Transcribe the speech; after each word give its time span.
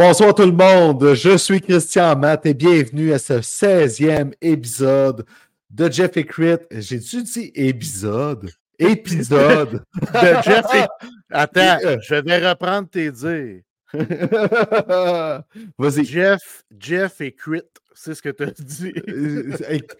Bonsoir 0.00 0.34
tout 0.34 0.46
le 0.46 0.52
monde, 0.52 1.12
je 1.12 1.36
suis 1.36 1.60
Christian 1.60 2.16
Matt 2.16 2.46
et 2.46 2.54
bienvenue 2.54 3.12
à 3.12 3.18
ce 3.18 3.34
16e 3.34 4.32
épisode 4.40 5.26
de 5.68 5.90
Jeff 5.90 6.16
et 6.16 6.24
Crit. 6.24 6.56
J'ai-tu 6.70 7.22
dit 7.22 7.52
épisode? 7.54 8.50
Épisode 8.78 9.84
de 10.00 10.42
Jeff 10.42 10.64
et... 10.74 10.86
Attends, 11.30 11.76
je 12.00 12.14
vais 12.14 12.48
reprendre 12.48 12.88
tes 12.88 13.12
dires. 13.12 13.60
Vas-y. 15.78 16.04
Jeff, 16.06 16.64
Jeff 16.78 17.20
et 17.20 17.32
Crit, 17.32 17.60
c'est 17.94 18.14
ce 18.14 18.22
que 18.22 18.28
tu 18.28 18.42
as 18.44 18.50
dit. 18.58 18.92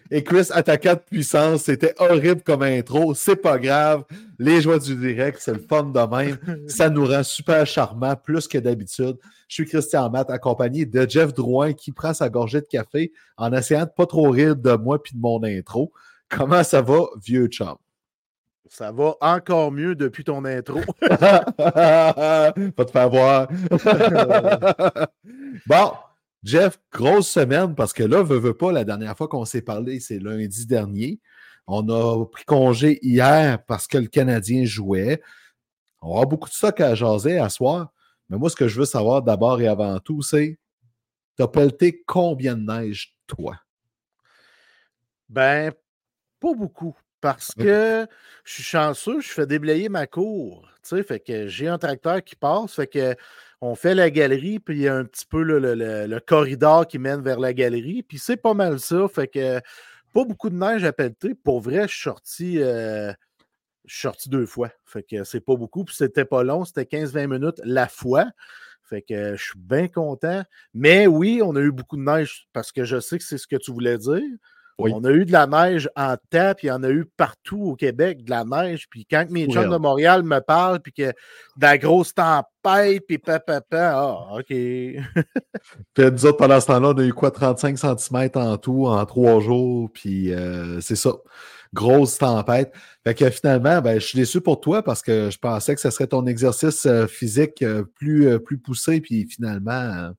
et 0.09 0.23
Chris, 0.23 0.47
attaquant 0.51 0.93
de 0.93 0.99
puissance, 0.99 1.63
c'était 1.63 1.93
horrible 1.99 2.41
comme 2.41 2.63
intro. 2.63 3.13
C'est 3.13 3.35
pas 3.35 3.59
grave. 3.59 4.03
Les 4.39 4.61
joies 4.61 4.79
du 4.79 4.95
direct, 4.95 5.39
c'est 5.41 5.53
le 5.53 5.59
fun 5.67 5.83
de 5.83 6.15
même. 6.15 6.37
Ça 6.67 6.89
nous 6.89 7.05
rend 7.05 7.23
super 7.23 7.65
charmant, 7.65 8.15
plus 8.15 8.47
que 8.47 8.57
d'habitude. 8.57 9.17
Je 9.47 9.55
suis 9.55 9.65
Christian 9.65 10.09
Matt, 10.09 10.29
accompagné 10.29 10.85
de 10.85 11.07
Jeff 11.09 11.33
Drouin 11.33 11.73
qui 11.73 11.91
prend 11.91 12.13
sa 12.13 12.29
gorgée 12.29 12.61
de 12.61 12.67
café 12.67 13.11
en 13.37 13.51
essayant 13.53 13.83
de 13.83 13.91
pas 13.95 14.05
trop 14.05 14.29
rire 14.29 14.55
de 14.55 14.73
moi 14.73 15.01
puis 15.01 15.13
de 15.15 15.19
mon 15.19 15.43
intro. 15.43 15.91
Comment 16.29 16.63
ça 16.63 16.81
va, 16.81 17.07
vieux 17.21 17.47
chum? 17.47 17.75
Ça 18.69 18.93
va 18.93 19.15
encore 19.19 19.73
mieux 19.73 19.95
depuis 19.95 20.23
ton 20.23 20.45
intro. 20.45 20.79
Pas 21.01 22.53
te 22.53 22.91
faire 22.91 23.09
voir. 23.09 23.49
bon, 25.67 25.91
Jeff, 26.43 26.79
grosse 26.91 27.29
semaine 27.29 27.75
parce 27.75 27.93
que 27.93 28.03
là, 28.03 28.23
veux, 28.23 28.39
veux 28.39 28.55
pas, 28.55 28.71
la 28.71 28.83
dernière 28.83 29.15
fois 29.15 29.27
qu'on 29.27 29.45
s'est 29.45 29.61
parlé, 29.61 29.99
c'est 29.99 30.19
lundi 30.19 30.65
dernier. 30.65 31.19
On 31.67 31.87
a 31.89 32.25
pris 32.25 32.45
congé 32.45 32.99
hier 33.03 33.63
parce 33.65 33.87
que 33.87 33.97
le 33.97 34.07
Canadien 34.07 34.65
jouait. 34.65 35.21
On 36.01 36.09
aura 36.09 36.25
beaucoup 36.25 36.49
de 36.49 36.53
stock 36.53 36.79
à 36.81 36.95
jaser 36.95 37.37
à 37.37 37.49
soir. 37.49 37.93
Mais 38.29 38.37
moi, 38.37 38.49
ce 38.49 38.55
que 38.55 38.67
je 38.67 38.79
veux 38.79 38.85
savoir 38.85 39.21
d'abord 39.21 39.61
et 39.61 39.67
avant 39.67 39.99
tout, 39.99 40.21
c'est 40.21 40.57
t'as 41.35 41.47
pelleté 41.47 42.03
combien 42.05 42.55
de 42.55 42.63
neige, 42.63 43.15
toi? 43.27 43.57
Ben, 45.29 45.71
pas 46.39 46.53
beaucoup. 46.53 46.95
Parce 47.21 47.53
que 47.53 48.07
je 48.43 48.53
suis 48.53 48.63
chanceux, 48.63 49.21
je 49.21 49.29
fais 49.29 49.45
déblayer 49.45 49.89
ma 49.89 50.07
cour. 50.07 50.67
Tu 50.83 50.89
sais, 50.89 51.03
fait 51.03 51.19
que 51.19 51.47
j'ai 51.47 51.67
un 51.67 51.77
tracteur 51.77 52.23
qui 52.23 52.35
passe, 52.35 52.73
fait 52.73 52.87
que 52.87 53.15
on 53.61 53.75
fait 53.75 53.93
la 53.93 54.09
galerie, 54.09 54.59
puis 54.59 54.75
il 54.75 54.81
y 54.81 54.87
a 54.87 54.95
un 54.95 55.05
petit 55.05 55.25
peu 55.25 55.43
le, 55.43 56.19
corridor 56.19 56.87
qui 56.87 56.97
mène 56.97 57.21
vers 57.21 57.39
la 57.39 57.53
galerie, 57.53 58.03
puis 58.03 58.17
c'est 58.17 58.37
pas 58.37 58.55
mal 58.55 58.79
ça. 58.79 59.07
Fait 59.07 59.27
que 59.27 59.61
pas 60.13 60.25
beaucoup 60.25 60.49
de 60.49 60.55
neige 60.55 60.83
à 60.83 60.91
pelleter. 60.91 61.35
Pour 61.35 61.61
vrai, 61.61 61.87
je 61.87 61.93
suis 61.93 62.03
sorti. 62.03 62.61
Euh, 62.61 63.13
je 63.85 63.93
suis 63.93 64.01
sorti 64.01 64.29
deux 64.29 64.45
fois. 64.45 64.71
Fait 64.85 65.03
que 65.03 65.23
c'est 65.23 65.39
pas 65.39 65.55
beaucoup. 65.55 65.85
Puis 65.85 65.95
c'était 65.95 66.25
pas 66.25 66.43
long, 66.43 66.65
c'était 66.65 66.83
15-20 66.83 67.27
minutes 67.27 67.61
la 67.63 67.87
fois. 67.87 68.25
Fait 68.83 69.01
que 69.01 69.35
je 69.35 69.41
suis 69.41 69.59
bien 69.59 69.87
content. 69.87 70.43
Mais 70.73 71.07
oui, 71.07 71.41
on 71.43 71.55
a 71.55 71.61
eu 71.61 71.71
beaucoup 71.71 71.97
de 71.97 72.03
neige 72.03 72.47
parce 72.53 72.71
que 72.71 72.83
je 72.83 72.99
sais 72.99 73.17
que 73.17 73.23
c'est 73.23 73.37
ce 73.37 73.47
que 73.47 73.55
tu 73.55 73.71
voulais 73.71 73.97
dire. 73.97 74.21
On 74.77 75.03
a 75.03 75.11
eu 75.11 75.25
de 75.25 75.31
la 75.31 75.47
neige 75.47 75.89
en 75.95 76.15
temps, 76.29 76.53
puis 76.57 76.67
il 76.67 76.69
y 76.69 76.71
en 76.71 76.83
a 76.83 76.89
eu 76.89 77.05
partout 77.05 77.61
au 77.63 77.75
Québec, 77.75 78.23
de 78.23 78.29
la 78.29 78.43
neige. 78.43 78.87
Puis 78.89 79.05
quand 79.09 79.25
mes 79.29 79.47
chums 79.47 79.69
de 79.69 79.77
Montréal 79.77 80.23
me 80.23 80.39
parlent, 80.39 80.79
puis 80.79 80.93
que 80.93 81.09
de 81.09 81.13
la 81.61 81.77
grosse 81.77 82.13
tempête, 82.13 83.03
puis 83.07 83.17
papa, 83.17 83.61
ah, 83.71 84.35
OK. 84.37 84.47
puis 84.47 85.01
nous 85.97 86.25
autres, 86.25 86.37
pendant 86.37 86.59
ce 86.59 86.67
temps-là, 86.67 86.89
on 86.89 86.97
a 86.97 87.03
eu 87.03 87.13
quoi, 87.13 87.31
35 87.31 87.77
cm 87.77 88.29
en 88.35 88.57
tout, 88.57 88.87
en 88.87 89.05
trois 89.05 89.39
jours, 89.39 89.89
puis 89.93 90.33
euh, 90.33 90.79
c'est 90.81 90.95
ça 90.95 91.11
grosse 91.73 92.17
tempête. 92.17 92.73
Fait 93.05 93.15
que 93.15 93.29
finalement, 93.29 93.81
ben, 93.81 93.99
je 93.99 94.05
suis 94.05 94.19
déçu 94.19 94.41
pour 94.41 94.59
toi 94.59 94.83
parce 94.83 95.01
que 95.01 95.29
je 95.29 95.37
pensais 95.37 95.73
que 95.73 95.79
ce 95.79 95.89
serait 95.89 96.07
ton 96.07 96.25
exercice 96.25 96.85
euh, 96.85 97.07
physique 97.07 97.61
euh, 97.61 97.85
plus, 97.95 98.39
plus 98.41 98.57
poussé, 98.57 98.99
puis 98.99 99.25
finalement. 99.25 100.11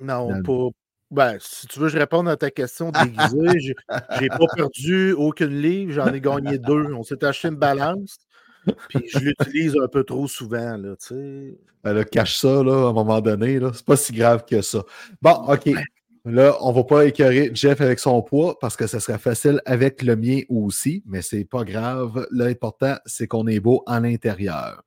non, 0.00 0.42
pas. 0.42 0.70
Ben, 1.10 1.36
si 1.40 1.66
tu 1.66 1.80
veux, 1.80 1.88
je 1.88 1.98
réponds 1.98 2.24
à 2.26 2.36
ta 2.36 2.50
question 2.50 2.92
déguisée. 2.92 3.74
J'ai 4.20 4.28
pas 4.28 4.46
perdu 4.54 5.12
aucune 5.12 5.60
livre, 5.60 5.92
j'en 5.92 6.12
ai 6.12 6.20
gagné 6.20 6.58
deux. 6.58 6.92
On 6.94 7.02
s'est 7.02 7.24
acheté 7.24 7.48
une 7.48 7.56
balance. 7.56 8.18
Puis 8.88 9.08
je 9.08 9.18
l'utilise 9.18 9.74
un 9.82 9.88
peu 9.88 10.04
trop 10.04 10.28
souvent, 10.28 10.76
là, 10.76 10.94
tu 10.96 11.14
sais. 11.14 11.58
Ben 11.82 12.04
cache 12.04 12.36
ça, 12.36 12.62
là, 12.62 12.86
à 12.86 12.90
un 12.90 12.92
moment 12.92 13.20
donné, 13.20 13.58
là. 13.58 13.70
C'est 13.74 13.84
pas 13.84 13.96
si 13.96 14.12
grave 14.12 14.44
que 14.44 14.60
ça. 14.60 14.82
Bon, 15.22 15.32
OK. 15.48 15.70
Là, 16.26 16.54
on 16.60 16.70
ne 16.70 16.74
va 16.74 16.84
pas 16.84 17.06
écœurer 17.06 17.50
Jeff 17.54 17.80
avec 17.80 17.98
son 17.98 18.20
poids 18.20 18.58
parce 18.58 18.76
que 18.76 18.86
ce 18.86 18.98
serait 18.98 19.18
facile 19.18 19.62
avec 19.64 20.02
le 20.02 20.16
mien 20.16 20.40
aussi, 20.50 21.02
mais 21.06 21.22
c'est 21.22 21.46
pas 21.46 21.64
grave. 21.64 22.26
L'important, 22.30 22.96
c'est 23.06 23.26
qu'on 23.26 23.46
est 23.46 23.58
beau 23.58 23.82
en 23.86 24.00
l'intérieur. 24.00 24.82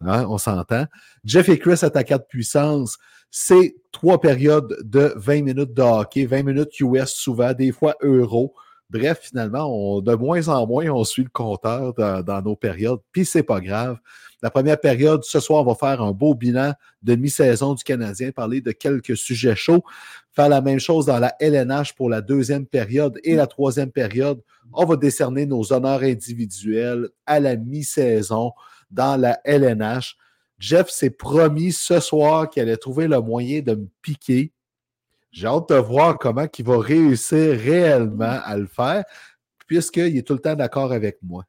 Hein, 0.00 0.24
on 0.30 0.38
s'entend. 0.38 0.86
Jeff 1.24 1.50
et 1.50 1.58
Chris, 1.58 1.80
attaquant 1.82 2.16
de 2.16 2.24
puissance, 2.26 2.96
c'est 3.30 3.76
trois 3.92 4.20
périodes 4.20 4.76
de 4.82 5.12
20 5.16 5.42
minutes 5.42 5.74
de 5.74 5.82
hockey, 5.82 6.26
20 6.26 6.42
minutes 6.42 6.80
US 6.80 7.10
souvent, 7.10 7.52
des 7.52 7.72
fois 7.72 7.94
euros. 8.02 8.54
Bref, 8.90 9.20
finalement, 9.22 10.00
de 10.00 10.14
moins 10.14 10.48
en 10.48 10.66
moins, 10.66 10.88
on 10.88 11.04
suit 11.04 11.22
le 11.22 11.30
compteur 11.32 11.94
dans, 11.94 12.42
nos 12.42 12.56
périodes, 12.56 12.98
puis 13.12 13.24
c'est 13.24 13.44
pas 13.44 13.60
grave. 13.60 13.98
La 14.42 14.50
première 14.50 14.80
période, 14.80 15.22
ce 15.22 15.38
soir, 15.38 15.62
on 15.62 15.72
va 15.72 15.74
faire 15.76 16.02
un 16.02 16.10
beau 16.10 16.34
bilan 16.34 16.72
de 17.02 17.14
mi-saison 17.14 17.74
du 17.74 17.84
Canadien, 17.84 18.32
parler 18.32 18.60
de 18.60 18.72
quelques 18.72 19.16
sujets 19.16 19.54
chauds, 19.54 19.84
faire 20.32 20.48
la 20.48 20.60
même 20.60 20.80
chose 20.80 21.06
dans 21.06 21.18
la 21.20 21.36
LNH 21.38 21.94
pour 21.94 22.08
la 22.10 22.20
deuxième 22.20 22.66
période 22.66 23.20
et 23.22 23.36
la 23.36 23.46
troisième 23.46 23.92
période. 23.92 24.40
On 24.72 24.86
va 24.86 24.96
décerner 24.96 25.46
nos 25.46 25.72
honneurs 25.72 26.02
individuels 26.02 27.10
à 27.26 27.38
la 27.38 27.54
mi-saison 27.54 28.52
dans 28.90 29.20
la 29.20 29.38
LNH. 29.44 30.16
Jeff 30.60 30.88
s'est 30.90 31.10
promis 31.10 31.72
ce 31.72 31.98
soir 31.98 32.48
qu'il 32.48 32.62
allait 32.62 32.76
trouver 32.76 33.08
le 33.08 33.20
moyen 33.20 33.60
de 33.60 33.74
me 33.74 33.88
piquer 34.02 34.52
j'ai 35.32 35.46
hâte 35.46 35.68
de 35.68 35.76
voir 35.76 36.18
comment 36.18 36.46
il 36.58 36.64
va 36.64 36.78
réussir 36.78 37.56
réellement 37.58 38.40
à 38.44 38.56
le 38.56 38.66
faire, 38.66 39.04
puisqu'il 39.66 40.16
est 40.16 40.26
tout 40.26 40.32
le 40.32 40.40
temps 40.40 40.56
d'accord 40.56 40.92
avec 40.92 41.18
moi. 41.22 41.44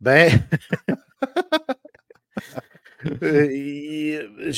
Ben, 0.00 0.30
euh, 3.22 4.52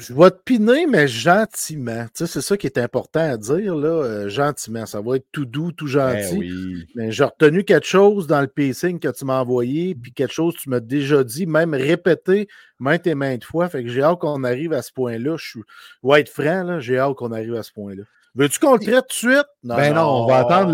je 0.00 0.14
vais 0.14 0.30
te 0.30 0.38
piner, 0.44 0.86
mais 0.86 1.06
gentiment. 1.06 2.04
Tu 2.06 2.10
sais, 2.14 2.26
c'est 2.26 2.40
ça 2.40 2.56
qui 2.56 2.66
est 2.66 2.78
important 2.78 3.20
à 3.20 3.36
dire, 3.36 3.76
là, 3.76 3.88
euh, 3.88 4.28
gentiment. 4.28 4.86
Ça 4.86 5.00
va 5.00 5.16
être 5.16 5.26
tout 5.32 5.44
doux, 5.44 5.72
tout 5.72 5.86
ben 5.86 6.18
gentil. 6.20 6.86
Mais 6.94 7.12
j'ai 7.12 7.24
retenu 7.24 7.64
quelque 7.64 7.86
chose 7.86 8.26
dans 8.26 8.40
le 8.40 8.46
pacing 8.46 8.98
que 8.98 9.08
tu 9.08 9.24
m'as 9.24 9.40
envoyé, 9.40 9.94
puis 9.94 10.12
quelque 10.12 10.32
chose 10.32 10.56
que 10.56 10.60
tu 10.60 10.70
m'as 10.70 10.80
déjà 10.80 11.22
dit, 11.22 11.46
même 11.46 11.74
répété 11.74 12.48
maintes 12.78 13.06
et 13.06 13.14
maintes 13.14 13.44
fois. 13.44 13.68
Fait 13.68 13.84
que 13.84 13.90
j'ai 13.90 14.02
hâte 14.02 14.18
qu'on 14.18 14.42
arrive 14.42 14.72
à 14.72 14.82
ce 14.82 14.92
point-là. 14.92 15.36
Je 15.36 15.48
suis... 15.48 15.60
vais 16.02 16.20
être 16.20 16.30
franc, 16.30 16.64
là, 16.64 16.80
j'ai 16.80 16.98
hâte 16.98 17.14
qu'on 17.14 17.32
arrive 17.32 17.54
à 17.54 17.62
ce 17.62 17.72
point-là. 17.72 18.04
Veux-tu 18.36 18.60
qu'on 18.60 18.74
le 18.74 18.78
traite 18.78 19.08
tout 19.08 19.26
de 19.26 19.32
suite? 19.32 19.46
Non, 19.64 19.74
ben 19.74 19.94
non, 19.94 20.22
on 20.22 20.26
va 20.26 20.38
attendre. 20.38 20.70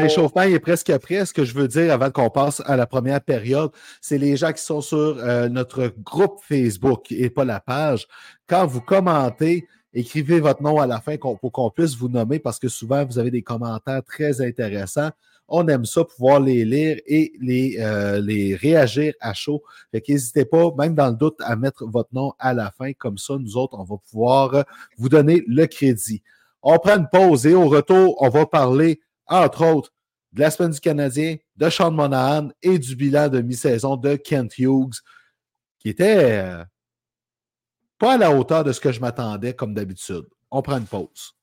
L'échauffement 0.00 0.42
est 0.42 0.60
presque 0.60 0.96
prêt. 0.98 1.26
Ce 1.26 1.34
que 1.34 1.44
je 1.44 1.54
veux 1.54 1.66
dire 1.66 1.92
avant 1.92 2.10
qu'on 2.10 2.30
passe 2.30 2.62
à 2.66 2.76
la 2.76 2.86
première 2.86 3.20
période, 3.20 3.70
c'est 4.00 4.18
les 4.18 4.36
gens 4.36 4.52
qui 4.52 4.62
sont 4.62 4.80
sur 4.80 4.96
euh, 5.18 5.48
notre 5.48 5.92
groupe 6.04 6.38
Facebook 6.42 7.10
et 7.10 7.28
pas 7.28 7.44
la 7.44 7.58
page. 7.58 8.06
Quand 8.46 8.64
vous 8.64 8.80
commentez, 8.80 9.66
écrivez 9.92 10.38
votre 10.38 10.62
nom 10.62 10.78
à 10.78 10.86
la 10.86 11.00
fin 11.00 11.16
pour 11.16 11.52
qu'on 11.52 11.70
puisse 11.70 11.96
vous 11.96 12.08
nommer 12.08 12.38
parce 12.38 12.60
que 12.60 12.68
souvent, 12.68 13.04
vous 13.04 13.18
avez 13.18 13.32
des 13.32 13.42
commentaires 13.42 14.04
très 14.04 14.40
intéressants. 14.40 15.10
On 15.52 15.66
aime 15.66 15.84
ça, 15.84 16.04
pouvoir 16.04 16.38
les 16.38 16.64
lire 16.64 16.98
et 17.06 17.32
les, 17.40 17.76
euh, 17.80 18.20
les 18.20 18.54
réagir 18.54 19.14
à 19.20 19.34
chaud. 19.34 19.64
Fait 19.90 20.00
qu'hésitez 20.00 20.44
pas, 20.44 20.70
même 20.78 20.94
dans 20.94 21.08
le 21.08 21.16
doute, 21.16 21.38
à 21.40 21.56
mettre 21.56 21.84
votre 21.86 22.10
nom 22.12 22.32
à 22.38 22.54
la 22.54 22.70
fin. 22.70 22.92
Comme 22.92 23.18
ça, 23.18 23.34
nous 23.36 23.56
autres, 23.56 23.76
on 23.76 23.82
va 23.82 23.96
pouvoir 23.96 24.64
vous 24.96 25.08
donner 25.08 25.42
le 25.48 25.66
crédit. 25.66 26.22
On 26.62 26.78
prend 26.78 26.98
une 26.98 27.08
pause 27.08 27.46
et 27.46 27.54
au 27.54 27.68
retour, 27.68 28.20
on 28.20 28.28
va 28.28 28.46
parler, 28.46 29.00
entre 29.26 29.64
autres, 29.66 29.92
de 30.32 30.40
la 30.40 30.50
semaine 30.50 30.72
du 30.72 30.80
Canadien, 30.80 31.36
de 31.56 31.70
Sean 31.70 31.90
Monahan 31.90 32.50
et 32.62 32.78
du 32.78 32.94
bilan 32.96 33.28
de 33.28 33.40
mi-saison 33.40 33.96
de 33.96 34.16
Kent 34.16 34.58
Hughes, 34.58 35.00
qui 35.78 35.88
était 35.88 36.42
euh, 36.42 36.64
pas 37.98 38.14
à 38.14 38.18
la 38.18 38.30
hauteur 38.30 38.64
de 38.64 38.72
ce 38.72 38.80
que 38.80 38.92
je 38.92 39.00
m'attendais 39.00 39.54
comme 39.54 39.74
d'habitude. 39.74 40.26
On 40.50 40.62
prend 40.62 40.78
une 40.78 40.86
pause. 40.86 41.34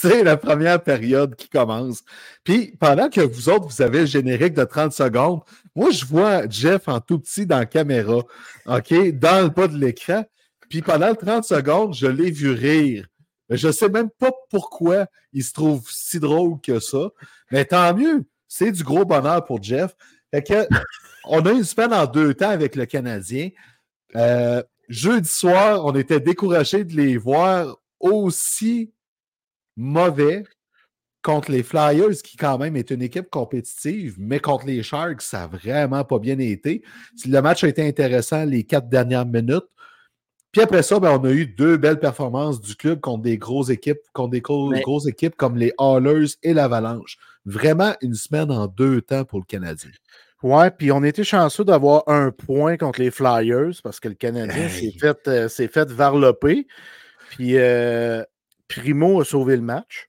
C'est 0.00 0.24
la 0.24 0.36
première 0.36 0.82
période 0.82 1.34
qui 1.36 1.48
commence. 1.48 2.02
Puis 2.42 2.74
pendant 2.80 3.10
que 3.10 3.20
vous 3.20 3.48
autres, 3.50 3.66
vous 3.66 3.82
avez 3.82 4.00
le 4.00 4.06
générique 4.06 4.54
de 4.54 4.64
30 4.64 4.92
secondes, 4.92 5.40
moi, 5.76 5.90
je 5.90 6.04
vois 6.04 6.48
Jeff 6.48 6.88
en 6.88 7.00
tout 7.00 7.18
petit 7.18 7.46
dans 7.46 7.58
la 7.58 7.66
caméra, 7.66 8.22
OK, 8.66 8.94
dans 9.12 9.42
le 9.42 9.48
bas 9.50 9.68
de 9.68 9.76
l'écran. 9.76 10.24
Puis 10.68 10.82
pendant 10.82 11.14
30 11.14 11.44
secondes, 11.44 11.94
je 11.94 12.06
l'ai 12.06 12.30
vu 12.30 12.50
rire. 12.52 13.06
Je 13.50 13.66
ne 13.66 13.72
sais 13.72 13.88
même 13.88 14.10
pas 14.10 14.30
pourquoi 14.48 15.06
il 15.32 15.44
se 15.44 15.52
trouve 15.52 15.84
si 15.90 16.18
drôle 16.18 16.60
que 16.60 16.80
ça. 16.80 17.10
Mais 17.50 17.64
tant 17.64 17.94
mieux. 17.94 18.24
C'est 18.48 18.72
du 18.72 18.82
gros 18.82 19.04
bonheur 19.04 19.44
pour 19.44 19.62
Jeff. 19.62 19.94
que, 20.32 20.66
on 21.24 21.44
a 21.44 21.52
une 21.52 21.64
semaine 21.64 21.92
en 21.92 22.06
deux 22.06 22.34
temps 22.34 22.50
avec 22.50 22.74
le 22.74 22.86
Canadien. 22.86 23.50
Euh, 24.16 24.62
jeudi 24.88 25.28
soir, 25.28 25.84
on 25.84 25.94
était 25.94 26.20
découragés 26.20 26.84
de 26.84 26.96
les 26.96 27.16
voir 27.16 27.76
aussi 28.00 28.92
mauvais 29.76 30.44
contre 31.22 31.50
les 31.50 31.62
Flyers, 31.62 32.22
qui 32.24 32.36
quand 32.36 32.58
même 32.58 32.76
est 32.76 32.90
une 32.90 33.02
équipe 33.02 33.28
compétitive, 33.28 34.16
mais 34.18 34.40
contre 34.40 34.66
les 34.66 34.82
Sharks, 34.82 35.22
ça 35.22 35.40
n'a 35.40 35.46
vraiment 35.48 36.04
pas 36.04 36.18
bien 36.18 36.38
été. 36.38 36.82
Le 37.26 37.40
match 37.40 37.62
a 37.62 37.68
été 37.68 37.86
intéressant 37.86 38.44
les 38.44 38.64
quatre 38.64 38.88
dernières 38.88 39.26
minutes. 39.26 39.66
Puis 40.52 40.62
après 40.62 40.82
ça, 40.82 40.98
ben, 40.98 41.16
on 41.20 41.24
a 41.24 41.30
eu 41.30 41.46
deux 41.46 41.76
belles 41.76 42.00
performances 42.00 42.60
du 42.60 42.74
club 42.74 43.00
contre 43.00 43.22
des 43.22 43.38
grosses 43.38 43.68
équipes, 43.68 44.00
contre 44.12 44.30
des 44.30 44.40
grosses 44.40 45.06
équipes 45.06 45.36
comme 45.36 45.56
les 45.56 45.72
Hallers 45.78 46.34
et 46.42 46.54
l'Avalanche. 46.54 47.18
Vraiment 47.44 47.94
une 48.00 48.14
semaine 48.14 48.50
en 48.50 48.66
deux 48.66 49.00
temps 49.00 49.24
pour 49.24 49.38
le 49.38 49.44
Canadien. 49.44 49.90
Ouais, 50.42 50.70
puis 50.70 50.90
on 50.90 51.04
était 51.04 51.22
chanceux 51.22 51.64
d'avoir 51.64 52.02
un 52.08 52.30
point 52.30 52.76
contre 52.78 53.00
les 53.00 53.10
Flyers 53.10 53.80
parce 53.84 54.00
que 54.00 54.08
le 54.08 54.14
Canadien 54.14 54.68
s'est 54.68 54.92
fait, 54.98 55.28
euh, 55.28 55.48
fait 55.48 55.90
varloper. 55.90 56.66
Puis 57.30 57.56
euh, 57.56 58.24
Primo 58.70 59.20
a 59.20 59.24
sauvé 59.24 59.56
le 59.56 59.62
match. 59.62 60.08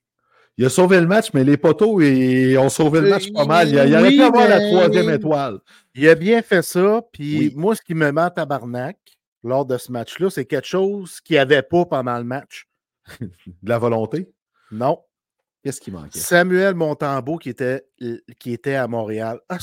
Il 0.57 0.65
a 0.65 0.69
sauvé 0.69 0.99
le 0.99 1.07
match, 1.07 1.29
mais 1.33 1.43
les 1.43 1.57
poteaux 1.57 2.01
ils 2.01 2.57
ont 2.57 2.69
sauvé 2.69 3.01
le 3.01 3.09
match 3.09 3.31
pas 3.31 3.45
mal. 3.45 3.69
Il, 3.69 3.79
a, 3.79 3.99
aurait 3.99 4.11
pu 4.11 4.21
avoir 4.21 4.47
la 4.47 4.59
troisième 4.59 5.09
étoile. 5.09 5.59
Il 5.95 6.07
a 6.07 6.15
bien 6.15 6.41
fait 6.41 6.61
ça. 6.61 7.01
Puis 7.11 7.51
moi, 7.55 7.75
ce 7.75 7.81
qui 7.81 7.95
me 7.95 8.11
met 8.11 8.21
en 8.21 8.29
tabarnak 8.29 8.97
lors 9.43 9.65
de 9.65 9.77
ce 9.77 9.91
match-là, 9.91 10.29
c'est 10.29 10.45
quelque 10.45 10.67
chose 10.67 11.19
qu'il 11.21 11.35
n'y 11.35 11.39
avait 11.39 11.63
pas 11.63 11.85
pendant 11.85 12.17
le 12.17 12.23
match. 12.23 12.67
de 13.19 13.69
la 13.69 13.79
volonté? 13.79 14.29
Non. 14.71 14.99
Qu'est-ce 15.63 15.81
qui 15.81 15.91
manquait? 15.91 16.19
Samuel 16.19 16.75
Montembeau 16.75 17.37
qui 17.37 17.49
était, 17.49 17.85
qui 18.39 18.53
était 18.53 18.75
à 18.75 18.87
Montréal. 18.87 19.39
Ah, 19.49 19.57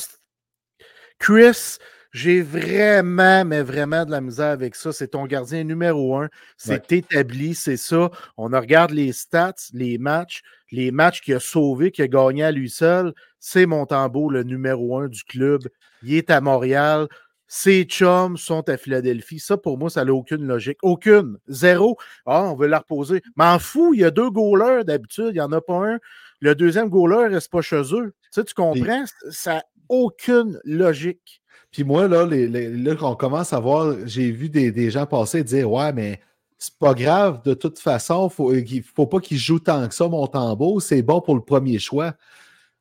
Chris, 1.18 1.78
j'ai 2.12 2.40
vraiment, 2.40 3.44
mais 3.44 3.62
vraiment 3.62 4.04
de 4.04 4.10
la 4.10 4.20
misère 4.20 4.48
avec 4.48 4.74
ça. 4.74 4.92
C'est 4.92 5.08
ton 5.08 5.26
gardien 5.26 5.64
numéro 5.64 6.16
un. 6.16 6.28
C'est 6.56 6.90
établi, 6.92 7.54
c'est 7.54 7.76
ça. 7.76 8.10
On 8.36 8.46
regarde 8.48 8.92
les 8.92 9.12
stats, 9.12 9.54
les 9.74 9.98
matchs, 9.98 10.42
les 10.72 10.90
matchs 10.90 11.20
qu'il 11.20 11.34
a 11.34 11.40
sauvés, 11.40 11.90
qu'il 11.90 12.04
a 12.04 12.08
gagné 12.08 12.44
à 12.44 12.50
lui 12.50 12.70
seul. 12.70 13.12
C'est 13.40 13.66
Montembeau, 13.66 14.30
le 14.30 14.42
numéro 14.42 14.98
un 14.98 15.08
du 15.08 15.22
club. 15.24 15.68
Il 16.02 16.14
est 16.14 16.30
à 16.30 16.40
Montréal. 16.40 17.08
Ses 17.46 17.84
chums 17.84 18.36
sont 18.36 18.68
à 18.68 18.76
Philadelphie. 18.76 19.38
Ça, 19.38 19.56
pour 19.56 19.78
moi, 19.78 19.88
ça 19.88 20.04
n'a 20.04 20.12
aucune 20.12 20.46
logique. 20.46 20.78
Aucune. 20.82 21.38
Zéro. 21.46 21.96
Ah, 22.26 22.44
on 22.44 22.54
veut 22.54 22.66
la 22.66 22.78
reposer. 22.78 23.22
M'en 23.36 23.58
fous, 23.58 23.94
il 23.94 24.00
y 24.00 24.04
a 24.04 24.10
deux 24.10 24.30
goalers 24.30 24.84
d'habitude. 24.84 25.30
Il 25.30 25.34
n'y 25.34 25.40
en 25.40 25.52
a 25.52 25.60
pas 25.60 25.92
un. 25.92 25.98
Le 26.40 26.54
deuxième 26.54 26.88
goaler 26.88 27.28
reste 27.28 27.50
pas 27.50 27.62
chez 27.62 27.82
eux. 27.94 28.14
Tu, 28.22 28.28
sais, 28.30 28.44
tu 28.44 28.54
comprends? 28.54 29.04
Ça 29.30 29.54
n'a 29.54 29.62
aucune 29.88 30.60
logique. 30.64 31.37
Puis 31.70 31.84
moi, 31.84 32.08
là, 32.08 32.26
les, 32.26 32.48
là, 32.48 32.94
on 33.02 33.14
commence 33.14 33.52
à 33.52 33.60
voir, 33.60 33.94
j'ai 34.06 34.30
vu 34.30 34.48
des, 34.48 34.90
gens 34.90 35.06
passer 35.06 35.38
et 35.38 35.44
dire 35.44 35.70
Ouais, 35.70 35.92
mais 35.92 36.20
c'est 36.58 36.74
pas 36.74 36.94
grave, 36.94 37.42
de 37.44 37.54
toute 37.54 37.78
façon, 37.78 38.28
faut, 38.28 38.52
il 38.52 38.78
ne 38.78 38.82
faut 38.82 39.06
pas 39.06 39.20
qu'il 39.20 39.38
joue 39.38 39.60
tant 39.60 39.86
que 39.86 39.94
ça, 39.94 40.08
mon 40.08 40.26
tambour, 40.26 40.82
c'est 40.82 41.02
bon 41.02 41.20
pour 41.20 41.34
le 41.34 41.42
premier 41.42 41.78
choix. 41.78 42.14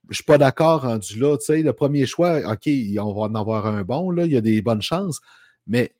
Je 0.06 0.12
ne 0.12 0.16
suis 0.16 0.24
pas 0.24 0.38
d'accord 0.38 0.84
rendu 0.84 1.19
là. 1.19 1.38
Tu 1.38 1.45
sais, 1.45 1.62
le 1.62 1.74
premier 1.74 2.06
choix, 2.06 2.39
OK, 2.50 2.69
on 3.00 3.13
va 3.13 3.22
en 3.24 3.36
avoir 3.36 3.68
un 3.68 3.84
bon, 3.84 4.10
là, 4.10 4.25
il 4.25 4.31
y 4.31 4.38
a 4.38 4.42
des 4.42 4.62
bonnes 4.62 4.81
chances, 4.81 5.19
mais 5.68 5.94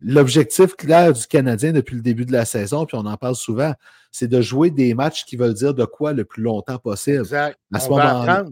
l'objectif 0.00 0.76
clair 0.76 1.12
du 1.12 1.26
Canadien 1.26 1.72
depuis 1.72 1.96
le 1.96 2.02
début 2.02 2.24
de 2.24 2.32
la 2.32 2.44
saison, 2.44 2.86
puis 2.86 2.96
on 2.96 3.04
en 3.04 3.16
parle 3.16 3.34
souvent, 3.34 3.74
c'est 4.12 4.28
de 4.28 4.40
jouer 4.40 4.70
des 4.70 4.94
matchs 4.94 5.24
qui 5.24 5.36
veulent 5.36 5.54
dire 5.54 5.74
de 5.74 5.84
quoi 5.84 6.12
le 6.12 6.24
plus 6.24 6.42
longtemps 6.42 6.78
possible. 6.78 7.18
Exact. 7.18 7.58
À 7.72 7.80
ce 7.80 7.88
moment-là. 7.90 8.44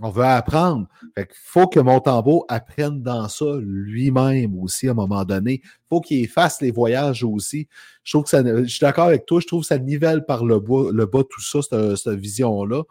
On 0.00 0.10
veut 0.10 0.24
apprendre. 0.24 0.86
Fait 1.14 1.26
qu'il 1.26 1.36
faut 1.42 1.66
que 1.66 1.80
Montembeau 1.80 2.44
apprenne 2.48 3.02
dans 3.02 3.28
ça 3.28 3.56
lui-même 3.60 4.56
aussi 4.58 4.86
à 4.88 4.92
un 4.92 4.94
moment 4.94 5.24
donné. 5.24 5.60
Il 5.64 5.70
faut 5.88 6.00
qu'il 6.00 6.28
fasse 6.28 6.60
les 6.60 6.70
voyages 6.70 7.24
aussi. 7.24 7.68
Je 8.04 8.12
trouve 8.12 8.24
que 8.24 8.30
ça, 8.30 8.42
je 8.44 8.64
suis 8.64 8.80
d'accord 8.80 9.06
avec 9.06 9.26
toi, 9.26 9.40
je 9.40 9.46
trouve 9.46 9.62
que 9.62 9.66
ça 9.66 9.78
nivelle 9.78 10.24
par 10.24 10.44
le 10.44 10.60
bas, 10.60 10.90
le 10.92 11.06
bas 11.06 11.22
tout 11.28 11.42
ça, 11.42 11.60
cette, 11.62 12.08
vision-là. 12.14 12.82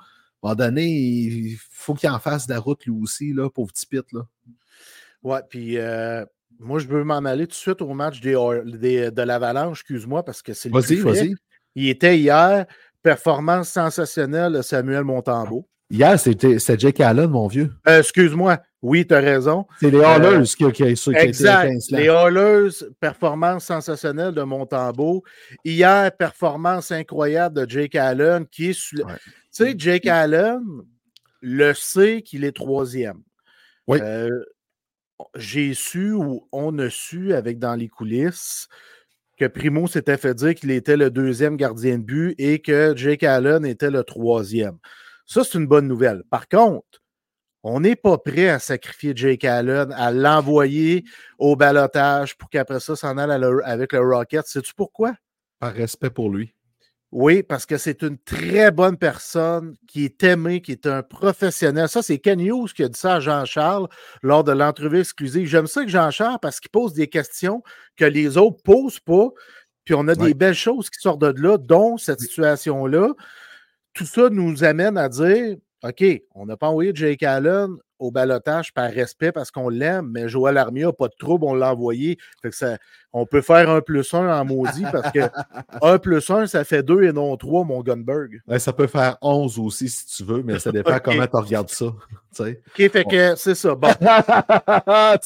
À 0.44 0.50
un 0.50 0.50
moment 0.50 0.56
donné, 0.56 0.86
il 0.86 1.58
faut 1.72 1.94
qu'il 1.94 2.10
en 2.10 2.20
fasse 2.20 2.46
de 2.48 2.54
la 2.54 2.60
route 2.60 2.86
lui 2.86 2.94
aussi, 2.94 3.34
là, 3.34 3.50
pauvre 3.50 3.72
petit 3.72 3.86
pit. 3.86 4.06
Là. 4.12 4.28
Ouais, 5.24 5.42
puis 5.50 5.78
euh, 5.78 6.26
moi, 6.60 6.80
je 6.80 6.88
veux 6.88 7.04
m'en 7.04 7.18
aller 7.18 7.48
tout 7.48 7.52
de 7.52 7.56
suite 7.56 7.82
au 7.82 7.94
match 7.94 8.20
des, 8.20 8.34
de 8.34 9.22
l'Avalanche, 9.22 9.80
excuse-moi, 9.80 10.24
parce 10.24 10.42
que 10.42 10.54
c'est 10.54 10.70
le 10.70 10.80
Vas-y, 10.80 10.96
vas-y. 10.98 11.36
Il 11.76 11.90
était 11.90 12.18
hier, 12.18 12.66
performance 13.02 13.70
sensationnelle 13.70 14.54
de 14.54 14.62
Samuel 14.62 15.04
Montembeau. 15.04 15.68
Hier, 15.90 16.20
c'était 16.20 16.78
Jake 16.78 17.00
Allen, 17.00 17.30
mon 17.30 17.48
vieux. 17.48 17.72
Euh, 17.88 18.00
excuse-moi. 18.00 18.60
Oui, 18.82 19.08
tu 19.08 19.14
as 19.14 19.20
raison. 19.20 19.66
C'est 19.80 19.90
les 19.90 20.04
Hallers 20.04 20.44
qui, 20.44 20.72
qui, 20.72 20.94
qui, 20.94 21.16
exact. 21.16 21.72
les 21.92 22.10
Hallers, 22.10 22.70
performance 23.00 23.66
sensationnelle 23.66 24.34
de 24.34 24.44
Montembeau. 24.44 25.24
Hier, 25.64 26.12
performance 26.16 26.92
incroyable 26.92 27.56
de 27.66 27.70
Jake 27.70 27.96
Allen 27.96 28.46
qui 28.48 28.70
est 28.70 28.80
Tu 28.90 29.02
sais, 29.50 29.74
Jake 29.78 30.06
Allen 30.08 30.62
le 31.42 31.74
sait 31.74 32.22
qu'il 32.22 32.44
est 32.44 32.56
troisième. 32.56 33.22
Oui. 33.88 34.00
Euh, 34.02 34.30
j'ai 35.36 35.74
su 35.74 36.12
ou 36.12 36.48
on 36.52 36.78
a 36.80 36.90
su 36.90 37.34
avec 37.34 37.60
dans 37.60 37.76
les 37.76 37.88
coulisses 37.88 38.68
que 39.40 39.46
Primo 39.46 39.88
s'était 39.88 40.18
fait 40.18 40.34
dire 40.34 40.56
qu'il 40.56 40.72
était 40.72 40.98
le 40.98 41.10
deuxième 41.10 41.58
gardien 41.58 41.98
de 41.98 42.04
but 42.04 42.36
et 42.38 42.60
que 42.60 42.94
Jake 42.96 43.24
Allen 43.24 43.66
était 43.66 43.92
le 43.92 44.04
troisième. 44.04 44.78
Ça, 45.28 45.44
c'est 45.44 45.58
une 45.58 45.68
bonne 45.68 45.88
nouvelle. 45.88 46.24
Par 46.30 46.48
contre, 46.48 47.04
on 47.62 47.82
n'est 47.82 47.98
pas 47.98 48.18
prêt 48.18 48.48
à 48.48 48.60
sacrifier 48.60 49.12
Jake 49.14 49.44
Allen, 49.44 49.92
à 49.92 50.12
l'envoyer 50.12 51.04
au 51.38 51.58
balotage 51.58 52.38
pour 52.38 52.50
qu'après 52.50 52.80
ça 52.80 52.96
s'en 52.96 53.18
aille 53.18 53.44
avec 53.66 53.92
le 53.92 54.00
Rocket. 54.00 54.48
Sais-tu 54.48 54.74
pourquoi? 54.74 55.14
Par 55.60 55.74
respect 55.74 56.10
pour 56.10 56.30
lui. 56.30 56.54
Oui, 57.12 57.44
parce 57.44 57.66
que 57.66 57.78
c'est 57.78 58.04
une 58.04 58.18
très 58.18 58.72
bonne 58.72 58.98
personne 58.98 59.76
qui 59.88 60.06
est 60.06 60.24
aimée, 60.24 60.62
qui 60.62 60.74
est 60.74 60.88
un 60.88 61.04
professionnel. 61.04 61.88
Ça, 61.90 62.02
c'est 62.02 62.20
Ken 62.20 62.40
Hughes 62.40 62.74
qui 62.74 62.84
a 62.84 62.90
dit 62.90 63.00
ça 63.00 63.16
à 63.16 63.20
Jean-Charles 63.20 63.88
lors 64.22 64.44
de 64.44 64.52
l'entrevue 64.52 65.00
exclusive. 65.00 65.48
J'aime 65.48 65.68
ça 65.68 65.84
que 65.84 65.90
Jean-Charles 65.90 66.40
parce 66.42 66.60
qu'il 66.60 66.70
pose 66.70 66.94
des 66.94 67.08
questions 67.08 67.64
que 67.96 68.06
les 68.06 68.38
autres 68.38 68.58
ne 68.58 68.74
posent 68.74 69.00
pas. 69.00 69.30
Puis 69.86 69.94
on 69.94 70.08
a 70.10 70.16
des 70.16 70.34
belles 70.34 70.54
choses 70.54 70.90
qui 70.90 71.00
sortent 71.00 71.22
de 71.22 71.34
là, 71.42 71.58
dont 71.58 71.98
cette 71.98 72.20
situation-là 72.20 73.14
tout 73.98 74.06
ça 74.06 74.30
nous 74.30 74.64
amène 74.64 74.98
à 74.98 75.10
dire 75.10 75.58
OK, 75.84 76.04
on 76.36 76.46
n'a 76.46 76.58
pas 76.58 76.68
envoyé 76.68 76.92
Jake 76.94 77.24
Allen 77.24 77.70
au 78.00 78.12
balotage 78.12 78.74
par 78.74 78.92
respect 78.92 79.32
parce 79.32 79.50
qu'on 79.50 79.70
l'aime, 79.70 80.10
mais 80.12 80.30
Joël 80.30 80.58
Armia 80.58 80.88
n'a 80.88 80.94
pas 80.94 81.08
de 81.08 81.16
trouble, 81.18 81.46
on 81.46 81.56
l'a 81.56 81.74
envoyé. 81.74 82.18
Fait 82.42 82.50
que 82.50 82.56
ça, 82.56 82.78
on 83.12 83.26
peut 83.26 83.42
faire 83.42 83.70
un 83.72 83.82
plus 83.82 84.14
un 84.14 84.40
en 84.40 84.46
maudit 84.46 84.84
parce 84.92 85.12
que 85.12 85.20
un 85.82 85.98
plus 85.98 86.30
un, 86.30 86.46
ça 86.46 86.64
fait 86.64 86.84
deux 86.84 87.04
et 87.04 87.12
non 87.12 87.36
trois, 87.38 87.64
mon 87.64 87.82
Gunberg. 87.82 88.42
Ouais, 88.48 88.60
ça 88.60 88.72
peut 88.72 88.88
faire 88.88 89.18
11 89.22 89.58
aussi 89.60 89.90
si 89.90 90.06
tu 90.06 90.24
veux, 90.24 90.44
mais 90.44 90.60
ça 90.60 90.72
dépend 90.72 91.00
comment 91.04 91.26
tu 91.26 91.38
regardes 91.38 91.70
ça. 91.70 91.86
OK, 92.40 92.56
fait 92.76 93.06
que 93.10 93.36
c'est 93.36 93.56
ça. 93.56 93.74
Bon, 93.74 93.90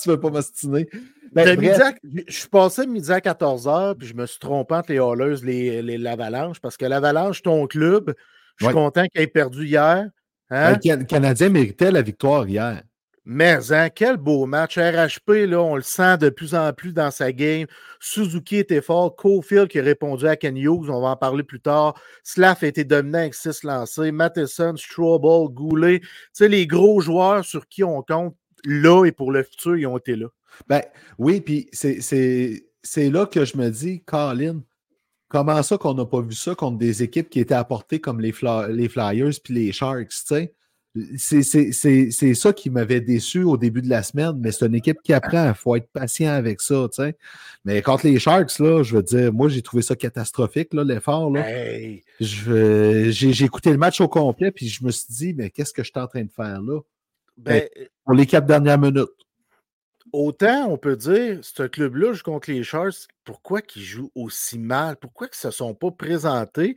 tu 0.02 0.10
veux 0.10 0.20
pas 0.20 0.30
m'ostiner? 0.30 0.88
Ben, 1.34 1.48
à- 1.48 1.94
je 2.28 2.34
suis 2.34 2.50
passé 2.50 2.86
midi 2.88 3.12
à 3.12 3.20
14h, 3.20 3.96
puis 3.96 4.08
je 4.08 4.14
me 4.14 4.26
suis 4.26 4.40
trompé 4.40 4.76
entre 4.76 4.92
les 4.92 5.00
Hallers 5.00 5.42
les, 5.44 5.82
les 5.82 5.98
l'Avalanche, 5.98 6.60
parce 6.60 6.76
que 6.76 6.86
l'Avalanche, 6.86 7.42
ton 7.42 7.68
club, 7.68 8.14
je 8.62 8.66
suis 8.66 8.76
Ouais. 8.76 8.82
content 8.82 9.06
qu'il 9.08 9.22
ait 9.22 9.28
perdu 9.28 9.66
hier. 9.66 10.08
Hein? 10.50 10.74
le 10.74 10.78
Can- 10.98 11.06
Canadien 11.06 11.50
méritait 11.50 11.92
la 11.92 12.02
victoire 12.02 12.48
hier. 12.48 12.84
Mais 13.24 13.72
hein, 13.72 13.90
quel 13.90 14.18
beau 14.18 14.46
match. 14.48 14.78
RHP, 14.78 15.46
là, 15.48 15.62
on 15.62 15.76
le 15.76 15.82
sent 15.84 16.18
de 16.18 16.30
plus 16.30 16.56
en 16.56 16.74
plus 16.74 16.92
dans 16.92 17.12
sa 17.12 17.32
game. 17.32 17.68
Suzuki 18.00 18.58
était 18.58 18.82
fort. 18.82 19.16
Cofield 19.16 19.68
qui 19.68 19.80
a 19.80 19.84
répondu 19.84 20.28
à 20.28 20.36
Ken 20.36 20.58
Hughes, 20.58 20.90
on 20.90 21.02
va 21.02 21.10
en 21.10 21.16
parler 21.16 21.44
plus 21.44 21.60
tard. 21.62 21.94
Slav 22.24 22.58
a 22.62 22.68
été 22.68 22.84
dominant 22.84 23.20
avec 23.20 23.36
6 23.36 23.64
lancés. 23.64 24.12
Matheson, 24.12 24.76
Strobel, 24.76 25.54
Goulet. 25.54 26.00
Tu 26.00 26.08
sais, 26.34 26.48
les 26.48 26.66
gros 26.68 27.00
joueurs 27.00 27.46
sur 27.46 27.68
qui 27.68 27.84
on 27.84 28.02
compte 28.02 28.36
là 28.66 29.06
et 29.06 29.12
pour 29.12 29.32
le 29.32 29.44
futur, 29.44 29.78
ils 29.78 29.86
ont 29.88 29.98
été 29.98 30.16
là. 30.16 30.28
Ben 30.68 30.82
oui, 31.18 31.42
puis 31.42 31.70
c'est- 31.72 32.02
c'est 32.02 32.66
c'est 32.84 33.12
là 33.12 33.28
que 33.28 33.46
je 33.46 33.56
me 33.58 33.70
dis, 33.70 34.02
Colin, 34.04 34.62
comment 35.32 35.64
ça 35.64 35.78
qu'on 35.78 35.94
n'a 35.94 36.06
pas 36.06 36.22
vu 36.22 36.34
ça 36.34 36.54
contre 36.56 36.78
des 36.78 37.02
équipes 37.04 37.30
qui 37.30 37.40
étaient 37.40 37.54
apportées 37.56 38.00
comme 38.00 38.20
les, 38.20 38.32
Fly- 38.32 38.72
les 38.74 38.90
Flyers 38.90 39.32
puis 39.44 39.54
les 39.54 39.72
Sharks, 39.72 40.10
tu 40.10 40.16
sais? 40.26 40.54
C'est- 41.18 42.34
ça 42.34 42.52
qui 42.52 42.70
m'avait 42.70 43.00
déçu 43.00 43.44
au 43.44 43.56
début 43.56 43.82
de 43.82 43.88
la 43.88 44.04
semaine, 44.04 44.34
mais 44.38 44.52
c'est 44.52 44.66
une 44.66 44.76
équipe 44.76 44.98
qui 45.02 45.14
apprend. 45.14 45.48
Il 45.48 45.54
faut 45.54 45.76
être 45.78 45.88
patient 45.94 46.32
avec 46.34 46.60
ça, 46.60 46.88
tu 46.94 47.02
sais. 47.02 47.16
Mais 47.64 47.82
contre 47.82 48.08
les 48.08 48.20
Sharks, 48.20 48.60
là, 48.60 48.84
je 48.84 48.98
veux 48.98 49.04
dire, 49.04 49.32
moi, 49.32 49.48
j'ai 49.48 49.62
trouvé 49.62 49.84
ça 49.84 49.96
catastrophique, 49.96 50.74
là, 50.74 50.84
l'effort. 50.84 51.32
Hey, 51.38 52.04
J'ai 52.20 53.12
j'ai 53.14 53.46
écouté 53.46 53.72
le 53.72 53.78
match 53.78 54.02
au 54.02 54.10
complet, 54.10 54.52
puis 54.52 54.68
je 54.68 54.84
me 54.84 54.92
suis 54.92 55.06
dit, 55.10 55.34
mais 55.34 55.50
qu'est-ce 55.50 55.72
que 55.72 55.82
je 55.82 55.92
suis 55.92 56.00
en 56.02 56.08
train 56.08 56.24
de 56.24 56.32
faire 56.32 56.62
là? 56.62 56.82
ben, 57.38 57.64
Pour 58.04 58.14
les 58.14 58.26
quatre 58.26 58.46
dernières 58.46 58.78
minutes. 58.78 59.08
Autant 60.14 60.68
on 60.70 60.78
peut 60.78 60.96
dire, 60.96 61.40
ce 61.42 61.64
club-là 61.64 62.14
joue 62.14 62.24
contre 62.24 62.52
les 62.52 62.64
Sharks, 62.64 63.08
pourquoi 63.24 63.62
qu'ils 63.62 63.84
jouent 63.84 64.12
aussi 64.16 64.60
mal? 64.60 64.98
Pourquoi 64.98 65.28
qu'ils 65.28 65.48
ne 65.48 65.52
se 65.52 65.58
sont 65.58 65.74
pas 65.74 65.92
présentés? 65.92 66.76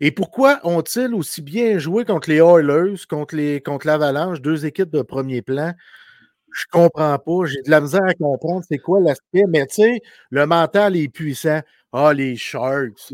Et 0.00 0.10
pourquoi 0.10 0.60
ont-ils 0.64 1.14
aussi 1.14 1.42
bien 1.42 1.78
joué 1.78 2.04
contre 2.04 2.30
les 2.30 2.38
Oilers, 2.38 2.94
contre, 3.08 3.36
les, 3.36 3.60
contre 3.60 3.86
l'Avalanche, 3.86 4.40
deux 4.40 4.66
équipes 4.66 4.90
de 4.90 5.02
premier 5.02 5.42
plan? 5.42 5.72
Je 6.52 6.64
comprends 6.70 7.18
pas. 7.18 7.46
J'ai 7.46 7.62
de 7.62 7.70
la 7.70 7.80
misère 7.80 8.04
à 8.06 8.14
comprendre 8.14 8.64
c'est 8.68 8.78
quoi 8.78 9.00
l'aspect, 9.00 9.44
mais 9.48 9.66
tu 9.66 9.82
sais, 9.82 10.00
le 10.30 10.46
mental 10.46 10.96
est 10.96 11.08
puissant. 11.08 11.60
Ah, 11.92 12.12
les 12.12 12.36
Sharks. 12.36 13.12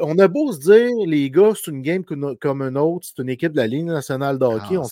On 0.00 0.18
a 0.18 0.28
beau 0.28 0.52
se 0.52 0.60
dire, 0.60 0.90
les 1.06 1.30
gars, 1.30 1.52
c'est 1.54 1.70
une 1.70 1.82
game 1.82 2.04
comme 2.04 2.62
une 2.62 2.78
autre, 2.78 3.06
c'est 3.08 3.22
une 3.22 3.28
équipe 3.28 3.52
de 3.52 3.56
la 3.58 3.66
Ligue 3.66 3.86
nationale 3.86 4.38
de 4.38 4.44
hockey. 4.44 4.76
Ah, 4.76 4.82
on 4.82 4.88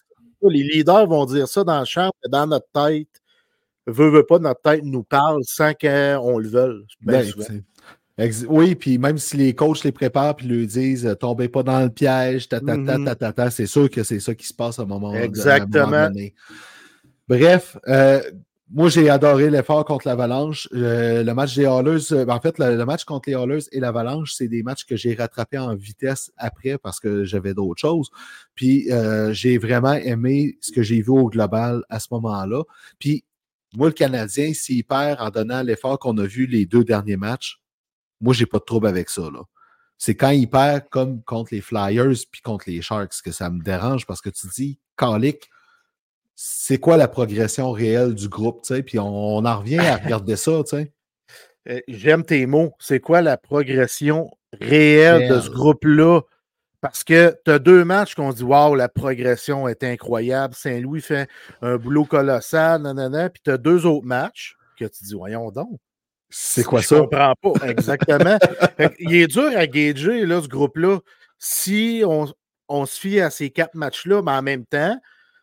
les 0.48 0.62
leaders 0.62 1.06
vont 1.06 1.24
dire 1.24 1.48
ça 1.48 1.64
dans 1.64 1.80
le 1.80 1.84
champ, 1.84 2.10
dans 2.28 2.46
notre 2.46 2.66
tête, 2.72 3.21
veut, 3.86 4.10
veut 4.10 4.24
pas, 4.24 4.38
notre 4.38 4.60
tête 4.62 4.84
nous 4.84 5.02
parle 5.02 5.40
sans 5.44 5.72
qu'on 5.74 6.38
le 6.38 6.48
veuille. 6.48 6.84
bien 7.00 7.22
Ben, 8.18 8.30
oui, 8.48 8.74
puis 8.74 8.98
même 8.98 9.16
si 9.18 9.36
les 9.38 9.54
coachs 9.54 9.84
les 9.84 9.92
préparent 9.92 10.36
puis 10.36 10.46
lui 10.46 10.66
disent 10.66 11.06
euh, 11.06 11.14
tombez 11.14 11.48
pas 11.48 11.62
dans 11.62 11.80
le 11.80 11.88
piège, 11.88 12.48
ta, 12.48 12.60
ta, 12.60 12.76
ta, 12.76 12.98
ta, 12.98 13.14
ta, 13.14 13.32
ta, 13.32 13.50
c'est 13.50 13.66
sûr 13.66 13.90
que 13.90 14.02
c'est 14.02 14.20
ça 14.20 14.34
qui 14.34 14.46
se 14.46 14.52
passe 14.52 14.78
à 14.78 14.82
un 14.82 14.84
moment, 14.84 15.08
à 15.08 15.10
un 15.10 15.14
moment 15.14 15.24
Exactement. 15.24 16.08
donné. 16.08 16.34
Bref, 17.26 17.78
euh, 17.88 18.20
moi 18.70 18.90
j'ai 18.90 19.08
adoré 19.08 19.48
l'effort 19.48 19.84
contre 19.84 20.06
l'Avalanche. 20.08 20.68
Euh, 20.74 21.22
le 21.22 21.34
match 21.34 21.56
des 21.56 21.64
Hallers, 21.64 22.12
euh, 22.12 22.26
en 22.28 22.40
fait, 22.40 22.58
le, 22.58 22.76
le 22.76 22.84
match 22.84 23.04
contre 23.04 23.30
les 23.30 23.34
Hallers 23.34 23.64
et 23.72 23.80
l'Avalanche, 23.80 24.34
c'est 24.34 24.48
des 24.48 24.62
matchs 24.62 24.84
que 24.84 24.96
j'ai 24.96 25.14
rattrapés 25.14 25.58
en 25.58 25.74
vitesse 25.74 26.30
après 26.36 26.76
parce 26.78 27.00
que 27.00 27.24
j'avais 27.24 27.54
d'autres 27.54 27.80
choses. 27.80 28.10
Puis 28.54 28.90
euh, 28.92 29.32
j'ai 29.32 29.56
vraiment 29.56 29.94
aimé 29.94 30.58
ce 30.60 30.70
que 30.70 30.82
j'ai 30.82 31.00
vu 31.00 31.10
au 31.10 31.28
global 31.28 31.82
à 31.88 31.98
ce 31.98 32.08
moment-là. 32.10 32.62
Puis 32.98 33.24
moi, 33.74 33.88
le 33.88 33.92
Canadien, 33.94 34.52
s'il 34.54 34.84
perd 34.84 35.20
en 35.20 35.30
donnant 35.30 35.62
l'effort 35.62 35.98
qu'on 35.98 36.16
a 36.18 36.24
vu 36.24 36.46
les 36.46 36.66
deux 36.66 36.84
derniers 36.84 37.16
matchs, 37.16 37.60
moi, 38.20 38.34
j'ai 38.34 38.46
pas 38.46 38.58
de 38.58 38.64
trouble 38.64 38.86
avec 38.86 39.10
ça. 39.10 39.22
là. 39.22 39.42
C'est 39.98 40.16
quand 40.16 40.30
il 40.30 40.48
perd 40.48 40.88
comme 40.90 41.22
contre 41.22 41.54
les 41.54 41.60
Flyers 41.60 42.16
puis 42.30 42.40
contre 42.40 42.68
les 42.68 42.82
Sharks 42.82 43.22
que 43.24 43.30
ça 43.32 43.50
me 43.50 43.62
dérange 43.62 44.06
parce 44.06 44.20
que 44.20 44.30
tu 44.30 44.46
dis, 44.48 44.78
Calic, 44.96 45.48
c'est 46.34 46.78
quoi 46.78 46.96
la 46.96 47.08
progression 47.08 47.70
réelle 47.70 48.14
du 48.14 48.28
groupe, 48.28 48.62
tu 48.62 48.74
sais? 48.74 48.82
Puis 48.82 48.98
on, 48.98 49.36
on 49.36 49.44
en 49.44 49.58
revient 49.58 49.78
à 49.78 49.96
regarder 49.96 50.36
ça, 50.36 50.62
tu 50.64 50.76
sais. 50.76 50.92
Euh, 51.68 51.78
J'aime 51.86 52.24
tes 52.24 52.44
mots. 52.46 52.74
C'est 52.80 52.98
quoi 52.98 53.20
la 53.22 53.36
progression 53.36 54.28
réelle 54.60 55.28
de 55.28 55.38
ce 55.40 55.48
groupe-là? 55.48 56.22
Parce 56.82 57.04
que 57.04 57.34
tu 57.44 57.50
as 57.52 57.58
deux 57.60 57.84
matchs 57.84 58.14
qu'on 58.16 58.32
dit 58.32 58.42
Waouh, 58.42 58.74
la 58.74 58.88
progression 58.90 59.68
est 59.68 59.82
incroyable. 59.84 60.54
Saint-Louis 60.54 61.00
fait 61.00 61.28
un 61.62 61.76
boulot 61.76 62.04
colossal, 62.04 62.82
nanana. 62.82 63.30
Puis 63.30 63.40
tu 63.44 63.50
as 63.52 63.56
deux 63.56 63.86
autres 63.86 64.04
matchs 64.04 64.56
que 64.78 64.84
tu 64.84 65.04
dis 65.04 65.14
Voyons 65.14 65.50
donc. 65.50 65.78
C'est 66.28 66.64
quoi 66.64 66.80
Je 66.80 66.88
ça? 66.88 66.96
comprends 67.00 67.34
pas. 67.40 67.68
Exactement. 67.68 68.36
Il 68.98 69.14
est 69.14 69.28
dur 69.28 69.50
à 69.56 69.66
gager, 69.66 70.26
là, 70.26 70.42
ce 70.42 70.48
groupe-là. 70.48 70.98
Si 71.38 72.02
on, 72.04 72.26
on 72.68 72.84
se 72.86 72.98
fie 72.98 73.20
à 73.20 73.30
ces 73.30 73.50
quatre 73.50 73.74
matchs-là, 73.74 74.22
mais 74.22 74.32
en 74.32 74.42
même 74.42 74.64
temps, 74.66 74.98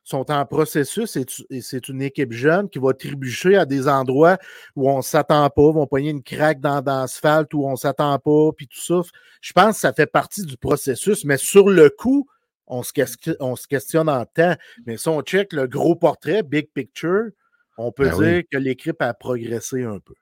sont 0.09 0.29
en 0.31 0.45
processus 0.45 1.15
et 1.15 1.61
c'est 1.61 1.87
une 1.87 2.01
équipe 2.01 2.31
jeune 2.31 2.69
qui 2.69 2.79
va 2.79 2.93
trébucher 2.93 3.55
à 3.55 3.65
des 3.65 3.87
endroits 3.87 4.37
où 4.75 4.89
on 4.89 4.97
ne 4.97 5.01
s'attend 5.01 5.49
pas, 5.49 5.71
vont 5.71 5.87
pogner 5.87 6.09
une 6.09 6.23
craque 6.23 6.59
dans, 6.59 6.81
dans 6.81 7.01
l'asphalte 7.01 7.53
où 7.53 7.65
on 7.65 7.71
ne 7.71 7.75
s'attend 7.77 8.17
pas, 8.19 8.51
puis 8.55 8.67
tout 8.67 8.79
ça. 8.79 9.01
Je 9.41 9.53
pense 9.53 9.75
que 9.75 9.81
ça 9.81 9.93
fait 9.93 10.07
partie 10.11 10.43
du 10.45 10.57
processus, 10.57 11.23
mais 11.25 11.37
sur 11.37 11.69
le 11.69 11.89
coup, 11.89 12.27
on 12.67 12.83
se, 12.83 12.91
ques- 12.93 13.35
on 13.39 13.55
se 13.55 13.67
questionne 13.67 14.09
en 14.09 14.25
temps. 14.25 14.55
Mais 14.85 14.97
si 14.97 15.07
on 15.07 15.21
check 15.21 15.53
le 15.53 15.67
gros 15.67 15.95
portrait, 15.95 16.43
big 16.43 16.69
picture, 16.73 17.29
on 17.77 17.91
peut 17.91 18.09
Ben 18.09 18.17
dire 18.17 18.37
oui. 18.37 18.47
que 18.51 18.57
l'équipe 18.57 19.01
a 19.01 19.13
progressé 19.13 19.83
un 19.83 19.99
peu. 19.99 20.13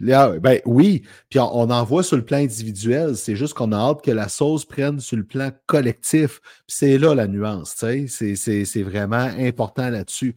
Ben 0.00 0.60
oui, 0.66 1.02
puis 1.30 1.38
on, 1.38 1.70
en 1.70 1.84
voit 1.84 2.02
sur 2.02 2.16
le 2.16 2.24
plan 2.24 2.38
individuel, 2.38 3.16
c'est 3.16 3.34
juste 3.34 3.54
qu'on 3.54 3.72
a 3.72 3.76
hâte 3.76 4.02
que 4.02 4.10
la 4.10 4.28
sauce 4.28 4.66
prenne 4.66 5.00
sur 5.00 5.16
le 5.16 5.24
plan 5.24 5.50
collectif. 5.66 6.40
C'est 6.66 6.98
là 6.98 7.14
la 7.14 7.26
nuance, 7.26 7.76
tu 7.76 8.08
sais, 8.08 8.36
c'est 8.36 8.82
vraiment 8.82 9.16
important 9.16 9.88
là-dessus. 9.88 10.36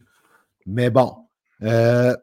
Mais 0.66 0.88
bon, 0.88 1.14
euh, 1.62 2.16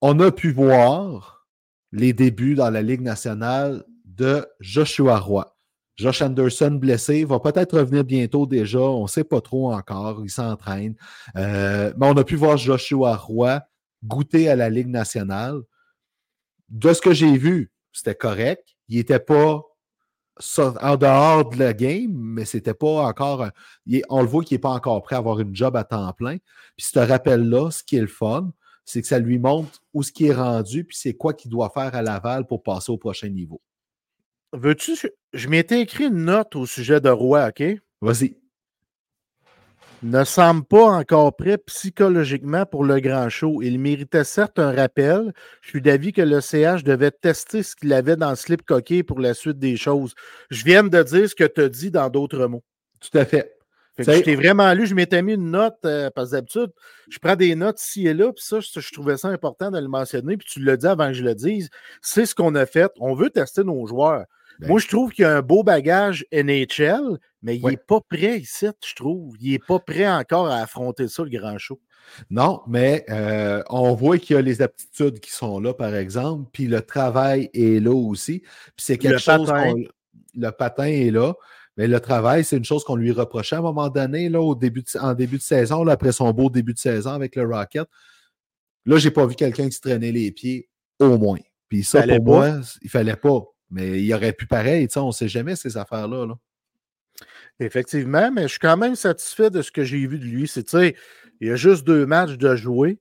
on 0.00 0.20
a 0.20 0.30
pu 0.30 0.52
voir 0.52 1.46
les 1.90 2.12
débuts 2.12 2.54
dans 2.54 2.70
la 2.70 2.82
Ligue 2.82 3.00
nationale 3.00 3.84
de 4.04 4.46
Joshua 4.60 5.18
Roy. 5.18 5.54
Josh 5.96 6.22
Anderson 6.22 6.70
blessé, 6.70 7.24
va 7.24 7.40
peut-être 7.40 7.76
revenir 7.76 8.04
bientôt 8.04 8.46
déjà, 8.46 8.78
on 8.78 9.02
ne 9.02 9.08
sait 9.08 9.24
pas 9.24 9.40
trop 9.40 9.72
encore, 9.72 10.20
il 10.22 10.30
s'entraîne. 10.30 10.94
Euh, 11.36 11.92
mais 11.96 12.06
on 12.06 12.16
a 12.16 12.22
pu 12.22 12.36
voir 12.36 12.56
Joshua 12.56 13.16
Roy 13.16 13.60
goûter 14.04 14.48
à 14.48 14.54
la 14.54 14.70
Ligue 14.70 14.88
nationale 14.88 15.60
de 16.68 16.92
ce 16.92 17.00
que 17.00 17.12
j'ai 17.12 17.36
vu, 17.36 17.70
c'était 17.92 18.14
correct. 18.14 18.76
Il 18.88 18.96
n'était 18.98 19.20
pas 19.20 19.62
en 20.56 20.96
dehors 20.96 21.50
de 21.50 21.58
la 21.58 21.72
game, 21.72 22.12
mais 22.14 22.44
c'était 22.44 22.74
pas 22.74 23.06
encore. 23.06 23.42
un- 23.42 23.52
il 23.86 23.96
est- 23.96 24.04
on 24.08 24.22
le 24.22 24.28
voit 24.28 24.44
qu'il 24.44 24.54
n'est 24.54 24.60
pas 24.60 24.70
encore 24.70 25.02
prêt 25.02 25.16
à 25.16 25.18
avoir 25.18 25.40
une 25.40 25.54
job 25.54 25.76
à 25.76 25.84
temps 25.84 26.12
plein. 26.12 26.36
Puis 26.76 26.86
ce 26.92 26.98
rappel-là, 26.98 27.70
ce 27.70 27.82
qui 27.82 27.96
est 27.96 28.00
le 28.00 28.06
fun, 28.06 28.52
c'est 28.84 29.02
que 29.02 29.08
ça 29.08 29.18
lui 29.18 29.38
montre 29.38 29.82
où 29.92 30.02
ce 30.02 30.12
qui 30.12 30.26
est 30.26 30.34
rendu, 30.34 30.84
puis 30.84 30.96
c'est 30.96 31.14
quoi 31.14 31.34
qu'il 31.34 31.50
doit 31.50 31.70
faire 31.70 31.94
à 31.94 32.02
Laval 32.02 32.46
pour 32.46 32.62
passer 32.62 32.92
au 32.92 32.98
prochain 32.98 33.28
niveau. 33.28 33.60
Veux-tu, 34.52 34.96
je, 34.96 35.08
je 35.32 35.48
m'étais 35.48 35.80
écrit 35.80 36.04
une 36.04 36.24
note 36.24 36.56
au 36.56 36.64
sujet 36.66 37.00
de 37.00 37.10
Roy, 37.10 37.48
OK? 37.48 37.62
Vas-y. 38.00 38.36
Ne 40.02 40.22
semble 40.22 40.64
pas 40.64 40.84
encore 40.84 41.34
prêt 41.34 41.58
psychologiquement 41.58 42.64
pour 42.64 42.84
le 42.84 43.00
grand 43.00 43.28
show. 43.28 43.62
Il 43.62 43.80
méritait 43.80 44.22
certes 44.22 44.60
un 44.60 44.72
rappel. 44.72 45.32
Je 45.60 45.70
suis 45.70 45.82
d'avis 45.82 46.12
que 46.12 46.22
le 46.22 46.40
CH 46.40 46.84
devait 46.84 47.10
tester 47.10 47.64
ce 47.64 47.74
qu'il 47.74 47.92
avait 47.92 48.14
dans 48.14 48.30
le 48.30 48.36
slip 48.36 48.62
coquet 48.64 49.02
pour 49.02 49.18
la 49.18 49.34
suite 49.34 49.58
des 49.58 49.76
choses. 49.76 50.14
Je 50.50 50.64
viens 50.64 50.84
de 50.84 51.02
dire 51.02 51.28
ce 51.28 51.34
que 51.34 51.44
tu 51.44 51.60
as 51.62 51.68
dit 51.68 51.90
dans 51.90 52.08
d'autres 52.10 52.46
mots. 52.46 52.62
Tout 53.00 53.18
à 53.18 53.24
fait. 53.24 53.56
Fait 53.96 54.04
que 54.04 54.12
C'est- 54.12 54.18
je 54.18 54.22
t'ai 54.22 54.36
vraiment 54.36 54.72
lu, 54.72 54.86
je 54.86 54.94
m'étais 54.94 55.20
mis 55.20 55.34
une 55.34 55.50
note, 55.50 55.78
euh, 55.84 56.10
parce 56.14 56.30
que 56.30 56.36
d'habitude, 56.36 56.70
je 57.10 57.18
prends 57.18 57.34
des 57.34 57.56
notes 57.56 57.82
ici 57.82 58.06
et 58.06 58.14
là, 58.14 58.32
puis 58.32 58.44
ça, 58.44 58.60
je, 58.60 58.78
je 58.78 58.92
trouvais 58.92 59.16
ça 59.16 59.26
important 59.26 59.72
de 59.72 59.78
le 59.80 59.88
mentionner, 59.88 60.36
puis 60.36 60.46
tu 60.48 60.60
l'as 60.62 60.76
dit 60.76 60.86
avant 60.86 61.08
que 61.08 61.14
je 61.14 61.24
le 61.24 61.34
dise. 61.34 61.68
C'est 62.02 62.24
ce 62.24 62.36
qu'on 62.36 62.54
a 62.54 62.66
fait. 62.66 62.92
On 63.00 63.14
veut 63.16 63.30
tester 63.30 63.64
nos 63.64 63.84
joueurs. 63.88 64.24
Ben- 64.60 64.68
Moi, 64.68 64.80
je 64.80 64.88
trouve 64.88 65.12
qu'il 65.12 65.22
y 65.22 65.26
a 65.26 65.36
un 65.36 65.42
beau 65.42 65.62
bagage 65.62 66.26
NHL, 66.32 67.18
mais 67.42 67.56
il 67.56 67.60
n'est 67.60 67.64
Ouais. 67.66 67.76
pas 67.76 68.00
prêt 68.00 68.38
ici, 68.40 68.66
je 68.84 68.94
trouve. 68.94 69.34
Il 69.40 69.52
n'est 69.52 69.58
pas 69.58 69.78
prêt 69.78 70.08
encore 70.08 70.48
à 70.48 70.56
affronter 70.56 71.06
ça, 71.08 71.22
le 71.22 71.30
grand 71.30 71.56
show. 71.58 71.80
Non, 72.30 72.62
mais 72.66 73.04
euh, 73.10 73.62
on 73.68 73.94
voit 73.94 74.18
qu'il 74.18 74.34
y 74.34 74.38
a 74.38 74.42
les 74.42 74.62
aptitudes 74.62 75.20
qui 75.20 75.30
sont 75.30 75.60
là, 75.60 75.74
par 75.74 75.94
exemple, 75.94 76.48
puis 76.52 76.66
le 76.66 76.80
travail 76.80 77.50
est 77.52 77.80
là 77.82 77.92
aussi. 77.94 78.40
Puis 78.40 78.48
c'est 78.78 78.98
quelque 78.98 79.12
Le 79.12 79.18
chose 79.18 79.46
patin. 79.46 79.72
qu'on- 79.74 79.84
Le 80.34 80.50
patin 80.50 80.84
est 80.86 81.10
là. 81.10 81.34
Mais 81.76 81.86
le 81.86 82.00
travail, 82.00 82.42
c'est 82.44 82.56
une 82.56 82.64
chose 82.64 82.82
qu'on 82.82 82.96
lui 82.96 83.12
reprochait 83.12 83.54
à 83.56 83.60
un 83.60 83.62
moment 83.62 83.88
donné, 83.88 84.28
là, 84.28 84.40
au 84.40 84.54
début 84.56 84.82
en 85.00 85.14
début 85.14 85.36
de 85.38 85.42
saison, 85.42 85.84
là, 85.84 85.92
après 85.92 86.10
son 86.12 86.32
beau 86.32 86.50
début 86.50 86.74
de 86.74 86.78
saison 86.78 87.10
avec 87.10 87.36
le 87.36 87.44
Rocket. 87.46 87.86
Là, 88.86 88.98
j'ai 88.98 89.10
pas 89.12 89.26
vu 89.26 89.34
quelqu'un 89.36 89.66
qui 89.68 89.76
se 89.76 89.80
traînait 89.80 90.10
les 90.12 90.32
pieds, 90.32 90.68
au 90.98 91.18
moins. 91.18 91.38
Puis 91.68 91.84
ça, 91.84 92.02
pour 92.02 92.24
moi, 92.24 92.60
il 92.82 92.90
fallait 92.90 93.14
pas. 93.16 93.42
Mais 93.70 94.02
il 94.02 94.14
aurait 94.14 94.32
pu 94.32 94.46
pareil, 94.46 94.88
on 94.96 95.08
ne 95.08 95.12
sait 95.12 95.28
jamais 95.28 95.56
ces 95.56 95.76
affaires-là. 95.76 96.26
Là. 96.26 96.34
Effectivement, 97.60 98.30
mais 98.30 98.42
je 98.42 98.48
suis 98.48 98.58
quand 98.58 98.76
même 98.76 98.94
satisfait 98.94 99.50
de 99.50 99.62
ce 99.62 99.70
que 99.70 99.84
j'ai 99.84 100.06
vu 100.06 100.18
de 100.18 100.24
lui. 100.24 100.46
C'est, 100.46 100.64
il 101.40 101.48
y 101.48 101.50
a 101.50 101.56
juste 101.56 101.84
deux 101.84 102.06
matchs 102.06 102.36
de 102.36 102.56
jouer. 102.56 102.98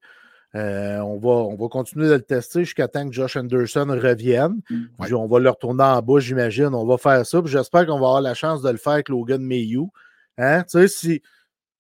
Euh, 0.56 1.00
on, 1.00 1.20
va, 1.20 1.30
on 1.30 1.56
va 1.56 1.68
continuer 1.68 2.08
de 2.08 2.14
le 2.14 2.22
tester 2.22 2.64
jusqu'à 2.64 2.88
temps 2.88 3.08
que 3.08 3.14
Josh 3.14 3.36
Anderson 3.36 3.88
revienne. 3.90 4.62
Puis 5.02 5.14
on 5.14 5.28
va 5.28 5.40
le 5.40 5.50
retourner 5.50 5.84
en 5.84 6.02
bas, 6.02 6.20
j'imagine. 6.20 6.74
On 6.74 6.86
va 6.86 6.98
faire 6.98 7.26
ça. 7.26 7.42
j'espère 7.46 7.86
qu'on 7.86 8.00
va 8.00 8.08
avoir 8.08 8.22
la 8.22 8.34
chance 8.34 8.62
de 8.62 8.70
le 8.70 8.78
faire 8.78 8.94
avec 8.94 9.10
Logan 9.10 9.42
Mayhew. 9.42 9.90
Hein? 10.38 10.64
Si 10.88 11.22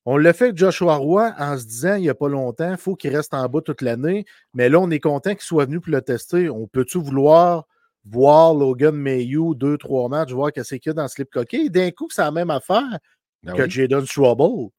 on 0.06 0.17
l'a 0.17 0.34
fait 0.34 0.46
avec 0.46 0.58
Joshua 0.58 0.96
Roy 0.96 1.34
en 1.38 1.58
se 1.58 1.65
disant 1.65 1.96
il 1.96 2.01
n'y 2.01 2.10
a 2.10 2.15
pas 2.15 2.29
longtemps, 2.29 2.72
il 2.72 2.77
faut 2.77 2.96
qu'il 2.96 3.15
reste 3.15 3.34
en 3.34 3.48
bas 3.48 3.62
toute 3.62 3.82
l'année. 3.82 4.25
Mais 4.53 4.70
là, 4.70 4.79
on 4.79 4.91
est 4.91 5.00
content 5.00 5.32
qu'il 5.32 5.41
soit 5.41 5.65
venu 5.65 5.79
pour 5.79 5.91
le 5.91 6.01
tester. 6.01 6.50
On 6.50 6.67
peut-tu 6.67 7.00
vouloir 7.00 7.65
voir 8.09 8.53
Logan 8.53 8.95
Mayhew 8.95 9.55
deux, 9.55 9.77
trois 9.77 10.09
matchs, 10.09 10.31
voir 10.31 10.51
qu'est-ce 10.51 10.75
qu'il 10.75 10.89
y 10.89 10.91
a 10.91 10.93
dans 10.93 11.07
Slip 11.07 11.29
Coquet. 11.29 11.69
D'un 11.69 11.91
coup, 11.91 12.07
c'est 12.09 12.21
la 12.21 12.31
même 12.31 12.49
affaire 12.49 12.99
ben 13.43 13.53
que 13.53 13.69
Jaden 13.69 14.05
Trouble. 14.05 14.69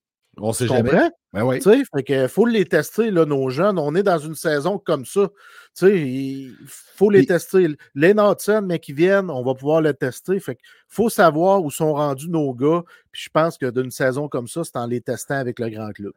On 0.41 0.53
sait 0.53 0.67
jamais. 0.67 0.91
Ben 1.33 1.45
oui. 1.45 1.61
Fait 1.61 2.03
que 2.03 2.29
faut 2.29 2.47
les 2.47 2.65
tester, 2.65 3.11
là, 3.11 3.25
nos 3.25 3.51
jeunes. 3.51 3.79
On 3.79 3.95
est 3.95 4.03
dans 4.03 4.19
une 4.19 4.35
saison 4.35 4.79
comme 4.79 5.05
ça. 5.05 5.29
Il 5.83 6.55
faut 6.67 7.11
les 7.11 7.27
tester. 7.27 7.69
Les 7.95 8.15
Natson, 8.15 8.63
mais 8.63 8.79
qui 8.79 8.93
viennent, 8.93 9.31
on 9.31 9.43
va 9.43 9.55
pouvoir 9.55 9.81
les 9.81 9.95
tester. 9.95 10.39
Fait 10.41 10.59
faut 10.87 11.11
savoir 11.11 11.63
où 11.63 11.71
sont 11.71 11.93
rendus 11.93 12.29
nos 12.29 12.55
gars. 12.55 12.83
Puis 13.11 13.23
je 13.25 13.31
pense 13.31 13.59
que 13.59 13.67
d'une 13.67 13.91
saison 13.91 14.29
comme 14.29 14.49
ça, 14.49 14.63
c'est 14.65 14.77
en 14.77 14.87
les 14.87 15.01
testant 15.01 15.37
avec 15.37 15.59
le 15.59 15.69
grand 15.69 15.91
club. 15.91 16.13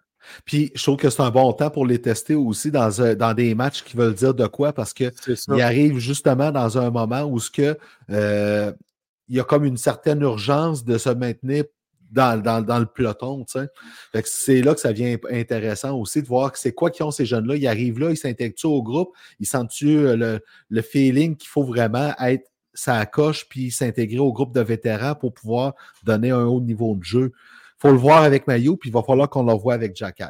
Puis 0.46 0.72
je 0.76 0.84
trouve 0.84 0.98
que 0.98 1.10
c'est 1.10 1.22
un 1.22 1.32
bon 1.32 1.52
temps 1.54 1.70
pour 1.70 1.86
les 1.86 2.02
tester 2.02 2.36
aussi 2.36 2.72
dans, 2.72 3.00
euh, 3.00 3.16
dans 3.16 3.34
des 3.34 3.56
matchs 3.56 3.84
qui 3.84 3.98
veulent 3.98 4.14
dire 4.14 4.34
de 4.34 4.48
quoi 4.48 4.74
parce 4.74 4.94
qu'ils 4.94 5.12
arrivent 5.50 6.00
justement 6.00 6.52
dans 6.52 6.78
un 6.78 6.90
moment 6.90 7.24
où 7.24 7.40
ce 7.40 7.52
que, 7.52 7.78
euh, 8.10 8.72
il 9.28 9.38
y 9.38 9.40
a 9.40 9.44
comme 9.44 9.66
une 9.66 9.78
certaine 9.78 10.22
urgence 10.22 10.84
de 10.84 10.98
se 10.98 11.10
maintenir 11.10 11.64
dans, 12.12 12.80
le 12.80 12.86
peloton. 12.86 13.46
C'est 14.26 14.62
là 14.62 14.74
que 14.74 14.80
ça 14.80 14.92
devient 14.92 15.18
intéressant 15.30 15.98
aussi 15.98 16.22
de 16.22 16.28
voir 16.28 16.56
c'est 16.56 16.74
quoi 16.74 16.92
qui 16.92 17.04
ont 17.04 17.12
ces 17.12 17.26
jeunes-là. 17.26 17.56
Ils 17.56 17.68
arrivent 17.68 18.00
là, 18.00 18.12
ils 18.12 18.18
s'intègrent 18.18 18.66
au 18.66 18.84
groupe, 18.84 19.16
ils 19.40 19.48
sentent-tu 19.48 19.98
euh, 19.98 20.16
le, 20.16 20.40
le 20.70 20.82
feeling 20.82 21.38
qu'il 21.38 21.50
faut 21.50 21.64
vraiment 21.64 22.14
être 22.20 22.52
sa 22.74 23.06
coche 23.06 23.48
puis 23.50 23.72
s'intégrer 23.72 24.20
au 24.20 24.32
groupe 24.32 24.54
de 24.54 24.62
vétérans 24.62 25.16
pour 25.16 25.34
pouvoir 25.34 25.74
donner 26.04 26.32
un 26.32 26.46
haut 26.46 26.62
niveau 26.62 26.96
de 26.96 27.04
jeu? 27.04 27.32
Faut 27.82 27.92
le 27.92 27.98
voir 27.98 28.24
avec 28.24 28.46
Mayo, 28.46 28.78
puis 28.78 28.90
il 28.90 28.94
va 28.94 29.02
falloir 29.02 29.28
qu'on 29.28 29.44
le 29.44 29.54
voit 29.54 29.74
avec 29.74 29.96
Jacky. 29.96 30.24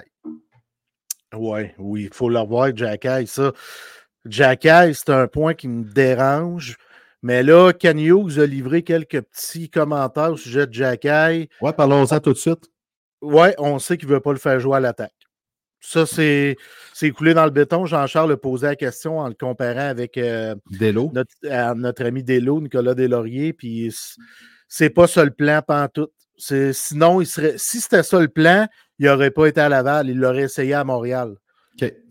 Oui, 1.36 1.62
oui, 1.78 2.04
il 2.04 2.14
faut 2.14 2.30
le 2.30 2.40
revoir 2.40 2.64
avec 2.64 2.78
Jacky. 2.78 3.28
Ça, 3.28 3.52
Jacky, 4.26 4.94
c'est 4.94 5.10
un 5.10 5.28
point 5.28 5.54
qui 5.54 5.68
me 5.68 5.84
dérange. 5.84 6.78
Mais 7.22 7.44
là, 7.44 7.74
Ken 7.74 8.00
Hughes 8.00 8.40
a 8.40 8.46
livré 8.46 8.84
quelques 8.84 9.22
petits 9.22 9.70
commentaires 9.70 10.32
au 10.32 10.38
sujet 10.38 10.66
de 10.66 10.74
Jacky. 10.74 11.50
Oui, 11.62 11.72
parlons-en 11.76 12.20
tout 12.22 12.34
de 12.34 12.38
suite. 12.38 12.70
Oui, 13.22 13.50
on 13.58 13.80
sait 13.80 13.98
qu'il 13.98 14.08
ne 14.08 14.14
veut 14.14 14.22
pas 14.22 14.32
le 14.32 14.40
faire 14.40 14.60
jouer 14.60 14.78
à 14.78 14.80
l'attaque. 14.80 15.14
Ça, 15.82 16.06
c'est 16.06 16.56
coulé 17.16 17.34
dans 17.34 17.46
le 17.46 17.52
béton. 17.52 17.86
Jean-Charles 17.86 18.32
a 18.32 18.38
posé 18.38 18.68
la 18.68 18.76
question 18.76 19.20
en 19.20 19.28
le 19.28 19.34
comparant 19.34 19.90
avec 19.90 20.18
euh, 20.18 20.56
notre, 20.80 21.32
euh, 21.46 21.74
notre, 21.74 22.06
ami 22.06 22.24
Delo, 22.24 22.62
Nicolas 22.62 22.94
Deslauriers. 22.94 23.52
Puis 23.52 23.94
c'est 24.68 24.90
pas 24.90 25.08
ça 25.08 25.26
le 25.26 25.32
plan, 25.32 25.62
tout. 25.94 26.10
Sinon, 26.42 27.22
il 27.22 27.28
serait, 27.28 27.54
si 27.58 27.82
c'était 27.82 28.04
ça 28.04 28.20
le 28.20 28.28
plan, 28.28 28.68
il 28.98 29.06
n'aurait 29.06 29.32
pas 29.32 29.48
été 29.48 29.62
à 29.62 29.70
Laval, 29.70 30.10
il 30.10 30.18
l'aurait 30.18 30.44
essayé 30.44 30.74
à 30.74 30.84
Montréal. 30.84 31.36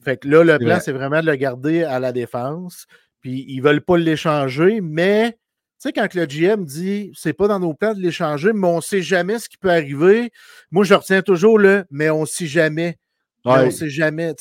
Fait 0.03 0.17
que 0.17 0.29
là, 0.29 0.45
le 0.45 0.59
plan, 0.59 0.79
c'est 0.81 0.93
vraiment 0.93 1.21
de 1.21 1.27
le 1.27 1.37
garder 1.37 1.85
à 1.85 1.99
la 2.01 2.13
défense. 2.13 2.87
Puis 3.21 3.45
ils 3.49 3.59
ne 3.59 3.63
veulent 3.63 3.83
pas 3.83 3.99
l'échanger, 3.99 4.81
mais 4.81 5.33
tu 5.33 5.89
sais, 5.89 5.93
quand 5.93 6.15
le 6.15 6.25
GM 6.25 6.65
dit 6.65 7.13
c'est 7.15 7.33
pas 7.33 7.49
dans 7.49 7.59
nos 7.59 7.75
plans 7.75 7.93
de 7.93 8.01
l'échanger, 8.01 8.53
mais 8.55 8.67
on 8.67 8.77
ne 8.77 8.81
sait 8.81 9.03
jamais 9.03 9.39
ce 9.39 9.49
qui 9.49 9.59
peut 9.59 9.71
arriver, 9.71 10.31
moi 10.71 10.85
je 10.85 10.95
retiens 10.95 11.21
toujours 11.21 11.59
le 11.59 11.85
mais 11.91 12.09
on 12.09 12.23
ne 12.23 12.27
sait 12.27 12.47
jamais. 12.47 12.99
on 13.45 13.67
ne 13.67 13.71
sait 13.71 13.91
jamais. 13.91 14.35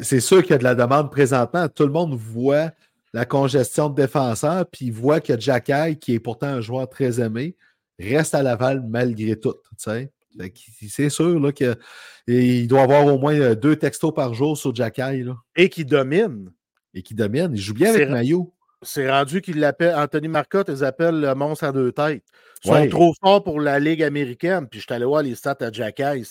C'est 0.00 0.20
sûr 0.20 0.42
qu'il 0.42 0.52
y 0.52 0.54
a 0.54 0.58
de 0.58 0.64
la 0.64 0.74
demande 0.74 1.10
présentement. 1.10 1.68
Tout 1.68 1.84
le 1.84 1.92
monde 1.92 2.14
voit 2.14 2.70
la 3.12 3.26
congestion 3.26 3.90
de 3.90 3.94
défenseurs, 3.94 4.66
puis 4.70 4.86
il 4.86 4.92
voit 4.92 5.20
qu'il 5.20 5.34
y 5.34 5.38
a 5.38 5.40
Jacky, 5.40 5.98
qui 5.98 6.14
est 6.14 6.20
pourtant 6.20 6.48
un 6.48 6.60
joueur 6.60 6.88
très 6.88 7.20
aimé, 7.20 7.54
reste 7.98 8.34
à 8.34 8.42
Laval 8.42 8.84
malgré 8.86 9.38
tout. 9.38 9.54
C'est 9.78 11.10
sûr 11.10 11.52
qu'il 11.54 12.68
doit 12.68 12.82
avoir 12.82 13.06
au 13.06 13.18
moins 13.18 13.38
euh, 13.38 13.54
deux 13.54 13.76
textos 13.76 14.12
par 14.14 14.34
jour 14.34 14.56
sur 14.56 14.74
Jacky. 14.74 15.24
Et 15.56 15.68
qui 15.68 15.84
domine. 15.84 16.52
Et 16.94 17.02
qui 17.02 17.14
domine. 17.14 17.50
Il 17.52 17.60
joue 17.60 17.74
bien 17.74 17.90
avec 17.90 18.08
Maillot. 18.08 18.52
C'est 18.82 19.10
rendu 19.10 19.40
qu'il 19.40 19.58
l'appelle, 19.58 19.94
Anthony 19.96 20.28
Marcotte, 20.28 20.68
ils 20.68 20.84
appellent 20.84 21.20
le 21.20 21.34
monstre 21.34 21.64
à 21.64 21.72
deux 21.72 21.92
têtes. 21.92 22.22
Ils 22.64 22.68
sont 22.68 22.88
trop 22.88 23.14
forts 23.20 23.42
pour 23.42 23.60
la 23.60 23.78
Ligue 23.78 24.02
américaine. 24.02 24.68
Puis 24.68 24.80
je 24.80 24.84
suis 24.84 24.94
allé 24.94 25.04
voir 25.04 25.22
les 25.22 25.34
stats 25.34 25.56
à 25.60 25.72
Jacky. 25.72 26.24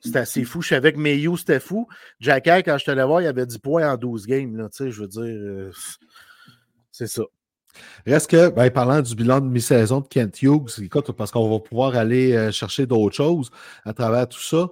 C'était 0.00 0.20
assez 0.20 0.44
fou. 0.44 0.62
Je 0.62 0.68
savais 0.68 0.92
que 0.92 0.98
Mayo, 0.98 1.36
c'était 1.36 1.60
fou. 1.60 1.88
Jacky, 2.20 2.62
quand 2.64 2.78
je 2.78 2.82
suis 2.82 2.90
allé 2.90 3.02
voir, 3.02 3.20
il 3.20 3.26
avait 3.26 3.44
10 3.44 3.58
points 3.58 3.92
en 3.92 3.96
12 3.96 4.26
games. 4.26 4.56
Là, 4.56 4.68
je 4.78 5.00
veux 5.00 5.08
dire, 5.08 5.22
euh, 5.22 5.72
c'est 6.90 7.06
ça. 7.06 7.22
Reste 8.06 8.30
que, 8.30 8.48
ben, 8.48 8.70
parlant 8.70 9.00
du 9.00 9.14
bilan 9.14 9.40
de 9.40 9.46
mi-saison 9.46 10.00
de 10.00 10.08
Kent 10.08 10.42
Hughes, 10.42 10.82
écoute, 10.82 11.12
parce 11.12 11.30
qu'on 11.30 11.50
va 11.50 11.58
pouvoir 11.60 11.96
aller 11.96 12.34
euh, 12.34 12.50
chercher 12.50 12.86
d'autres 12.86 13.14
choses 13.14 13.50
à 13.84 13.92
travers 13.92 14.28
tout 14.28 14.40
ça, 14.40 14.68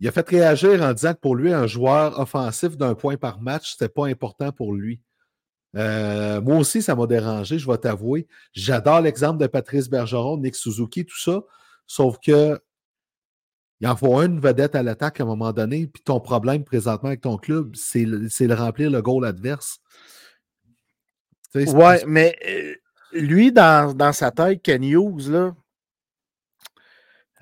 il 0.00 0.08
a 0.08 0.12
fait 0.12 0.28
réagir 0.28 0.82
en 0.82 0.92
disant 0.92 1.14
que 1.14 1.20
pour 1.20 1.36
lui, 1.36 1.52
un 1.52 1.66
joueur 1.66 2.18
offensif 2.18 2.76
d'un 2.76 2.94
point 2.94 3.16
par 3.16 3.40
match, 3.40 3.72
c'était 3.72 3.88
pas 3.88 4.06
important 4.06 4.50
pour 4.50 4.74
lui. 4.74 5.00
Euh, 5.76 6.40
moi 6.40 6.56
aussi, 6.56 6.82
ça 6.82 6.94
m'a 6.94 7.06
dérangé, 7.06 7.58
je 7.58 7.70
vais 7.70 7.78
t'avouer. 7.78 8.26
J'adore 8.52 9.00
l'exemple 9.00 9.38
de 9.38 9.46
Patrice 9.46 9.88
Bergeron, 9.88 10.38
Nick 10.38 10.56
Suzuki, 10.56 11.06
tout 11.06 11.18
ça, 11.18 11.40
sauf 11.86 12.18
que 12.18 12.60
il 13.80 13.88
en 13.88 13.96
faut 13.96 14.20
une 14.22 14.38
vedette 14.38 14.76
à 14.76 14.82
l'attaque 14.82 15.20
à 15.20 15.24
un 15.24 15.26
moment 15.26 15.52
donné, 15.52 15.88
puis 15.88 16.02
ton 16.04 16.20
problème 16.20 16.62
présentement 16.62 17.08
avec 17.08 17.20
ton 17.20 17.36
club, 17.36 17.74
c'est 17.74 18.04
de 18.04 18.54
remplir 18.54 18.90
le 18.90 19.02
goal 19.02 19.24
adverse. 19.24 19.80
Ouais, 21.54 22.02
mais 22.06 22.36
euh, 22.48 22.74
lui, 23.12 23.52
dans, 23.52 24.12
sa 24.12 24.30
tête, 24.30 24.62
Ken 24.62 24.82
Hughes, 24.82 25.28
là, 25.28 25.54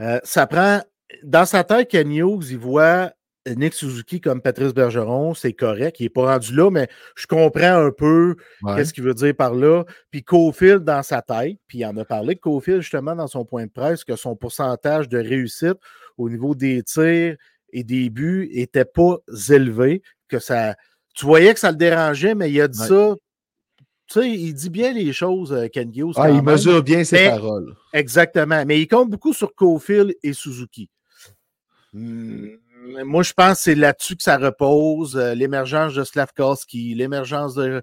euh, 0.01 0.20
ça 0.25 0.46
prend. 0.46 0.83
Dans 1.23 1.44
sa 1.44 1.64
tête, 1.64 1.88
Ken 1.88 2.11
Hughes, 2.11 2.51
il 2.51 2.59
voit 2.59 3.12
Nick 3.49 3.75
Suzuki 3.75 4.20
comme 4.20 4.40
Patrice 4.40 4.75
Bergeron, 4.75 5.35
c'est 5.35 5.53
correct. 5.53 5.99
Il 5.99 6.05
n'est 6.05 6.11
pas 6.11 6.27
rendu 6.27 6.55
là, 6.55 6.70
mais 6.70 6.88
je 7.16 7.27
comprends 7.27 7.87
un 7.87 7.90
peu 7.90 8.37
qu'est-ce 8.77 8.92
qu'il 8.92 9.05
veut 9.05 9.14
dire 9.14 9.35
par 9.35 9.55
là. 9.55 9.85
Puis 10.11 10.23
Cofield, 10.23 10.85
dans 10.85 11.03
sa 11.03 11.23
tête, 11.23 11.57
puis 11.66 11.79
il 11.79 11.87
en 11.87 11.96
a 11.96 12.05
parlé 12.05 12.35
de 12.35 12.40
Cofield 12.40 12.83
justement 12.83 13.16
dans 13.16 13.27
son 13.27 13.44
point 13.44 13.66
de 13.66 13.70
presse, 13.70 14.05
que 14.05 14.16
son 14.16 14.37
pourcentage 14.37 15.09
de 15.09 15.18
réussite 15.18 15.79
au 16.18 16.29
niveau 16.29 16.55
des 16.55 16.83
tirs 16.83 17.37
et 17.73 17.85
des 17.85 18.11
buts 18.11 18.51
n'était 18.55 18.85
pas 18.85 19.16
élevé, 19.49 20.03
que 20.29 20.38
ça. 20.38 20.75
Tu 21.14 21.25
voyais 21.25 21.53
que 21.55 21.61
ça 21.61 21.70
le 21.70 21.77
dérangeait, 21.77 22.35
mais 22.35 22.51
il 22.51 22.61
a 22.61 22.68
dit 22.68 22.79
ça 22.79 23.14
tu 24.11 24.20
sais, 24.20 24.31
il 24.31 24.55
dit 24.55 24.70
bien 24.70 24.92
les 24.92 25.12
choses, 25.12 25.53
euh, 25.53 25.68
Ken 25.68 25.88
Hughes. 25.94 26.14
Ah, 26.16 26.31
il 26.31 26.42
mesure 26.42 26.83
bien 26.83 27.05
ses 27.05 27.29
paroles. 27.29 27.77
Exactement. 27.92 28.64
Mais 28.66 28.81
il 28.81 28.88
compte 28.88 29.09
beaucoup 29.09 29.33
sur 29.33 29.55
Cofield 29.55 30.14
et 30.25 30.33
Suzuki. 30.33 30.88
Hmm, 31.92 32.49
moi, 33.05 33.23
je 33.23 33.33
pense 33.33 33.59
que 33.59 33.62
c'est 33.62 33.75
là-dessus 33.77 34.16
que 34.16 34.23
ça 34.25 34.37
repose. 34.37 35.16
Euh, 35.16 35.35
l'émergence 35.35 35.94
de 35.94 36.03
Slavkowski, 36.03 36.94
l'émergence 36.94 37.55
de 37.55 37.83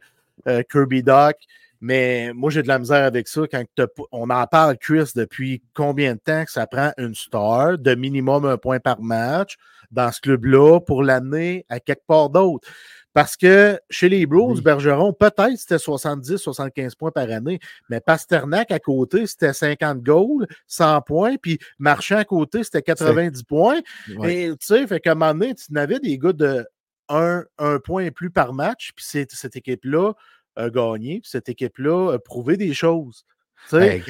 euh, 0.50 0.63
Kirby 0.70 1.02
Doc. 1.02 1.38
Mais 1.80 2.34
moi, 2.34 2.50
j'ai 2.50 2.63
de 2.63 2.68
la 2.68 2.80
misère 2.80 3.06
avec 3.06 3.28
ça 3.30 3.42
quand 3.50 3.63
on 4.12 4.30
en 4.30 4.48
parle, 4.48 4.78
Chris, 4.78 5.12
depuis 5.16 5.62
combien 5.74 6.16
de 6.16 6.20
temps 6.20 6.44
que 6.44 6.52
ça 6.52 6.68
prend 6.68 6.92
une 6.98 7.16
star 7.16 7.78
de 7.78 7.96
minimum 7.96 8.46
un 8.46 8.58
point 8.58 8.80
par 8.80 9.00
match 9.00 9.56
dans 9.92 10.12
ce 10.12 10.20
club-là 10.20 10.80
pour 10.80 11.04
l'amener 11.04 11.66
à 11.70 11.80
quelque 11.80 12.06
part 12.06 12.30
d'autre? 12.30 12.68
Parce 13.17 13.36
que 13.36 13.80
chez 13.89 14.10
les 14.10 14.27
Blues, 14.27 14.62
Bergeron, 14.62 15.12
peut-être 15.12 15.58
c'était 15.58 15.77
70-75 15.77 16.95
points 16.95 17.10
par 17.10 17.27
année, 17.32 17.60
mais 17.89 17.99
Pasternak 17.99 18.69
à 18.69 18.77
côté, 18.77 19.25
c'était 19.25 19.53
50 19.53 20.03
goals, 20.03 20.45
100 20.67 21.01
points, 21.01 21.36
puis 21.41 21.58
Marchand 21.80 22.17
à 22.17 22.25
côté, 22.25 22.63
c'était 22.63 22.84
90 22.84 23.41
points. 23.41 23.80
Et 24.23 24.51
tu 24.51 24.58
sais, 24.67 24.86
fait 24.86 24.99
qu'à 24.99 25.13
un 25.13 25.15
moment 25.15 25.34
donné, 25.34 25.56
tu 25.56 25.73
n'avais 25.73 25.99
des 25.99 26.19
gars 26.19 26.32
de 26.32 26.63
1, 27.10 27.45
point 27.84 28.03
et 28.03 28.12
plus 28.12 28.30
par 28.30 28.53
match, 28.53 28.91
puis 28.95 29.03
cette 29.03 29.56
équipe-là 29.56 30.13
a 30.56 30.69
gagné, 30.69 31.21
puis 31.21 31.32
cette 31.32 31.49
équipe-là 31.49 32.13
a 32.13 32.19
prouvé 32.19 32.56
des 32.56 32.75
choses. 32.75 33.25
Ben, 33.72 34.02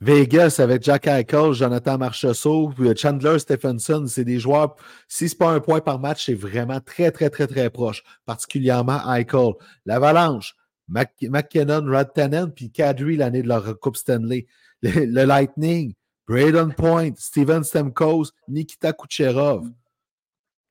Vegas 0.00 0.56
avec 0.58 0.82
Jack 0.82 1.06
Eichel, 1.06 1.52
Jonathan 1.52 1.96
Marchessault, 1.96 2.72
euh, 2.80 2.94
Chandler 2.94 3.38
Stephenson, 3.38 4.04
c'est 4.06 4.24
des 4.24 4.38
joueurs. 4.38 4.76
Si 5.08 5.28
ce 5.28 5.34
n'est 5.34 5.38
pas 5.38 5.50
un 5.52 5.60
point 5.60 5.80
par 5.80 5.98
match, 5.98 6.26
c'est 6.26 6.34
vraiment 6.34 6.80
très, 6.80 7.10
très, 7.10 7.30
très, 7.30 7.46
très 7.46 7.70
proche, 7.70 8.02
particulièrement 8.26 9.00
Eichel. 9.14 9.52
L'Avalanche, 9.86 10.54
McKinnon, 10.88 11.90
Rod 11.90 12.12
Tennant, 12.12 12.50
puis 12.50 12.70
Kadri 12.70 13.16
l'année 13.16 13.42
de 13.42 13.48
leur 13.48 13.78
Coupe 13.80 13.96
Stanley. 13.96 14.46
Le, 14.82 15.24
Lightning, 15.24 15.94
Braden 16.28 16.74
Point, 16.74 17.12
Steven 17.16 17.64
Stemkos, 17.64 18.26
Nikita 18.46 18.92
Kucherov. 18.92 19.64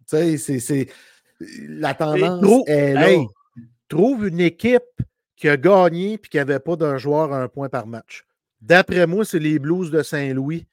Tu 0.07 0.38
sais, 0.38 0.59
c'est. 0.59 0.88
La 1.67 1.95
tendance 1.95 2.41
trouve- 2.41 2.63
est 2.67 2.93
là. 2.93 3.09
Hey, 3.09 3.27
trouve 3.89 4.27
une 4.27 4.39
équipe 4.39 4.83
qui 5.35 5.49
a 5.49 5.57
gagné 5.57 6.13
et 6.13 6.17
qui 6.17 6.37
n'avait 6.37 6.59
pas 6.59 6.75
d'un 6.75 6.97
joueur 6.97 7.33
à 7.33 7.41
un 7.41 7.47
point 7.47 7.69
par 7.69 7.87
match. 7.87 8.25
D'après 8.61 9.05
moi, 9.05 9.25
c'est 9.25 9.39
les 9.39 9.59
Blues 9.59 9.91
de 9.91 10.01
Saint-Louis 10.01 10.65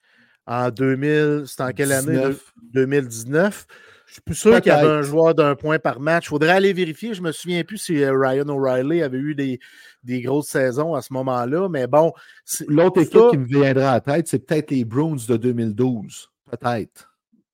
en 0.47 0.71
2000. 0.71 1.45
C'était 1.47 1.63
en 1.63 1.71
quelle 1.73 1.93
année? 1.93 2.13
19. 2.13 2.53
2019. 2.73 3.67
Je 4.07 4.13
suis 4.15 4.23
plus 4.23 4.35
sûr 4.35 4.61
qu'il 4.61 4.71
y 4.71 4.75
avait 4.75 4.89
un 4.89 5.03
joueur 5.03 5.35
d'un 5.35 5.55
point 5.55 5.79
par 5.79 5.99
match. 5.99 6.27
Il 6.27 6.29
faudrait 6.29 6.51
aller 6.51 6.73
vérifier. 6.75 7.15
Je 7.15 7.23
me 7.23 7.33
souviens 7.33 7.65
plus 7.65 7.79
si 7.79 8.03
euh, 8.03 8.13
Ryan 8.15 8.47
O'Reilly 8.49 9.03
avait 9.03 9.19
eu 9.19 9.35
des, 9.35 9.59
des 10.05 10.21
grosses 10.21 10.49
saisons 10.49 10.95
à 10.95 11.01
ce 11.01 11.13
moment-là. 11.15 11.69
Mais 11.71 11.87
bon, 11.87 12.13
c'est- 12.45 12.69
L'autre 12.69 13.03
ça, 13.03 13.07
équipe 13.09 13.31
qui 13.31 13.39
me 13.39 13.47
viendra 13.47 13.91
à 13.91 13.95
la 13.95 14.01
tête, 14.01 14.29
c'est 14.29 14.41
peut-être 14.47 14.71
les 14.71 14.85
Bruins 14.85 15.17
de 15.27 15.37
2012. 15.37 16.29
Peut-être. 16.51 17.11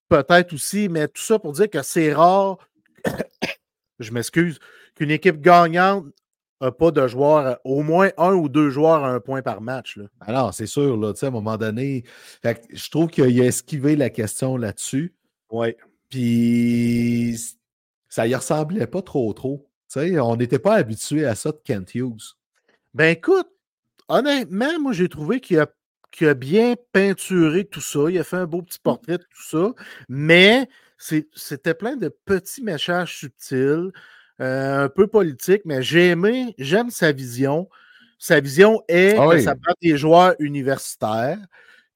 peut-être 0.09 0.53
aussi, 0.53 0.89
mais 0.89 1.07
tout 1.07 1.23
ça 1.23 1.39
pour 1.39 1.53
dire 1.53 1.71
que 1.71 1.83
c'est 1.83 2.13
rare, 2.13 2.59
je 4.01 4.11
m'excuse, 4.13 4.59
qu'une 4.97 5.11
équipe 5.13 5.41
gagnante 5.41 6.07
n'a 6.61 6.73
pas 6.73 6.91
de 6.91 7.07
joueurs, 7.07 7.59
au 7.65 7.83
moins 7.83 8.11
un 8.17 8.33
ou 8.35 8.49
deux 8.49 8.71
joueurs 8.71 9.05
à 9.05 9.11
un 9.11 9.21
point 9.21 9.43
par 9.43 9.61
match. 9.61 9.97
Là. 9.97 10.05
Alors, 10.21 10.55
c'est 10.55 10.67
sûr, 10.67 10.97
là, 10.97 11.13
tu 11.13 11.21
sais, 11.21 11.27
à 11.27 11.29
un 11.29 11.33
moment 11.33 11.57
donné, 11.57 12.05
fait 12.43 12.67
je 12.73 12.91
trouve 12.91 13.09
qu'il 13.09 13.41
a 13.41 13.45
esquivé 13.45 13.97
la 13.97 14.11
question 14.11 14.57
là-dessus. 14.57 15.15
Ouais. 15.51 15.77
Puis 16.09 17.39
ça 18.09 18.27
y 18.27 18.35
ressemblait 18.35 18.87
pas 18.87 19.03
trop 19.03 19.33
trop. 19.33 19.69
Tu 19.91 20.01
sais, 20.01 20.21
on 20.21 20.37
n'était 20.37 20.59
pas 20.59 20.75
habitué 20.75 21.25
à 21.27 21.35
ça 21.35 21.53
de 21.53 21.61
Kent 21.65 21.95
Hughes. 21.95 22.35
Ben 22.95 23.11
écoute, 23.17 23.49
honnêtement, 24.09 24.79
moi 24.81 24.93
j'ai 24.93 25.09
trouvé 25.09 25.41
qu'il 25.41 25.59
a, 25.59 25.67
a 26.21 26.35
bien 26.35 26.75
peinturé 26.93 27.65
tout 27.65 27.81
ça. 27.81 28.11
Il 28.11 28.19
a 28.19 28.25
fait 28.25 28.37
un 28.37 28.47
beau 28.47 28.63
petit 28.63 28.79
portrait 28.79 29.19
de 29.19 29.23
tout 29.23 29.49
ça, 29.49 29.73
mais 30.09 30.69
c'était 30.99 31.75
plein 31.75 31.97
de 31.97 32.09
petits 32.09 32.63
messages 32.63 33.19
subtils, 33.19 33.93
euh, 34.41 34.85
un 34.85 34.89
peu 34.89 35.07
politiques, 35.07 35.63
mais 35.65 35.83
j'ai 35.83 36.09
aimé, 36.11 36.55
j'aime 36.59 36.91
sa 36.91 37.13
vision. 37.13 37.69
Sa 38.19 38.41
vision 38.41 38.83
est 38.89 39.17
Ah 39.19 39.29
que 39.31 39.41
ça 39.41 39.55
prend 39.55 39.75
des 39.83 39.97
joueurs 39.97 40.35
universitaires 40.41 41.39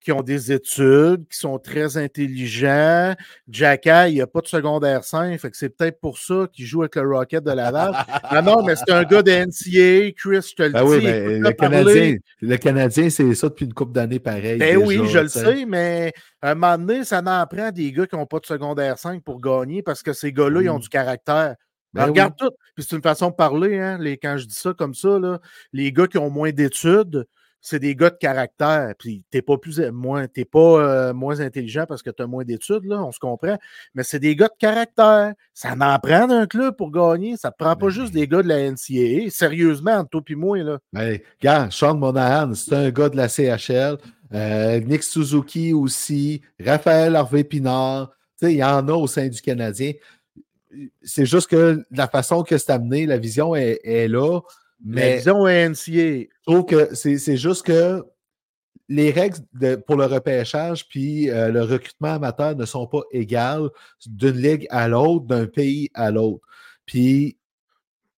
qui 0.01 0.11
ont 0.11 0.23
des 0.23 0.51
études, 0.51 1.29
qui 1.31 1.39
sont 1.39 1.59
très 1.61 1.97
intelligents. 1.97 3.15
Jacka, 3.49 4.09
il 4.09 4.15
n'y 4.15 4.21
a 4.21 4.27
pas 4.27 4.41
de 4.41 4.49
secondaire 4.49 5.05
5, 5.05 5.39
fait 5.39 5.51
que 5.51 5.57
c'est 5.57 5.69
peut-être 5.69 6.01
pour 6.01 6.19
ça 6.19 6.49
qu'il 6.53 6.67
joue 6.67 6.83
avec 6.83 6.97
le 6.97 7.03
Rocket 7.09 7.45
de 7.45 7.53
Laval. 7.53 7.93
Ah 8.25 8.43
non, 8.43 8.65
mais 8.65 8.75
c'est 8.75 8.91
un 8.91 9.05
gars 9.05 9.23
de 9.23 9.31
NCA, 9.31 10.13
Chris, 10.17 10.49
je 10.51 10.55
te 10.57 10.63
le 10.65 10.71
Ben 10.71 10.85
dis. 10.85 10.91
oui, 10.91 11.39
le. 11.39 11.53
Canadien, 11.53 12.17
le 12.41 12.57
Canadien, 12.57 13.11
c'est 13.11 13.35
ça 13.37 13.49
depuis 13.49 13.67
une 13.67 13.75
couple 13.75 13.93
d'années 13.93 14.19
pareil. 14.19 14.59
Ben 14.59 14.77
oui, 14.77 15.01
je 15.09 15.19
le 15.21 15.29
sais, 15.29 15.65
mais 15.67 16.13
à 16.41 16.51
un 16.51 16.55
moment 16.57 16.79
donné, 16.79 17.05
ça 17.05 17.23
n'en 17.23 17.47
prend 17.47 17.71
des 17.71 17.93
gars 17.93 18.07
qui 18.07 18.17
n'ont 18.17 18.27
pas 18.27 18.41
de 18.41 18.47
secondaire 18.47 18.99
5 18.99 19.23
pour 19.23 19.41
gagner 19.41 19.83
parce 19.83 20.03
que 20.03 20.13
ces 20.13 20.33
gars-là, 20.33 20.63
ils 20.63 20.71
ont 20.71 20.79
Mm. 20.79 20.83
du 20.83 20.89
caractère. 20.89 21.55
Ben 21.95 22.07
regarde 22.07 22.35
tout. 22.39 22.51
Puis 22.75 22.87
c'est 22.89 22.97
une 22.97 23.03
façon 23.03 23.31
de 23.31 23.35
parler, 23.35 23.79
hein, 23.79 23.99
les, 23.99 24.17
quand 24.17 24.37
je 24.39 24.47
dis 24.47 24.55
ça 24.55 24.73
comme 24.73 24.95
ça, 24.95 25.19
là, 25.19 25.41
les 25.73 25.93
gars 25.93 26.07
qui 26.07 26.19
ont 26.19 26.31
moins 26.31 26.51
d'études, 26.51 27.27
c'est 27.63 27.79
des 27.79 27.95
gars 27.95 28.11
de 28.11 28.17
caractère. 28.17 28.93
Puis 28.99 29.25
t'es 29.31 29.41
pas 29.41 29.57
plus 29.57 29.81
moins, 29.93 30.27
t'es 30.27 30.45
pas 30.45 30.59
euh, 30.59 31.15
moins 31.15 31.41
intelligent 31.41 31.85
parce 31.89 32.03
que 32.03 32.11
tu 32.11 32.23
as 32.23 32.27
moins 32.27 32.45
d'études, 32.45 32.85
là, 32.85 33.03
on 33.03 33.13
se 33.13 33.21
comprend. 33.21 33.57
Mais 33.95 34.03
c'est 34.03 34.19
des 34.19 34.35
gars 34.35 34.49
de 34.49 34.59
caractère. 34.59 35.33
Ça 35.55 35.77
n'en 35.77 35.99
prend 36.01 36.27
d'un 36.27 36.47
club 36.47 36.77
pour 36.77 36.91
gagner. 36.91 37.37
Ça 37.37 37.49
ne 37.49 37.55
prend 37.57 37.77
pas 37.77 37.87
Ben 37.87 37.91
juste 37.91 38.13
des 38.13 38.27
gars 38.27 38.43
de 38.43 38.49
la 38.49 38.71
NCAA. 38.71 39.31
Sérieusement, 39.31 39.93
entre 39.93 40.11
toi 40.11 40.23
et 40.29 40.35
moi, 40.35 40.59
là. 40.59 40.79
Ben, 40.93 41.19
gars, 41.41 41.69
Sean 41.71 41.95
Monahan, 41.95 42.53
c'est 42.55 42.75
un 42.75 42.91
gars 42.91 43.09
de 43.09 43.17
la 43.17 43.29
CHL. 43.29 43.97
Euh, 44.35 44.81
Nick 44.81 45.05
Suzuki 45.05 45.73
aussi. 45.73 46.43
Raphaël 46.59 47.15
Harvey-Pinard. 47.15 48.11
Tu 48.41 48.47
sais, 48.47 48.55
il 48.55 48.59
y 48.59 48.65
en 48.65 48.89
a 48.89 48.93
au 48.93 49.07
sein 49.07 49.29
du 49.29 49.41
Canadien. 49.41 49.93
C'est 51.03 51.27
juste 51.27 51.49
que 51.49 51.85
la 51.91 52.09
façon 52.09 52.43
que 52.43 52.57
c'est 52.59 52.71
amené, 52.71 53.07
la 53.07 53.19
vision 53.19 53.55
est, 53.55 53.81
est 53.85 54.09
là. 54.09 54.41
Mais 54.85 55.19
disons 55.19 55.47
NCAA. 55.47 55.75
je 55.87 56.27
trouve 56.45 56.65
que 56.67 56.95
c'est 56.95 57.19
c'est 57.19 57.37
juste 57.37 57.65
que 57.65 58.03
les 58.89 59.11
règles 59.11 59.39
de- 59.55 59.77
pour 59.77 59.97
le 59.97 60.07
repêchage 60.07 60.89
puis 60.89 61.31
euh, 61.31 61.51
le 61.51 61.63
recrutement 61.63 62.15
amateur 62.15 62.57
ne 62.57 62.65
sont 62.65 62.87
pas 62.87 63.03
égales 63.13 63.69
d'une 64.07 64.37
ligue 64.37 64.67
à 64.71 64.89
l'autre, 64.89 65.25
d'un 65.27 65.47
pays 65.47 65.89
à 65.95 66.11
l'autre. 66.11 66.45
Puis 66.85 67.39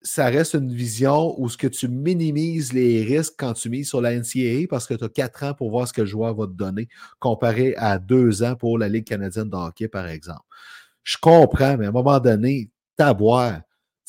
ça 0.07 0.27
reste 0.27 0.55
une 0.55 0.73
vision 0.73 1.35
où 1.40 1.49
ce 1.49 1.57
que 1.57 1.67
tu 1.67 1.88
minimises 1.88 2.73
les 2.73 3.03
risques 3.05 3.35
quand 3.38 3.55
tu 3.55 3.71
mises 3.71 3.88
sur 3.88 4.01
la 4.03 4.14
NCAA 4.14 4.67
parce 4.69 4.87
que 4.87 4.95
tu 4.95 5.05
as 5.05 5.09
quatre 5.09 5.43
ans 5.45 5.55
pour 5.55 5.71
voir 5.71 5.87
ce 5.88 5.93
que 5.93 6.03
le 6.03 6.07
joueur 6.07 6.35
va 6.35 6.47
te 6.47 6.53
donner, 6.53 6.88
comparé 7.19 7.75
à 7.77 7.99
deux 7.99 8.43
ans 8.43 8.55
pour 8.55 8.79
la 8.79 8.88
Ligue 8.88 9.05
canadienne 9.07 9.49
de 9.49 9.57
hockey, 9.57 9.88
par 9.88 10.07
exemple. 10.09 10.43
Je 11.05 11.17
comprends, 11.21 11.77
mais 11.77 11.87
à 11.87 11.90
un 11.90 11.93
moment 11.93 12.19
donné, 12.19 12.71
boire. 13.17 13.59
Tu 13.59 13.62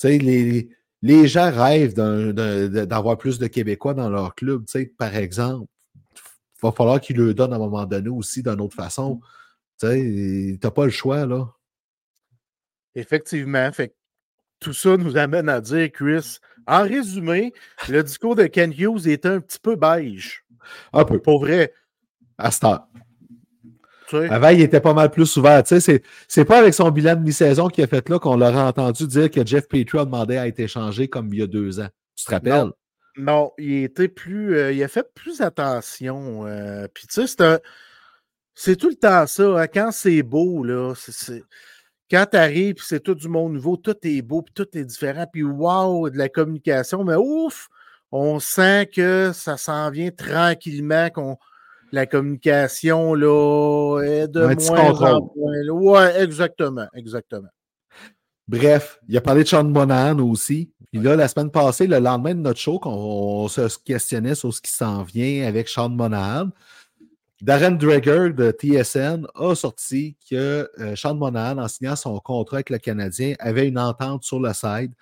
sais, 0.07 0.17
les, 0.17 0.69
les 1.01 1.27
gens 1.27 1.51
rêvent 1.51 1.93
d'avoir 1.93 3.17
plus 3.17 3.37
de 3.37 3.47
Québécois 3.47 3.93
dans 3.93 4.09
leur 4.09 4.33
club, 4.33 4.65
tu 4.65 4.71
sais, 4.71 4.85
par 4.97 5.15
exemple. 5.15 5.69
Il 6.15 6.61
va 6.67 6.71
falloir 6.71 6.99
qu'ils 6.99 7.17
le 7.17 7.33
donnent 7.33 7.53
à 7.53 7.57
un 7.57 7.59
moment 7.59 7.85
donné 7.85 8.09
aussi 8.09 8.41
d'une 8.41 8.61
autre 8.61 8.75
façon. 8.75 9.19
Tu 9.79 9.87
sais, 9.87 10.57
t'as 10.59 10.71
pas 10.71 10.85
le 10.85 10.91
choix, 10.91 11.25
là. 11.25 11.47
Effectivement. 12.95 13.71
Fait 13.71 13.89
que 13.89 13.93
tout 14.59 14.73
ça 14.73 14.95
nous 14.97 15.17
amène 15.17 15.49
à 15.49 15.59
dire, 15.59 15.91
Chris, 15.91 16.37
en 16.65 16.83
résumé, 16.83 17.53
le 17.89 18.01
discours 18.01 18.35
de 18.35 18.45
Ken 18.45 18.71
Hughes 18.71 19.07
était 19.07 19.27
un 19.27 19.41
petit 19.41 19.59
peu 19.59 19.75
beige. 19.75 20.45
Un 20.93 21.05
peu, 21.05 21.19
Pour 21.19 21.41
vrai. 21.41 21.73
à 22.37 22.51
cette 22.51 22.63
heure. 22.63 22.87
Avant, 24.29 24.49
il 24.49 24.61
était 24.61 24.81
pas 24.81 24.93
mal 24.93 25.11
plus 25.11 25.35
ouvert. 25.37 25.63
Tu 25.63 25.69
sais, 25.69 25.79
c'est, 25.79 26.01
c'est 26.27 26.45
pas 26.45 26.59
avec 26.59 26.73
son 26.73 26.89
bilan 26.91 27.15
de 27.15 27.21
mi-saison 27.21 27.67
qu'il 27.67 27.83
a 27.83 27.87
fait 27.87 28.07
là 28.09 28.19
qu'on 28.19 28.35
l'aurait 28.37 28.55
entendu 28.61 29.07
dire 29.07 29.29
que 29.31 29.45
Jeff 29.45 29.67
Petrie 29.67 29.99
a 29.99 30.05
demandé 30.05 30.37
à 30.37 30.47
être 30.47 30.59
échangé 30.59 31.07
comme 31.07 31.33
il 31.33 31.39
y 31.39 31.43
a 31.43 31.47
deux 31.47 31.79
ans. 31.79 31.89
Tu 32.15 32.25
te 32.25 32.31
rappelles? 32.31 32.71
Non, 33.17 33.51
il 33.57 33.83
était 33.85 34.07
plus. 34.09 34.55
euh, 34.57 34.71
il 34.73 34.83
a 34.83 34.87
fait 34.87 35.07
plus 35.15 35.41
attention. 35.41 36.45
euh, 36.47 36.87
Puis 36.93 37.07
tu 37.07 37.13
sais, 37.21 37.27
c'est 37.27 37.41
un. 37.41 37.59
C'est 38.53 38.75
tout 38.77 38.89
le 38.89 38.95
temps 38.95 39.27
ça. 39.27 39.43
hein, 39.61 39.67
quand 39.67 39.91
c'est 39.91 40.23
beau, 40.23 40.63
là, 40.63 40.93
c'est- 40.95 41.11
c'est. 41.11 41.43
Quand 42.09 42.25
tu 42.31 42.37
arrives, 42.37 42.75
c'est 42.79 42.99
tout 43.01 43.15
du 43.15 43.27
monde 43.27 43.53
nouveau, 43.53 43.77
tout 43.77 43.95
est 44.03 44.21
beau, 44.21 44.41
puis 44.43 44.53
tout 44.53 44.67
est 44.77 44.85
différent, 44.85 45.25
puis 45.31 45.43
waouh, 45.43 46.09
de 46.09 46.17
la 46.17 46.29
communication, 46.29 47.03
mais 47.03 47.15
ouf, 47.15 47.67
on 48.11 48.39
sent 48.39 48.87
que 48.95 49.31
ça 49.33 49.57
s'en 49.57 49.89
vient 49.89 50.11
tranquillement, 50.11 51.09
qu'on 51.09 51.37
la 51.95 52.05
communication 52.05 53.13
là, 53.13 54.01
est 54.03 54.27
de 54.27 54.41
Un 54.41 54.55
moins 54.55 55.13
en 55.13 55.31
moins. 55.35 55.69
Ouais, 55.69 56.21
exactement, 56.21 56.87
exactement. 56.93 57.47
Bref, 58.47 58.99
il 59.07 59.17
a 59.17 59.21
parlé 59.21 59.43
de 59.43 59.47
Sean 59.47 59.63
Monahan 59.63 60.19
aussi. 60.19 60.71
Puis 60.91 61.01
là, 61.01 61.15
la 61.15 61.27
semaine 61.27 61.49
passée, 61.49 61.87
le 61.87 61.99
lendemain 61.99 62.35
de 62.35 62.41
notre 62.41 62.59
show, 62.59 62.79
qu'on 62.79 62.91
on 62.91 63.47
se 63.47 63.77
questionnait 63.83 64.35
sur 64.35 64.53
ce 64.53 64.61
qui 64.61 64.71
s'en 64.71 65.03
vient 65.03 65.47
avec 65.47 65.69
Sean 65.69 65.89
Monahan, 65.89 66.49
Darren 67.41 67.71
Dreger 67.71 68.33
de 68.33 68.51
TSN 68.51 69.25
a 69.35 69.55
sorti 69.55 70.17
que 70.29 70.69
euh, 70.79 70.95
Sean 70.95 71.15
Monahan, 71.15 71.57
en 71.57 71.67
signant 71.67 71.95
son 71.95 72.19
contrat 72.19 72.57
avec 72.57 72.69
le 72.69 72.77
Canadien, 72.77 73.35
avait 73.39 73.67
une 73.67 73.79
entente 73.79 74.23
sur 74.23 74.39
le 74.39 74.53
side 74.53 74.93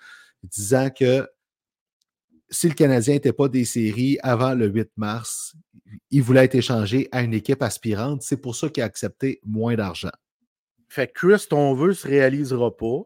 disant 0.44 0.90
que 0.90 1.28
si 2.54 2.68
le 2.68 2.74
Canadien 2.74 3.14
n'était 3.14 3.32
pas 3.32 3.48
des 3.48 3.64
séries 3.64 4.18
avant 4.22 4.54
le 4.54 4.68
8 4.68 4.90
mars, 4.96 5.54
il 6.10 6.22
voulait 6.22 6.44
être 6.44 6.54
échangé 6.54 7.08
à 7.12 7.22
une 7.22 7.34
équipe 7.34 7.62
aspirante. 7.62 8.22
C'est 8.22 8.36
pour 8.36 8.54
ça 8.54 8.68
qu'il 8.68 8.82
a 8.82 8.86
accepté 8.86 9.40
moins 9.44 9.74
d'argent. 9.74 10.12
Fait 10.88 11.08
que 11.08 11.12
Chris, 11.14 11.46
ton 11.50 11.74
vœu 11.74 11.92
se 11.92 12.06
réalisera 12.06 12.76
pas. 12.76 13.02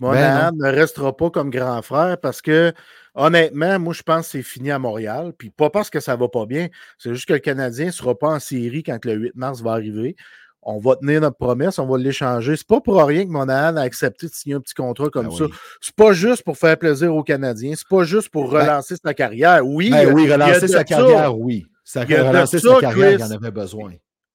Ben 0.00 0.08
Monahan 0.08 0.52
ne 0.54 0.68
restera 0.68 1.16
pas 1.16 1.30
comme 1.30 1.50
grand 1.50 1.80
frère 1.82 2.18
parce 2.20 2.42
que, 2.42 2.72
honnêtement, 3.14 3.78
moi, 3.78 3.92
je 3.94 4.02
pense 4.02 4.26
que 4.26 4.32
c'est 4.32 4.42
fini 4.42 4.70
à 4.70 4.78
Montréal. 4.78 5.32
Puis 5.36 5.50
pas 5.50 5.70
parce 5.70 5.90
que 5.90 6.00
ça 6.00 6.16
va 6.16 6.28
pas 6.28 6.46
bien. 6.46 6.68
C'est 6.98 7.14
juste 7.14 7.26
que 7.26 7.34
le 7.34 7.38
Canadien 7.38 7.86
ne 7.86 7.90
sera 7.90 8.18
pas 8.18 8.28
en 8.28 8.40
série 8.40 8.82
quand 8.82 9.02
le 9.04 9.14
8 9.14 9.36
mars 9.36 9.62
va 9.62 9.72
arriver. 9.72 10.16
On 10.62 10.78
va 10.78 10.96
tenir 10.96 11.20
notre 11.22 11.38
promesse, 11.38 11.78
on 11.78 11.86
va 11.86 11.96
l'échanger. 11.96 12.54
C'est 12.56 12.66
pas 12.66 12.80
pour 12.80 13.02
rien 13.02 13.24
que 13.24 13.30
Monahan 13.30 13.76
a 13.76 13.80
accepté 13.82 14.26
de 14.26 14.32
signer 14.32 14.56
un 14.56 14.60
petit 14.60 14.74
contrat 14.74 15.08
comme 15.08 15.28
Ben 15.28 15.34
ça. 15.36 15.44
oui. 15.44 15.50
C'est 15.80 15.94
pas 15.94 16.12
juste 16.12 16.42
pour 16.42 16.58
faire 16.58 16.76
plaisir 16.78 17.14
aux 17.14 17.22
Canadiens. 17.22 17.72
C'est 17.76 17.88
pas 17.88 18.04
juste 18.04 18.28
pour 18.28 18.50
Ben- 18.50 18.60
relancer 18.62 18.96
sa 19.02 19.14
carrière. 19.14 19.66
Oui, 19.66 19.90
Ben 19.90 20.12
oui, 20.12 20.30
relancer 20.30 20.68
sa 20.68 20.78
ça. 20.78 20.84
carrière, 20.84 21.38
oui. 21.38 21.64
Ça 21.82 22.04
Il 22.04 22.10
y 22.10 22.14
a 22.14 22.22
de 22.24 22.28
relancer 22.28 22.58
ça, 22.58 22.74
sa 22.74 22.80
carrière, 22.80 23.12
il 23.12 23.22
en 23.24 23.30
avait 23.30 23.50
besoin. 23.50 23.92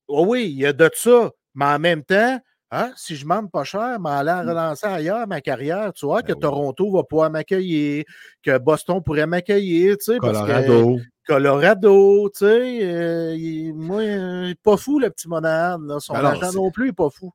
Oh 0.08 0.26
oui, 0.28 0.46
il 0.50 0.58
y 0.60 0.66
a 0.66 0.74
de 0.74 0.90
ça. 0.96 1.32
Mais 1.54 1.66
en 1.66 1.80
même 1.80 2.04
temps, 2.04 2.40
hein, 2.72 2.92
si 2.96 3.16
je 3.16 3.24
demande 3.24 3.50
pas 3.52 3.64
cher, 3.64 4.00
mais 4.00 4.10
aller 4.10 4.32
en 4.32 4.42
relancer 4.42 4.86
ailleurs 4.88 5.28
ma 5.28 5.42
carrière, 5.42 5.94
tu 5.94 6.06
vois, 6.06 6.22
Ben 6.22 6.28
que 6.30 6.34
oui. 6.34 6.40
Toronto 6.40 6.92
va 6.92 7.04
pouvoir 7.04 7.30
m'accueillir, 7.30 8.04
que 8.44 8.58
Boston 8.58 9.02
pourrait 9.04 9.28
m'accueillir, 9.28 9.98
tu 9.98 10.06
sais, 10.14 10.18
parce 10.20 10.40
que 10.40 10.46
Colorado. 10.46 11.00
Colorado, 11.28 12.30
tu 12.30 12.40
sais, 12.40 12.80
euh, 12.84 13.36
il- 13.36 13.74
moi, 13.74 14.02
euh, 14.02 14.44
il 14.46 14.52
est 14.52 14.62
pas 14.62 14.78
fou, 14.78 15.00
le 15.00 15.10
petit 15.10 15.28
là. 15.30 16.00
Son 16.00 16.14
Ben 16.14 16.22
non, 16.22 16.30
agent 16.30 16.52
c'est- 16.52 16.58
non 16.58 16.72
plus, 16.72 16.88
il 16.88 16.90
est 16.90 16.94
pas 16.94 17.10
fou. 17.10 17.32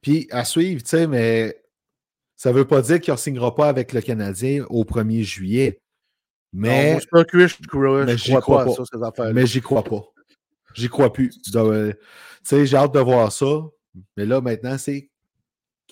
Puis 0.00 0.28
à 0.30 0.44
suivre, 0.44 0.82
tu 0.82 0.88
sais, 0.90 1.06
mais 1.06 1.56
ça 2.36 2.50
ne 2.52 2.54
veut 2.56 2.66
pas 2.66 2.82
dire 2.82 3.00
qu'il 3.00 3.12
ne 3.12 3.18
signera 3.18 3.54
pas 3.54 3.68
avec 3.68 3.92
le 3.92 4.00
Canadien 4.02 4.64
au 4.68 4.84
1er 4.84 5.22
juillet. 5.22 5.80
Non, 6.52 6.60
Mais, 6.62 6.92
moi, 6.92 7.00
je, 7.00 7.06
crois- 7.06 7.24
mais 8.04 8.12
je 8.12 8.16
j'y 8.24 8.30
crois 8.30 8.40
crois 8.42 8.64
pas 8.66 8.70
à 8.70 8.74
ça, 8.74 8.82
ces 8.92 9.02
affaires-là. 9.02 9.32
mais 9.32 9.46
j'y 9.46 9.60
crois 9.60 9.82
pas. 9.82 10.02
J'y 10.74 10.88
crois 10.88 11.12
plus. 11.12 11.30
Euh, 11.56 11.92
j'ai 12.50 12.76
hâte 12.76 12.94
de 12.94 13.00
voir 13.00 13.32
ça. 13.32 13.46
Mais 14.16 14.26
là, 14.26 14.40
maintenant, 14.40 14.78
c'est 14.78 15.10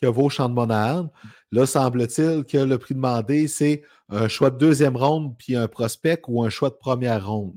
que 0.00 0.06
vaut 0.06 0.28
Champ 0.28 0.48
de 0.48 0.54
Monahan. 0.54 1.10
Là, 1.52 1.66
semble-t-il 1.66 2.44
que 2.44 2.58
le 2.58 2.78
prix 2.78 2.94
demandé, 2.94 3.46
c'est 3.46 3.82
un 4.08 4.28
choix 4.28 4.50
de 4.50 4.58
deuxième 4.58 4.96
ronde 4.96 5.36
puis 5.38 5.56
un 5.56 5.68
prospect 5.68 6.22
ou 6.28 6.42
un 6.42 6.50
choix 6.50 6.70
de 6.70 6.74
première 6.74 7.26
ronde. 7.26 7.54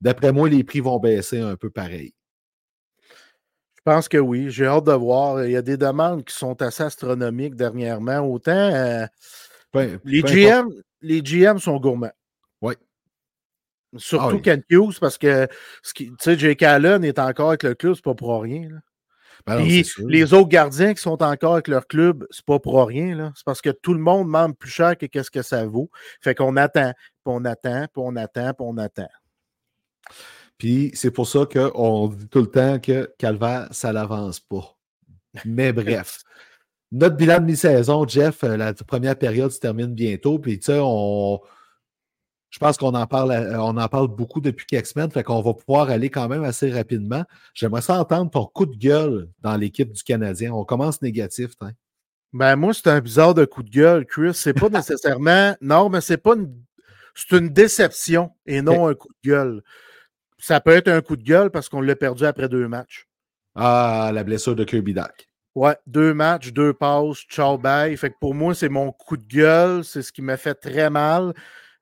D'après 0.00 0.32
moi, 0.32 0.48
les 0.48 0.64
prix 0.64 0.80
vont 0.80 0.98
baisser 0.98 1.40
un 1.40 1.56
peu 1.56 1.70
pareil. 1.70 2.14
Je 3.76 3.82
pense 3.84 4.08
que 4.08 4.18
oui. 4.18 4.50
J'ai 4.50 4.66
hâte 4.66 4.84
de 4.84 4.92
voir. 4.92 5.44
Il 5.44 5.52
y 5.52 5.56
a 5.56 5.62
des 5.62 5.76
demandes 5.76 6.24
qui 6.24 6.34
sont 6.34 6.60
assez 6.62 6.82
astronomiques 6.82 7.54
dernièrement. 7.54 8.20
Autant 8.20 8.52
euh, 8.52 9.06
les, 10.04 10.22
GM, 10.22 10.68
les 11.00 11.22
GM 11.22 11.58
sont 11.58 11.78
gourmands. 11.78 12.12
Oui. 12.60 12.74
Surtout 13.96 14.36
ah 14.38 14.42
Ken 14.42 14.62
Hughes, 14.70 14.98
parce 15.00 15.18
que 15.18 15.46
tu 15.94 16.12
sais, 16.18 16.38
Jake 16.38 16.62
Allen 16.62 17.04
est 17.04 17.18
encore 17.18 17.48
avec 17.48 17.62
le 17.62 17.74
club, 17.74 17.94
c'est 17.94 18.04
pas 18.04 18.14
pour 18.14 18.40
rien. 18.40 18.68
Ben 19.46 19.64
les 19.64 20.34
autres 20.34 20.48
gardiens 20.48 20.94
qui 20.94 21.02
sont 21.02 21.22
encore 21.22 21.54
avec 21.54 21.68
leur 21.68 21.86
club, 21.86 22.26
c'est 22.30 22.44
pas 22.44 22.58
pour 22.58 22.86
rien. 22.86 23.32
C'est 23.34 23.44
parce 23.44 23.60
que 23.60 23.70
tout 23.70 23.94
le 23.94 24.00
monde 24.00 24.26
demande 24.26 24.56
plus 24.56 24.70
cher 24.70 24.96
que 24.96 25.06
qu'est-ce 25.06 25.30
que 25.30 25.42
ça 25.42 25.66
vaut. 25.66 25.90
Fait 26.20 26.34
qu'on 26.34 26.56
attend, 26.56 26.92
puis 26.94 27.22
on 27.26 27.44
attend, 27.44 27.86
puis 27.92 28.02
on 28.04 28.16
attend, 28.16 28.54
puis 28.54 28.66
on 28.66 28.76
attend. 28.78 29.08
Puis 30.58 30.92
c'est 30.94 31.10
pour 31.10 31.26
ça 31.26 31.46
qu'on 31.52 32.08
dit 32.08 32.28
tout 32.28 32.40
le 32.40 32.46
temps 32.46 32.78
que 32.78 33.12
Calvaire, 33.18 33.68
ça 33.72 33.92
l'avance 33.92 34.40
pas. 34.40 34.76
Mais 35.44 35.72
bref. 35.72 36.20
Notre 36.92 37.16
bilan 37.16 37.40
de 37.40 37.46
mi-saison, 37.46 38.06
Jeff, 38.06 38.44
euh, 38.44 38.56
la 38.56 38.74
première 38.74 39.16
période 39.16 39.50
se 39.50 39.58
termine 39.58 39.94
bientôt. 39.94 40.38
Puis 40.38 40.58
tu 40.58 40.66
sais, 40.66 40.78
on 40.80 41.40
je 42.52 42.58
pense 42.58 42.76
qu'on 42.76 42.94
en 42.94 43.06
parle, 43.06 43.32
euh, 43.32 43.58
on 43.58 43.78
en 43.78 43.88
parle 43.88 44.08
beaucoup 44.08 44.42
depuis 44.42 44.66
quelques 44.66 44.86
semaines, 44.86 45.10
fait 45.10 45.22
qu'on 45.22 45.40
va 45.40 45.54
pouvoir 45.54 45.88
aller 45.88 46.10
quand 46.10 46.28
même 46.28 46.44
assez 46.44 46.70
rapidement. 46.70 47.24
J'aimerais 47.54 47.80
ça 47.80 47.98
entendre 47.98 48.30
ton 48.30 48.44
coup 48.44 48.66
de 48.66 48.76
gueule 48.76 49.28
dans 49.40 49.56
l'équipe 49.56 49.90
du 49.90 50.02
Canadien. 50.02 50.52
On 50.52 50.64
commence 50.64 51.00
négatif, 51.00 51.52
hein? 51.62 51.70
Ben 52.34 52.56
moi, 52.56 52.74
c'est 52.74 52.88
un 52.88 53.00
bizarre 53.00 53.34
de 53.34 53.46
coup 53.46 53.62
de 53.62 53.70
gueule, 53.70 54.04
Chris. 54.04 54.34
C'est 54.34 54.52
pas 54.52 54.68
nécessairement. 54.70 55.56
non, 55.62 55.88
mais 55.88 56.02
c'est 56.02 56.18
pas 56.18 56.34
une. 56.34 56.54
C'est 57.14 57.36
une 57.36 57.48
déception 57.50 58.30
et 58.46 58.62
non 58.62 58.88
un 58.88 58.94
coup 58.94 59.08
de 59.22 59.30
gueule. 59.30 59.62
Ça 60.38 60.60
peut 60.60 60.70
être 60.70 60.88
un 60.88 61.00
coup 61.00 61.16
de 61.16 61.22
gueule 61.22 61.50
parce 61.50 61.68
qu'on 61.68 61.80
l'a 61.80 61.96
perdu 61.96 62.24
après 62.24 62.48
deux 62.48 62.68
matchs. 62.68 63.06
Ah, 63.54 64.10
la 64.14 64.24
blessure 64.24 64.56
de 64.56 64.64
Kirby 64.64 64.94
Duck. 64.94 65.28
Ouais, 65.54 65.76
deux 65.86 66.14
matchs, 66.14 66.52
deux 66.52 66.72
passes, 66.72 67.18
ciao 67.28 67.58
bye. 67.58 67.94
Fait 67.98 68.10
que 68.10 68.16
pour 68.18 68.34
moi, 68.34 68.54
c'est 68.54 68.70
mon 68.70 68.92
coup 68.92 69.18
de 69.18 69.26
gueule. 69.26 69.84
C'est 69.84 70.02
ce 70.02 70.10
qui 70.12 70.22
m'a 70.22 70.38
fait 70.38 70.54
très 70.54 70.88
mal. 70.88 71.34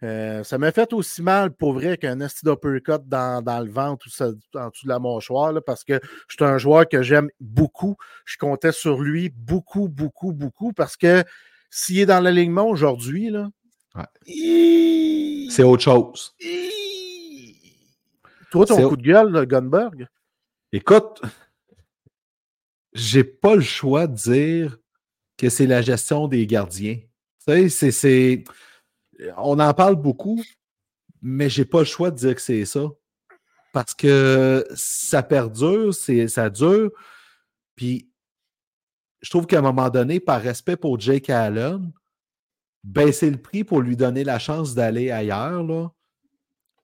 Euh, 0.03 0.43
ça 0.45 0.57
m'a 0.57 0.73
fait 0.73 0.93
aussi 0.95 1.23
mal 1.23 1.53
pour 1.53 1.75
vrai 1.75 1.99
qu'un 1.99 2.21
esti 2.21 2.45
d'uppercut 2.45 3.05
dans, 3.05 3.43
dans, 3.43 3.61
le 3.61 3.71
ventre 3.71 4.07
ou 4.07 4.59
en 4.59 4.69
dessous 4.71 4.85
de 4.85 4.89
la 4.89 4.99
mâchoire, 4.99 5.53
parce 5.65 5.85
que 5.85 6.01
je 6.29 6.37
suis 6.37 6.45
un 6.45 6.57
joueur 6.57 6.89
que 6.89 7.03
j'aime 7.03 7.29
beaucoup. 7.39 7.97
Je 8.25 8.39
comptais 8.39 8.73
sur 8.73 9.01
lui 9.01 9.29
beaucoup, 9.29 9.89
beaucoup, 9.89 10.33
beaucoup, 10.33 10.73
parce 10.73 10.97
que 10.97 11.23
s'il 11.69 11.99
est 11.99 12.07
dans 12.07 12.21
l'alignement 12.21 12.67
aujourd'hui, 12.67 13.31
là. 13.31 13.51
C'est 15.51 15.65
autre 15.65 15.83
chose. 15.83 16.35
Toi, 18.51 18.67
ton 18.67 18.89
coup 18.89 18.97
de 18.97 19.03
gueule, 19.03 19.47
Gunberg? 19.47 20.07
Écoute, 20.73 21.21
j'ai 22.93 23.25
pas 23.25 23.55
le 23.55 23.61
choix 23.61 24.07
de 24.07 24.15
dire 24.15 24.79
que 25.37 25.49
c'est 25.49 25.67
la 25.67 25.83
gestion 25.83 26.29
des 26.29 26.47
gardiens. 26.47 26.99
Tu 27.47 27.71
sais, 27.71 27.91
c'est 27.91 28.45
on 29.37 29.59
en 29.59 29.75
parle 29.75 29.97
beaucoup, 29.97 30.43
mais 31.23 31.49
j'ai 31.49 31.65
pas 31.65 31.81
le 31.81 31.85
choix 31.85 32.11
de 32.11 32.17
dire 32.17 32.35
que 32.35 32.41
c'est 32.41 32.65
ça. 32.65 32.89
Parce 33.73 33.95
que 33.95 34.67
ça 34.75 35.23
perdure, 35.23 35.95
ça 35.95 36.51
dure. 36.51 36.91
Puis 37.77 38.11
je 39.21 39.31
trouve 39.31 39.47
qu'à 39.47 39.59
un 39.59 39.63
moment 39.63 39.91
donné, 39.91 40.19
par 40.19 40.41
respect 40.41 40.77
pour 40.77 40.99
Jake 40.99 41.31
Allen, 41.31 41.93
baisser 42.83 43.31
le 43.31 43.37
prix 43.37 43.65
pour 43.65 43.81
lui 43.81 43.97
donner 43.97 44.25
la 44.25 44.39
chance 44.39 44.75
d'aller 44.75 45.11
ailleurs, 45.11 45.63
là, 45.63 45.89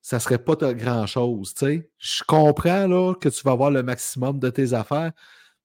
ça 0.01 0.19
serait 0.19 0.37
pas 0.37 0.55
grand-chose. 0.55 1.53
Je 1.97 2.23
comprends 2.25 2.87
là, 2.87 3.13
que 3.15 3.27
tu 3.27 3.43
vas 3.43 3.51
avoir 3.51 3.71
le 3.71 3.83
maximum 3.83 4.39
de 4.39 4.49
tes 4.49 4.73
affaires, 4.73 5.11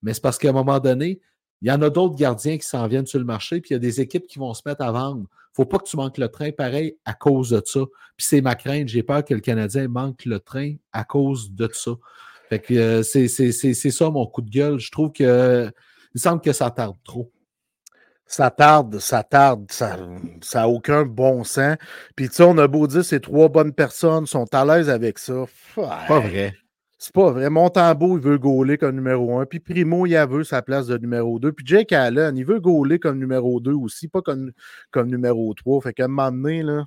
mais 0.01 0.13
c'est 0.13 0.21
parce 0.21 0.37
qu'à 0.37 0.49
un 0.49 0.53
moment 0.53 0.79
donné, 0.79 1.21
il 1.63 1.69
y 1.69 1.71
en 1.71 1.81
a 1.81 1.89
d'autres 1.89 2.15
gardiens 2.15 2.57
qui 2.57 2.67
s'en 2.67 2.87
viennent 2.87 3.07
sur 3.07 3.19
le 3.19 3.25
marché, 3.25 3.59
puis 3.59 3.71
il 3.71 3.73
y 3.73 3.75
a 3.77 3.79
des 3.79 4.01
équipes 4.01 4.27
qui 4.27 4.37
vont 4.37 4.53
se 4.53 4.61
mettre 4.65 4.83
à 4.83 4.91
vendre 4.91 5.25
faut 5.53 5.65
pas 5.65 5.77
que 5.77 5.87
tu 5.87 5.97
manques 5.97 6.17
le 6.17 6.29
train 6.29 6.51
pareil 6.51 6.97
à 7.05 7.13
cause 7.13 7.51
de 7.51 7.61
ça. 7.63 7.81
Puis 8.17 8.25
c'est 8.25 8.41
ma 8.41 8.55
crainte. 8.55 8.87
J'ai 8.87 9.03
peur 9.03 9.23
que 9.23 9.33
le 9.33 9.39
Canadien 9.39 9.87
manque 9.87 10.25
le 10.25 10.39
train 10.39 10.75
à 10.91 11.03
cause 11.03 11.51
de 11.51 11.69
ça. 11.71 11.91
Fait 12.49 12.59
que 12.59 12.73
euh, 12.73 13.03
c'est 13.03 13.91
ça 13.91 14.09
mon 14.09 14.25
coup 14.25 14.41
de 14.41 14.49
gueule. 14.49 14.79
Je 14.79 14.91
trouve 14.91 15.11
que 15.11 15.71
il 16.15 16.21
semble 16.21 16.41
que 16.41 16.53
ça 16.53 16.69
tarde 16.71 16.97
trop. 17.03 17.31
Ça 18.25 18.49
tarde, 18.49 18.99
ça 18.99 19.21
tarde, 19.21 19.71
ça 19.71 19.97
n'a 20.53 20.67
aucun 20.67 21.03
bon 21.03 21.43
sens. 21.43 21.77
Puis 22.15 22.29
tu 22.29 22.35
sais, 22.35 22.43
on 22.43 22.57
a 22.57 22.67
beau 22.67 22.87
dire 22.87 23.05
ces 23.05 23.19
trois 23.19 23.49
bonnes 23.49 23.73
personnes 23.73 24.25
sont 24.25 24.47
à 24.53 24.65
l'aise 24.65 24.89
avec 24.89 25.19
ça. 25.19 25.45
Pas 25.75 26.19
vrai. 26.19 26.55
C'est 27.03 27.11
pas 27.11 27.31
vrai. 27.31 27.49
Montembeau, 27.49 28.17
il 28.17 28.23
veut 28.23 28.37
gauler 28.37 28.77
comme 28.77 28.95
numéro 28.95 29.37
un. 29.37 29.45
Puis 29.45 29.59
Primo, 29.59 30.05
il 30.05 30.15
a 30.15 30.25
veut 30.25 30.45
sa 30.45 30.61
place 30.61 30.87
de 30.87 30.97
numéro 30.97 31.37
2. 31.37 31.51
Puis 31.51 31.65
Jake 31.67 31.91
Allen, 31.91 32.37
il 32.37 32.45
veut 32.45 32.61
gauler 32.61 32.97
comme 32.97 33.19
numéro 33.19 33.59
2 33.59 33.73
aussi, 33.73 34.07
pas 34.07 34.21
comme, 34.21 34.53
comme 34.89 35.09
numéro 35.09 35.53
3. 35.53 35.81
Fait 35.81 35.93
qu'à 35.93 36.05
un 36.05 36.07
moment 36.07 36.31
donné, 36.31 36.63
là. 36.63 36.85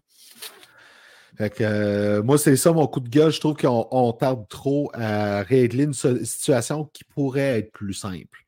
Fait 1.37 1.50
que, 1.50 1.64
euh, 1.64 2.22
moi, 2.22 2.38
c'est 2.38 2.57
ça 2.57 2.72
mon 2.72 2.87
coup 2.87 3.00
de 3.00 3.11
gueule. 3.11 3.31
Je 3.31 3.40
trouve 3.40 3.57
qu'on 3.59 4.12
tarde 4.14 4.48
trop 4.48 4.90
à 4.94 5.42
régler 5.42 5.85
une 5.85 5.92
situation 5.92 6.87
qui 6.94 7.05
pourrait 7.05 7.59
être 7.59 7.72
plus 7.72 7.92
simple. 7.92 8.46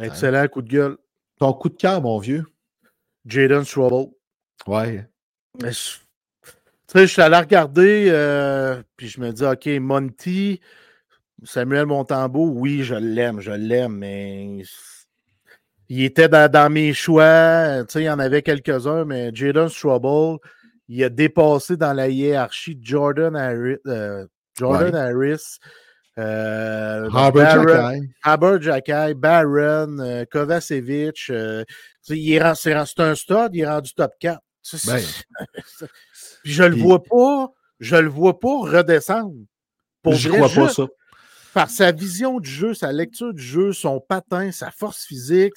Excellent 0.00 0.48
coup 0.48 0.62
de 0.62 0.70
gueule. 0.70 0.96
Ton 1.38 1.52
coup 1.52 1.68
de 1.68 1.76
cœur, 1.76 2.00
mon 2.00 2.18
vieux? 2.18 2.46
Jaden 3.26 3.66
Trouble. 3.66 4.10
Ouais. 4.66 5.06
Tu 5.60 5.70
sais, 5.70 5.98
je 7.02 7.12
suis 7.12 7.22
allé 7.22 7.36
regarder, 7.36 8.08
euh, 8.10 8.82
puis 8.96 9.08
je 9.08 9.20
me 9.20 9.32
dis, 9.32 9.44
OK, 9.44 9.66
Monty, 9.80 10.60
Samuel 11.44 11.86
Montembeau, 11.86 12.50
oui, 12.54 12.82
je 12.82 12.94
l'aime, 12.94 13.40
je 13.40 13.52
l'aime, 13.52 13.96
mais 13.96 14.62
il 15.88 16.04
était 16.04 16.28
dans, 16.28 16.72
mes 16.72 16.94
choix. 16.94 17.84
Tu 17.84 17.92
sais, 17.92 18.00
il 18.02 18.04
y 18.04 18.10
en 18.10 18.18
avait 18.18 18.42
quelques-uns, 18.42 19.04
mais 19.04 19.30
Jaden 19.34 19.68
Trouble, 19.68 20.38
il 20.88 21.04
a 21.04 21.08
dépassé 21.08 21.76
dans 21.76 21.92
la 21.92 22.08
hiérarchie 22.08 22.78
Jordan 22.80 23.36
Harris. 23.36 23.78
Euh, 23.86 24.26
Jordan 24.58 24.94
Harris 24.94 25.58
euh, 26.18 27.10
Haber 28.22 28.62
Jacky, 28.62 29.14
Barron, 29.14 30.24
Kovacevic. 30.30 31.30
c'est 32.02 32.38
un 32.40 33.14
stud, 33.14 33.50
il 33.52 33.60
est 33.60 33.68
rendu 33.68 33.92
top 33.92 34.12
4. 34.18 34.40
Ben, 34.86 34.98
Puis 34.98 35.86
je 36.52 36.62
le 36.62 36.76
vois 36.76 37.02
pas, 37.02 37.52
je 37.80 37.96
le 37.96 38.08
vois 38.08 38.38
pas 38.38 38.58
redescendre. 38.60 39.34
Pour 40.02 40.14
je 40.14 40.30
crois 40.30 40.48
pas 40.48 40.68
ça. 40.68 40.86
Par 41.52 41.70
sa 41.70 41.90
vision 41.90 42.38
du 42.38 42.50
jeu, 42.50 42.74
sa 42.74 42.92
lecture 42.92 43.32
du 43.32 43.42
jeu, 43.42 43.72
son 43.72 44.00
patin, 44.00 44.52
sa 44.52 44.70
force 44.70 45.04
physique, 45.04 45.54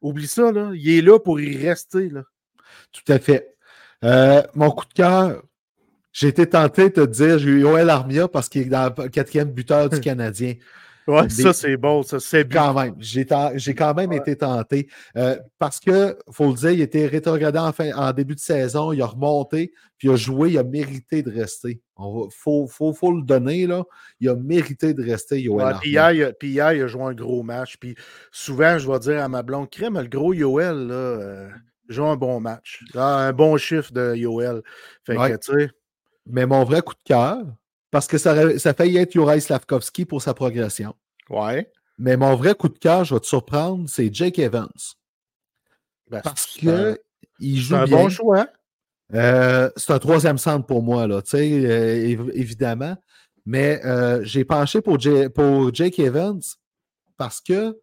oublie 0.00 0.26
ça, 0.26 0.50
là. 0.50 0.70
Il 0.74 0.88
est 0.90 1.02
là 1.02 1.18
pour 1.18 1.40
y 1.40 1.56
rester, 1.56 2.08
là. 2.08 2.22
Tout 2.90 3.12
à 3.12 3.18
fait. 3.18 3.54
Euh, 4.02 4.42
mon 4.54 4.70
coup 4.70 4.86
de 4.86 4.92
cœur, 4.94 5.42
j'ai 6.12 6.28
été 6.28 6.48
tenté 6.48 6.90
de 6.90 7.04
te 7.04 7.10
dire, 7.10 7.38
j'ai 7.38 7.50
eu 7.50 7.60
Yoel 7.60 7.90
Armia 7.90 8.28
parce 8.28 8.48
qu'il 8.48 8.62
est 8.62 8.66
dans 8.66 8.92
le 8.96 9.08
quatrième 9.08 9.50
buteur 9.50 9.90
du 9.90 10.00
Canadien. 10.00 10.54
Ouais, 11.06 11.28
ça, 11.28 11.52
c'est 11.52 11.76
bon, 11.76 12.02
ça, 12.02 12.18
c'est 12.18 12.44
bien. 12.44 12.62
Quand 12.62 12.74
même, 12.80 12.94
j'ai, 12.98 13.24
quand 13.74 13.94
même 13.94 14.12
été 14.12 14.36
tenté. 14.36 14.88
Euh, 15.16 15.36
parce 15.58 15.78
que, 15.78 16.16
faut 16.30 16.48
le 16.48 16.54
dire, 16.54 16.70
il 16.70 16.80
était 16.80 17.06
rétrogradé 17.06 17.58
en, 17.58 17.72
fin, 17.72 17.92
en 17.94 18.12
début 18.12 18.34
de 18.34 18.40
saison, 18.40 18.92
il 18.92 19.02
a 19.02 19.06
remonté, 19.06 19.72
puis 19.98 20.08
il 20.08 20.10
a 20.12 20.16
joué, 20.16 20.52
il 20.52 20.58
a 20.58 20.64
mérité 20.64 21.22
de 21.22 21.30
rester. 21.30 21.82
Il 21.98 22.28
faut, 22.30 22.66
faut, 22.66 22.92
faut, 22.94 23.12
le 23.12 23.22
donner, 23.22 23.66
là. 23.66 23.84
Il 24.20 24.28
a 24.28 24.34
mérité 24.34 24.94
de 24.94 25.02
rester, 25.04 25.40
Yoel. 25.40 25.76
puis, 25.80 25.90
hier, 25.90 26.72
il 26.72 26.82
a 26.82 26.86
joué 26.86 27.02
un 27.02 27.14
gros 27.14 27.42
match. 27.42 27.76
Puis 27.78 27.94
souvent, 28.32 28.78
je 28.78 28.90
vais 28.90 28.98
dire 28.98 29.22
à 29.22 29.28
ma 29.28 29.42
blonde, 29.42 29.70
crème, 29.70 30.00
le 30.00 30.08
gros 30.08 30.32
Yoel, 30.32 30.86
là, 30.86 30.94
euh, 30.94 31.48
joue 31.88 32.06
un 32.06 32.16
bon 32.16 32.40
match. 32.40 32.82
un 32.94 33.32
bon 33.32 33.56
chiffre 33.58 33.92
de 33.92 34.14
Yoel. 34.16 34.62
Fait 35.04 35.16
que, 35.16 35.36
tu 35.36 35.52
sais. 35.52 35.70
Mais 36.26 36.46
mon 36.46 36.64
vrai 36.64 36.80
coup 36.80 36.94
de 36.94 37.00
cœur, 37.04 37.44
parce 37.94 38.08
que 38.08 38.18
ça, 38.18 38.58
ça 38.58 38.74
failli 38.74 38.96
être 38.96 39.12
Juraj 39.12 39.42
Slavkovski 39.42 40.04
pour 40.04 40.20
sa 40.20 40.34
progression. 40.34 40.96
Ouais. 41.30 41.70
Mais 41.96 42.16
mon 42.16 42.34
vrai 42.34 42.56
coup 42.56 42.68
de 42.68 42.76
cœur, 42.76 43.04
je 43.04 43.14
vais 43.14 43.20
te 43.20 43.26
surprendre, 43.26 43.88
c'est 43.88 44.12
Jake 44.12 44.40
Evans. 44.40 44.66
Ben, 46.10 46.20
parce 46.20 46.44
que 46.44 47.00
il 47.38 47.60
joue 47.60 47.76
un 47.76 47.86
bon 47.86 48.08
choix. 48.08 48.48
Euh, 49.14 49.70
c'est 49.76 49.92
un 49.92 50.00
troisième 50.00 50.38
centre 50.38 50.66
pour 50.66 50.82
moi, 50.82 51.06
là, 51.06 51.22
euh, 51.34 52.30
évidemment. 52.34 52.96
Mais 53.46 53.80
euh, 53.84 54.24
j'ai 54.24 54.44
penché 54.44 54.80
pour, 54.80 54.98
pour 55.32 55.72
Jake 55.72 56.00
Evans 56.00 56.40
parce 57.16 57.40
que, 57.40 57.80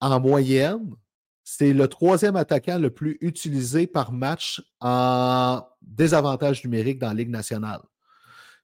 en 0.00 0.20
moyenne, 0.20 0.94
c'est 1.42 1.72
le 1.72 1.88
troisième 1.88 2.36
attaquant 2.36 2.78
le 2.78 2.90
plus 2.90 3.18
utilisé 3.20 3.88
par 3.88 4.12
match 4.12 4.62
en 4.80 5.66
désavantage 5.82 6.62
numérique 6.62 7.00
dans 7.00 7.08
la 7.08 7.14
Ligue 7.14 7.30
nationale. 7.30 7.80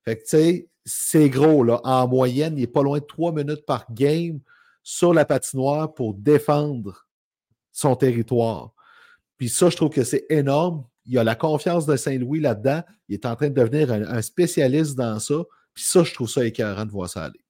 Fait 0.04 0.16
que, 0.16 0.22
tu 0.22 0.28
sais, 0.28 0.68
c'est 0.84 1.30
gros, 1.30 1.64
là. 1.64 1.80
En 1.84 2.06
moyenne, 2.08 2.58
il 2.58 2.64
est 2.64 2.66
pas 2.66 2.82
loin 2.82 2.98
de 2.98 3.04
trois 3.04 3.32
minutes 3.32 3.64
par 3.66 3.86
game 3.90 4.40
sur 4.82 5.14
la 5.14 5.24
patinoire 5.24 5.94
pour 5.94 6.14
défendre 6.14 7.06
son 7.72 7.96
territoire. 7.96 8.72
Puis 9.38 9.48
ça, 9.48 9.70
je 9.70 9.76
trouve 9.76 9.90
que 9.90 10.04
c'est 10.04 10.26
énorme. 10.28 10.84
Il 11.06 11.18
a 11.18 11.24
la 11.24 11.34
confiance 11.34 11.86
de 11.86 11.96
Saint-Louis 11.96 12.40
là-dedans. 12.40 12.82
Il 13.08 13.14
est 13.14 13.26
en 13.26 13.34
train 13.34 13.48
de 13.48 13.54
devenir 13.54 13.90
un, 13.92 14.02
un 14.02 14.22
spécialiste 14.22 14.94
dans 14.94 15.18
ça. 15.18 15.36
Puis 15.74 15.84
ça, 15.84 16.04
je 16.04 16.14
trouve 16.14 16.28
ça 16.28 16.44
écœurant 16.44 16.84
de 16.84 16.90
voir 16.90 17.08
ça 17.08 17.24
aller. 17.24 17.44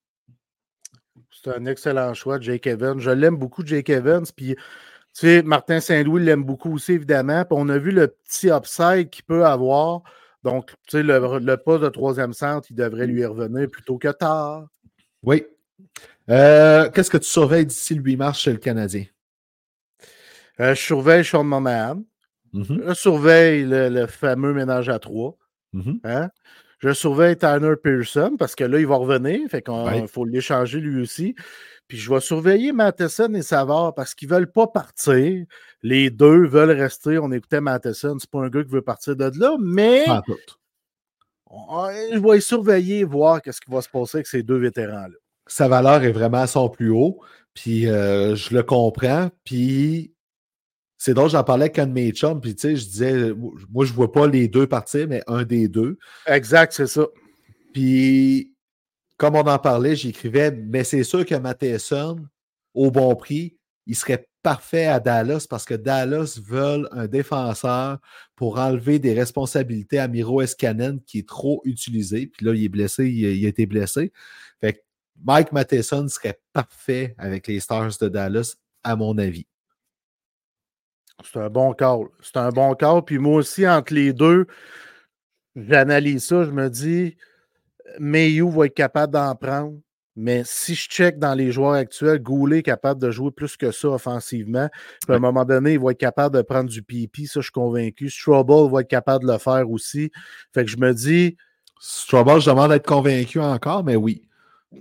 C'est 1.30 1.50
un 1.50 1.66
excellent 1.66 2.14
choix, 2.14 2.40
Jake 2.40 2.66
Evans. 2.66 2.98
Je 2.98 3.10
l'aime 3.10 3.36
beaucoup, 3.36 3.64
Jake 3.66 3.90
Evans. 3.90 4.24
Puis, 4.34 4.54
tu 4.54 4.62
sais, 5.12 5.42
Martin 5.42 5.78
Saint-Louis 5.78 6.24
l'aime 6.24 6.42
beaucoup 6.42 6.72
aussi, 6.72 6.92
évidemment. 6.92 7.44
Puis 7.44 7.56
on 7.58 7.68
a 7.68 7.76
vu 7.76 7.90
le 7.90 8.08
petit 8.08 8.48
upside 8.48 9.10
qu'il 9.10 9.24
peut 9.24 9.44
avoir. 9.44 10.02
Donc, 10.44 10.66
tu 10.86 10.98
sais, 10.98 11.02
le, 11.02 11.38
le 11.40 11.56
poste 11.56 11.82
de 11.84 11.88
troisième 11.88 12.32
centre, 12.34 12.68
il 12.70 12.76
devrait 12.76 13.06
lui 13.06 13.24
revenir 13.24 13.68
plutôt 13.70 13.98
que 13.98 14.12
tard. 14.12 14.68
Oui. 15.22 15.44
Euh, 16.30 16.90
Qu'est-ce 16.90 17.10
que 17.10 17.16
tu 17.18 17.28
surveilles 17.28 17.66
d'ici 17.66 17.94
le 17.94 18.02
8 18.02 18.16
mars 18.16 18.38
chez 18.38 18.52
le 18.52 18.58
Canadien? 18.58 19.06
Euh, 20.60 20.74
je 20.74 20.80
surveille 20.80 21.24
Sean 21.24 21.44
Monahan. 21.44 22.02
Mm 22.52 22.62
-hmm. 22.62 22.88
Je 22.88 22.94
surveille 22.94 23.64
le, 23.64 23.88
le, 23.88 24.06
fameux 24.06 24.52
ménage 24.54 24.88
à 24.88 24.98
trois. 24.98 25.36
Mm 25.72 25.80
-hmm. 25.80 25.98
hein? 26.04 26.30
Je 26.78 26.92
surveille 26.92 27.36
Tanner 27.36 27.76
Pearson 27.82 28.36
parce 28.38 28.54
que 28.54 28.64
là, 28.64 28.78
il 28.78 28.86
va 28.86 28.96
revenir. 28.96 29.48
Fait 29.50 29.62
qu'il 29.62 29.74
Ouais. 29.74 30.06
faut 30.06 30.26
l'échanger 30.26 30.80
lui 30.80 31.02
aussi. 31.02 31.34
Puis 31.88 31.98
je 31.98 32.10
vais 32.12 32.20
surveiller 32.20 32.72
Matheson 32.72 33.32
et 33.34 33.42
Savard 33.42 33.94
parce 33.94 34.14
qu'ils 34.14 34.28
ne 34.30 34.34
veulent 34.34 34.52
pas 34.52 34.66
partir. 34.66 35.46
Les 35.84 36.08
deux 36.08 36.46
veulent 36.46 36.70
rester. 36.70 37.18
On 37.18 37.30
écoutait 37.30 37.60
Matheson. 37.60 38.16
C'est 38.18 38.30
pas 38.30 38.40
un 38.40 38.48
gars 38.48 38.64
qui 38.64 38.70
veut 38.70 38.82
partir 38.82 39.14
de 39.16 39.30
là, 39.38 39.56
mais 39.60 40.06
je 42.10 42.18
vais 42.18 42.40
surveiller, 42.40 43.04
voir 43.04 43.42
qu'est-ce 43.42 43.60
qui 43.60 43.70
va 43.70 43.82
se 43.82 43.88
passer 43.90 44.16
avec 44.16 44.26
ces 44.26 44.42
deux 44.42 44.56
vétérans-là. 44.56 45.14
Sa 45.46 45.68
valeur 45.68 46.02
est 46.02 46.10
vraiment 46.10 46.38
à 46.38 46.46
son 46.46 46.70
plus 46.70 46.90
haut. 46.90 47.20
Puis 47.52 47.86
euh, 47.86 48.34
je 48.34 48.54
le 48.54 48.62
comprends. 48.62 49.28
Puis 49.44 50.14
c'est 50.96 51.12
drôle, 51.12 51.28
j'en 51.28 51.44
parlais 51.44 51.64
avec 51.64 51.78
un 51.78 51.86
de 51.86 51.92
mes 51.92 52.12
chums. 52.12 52.40
Puis 52.40 52.54
tu 52.54 52.62
sais, 52.62 52.76
je 52.76 52.86
disais, 52.86 53.32
moi, 53.70 53.84
je 53.84 53.92
vois 53.92 54.10
pas 54.10 54.26
les 54.26 54.48
deux 54.48 54.66
partir, 54.66 55.06
mais 55.06 55.22
un 55.26 55.44
des 55.44 55.68
deux. 55.68 55.98
Exact, 56.26 56.72
c'est 56.72 56.86
ça. 56.86 57.06
Puis, 57.74 58.54
comme 59.18 59.36
on 59.36 59.46
en 59.46 59.58
parlait, 59.58 59.96
j'écrivais, 59.96 60.50
mais 60.50 60.82
c'est 60.82 61.04
sûr 61.04 61.26
que 61.26 61.34
Matheson, 61.34 62.16
au 62.72 62.90
bon 62.90 63.14
prix, 63.16 63.58
il 63.86 63.94
serait 63.94 64.26
parfait 64.44 64.84
à 64.86 65.00
Dallas 65.00 65.46
parce 65.48 65.64
que 65.64 65.72
Dallas 65.72 66.38
veulent 66.44 66.86
un 66.92 67.06
défenseur 67.06 67.98
pour 68.36 68.58
enlever 68.58 68.98
des 68.98 69.14
responsabilités 69.14 69.98
à 69.98 70.06
Miro 70.06 70.42
Escanen 70.42 71.00
qui 71.00 71.20
est 71.20 71.28
trop 71.28 71.62
utilisé. 71.64 72.26
Puis 72.26 72.44
là, 72.44 72.52
il 72.52 72.62
est 72.62 72.68
blessé, 72.68 73.08
il 73.08 73.46
a, 73.46 73.48
été 73.48 73.64
blessé. 73.64 74.12
Fait 74.60 74.74
que 74.74 74.80
Mike 75.24 75.50
Matheson 75.50 76.06
serait 76.08 76.38
parfait 76.52 77.14
avec 77.16 77.46
les 77.46 77.58
Stars 77.58 77.96
de 77.98 78.08
Dallas, 78.08 78.56
à 78.82 78.96
mon 78.96 79.16
avis. 79.16 79.46
C'est 81.24 81.40
un 81.40 81.48
bon 81.48 81.72
call. 81.72 82.08
C'est 82.20 82.36
un 82.36 82.50
bon 82.50 82.74
call. 82.74 83.02
Puis 83.02 83.16
moi 83.16 83.36
aussi, 83.36 83.66
entre 83.66 83.94
les 83.94 84.12
deux, 84.12 84.46
j'analyse 85.56 86.26
ça. 86.26 86.44
Je 86.44 86.50
me 86.50 86.68
dis, 86.68 87.16
Mayu 87.98 88.50
va 88.50 88.66
être 88.66 88.74
capable 88.74 89.14
d'en 89.14 89.34
prendre. 89.34 89.80
Mais 90.16 90.42
si 90.44 90.74
je 90.74 90.88
check 90.88 91.18
dans 91.18 91.34
les 91.34 91.50
joueurs 91.50 91.72
actuels, 91.72 92.20
Goulet 92.20 92.58
est 92.58 92.62
capable 92.62 93.00
de 93.00 93.10
jouer 93.10 93.30
plus 93.32 93.56
que 93.56 93.72
ça 93.72 93.88
offensivement. 93.88 94.68
Puis 95.02 95.12
à 95.12 95.16
un 95.16 95.18
moment 95.18 95.44
donné, 95.44 95.72
il 95.72 95.80
va 95.80 95.90
être 95.90 95.98
capable 95.98 96.36
de 96.36 96.42
prendre 96.42 96.70
du 96.70 96.82
pipi, 96.82 97.26
ça 97.26 97.40
je 97.40 97.46
suis 97.46 97.52
convaincu. 97.52 98.08
Strobel 98.10 98.70
va 98.70 98.82
être 98.82 98.88
capable 98.88 99.26
de 99.26 99.32
le 99.32 99.38
faire 99.38 99.68
aussi. 99.70 100.10
Fait 100.52 100.64
que 100.64 100.70
je 100.70 100.76
me 100.76 100.92
dis. 100.94 101.36
Strobel, 101.80 102.40
je 102.40 102.48
demande 102.48 102.70
d'être 102.70 102.86
convaincu 102.86 103.40
encore, 103.40 103.82
mais 103.84 103.96
oui. 103.96 104.22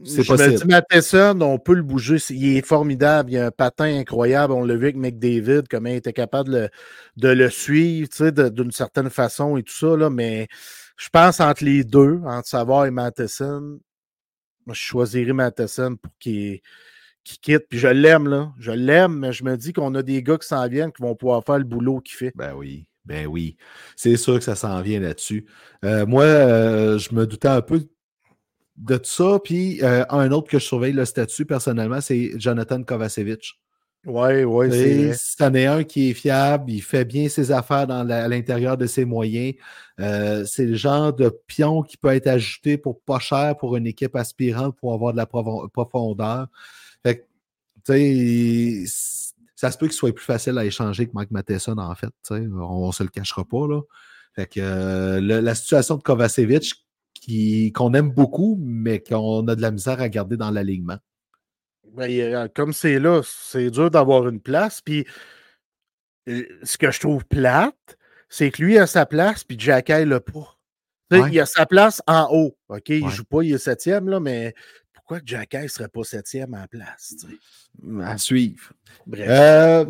C'est 0.05 0.23
Je 0.23 0.27
possible. 0.27 0.53
me 0.53 0.57
dis, 0.57 0.65
Matheson, 0.67 1.41
on 1.41 1.59
peut 1.59 1.73
le 1.75 1.83
bouger. 1.83 2.17
Il 2.29 2.57
est 2.57 2.65
formidable. 2.65 3.31
Il 3.31 3.37
a 3.37 3.47
un 3.47 3.51
patin 3.51 3.85
incroyable. 3.99 4.53
On 4.53 4.63
l'a 4.63 4.75
vu 4.75 4.85
avec 4.85 4.95
McDavid, 4.95 5.63
comment 5.69 5.89
il 5.89 5.95
était 5.97 6.13
capable 6.13 6.49
de, 6.49 6.57
le- 6.57 6.69
de 7.17 7.27
le 7.29 7.49
suivre, 7.49 8.09
tu 8.09 8.17
sais, 8.17 8.31
de- 8.31 8.49
d'une 8.49 8.71
certaine 8.71 9.09
façon 9.09 9.57
et 9.57 9.63
tout 9.63 9.73
ça. 9.73 9.95
Là, 9.97 10.09
mais 10.09 10.47
je 10.97 11.09
pense 11.09 11.39
entre 11.39 11.63
les 11.63 11.83
deux, 11.83 12.21
entre 12.25 12.47
Savard 12.47 12.85
et 12.87 12.91
Matheson, 12.91 13.79
je 14.67 14.73
choisirais 14.79 15.33
Matheson 15.33 15.95
pour 15.95 16.11
qu'il 16.19 16.61
quitte. 17.23 17.67
Puis 17.69 17.79
je 17.79 17.87
l'aime, 17.87 18.27
là. 18.27 18.53
Je 18.59 18.71
l'aime, 18.71 19.19
mais 19.19 19.33
je 19.33 19.43
me 19.43 19.57
dis 19.57 19.73
qu'on 19.73 19.93
a 19.95 20.03
des 20.03 20.23
gars 20.23 20.37
qui 20.37 20.47
s'en 20.47 20.67
viennent 20.67 20.91
qui 20.91 21.01
vont 21.01 21.15
pouvoir 21.15 21.43
faire 21.43 21.57
le 21.57 21.63
boulot 21.63 21.99
qu'il 21.99 22.15
fait. 22.15 22.31
Ben 22.35 22.53
oui, 22.55 22.85
ben 23.05 23.27
oui. 23.27 23.57
C'est 23.95 24.17
sûr 24.17 24.37
que 24.37 24.43
ça 24.43 24.55
s'en 24.55 24.81
vient 24.81 24.99
là-dessus. 24.99 25.45
Euh, 25.83 26.05
moi, 26.05 26.23
euh, 26.23 26.97
je 26.97 27.13
me 27.13 27.25
doutais 27.25 27.47
un 27.47 27.61
peu 27.61 27.81
de 28.77 28.97
tout 28.97 29.09
ça. 29.09 29.39
Puis 29.43 29.81
euh, 29.83 30.05
un 30.09 30.31
autre 30.31 30.49
que 30.49 30.59
je 30.59 30.65
surveille 30.65 30.93
le 30.93 31.05
statut 31.05 31.45
personnellement, 31.45 32.01
c'est 32.01 32.31
Jonathan 32.37 32.83
Kovacevic. 32.83 33.59
Oui, 34.05 34.43
oui, 34.43 34.67
c'est. 34.69 35.13
C'en 35.39 35.53
est 35.53 35.65
un 35.65 35.83
qui 35.83 36.09
est 36.09 36.13
fiable, 36.13 36.69
il 36.71 36.81
fait 36.81 37.05
bien 37.05 37.29
ses 37.29 37.51
affaires 37.51 37.87
dans 37.87 38.03
la- 38.03 38.25
à 38.25 38.27
l'intérieur 38.27 38.77
de 38.77 38.85
ses 38.85 39.05
moyens. 39.05 39.55
Euh, 39.99 40.43
c'est 40.45 40.65
le 40.65 40.75
genre 40.75 41.13
de 41.13 41.29
pion 41.47 41.83
qui 41.83 41.95
peut 41.95 42.09
être 42.09 42.27
ajouté 42.27 42.77
pour 42.77 42.99
pas 42.99 43.19
cher 43.19 43.55
pour 43.55 43.77
une 43.77 43.87
équipe 43.87 44.15
aspirante 44.15 44.75
pour 44.77 44.93
avoir 44.93 45.13
de 45.13 45.17
la 45.17 45.25
profondeur. 45.25 46.47
Fait 47.05 47.25
que, 47.85 48.85
ça 49.55 49.71
se 49.71 49.77
peut 49.77 49.87
qu'il 49.87 49.95
soit 49.95 50.13
plus 50.13 50.25
facile 50.25 50.57
à 50.57 50.65
échanger 50.65 51.05
que 51.05 51.11
Mike 51.13 51.31
Matheson, 51.31 51.77
en 51.77 51.95
fait. 51.95 52.13
On, 52.29 52.87
ne 52.87 52.91
se 52.91 53.03
le 53.03 53.09
cachera 53.09 53.45
pas. 53.45 53.67
Là. 53.67 53.81
Fait 54.35 54.47
que 54.47 54.59
euh, 54.59 55.21
le- 55.21 55.39
la 55.39 55.55
situation 55.55 55.95
de 55.95 56.01
Kovacevic, 56.03 56.73
qu'on 57.73 57.93
aime 57.93 58.11
beaucoup, 58.11 58.59
mais 58.61 58.99
qu'on 59.01 59.47
a 59.47 59.55
de 59.55 59.61
la 59.61 59.71
misère 59.71 60.01
à 60.01 60.09
garder 60.09 60.35
dans 60.35 60.51
l'alignement. 60.51 60.97
Ben, 61.91 62.07
il 62.07 62.49
comme 62.55 62.73
c'est 62.73 62.99
là, 62.99 63.21
c'est 63.23 63.69
dur 63.69 63.91
d'avoir 63.91 64.27
une 64.27 64.39
place. 64.39 64.81
Puis 64.81 65.05
euh, 66.29 66.43
ce 66.63 66.77
que 66.77 66.91
je 66.91 66.99
trouve 66.99 67.25
plate, 67.25 67.97
c'est 68.29 68.49
que 68.51 68.61
lui 68.63 68.77
a 68.79 68.87
sa 68.87 69.05
place, 69.05 69.43
puis 69.43 69.59
Jacky 69.59 70.05
l'a 70.05 70.19
pas. 70.19 70.57
Ouais. 71.11 71.29
Il 71.31 71.39
a 71.39 71.45
sa 71.45 71.65
place 71.67 72.01
en 72.07 72.27
haut. 72.31 72.57
OK, 72.69 72.89
il 72.89 73.03
Ouais. 73.03 73.11
joue 73.11 73.25
pas, 73.25 73.43
il 73.43 73.53
est 73.53 73.57
septième, 73.59 74.09
là, 74.09 74.19
mais 74.19 74.55
pourquoi 74.93 75.19
Jacky 75.23 75.57
ne 75.57 75.67
serait 75.67 75.89
pas 75.89 76.03
septième 76.03 76.53
en 76.55 76.65
place? 76.65 77.13
À 78.01 78.17
suivre. 78.17 78.71
Bref. 79.05 79.27
Euh, 79.29 79.85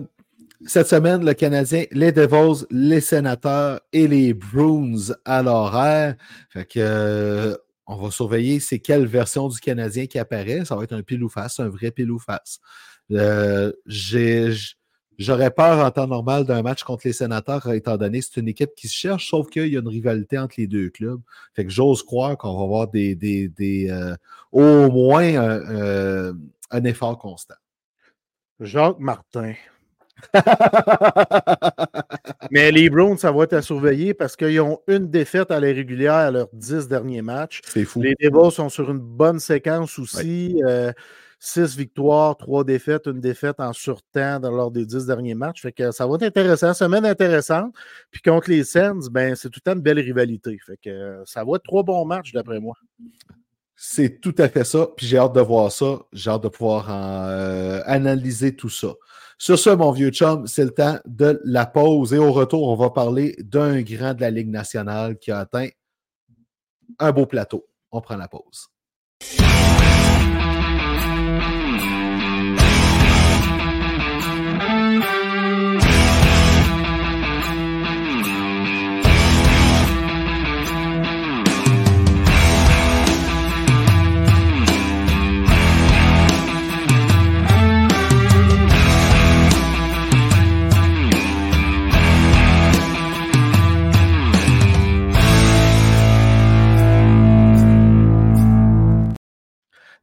cette 0.65 0.88
semaine, 0.88 1.23
le 1.25 1.34
Canadien, 1.34 1.86
les 1.91 2.12
Devils, 2.12 2.65
les 2.71 2.99
Sénateurs 2.99 3.79
et 3.93 4.08
les 4.08 4.34
Bruins 4.34 5.13
à 5.23 5.41
l'horaire. 5.43 6.15
Fait 6.49 6.65
que 6.65 6.79
euh, 6.79 7.56
on 7.85 7.97
va 7.97 8.11
surveiller 8.11 8.59
c'est 8.59 8.79
quelle 8.79 9.05
version 9.05 9.47
du 9.47 9.59
Canadien 9.59 10.05
qui 10.05 10.19
apparaît. 10.19 10.65
Ça 10.65 10.75
va 10.75 10.83
être 10.83 10.93
un 10.93 11.03
pile 11.03 11.23
ou 11.23 11.29
face, 11.29 11.59
un 11.59 11.69
vrai 11.69 11.91
pile 11.91 12.11
ou 12.11 12.19
face. 12.19 12.59
Euh, 13.11 13.71
J'aurais 15.19 15.51
peur 15.51 15.85
en 15.85 15.91
temps 15.91 16.07
normal 16.07 16.43
d'un 16.43 16.63
match 16.63 16.83
contre 16.83 17.03
les 17.05 17.13
sénateurs, 17.13 17.71
étant 17.71 17.97
donné 17.97 18.19
que 18.19 18.25
c'est 18.25 18.39
une 18.39 18.47
équipe 18.47 18.71
qui 18.75 18.87
se 18.87 18.95
cherche, 18.95 19.29
sauf 19.29 19.47
qu'il 19.49 19.67
y 19.67 19.77
a 19.77 19.79
une 19.79 19.87
rivalité 19.87 20.39
entre 20.39 20.55
les 20.57 20.65
deux 20.65 20.89
clubs. 20.89 21.21
Fait 21.53 21.63
que 21.63 21.69
j'ose 21.69 22.01
croire 22.01 22.35
qu'on 22.35 22.57
va 22.57 22.63
avoir 22.63 22.87
des, 22.87 23.51
euh, 23.91 24.15
au 24.51 24.89
moins 24.91 25.23
euh, 25.23 26.33
un 26.71 26.83
effort 26.83 27.19
constant. 27.19 27.53
Jacques 28.59 28.99
Martin. 28.99 29.53
Mais 32.51 32.71
les 32.71 32.89
Browns, 32.89 33.17
ça 33.17 33.31
va 33.31 33.43
être 33.43 33.53
à 33.53 33.62
surveiller 33.62 34.13
parce 34.13 34.36
qu'ils 34.36 34.59
ont 34.62 34.79
une 34.88 35.09
défaite 35.09 35.51
à 35.51 35.59
la 35.59 35.67
régulière 35.67 36.13
à 36.13 36.31
leurs 36.31 36.49
dix 36.53 36.88
derniers 36.88 37.21
matchs. 37.21 37.62
C'est 37.65 37.86
fou. 37.86 38.01
Les 38.01 38.15
Devils 38.19 38.51
sont 38.51 38.69
sur 38.69 38.89
une 38.91 38.99
bonne 38.99 39.39
séquence 39.39 39.97
aussi. 39.99 40.62
Euh, 40.65 40.91
six 41.39 41.75
victoires, 41.75 42.38
trois 42.38 42.63
défaites, 42.63 43.05
une 43.07 43.19
défaite 43.19 43.59
en 43.59 43.73
surtemps 43.73 44.39
dans 44.39 44.51
lors 44.51 44.71
des 44.71 44.86
dix 44.86 45.05
derniers 45.05 45.36
matchs. 45.36 45.62
Fait 45.62 45.73
que 45.73 45.91
ça 45.91 46.07
va 46.07 46.15
être 46.15 46.23
intéressant. 46.23 46.73
Semaine 46.73 47.05
intéressante. 47.05 47.75
Puis 48.12 48.21
contre 48.21 48.49
les 48.49 48.63
Sens, 48.63 49.09
ben, 49.09 49.36
c'est 49.36 49.49
tout 49.49 49.59
le 49.65 49.71
temps 49.71 49.77
une 49.77 49.83
belle 49.83 49.99
rivalité. 49.99 50.57
Fait 50.65 50.77
que 50.77 50.89
euh, 50.89 51.25
ça 51.25 51.43
va 51.43 51.57
être 51.57 51.63
trois 51.63 51.83
bons 51.83 52.05
matchs 52.05 52.31
d'après 52.31 52.59
moi. 52.62 52.75
C'est 53.75 54.21
tout 54.21 54.36
à 54.38 54.47
fait 54.47 54.63
ça. 54.63 54.88
Puis 54.95 55.05
j'ai 55.05 55.17
hâte 55.17 55.33
de 55.33 55.41
voir 55.41 55.69
ça. 55.69 55.99
J'ai 56.13 56.29
hâte 56.29 56.43
de 56.43 56.47
pouvoir 56.47 56.89
en, 56.89 57.25
euh, 57.27 57.81
analyser 57.86 58.55
tout 58.55 58.69
ça. 58.69 58.93
Sur 59.37 59.59
ce, 59.59 59.69
mon 59.69 59.91
vieux 59.91 60.11
chum, 60.11 60.47
c'est 60.47 60.63
le 60.63 60.71
temps 60.71 60.97
de 61.05 61.41
la 61.43 61.65
pause. 61.65 62.13
Et 62.13 62.17
au 62.17 62.31
retour, 62.31 62.67
on 62.67 62.75
va 62.75 62.89
parler 62.89 63.35
d'un 63.39 63.81
grand 63.81 64.13
de 64.13 64.21
la 64.21 64.29
Ligue 64.29 64.49
nationale 64.49 65.17
qui 65.17 65.31
a 65.31 65.39
atteint 65.39 65.67
un 66.99 67.11
beau 67.11 67.25
plateau. 67.25 67.65
On 67.91 68.01
prend 68.01 68.17
la 68.17 68.27
pause. 68.27 68.69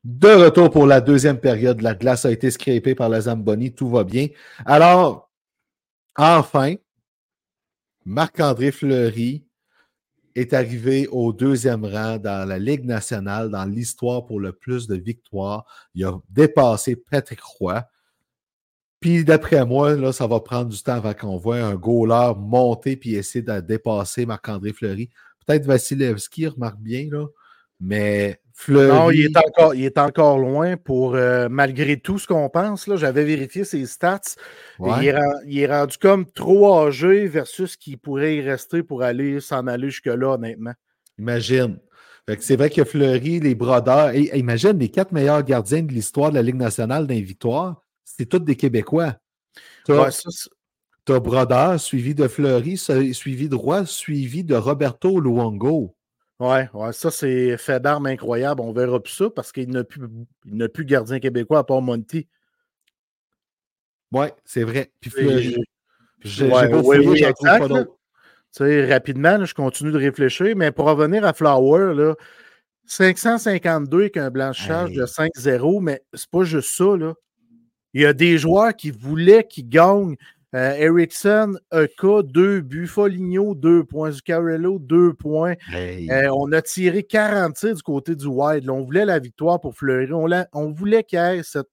De 0.03 0.29
retour 0.29 0.71
pour 0.71 0.87
la 0.87 1.03
deuxième 1.03 1.39
période, 1.39 1.83
la 1.83 1.95
glace 1.95 2.25
a 2.25 2.31
été 2.31 2.51
scrapée 2.51 2.95
par 2.95 3.11
la 3.11 3.23
Zamboni, 3.23 3.75
tout 3.75 3.91
va 3.91 4.03
bien. 4.03 4.29
Alors, 4.65 5.31
enfin, 6.17 6.77
Marc-André 8.07 8.71
Fleury 8.73 9.45
est 10.35 10.55
arrivé 10.55 11.07
au 11.09 11.35
deuxième 11.35 11.85
rang 11.85 12.17
dans 12.17 12.49
la 12.49 12.59
Ligue 12.59 12.87
nationale, 12.87 13.51
dans 13.51 13.67
l'histoire 13.67 14.25
pour 14.25 14.41
le 14.41 14.53
plus 14.53 14.87
de 14.87 14.97
victoires. 14.97 15.67
Il 15.95 16.05
a 16.07 16.19
dépassé 16.31 16.97
Patrick 16.97 17.43
Roy. 17.43 17.85
Puis 19.01 19.25
d'après 19.25 19.67
moi, 19.67 19.97
là, 19.97 20.13
ça 20.13 20.27
va 20.27 20.41
prendre 20.41 20.71
du 20.71 20.83
temps 20.83 20.95
avant 20.95 21.15
qu'on 21.15 21.37
voit 21.37 21.59
un 21.59 21.75
goaler 21.75 22.33
monter 22.39 22.97
puis 22.97 23.17
essayer 23.17 23.43
de 23.43 23.61
dépasser 23.61 24.25
Marc-André 24.25 24.73
Fleury. 24.73 25.11
Peut-être 25.47 25.67
Vasilevski 25.67 26.47
remarque 26.47 26.81
bien, 26.81 27.09
mais 27.81 28.41
Fleury... 28.63 28.89
Non, 28.89 29.11
il 29.11 29.25
est 29.25 29.37
encore, 29.39 29.75
il 29.75 29.85
est 29.85 29.97
encore 29.97 30.39
loin 30.39 30.77
pour, 30.77 31.15
euh, 31.15 31.49
malgré 31.51 31.99
tout 31.99 32.19
ce 32.19 32.27
qu'on 32.27 32.51
pense. 32.51 32.87
Là, 32.87 32.97
j'avais 32.97 33.25
vérifié 33.25 33.65
ses 33.65 33.87
stats. 33.87 34.21
Ouais. 34.79 34.91
Il, 35.01 35.07
est, 35.09 35.13
ren- 35.17 35.41
il 35.47 35.59
est 35.61 35.67
rendu 35.67 35.97
comme 35.97 36.27
trop 36.27 36.79
âgé 36.81 37.27
versus 37.27 37.73
ce 37.73 37.77
qui 37.79 37.97
pourrait 37.97 38.37
y 38.37 38.43
rester 38.43 38.83
pour 38.83 39.03
aller 39.03 39.41
s'en 39.41 39.67
aller 39.67 39.89
jusque-là, 39.89 40.35
honnêtement. 40.35 40.75
Imagine. 41.19 41.79
C'est 42.39 42.57
vrai 42.57 42.69
que 42.69 42.85
Fleury, 42.85 43.41
les 43.41 43.55
brodeurs, 43.55 44.11
et, 44.11 44.25
et 44.25 44.39
imagine 44.39 44.79
les 44.79 44.91
quatre 44.91 45.13
meilleurs 45.13 45.43
gardiens 45.43 45.83
de 45.83 45.93
l'histoire 45.93 46.31
de 46.31 46.37
la 46.37 46.43
Ligue 46.43 46.57
nationale 46.57 47.07
d'un 47.07 47.21
victoire, 47.21 47.83
c'est 48.05 48.27
tous 48.27 48.41
des 48.41 48.57
Québécois. 48.57 49.17
Tu 49.87 49.93
Ouais, 49.93 50.11
Brodeur, 51.19 51.81
suivi 51.81 52.15
de 52.15 52.29
Fleury, 52.29 52.77
su- 52.77 53.15
suivi 53.15 53.49
de 53.49 53.57
Roy, 53.57 53.85
suivi 53.87 54.45
de 54.45 54.55
Roberto 54.55 55.19
Luongo. 55.19 55.97
Ouais, 56.41 56.69
ouais, 56.73 56.93
ça, 56.93 57.11
c'est 57.11 57.57
fait 57.57 57.81
d'armes 57.81 58.07
incroyable. 58.07 58.61
On 58.61 58.73
verra 58.73 59.01
plus 59.01 59.13
ça 59.13 59.31
parce 59.31 59.53
qu'il 59.53 59.71
n'a 59.71 59.85
plus, 59.85 60.03
il 60.47 60.69
plus 60.69 60.85
de 60.85 60.91
gardien 60.91 61.21
québécois 61.21 61.61
à 61.61 61.65
part 61.65 61.83
Monty. 61.83 62.27
Oui, 64.13 64.27
c'est 64.45 64.65
vrai. 64.65 64.91
Puis 65.01 65.11
Fleury. 65.11 65.57
J'ai 66.23 66.49
Ouais, 66.49 66.63
j'ai 66.63 66.69
beau 66.69 66.83
oui, 66.83 67.23
exact, 67.23 67.41
pas 67.41 67.69
rapidement, 68.89 69.39
là, 69.39 69.45
je 69.45 69.55
continue 69.55 69.93
de 69.93 69.99
réfléchir, 69.99 70.55
mais 70.57 70.73
pour 70.73 70.87
revenir 70.87 71.25
à 71.25 71.33
Flower, 71.33 71.95
là, 71.95 72.15
552 72.87 74.01
avec 74.01 74.17
un 74.17 74.31
blanchissage 74.31 74.91
Hey. 74.91 74.97
de 74.97 75.07
5-0, 75.07 75.81
mais 75.81 76.03
c'est 76.13 76.29
pas 76.29 76.43
juste 76.43 76.77
ça. 76.77 76.97
Là. 76.97 77.15
Il 77.95 78.03
y 78.03 78.07
a 78.07 78.13
des 78.13 78.39
joueurs 78.39 78.75
qui 78.75 78.91
voulaient 78.91 79.47
qu'ils 79.47 79.69
gagnent. 79.69 80.17
Euh, 80.55 80.73
Ericsson, 80.79 81.55
EK, 81.73 82.25
2 82.25 82.61
buts. 82.63 82.87
Foligno, 82.89 83.55
2 83.55 83.85
points. 83.85 84.11
Zuccarello, 84.11 84.79
2 84.81 85.15
points. 85.15 85.55
Hey. 85.73 86.11
Euh, 86.11 86.29
on 86.33 86.51
a 86.53 86.61
tiré 86.61 87.05
40 87.05 87.55
tirs 87.55 87.75
du 87.75 87.83
côté 87.83 88.17
du 88.17 88.27
Wild. 88.27 88.65
là. 88.65 88.73
on 88.73 88.83
voulait 88.83 89.05
la 89.05 89.19
victoire 89.21 89.61
pour 89.61 89.75
Fleury. 89.77 90.13
On, 90.13 90.27
l'a- 90.27 90.49
on 90.53 90.73
voulait 90.73 91.05
qu'il 91.05 91.19
y 91.19 91.23
ait 91.23 91.43
cette 91.45 91.69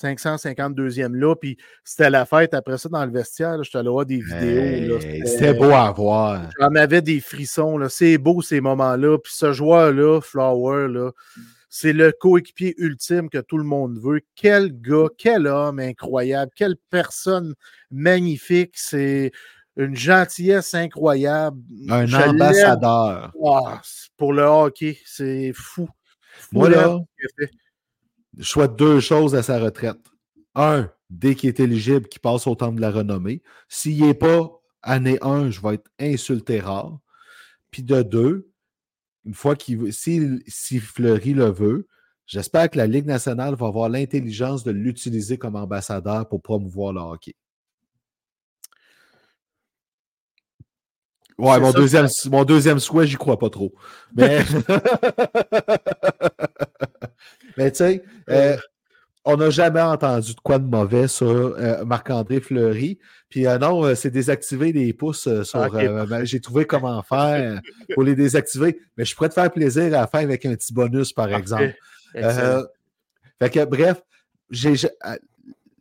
552e-là. 0.00 1.34
Puis 1.36 1.56
c'était 1.84 2.10
la 2.10 2.24
fête 2.24 2.54
après 2.54 2.78
ça 2.78 2.88
dans 2.88 3.04
le 3.04 3.10
vestiaire. 3.10 3.62
J'étais 3.62 3.78
allé 3.78 3.88
voir 3.88 4.06
des 4.06 4.20
vidéos. 4.20 4.98
Hey, 5.00 5.26
C'était 5.26 5.54
beau 5.54 5.70
à 5.72 5.90
voir. 5.92 6.48
J'en 6.58 6.74
avais 6.74 7.02
des 7.02 7.20
frissons. 7.20 7.78
C'est 7.88 8.16
beau 8.18 8.42
ces 8.42 8.60
moments-là. 8.60 9.18
Puis 9.18 9.32
ce 9.34 9.52
joueur-là, 9.52 10.20
Flower, 10.20 10.88
là, 10.88 11.10
c'est 11.70 11.92
le 11.92 12.10
coéquipier 12.10 12.74
ultime 12.78 13.30
que 13.30 13.38
tout 13.38 13.56
le 13.56 13.64
monde 13.64 13.98
veut. 13.98 14.20
Quel 14.34 14.78
gars, 14.80 15.06
quel 15.16 15.46
homme 15.46 15.78
incroyable, 15.78 16.50
quelle 16.56 16.76
personne 16.90 17.54
magnifique. 17.92 18.72
C'est 18.74 19.30
une 19.76 19.94
gentillesse 19.94 20.74
incroyable. 20.74 21.62
Un 21.88 22.06
Je 22.06 22.16
ambassadeur. 22.16 23.32
Ah, 23.46 23.80
pour 24.16 24.32
le 24.32 24.42
hockey, 24.42 24.98
c'est 25.06 25.52
fou. 25.54 25.88
Fou 26.32 26.58
Moi, 26.58 26.70
là, 26.70 26.98
je 28.36 28.44
souhaite 28.44 28.74
deux 28.74 28.98
choses 28.98 29.36
à 29.36 29.42
sa 29.42 29.60
retraite. 29.60 30.00
Un, 30.56 30.90
dès 31.08 31.36
qu'il 31.36 31.50
est 31.50 31.60
éligible, 31.60 32.08
qu'il 32.08 32.20
passe 32.20 32.48
au 32.48 32.56
temps 32.56 32.72
de 32.72 32.80
la 32.80 32.90
renommée. 32.90 33.42
S'il 33.68 34.04
n'est 34.04 34.14
pas 34.14 34.50
année 34.82 35.18
1, 35.22 35.50
je 35.50 35.60
vais 35.60 35.74
être 35.74 35.90
insulté 36.00 36.58
rare. 36.58 36.98
Puis 37.70 37.84
de 37.84 38.02
deux, 38.02 38.49
une 39.24 39.34
fois 39.34 39.56
qu'il 39.56 39.78
veut, 39.78 39.92
si, 39.92 40.40
si 40.46 40.78
Fleury 40.78 41.34
le 41.34 41.50
veut, 41.50 41.86
j'espère 42.26 42.70
que 42.70 42.78
la 42.78 42.86
Ligue 42.86 43.06
nationale 43.06 43.54
va 43.54 43.66
avoir 43.66 43.88
l'intelligence 43.88 44.64
de 44.64 44.70
l'utiliser 44.70 45.38
comme 45.38 45.56
ambassadeur 45.56 46.28
pour 46.28 46.42
promouvoir 46.42 46.92
le 46.92 47.00
hockey. 47.00 47.34
Ouais, 51.38 51.58
mon 51.58 51.72
ça, 51.72 51.78
deuxième, 51.78 52.06
mon 52.30 52.44
deuxième 52.44 52.78
souhait, 52.78 53.06
j'y 53.06 53.16
crois 53.16 53.38
pas 53.38 53.48
trop. 53.48 53.72
Mais, 54.14 54.44
Mais 57.56 57.70
tu 57.70 57.78
sais, 57.78 58.02
euh, 58.28 58.58
on 59.24 59.36
n'a 59.36 59.50
jamais 59.50 59.80
entendu 59.80 60.34
de 60.34 60.40
quoi 60.40 60.58
de 60.58 60.66
mauvais 60.66 61.06
sur 61.08 61.26
euh, 61.28 61.84
Marc-André 61.84 62.40
Fleury. 62.40 62.98
Puis 63.28 63.46
euh, 63.46 63.58
non, 63.58 63.84
euh, 63.84 63.94
c'est 63.94 64.10
désactiver 64.10 64.72
les 64.72 64.92
pouces 64.92 65.28
sur. 65.42 66.24
J'ai 66.24 66.40
trouvé 66.40 66.64
comment 66.64 67.02
faire 67.04 67.60
pour 67.94 68.02
les 68.02 68.14
désactiver. 68.14 68.80
Mais 68.96 69.04
je 69.04 69.14
pourrais 69.14 69.28
te 69.28 69.34
faire 69.34 69.50
plaisir 69.50 69.84
à 69.86 69.88
la 70.02 70.06
fin 70.06 70.20
avec 70.20 70.46
un 70.46 70.54
petit 70.54 70.72
bonus, 70.72 71.12
par 71.12 71.32
exemple. 71.32 71.74
Fait 73.38 73.50
que, 73.50 73.64
bref, 73.64 74.02
j'ai, 74.50 74.74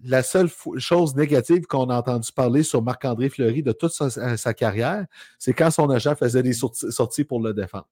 la 0.03 0.23
seule 0.23 0.49
chose 0.77 1.15
négative 1.15 1.65
qu'on 1.65 1.89
a 1.89 1.97
entendu 1.97 2.31
parler 2.31 2.63
sur 2.63 2.81
Marc-André 2.81 3.29
Fleury 3.29 3.63
de 3.63 3.71
toute 3.73 3.91
sa, 3.91 4.37
sa- 4.37 4.53
carrière, 4.53 5.05
c'est 5.37 5.53
quand 5.53 5.71
son 5.71 5.89
agent 5.89 6.15
faisait 6.15 6.43
des 6.43 6.53
sorti- 6.53 6.89
sorties 6.91 7.25
pour 7.25 7.41
le 7.41 7.53
défendre. 7.53 7.89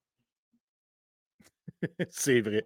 c'est 2.09 2.41
vrai. 2.41 2.65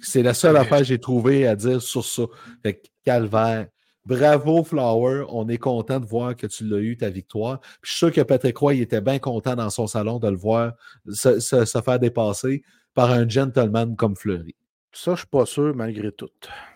C'est 0.00 0.22
la 0.22 0.34
seule 0.34 0.56
affaire 0.56 0.78
que 0.78 0.84
j'ai 0.84 0.98
trouvé 0.98 1.46
à 1.46 1.56
dire 1.56 1.80
sur 1.82 2.04
ça. 2.04 2.22
Fait 2.62 2.74
que, 2.74 2.86
calvaire. 3.04 3.68
Bravo, 4.06 4.64
Flower. 4.64 5.24
On 5.30 5.48
est 5.48 5.58
content 5.58 5.98
de 5.98 6.06
voir 6.06 6.36
que 6.36 6.46
tu 6.46 6.64
l'as 6.64 6.78
eu, 6.78 6.96
ta 6.96 7.08
victoire. 7.08 7.60
Puis 7.60 7.70
je 7.82 7.90
suis 7.90 7.98
sûr 7.98 8.12
que 8.12 8.20
Patrick 8.20 8.56
Roy 8.58 8.74
il 8.74 8.82
était 8.82 9.00
bien 9.00 9.18
content 9.18 9.54
dans 9.56 9.70
son 9.70 9.86
salon 9.86 10.18
de 10.18 10.28
le 10.28 10.36
voir 10.36 10.74
se, 11.10 11.40
se- 11.40 11.64
se 11.64 11.80
faire 11.80 11.98
dépasser 11.98 12.62
par 12.92 13.10
un 13.10 13.26
gentleman 13.28 13.96
comme 13.96 14.14
Fleury. 14.14 14.54
Ça, 14.92 15.12
je 15.12 15.20
suis 15.20 15.26
pas 15.26 15.46
sûr, 15.46 15.74
malgré 15.74 16.12
tout. 16.12 16.28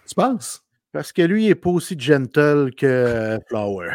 Tu 0.07 0.15
penses? 0.15 0.63
Parce 0.91 1.13
que 1.13 1.23
lui, 1.23 1.45
il 1.45 1.49
n'est 1.49 1.55
pas 1.55 1.71
aussi 1.71 1.99
gentle 2.01 2.71
que 2.75 2.87
euh, 2.87 3.39
Flower. 3.49 3.91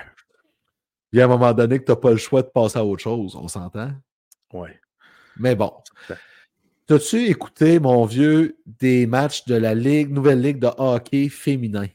Il 1.12 1.20
y 1.20 1.22
a 1.22 1.26
un 1.26 1.28
moment 1.28 1.54
donné 1.54 1.80
que 1.80 1.86
tu 1.86 1.92
n'as 1.92 1.96
pas 1.98 2.12
le 2.12 2.18
choix 2.18 2.42
de 2.44 2.48
passer 2.48 2.78
à 2.80 2.86
autre 2.86 3.02
chose, 3.04 3.36
on 3.36 3.48
s'entend? 3.48 3.92
Ouais. 4.54 4.80
Mais 5.38 5.56
bon. 5.56 5.74
T'as-tu 6.94 7.26
écouté, 7.26 7.80
mon 7.80 8.06
vieux, 8.06 8.56
des 8.68 9.08
matchs 9.08 9.46
de 9.46 9.56
la 9.56 9.74
Ligue, 9.74 10.12
nouvelle 10.12 10.42
Ligue 10.42 10.60
de 10.60 10.70
hockey 10.78 11.28
féminin? 11.28 11.88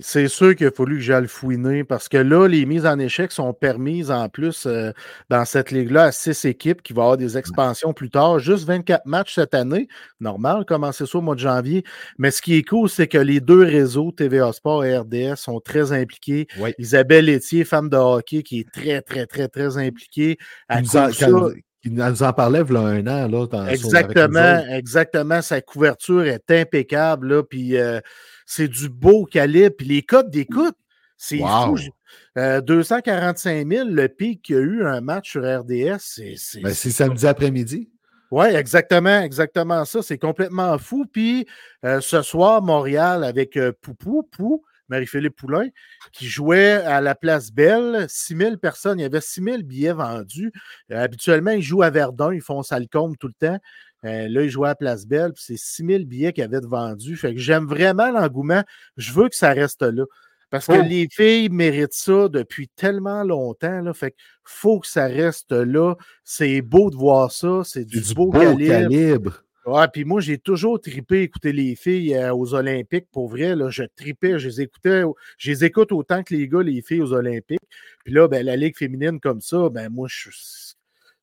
C'est 0.00 0.26
sûr 0.28 0.56
qu'il 0.56 0.68
a 0.68 0.70
fallu 0.70 0.96
que 0.96 1.02
j'aille 1.02 1.28
fouiner 1.28 1.84
parce 1.84 2.08
que 2.08 2.16
là, 2.16 2.48
les 2.48 2.64
mises 2.64 2.86
en 2.86 2.98
échec 2.98 3.30
sont 3.30 3.52
permises 3.52 4.10
en 4.10 4.30
plus 4.30 4.64
euh, 4.64 4.92
dans 5.28 5.44
cette 5.44 5.70
ligue-là 5.70 6.04
à 6.04 6.12
six 6.12 6.46
équipes 6.46 6.80
qui 6.80 6.94
va 6.94 7.02
avoir 7.02 7.16
des 7.18 7.36
expansions 7.36 7.92
plus 7.92 8.08
tard. 8.08 8.38
Juste 8.38 8.64
24 8.64 9.04
matchs 9.04 9.34
cette 9.34 9.52
année. 9.52 9.86
Normal, 10.18 10.64
commencer 10.64 11.04
ça 11.04 11.18
au 11.18 11.20
mois 11.20 11.34
de 11.34 11.40
janvier. 11.40 11.84
Mais 12.16 12.30
ce 12.30 12.40
qui 12.40 12.54
est 12.54 12.62
cool, 12.62 12.88
c'est 12.88 13.06
que 13.06 13.18
les 13.18 13.40
deux 13.40 13.64
réseaux, 13.64 14.12
TVA 14.12 14.50
Sport 14.54 14.86
et 14.86 14.96
RDS, 14.96 15.36
sont 15.36 15.60
très 15.60 15.92
impliqués. 15.92 16.46
Oui. 16.58 16.72
Isabelle 16.78 17.28
Etier, 17.28 17.64
femme 17.66 17.90
de 17.90 17.98
hockey, 17.98 18.42
qui 18.44 18.60
est 18.60 18.72
très, 18.72 19.02
très, 19.02 19.26
très, 19.26 19.48
très 19.48 19.76
impliquée. 19.76 20.38
Elle 20.70 20.84
nous, 20.84 20.96
en, 20.96 21.08
couvre 21.08 21.50
ça. 21.50 21.54
Il 21.84 21.94
nous 21.94 22.22
en 22.22 22.32
parlait 22.32 22.62
il 22.66 22.72
y 22.72 22.76
a 22.76 22.80
un 22.80 23.06
an. 23.06 23.28
Là, 23.28 23.46
dans, 23.46 23.66
Exactement, 23.66 24.64
exactement. 24.70 25.42
Sa 25.42 25.60
couverture 25.60 26.24
est 26.24 26.50
impeccable, 26.50 27.28
là, 27.34 27.42
puis 27.42 27.76
euh, 27.76 28.00
c'est 28.46 28.68
du 28.68 28.88
beau 28.88 29.24
calibre. 29.24 29.76
Puis 29.76 29.86
les 29.86 30.02
codes 30.02 30.30
d'écoute, 30.30 30.76
c'est 31.16 31.38
Wow. 31.40 31.66
fou. 31.66 31.76
J- 31.76 31.90
Euh, 32.36 32.60
245 32.60 33.68
000, 33.68 33.88
le 33.88 34.08
pic 34.08 34.42
qu'il 34.42 34.54
y 34.56 34.58
a 34.58 34.60
eu 34.62 34.84
un 34.86 35.00
match 35.00 35.30
sur 35.32 35.42
RDS, 35.42 35.98
c'est. 36.00 36.34
c'est- 36.36 36.60
Ben, 36.60 36.72
c'est 36.74 36.90
samedi 36.90 37.26
après-midi. 37.26 37.90
Oui, 38.30 38.46
exactement, 38.46 39.20
exactement 39.20 39.84
ça. 39.84 40.02
C'est 40.02 40.18
complètement 40.18 40.76
fou. 40.78 41.04
Puis 41.12 41.46
euh, 41.84 42.00
ce 42.00 42.22
soir, 42.22 42.62
Montréal 42.62 43.22
avec 43.24 43.56
euh, 43.56 43.72
Poupou, 43.80 44.22
Pou, 44.24 44.64
Marie-Philippe 44.88 45.36
Poulain, 45.36 45.68
qui 46.12 46.26
jouait 46.26 46.72
à 46.72 47.00
la 47.00 47.14
place 47.14 47.50
Belle. 47.52 48.06
6 48.08 48.36
000 48.36 48.56
personnes. 48.58 48.98
Il 48.98 49.02
y 49.02 49.06
avait 49.06 49.20
6 49.20 49.42
000 49.42 49.58
billets 49.62 49.92
vendus. 49.92 50.52
Euh, 50.92 51.02
habituellement, 51.02 51.52
ils 51.52 51.62
jouent 51.62 51.82
à 51.82 51.90
Verdun. 51.90 52.32
Ils 52.32 52.40
font 52.42 52.62
Salcombe 52.62 53.16
tout 53.18 53.28
le 53.28 53.34
temps. 53.48 53.58
Euh, 54.04 54.28
là, 54.28 54.42
ils 54.42 54.50
jouaient 54.50 54.68
à 54.68 54.70
la 54.72 54.74
place 54.76 55.06
Belle. 55.06 55.32
Puis 55.32 55.44
c'est 55.46 55.56
6 55.56 55.84
000 55.86 56.04
billets 56.04 56.32
qu'ils 56.32 56.44
avaient 56.44 56.60
de 56.60 56.66
vendus. 56.66 57.16
Fait 57.16 57.34
que 57.34 57.40
j'aime 57.40 57.66
vraiment 57.66 58.10
l'engouement. 58.10 58.62
Je 58.96 59.12
veux 59.12 59.28
que 59.28 59.36
ça 59.36 59.50
reste 59.52 59.82
là. 59.82 60.04
Parce 60.50 60.66
que 60.66 60.72
Oh. 60.78 60.82
les 60.82 61.08
filles 61.10 61.48
méritent 61.48 61.94
ça 61.94 62.28
depuis 62.28 62.68
tellement 62.76 63.24
longtemps. 63.24 63.80
Là, 63.80 63.92
fait 63.94 64.10
que 64.12 64.16
faut 64.44 64.78
que 64.78 64.86
ça 64.86 65.06
reste 65.06 65.50
là. 65.52 65.94
C'est 66.22 66.60
beau 66.60 66.90
de 66.90 66.96
voir 66.96 67.32
ça. 67.32 67.62
C'est 67.64 67.84
du, 67.84 67.98
C'est 68.02 68.08
du 68.10 68.14
beau, 68.14 68.26
beau 68.26 68.38
calibre. 68.38 68.68
calibre. 68.70 69.43
Ouais, 69.66 69.88
puis 69.90 70.04
moi, 70.04 70.20
j'ai 70.20 70.36
toujours 70.38 70.78
tripé 70.78 71.22
écouter 71.22 71.52
les 71.52 71.74
filles 71.74 72.14
euh, 72.14 72.34
aux 72.34 72.52
Olympiques. 72.54 73.06
Pour 73.10 73.28
vrai, 73.28 73.56
là, 73.56 73.70
je 73.70 73.84
tripais, 73.96 74.38
je 74.38 74.48
les 74.48 74.60
écoutais, 74.60 75.02
je 75.38 75.50
les 75.50 75.64
écoute 75.64 75.90
autant 75.92 76.22
que 76.22 76.34
les 76.34 76.46
gars, 76.48 76.62
les 76.62 76.82
filles 76.82 77.00
aux 77.00 77.14
Olympiques. 77.14 77.62
Puis 78.04 78.12
là, 78.12 78.28
ben, 78.28 78.44
la 78.44 78.56
Ligue 78.56 78.76
féminine 78.76 79.20
comme 79.20 79.40
ça, 79.40 79.70
ben 79.70 79.88
moi, 79.88 80.06
je, 80.10 80.28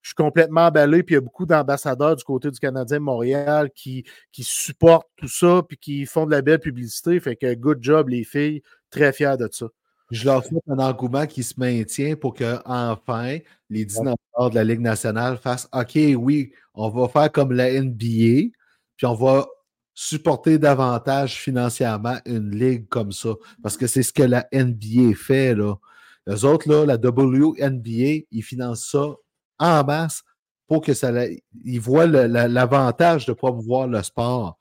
je 0.02 0.10
suis 0.10 0.16
complètement 0.16 0.68
emballé, 0.68 1.04
puis 1.04 1.14
il 1.14 1.18
y 1.18 1.20
a 1.20 1.22
beaucoup 1.22 1.46
d'ambassadeurs 1.46 2.16
du 2.16 2.24
côté 2.24 2.50
du 2.50 2.60
Canadien 2.60 2.98
de 2.98 3.04
Montréal 3.04 3.70
qui, 3.76 4.04
qui 4.32 4.44
supportent 4.44 5.10
tout 5.18 5.28
ça, 5.28 5.62
puis 5.68 5.78
qui 5.78 6.06
font 6.06 6.26
de 6.26 6.32
la 6.32 6.42
belle 6.42 6.60
publicité. 6.60 7.20
Fait 7.20 7.36
que 7.36 7.54
good 7.54 7.78
job, 7.82 8.10
les 8.10 8.24
filles. 8.24 8.64
Très 8.90 9.14
fiers 9.14 9.38
de 9.38 9.48
ça. 9.52 9.68
Je 10.10 10.26
leur 10.26 10.44
souhaite 10.44 10.64
un 10.68 10.80
engouement 10.80 11.26
qui 11.26 11.42
se 11.42 11.54
maintient 11.58 12.16
pour 12.16 12.34
que 12.34 12.58
enfin 12.66 13.38
les 13.70 13.86
dinosaures 13.86 14.50
de 14.50 14.56
la 14.56 14.66
Ligue 14.66 14.82
nationale 14.82 15.38
fassent 15.38 15.70
OK, 15.72 15.98
oui, 16.18 16.52
on 16.74 16.90
va 16.90 17.08
faire 17.08 17.32
comme 17.32 17.52
la 17.52 17.72
NBA, 17.82 18.52
puis 18.98 19.06
on 19.06 19.14
va 19.14 19.48
supporter 19.94 20.58
davantage 20.58 21.40
financièrement 21.40 22.18
une 22.26 22.52
ligue 22.52 22.88
comme 22.88 23.12
ça. 23.12 23.36
Parce 23.62 23.78
que 23.78 23.88
c'est 23.88 24.04
ce 24.04 24.14
que 24.14 24.24
la 24.24 24.48
NBA 24.54 25.16
fait. 25.16 25.56
Là. 25.56 25.76
Les 26.28 26.46
autres, 26.46 26.70
là, 26.70 26.86
la 26.86 26.96
WNBA, 26.96 28.26
ils 28.32 28.44
financent 28.44 28.90
ça 28.90 29.16
en 29.60 29.84
masse 29.84 30.24
pour 30.68 30.82
que 30.82 30.94
ça. 30.94 31.12
Ils 31.66 31.80
voient 31.82 32.06
l'avantage 32.08 33.26
de 33.26 33.34
promouvoir 33.34 33.88
le 33.88 34.02
sport. 34.02 34.58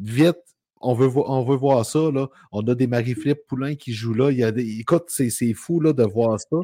Vite, 0.00 0.36
on 0.80 0.94
veut, 0.94 1.06
voir 1.56 1.84
ça. 1.84 2.10
Là. 2.12 2.28
On 2.52 2.60
a 2.68 2.74
des 2.74 2.86
Marie-Philippe 2.86 3.46
Poulain 3.46 3.74
qui 3.74 3.92
jouent 3.92 4.14
là. 4.14 4.30
Il 4.30 4.52
des, 4.52 4.80
écoute, 4.80 5.04
c'est 5.08 5.54
fou 5.54 5.80
là, 5.80 5.92
de 5.92 6.04
voir 6.04 6.38
ça. 6.38 6.56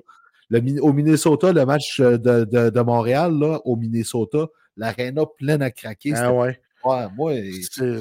Au 0.82 0.92
Minnesota, 0.92 1.52
le 1.52 1.64
match 1.64 2.00
de, 2.00 2.44
de, 2.44 2.80
Montréal, 2.80 3.32
au 3.64 3.76
Minnesota, 3.76 4.46
l'aréna 4.76 5.22
pleine 5.38 5.62
à 5.62 5.70
craquer. 5.70 6.12
Ah 6.14 6.32
ouais. 6.32 6.58
ouais 7.18 7.50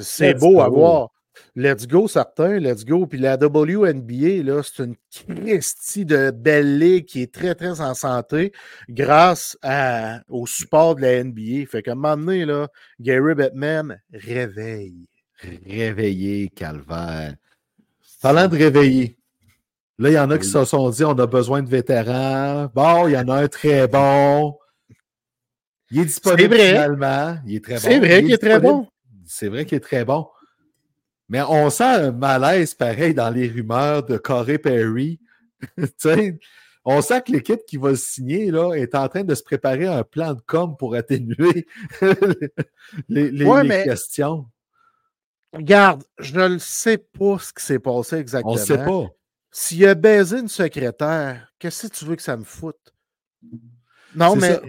c'est 0.01 0.33
beau 0.35 0.61
à 0.61 0.69
voir. 0.69 1.09
Let's 1.55 1.87
go, 1.87 2.07
certains, 2.07 2.59
let's 2.59 2.85
go. 2.85 3.05
Puis 3.05 3.19
la 3.19 3.37
WNBA, 3.37 4.61
c'est 4.63 4.83
une 4.83 4.95
Christie 5.09 6.05
de 6.05 6.31
belle 6.31 6.79
ligue 6.79 7.05
qui 7.05 7.21
est 7.21 7.33
très, 7.33 7.55
très 7.55 7.81
en 7.81 7.93
santé 7.93 8.51
grâce 8.89 9.57
à, 9.61 10.21
au 10.29 10.45
support 10.45 10.95
de 10.95 11.01
la 11.01 11.23
NBA. 11.23 11.65
Fait 11.67 11.81
qu'à 11.81 11.93
un 11.93 11.95
moment 11.95 12.17
donné, 12.17 12.45
là, 12.45 12.67
Gary 12.99 13.35
Bettman 13.35 13.99
réveille. 14.13 15.07
Réveiller, 15.67 16.49
calvaire. 16.49 17.35
Parlant 18.21 18.47
de 18.47 18.57
réveiller, 18.57 19.17
là, 19.99 20.09
il 20.09 20.13
y 20.13 20.19
en 20.19 20.31
a 20.31 20.37
qui 20.37 20.47
se 20.47 20.63
sont 20.63 20.89
dit 20.89 21.03
on 21.03 21.17
a 21.17 21.27
besoin 21.27 21.61
de 21.61 21.69
vétérans. 21.69 22.69
Bon, 22.73 23.07
il 23.07 23.13
y 23.13 23.17
en 23.17 23.27
a 23.27 23.43
un 23.43 23.47
très 23.47 23.87
bon. 23.87 24.57
Il 25.93 25.99
est 25.99 26.05
disponible 26.05 26.55
finalement. 26.55 27.37
Il 27.45 27.55
est 27.55 27.63
très 27.63 27.75
bon. 27.75 27.81
C'est 27.81 27.99
vrai 27.99 28.23
qu'il 28.23 28.33
est 28.33 28.37
très 28.37 28.59
bon. 28.59 28.87
C'est 29.25 29.47
vrai 29.47 29.65
qu'il 29.65 29.75
est 29.77 29.81
très 29.81 30.05
bon. 30.05 30.27
Mais 31.29 31.41
on 31.41 31.69
sent 31.69 31.83
un 31.83 32.11
malaise 32.11 32.73
pareil 32.73 33.13
dans 33.13 33.29
les 33.29 33.47
rumeurs 33.47 34.03
de 34.03 34.17
Corey 34.17 34.57
Perry. 34.57 35.19
on 36.85 37.01
sent 37.01 37.21
que 37.21 37.31
l'équipe 37.31 37.61
qui 37.67 37.77
va 37.77 37.91
le 37.91 37.95
signer 37.95 38.49
là, 38.49 38.73
est 38.73 38.95
en 38.95 39.07
train 39.07 39.23
de 39.23 39.35
se 39.35 39.43
préparer 39.43 39.85
un 39.85 40.03
plan 40.03 40.33
de 40.33 40.41
com 40.41 40.75
pour 40.77 40.95
atténuer 40.95 41.67
les, 43.09 43.83
questions. 43.83 44.47
Regarde, 45.53 46.03
je 46.17 46.39
ne 46.39 46.57
sais 46.57 46.97
pas 46.97 47.37
ce 47.37 47.53
qui 47.53 47.63
s'est 47.63 47.79
passé 47.79 48.15
exactement. 48.15 48.53
On 48.53 48.55
ne 48.55 48.59
sait 48.59 48.83
pas. 48.83 49.09
S'il 49.51 49.85
a 49.85 49.93
baisé 49.93 50.39
une 50.39 50.47
secrétaire, 50.47 51.53
qu'est-ce 51.59 51.87
que 51.87 51.93
tu 51.93 52.05
veux 52.05 52.15
que 52.15 52.23
ça 52.23 52.35
me 52.35 52.43
foute? 52.43 52.93
Non, 54.15 54.35
mais 54.35 54.59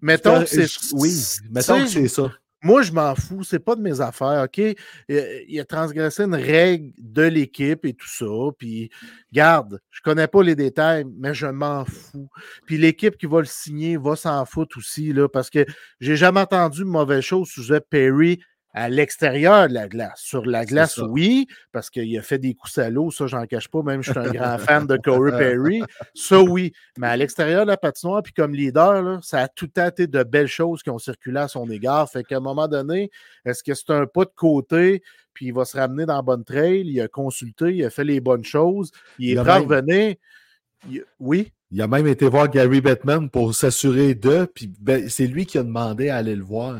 mettons 0.00 0.40
que 0.40 0.46
c'est. 0.46 0.66
Oui, 0.92 1.12
mettons 1.50 1.82
que 1.82 1.88
c'est 1.88 2.08
ça. 2.08 2.32
Moi, 2.62 2.82
je 2.82 2.90
m'en 2.90 3.14
fous, 3.14 3.44
c'est 3.44 3.60
pas 3.60 3.76
de 3.76 3.82
mes 3.82 4.00
affaires, 4.00 4.44
OK? 4.44 4.60
Il 5.08 5.60
a 5.60 5.64
transgressé 5.64 6.24
une 6.24 6.34
règle 6.34 6.90
de 6.98 7.22
l'équipe 7.22 7.84
et 7.84 7.92
tout 7.92 8.08
ça. 8.08 8.24
Puis, 8.58 8.90
garde, 9.30 9.78
je 9.90 10.00
connais 10.00 10.26
pas 10.26 10.42
les 10.42 10.56
détails, 10.56 11.04
mais 11.16 11.34
je 11.34 11.46
m'en 11.46 11.84
fous. 11.84 12.28
Puis, 12.64 12.78
l'équipe 12.78 13.16
qui 13.18 13.26
va 13.26 13.40
le 13.40 13.46
signer 13.46 13.98
va 13.98 14.16
s'en 14.16 14.44
foutre 14.46 14.78
aussi, 14.78 15.12
là, 15.12 15.28
parce 15.28 15.50
que 15.50 15.64
j'ai 16.00 16.16
jamais 16.16 16.40
entendu 16.40 16.80
de 16.80 16.86
mauvaise 16.86 17.22
chose 17.22 17.48
sous 17.48 17.72
Perry 17.90 18.40
à 18.76 18.90
l'extérieur 18.90 19.68
de 19.68 19.72
la 19.72 19.88
glace. 19.88 20.20
Sur 20.20 20.44
la 20.44 20.66
glace, 20.66 20.98
oui, 20.98 21.46
parce 21.72 21.88
qu'il 21.88 22.16
a 22.18 22.20
fait 22.20 22.38
des 22.38 22.52
coups 22.52 22.74
salauds, 22.74 23.10
ça, 23.10 23.26
j'en 23.26 23.46
cache 23.46 23.68
pas, 23.68 23.82
même 23.82 24.02
je 24.02 24.10
suis 24.10 24.20
un 24.20 24.30
grand 24.30 24.58
fan 24.58 24.86
de 24.86 24.98
Corey 24.98 25.30
Perry. 25.30 25.80
Ça, 26.14 26.42
oui. 26.42 26.74
Mais 26.98 27.06
à 27.06 27.16
l'extérieur 27.16 27.62
de 27.64 27.70
la 27.70 27.78
patinoire, 27.78 28.22
puis 28.22 28.34
comme 28.34 28.54
leader, 28.54 29.02
là, 29.02 29.18
ça 29.22 29.40
a 29.40 29.48
tout 29.48 29.70
à 29.76 29.88
été 29.88 30.06
de 30.06 30.22
belles 30.22 30.46
choses 30.46 30.82
qui 30.82 30.90
ont 30.90 30.98
circulé 30.98 31.40
à 31.40 31.48
son 31.48 31.70
égard. 31.70 32.10
Fait 32.10 32.22
qu'à 32.22 32.36
un 32.36 32.40
moment 32.40 32.68
donné, 32.68 33.10
est-ce 33.46 33.62
que 33.64 33.72
c'est 33.72 33.90
un 33.92 34.04
pas 34.04 34.26
de 34.26 34.32
côté, 34.36 35.02
puis 35.32 35.46
il 35.46 35.54
va 35.54 35.64
se 35.64 35.78
ramener 35.78 36.04
dans 36.04 36.16
la 36.16 36.22
bonne 36.22 36.44
trail, 36.44 36.82
il 36.86 37.00
a 37.00 37.08
consulté, 37.08 37.74
il 37.74 37.82
a 37.82 37.88
fait 37.88 38.04
les 38.04 38.20
bonnes 38.20 38.44
choses, 38.44 38.90
il 39.18 39.30
est 39.30 39.42
prêt 39.42 40.18
Oui? 41.18 41.50
Il 41.70 41.80
a 41.80 41.88
même 41.88 42.06
été 42.06 42.28
voir 42.28 42.50
Gary 42.50 42.82
Bettman 42.82 43.30
pour 43.30 43.54
s'assurer 43.54 44.14
d'eux, 44.14 44.46
puis 44.46 44.70
ben, 44.78 45.08
c'est 45.08 45.26
lui 45.26 45.46
qui 45.46 45.56
a 45.56 45.62
demandé 45.62 46.10
à 46.10 46.16
aller 46.18 46.36
le 46.36 46.44
voir. 46.44 46.76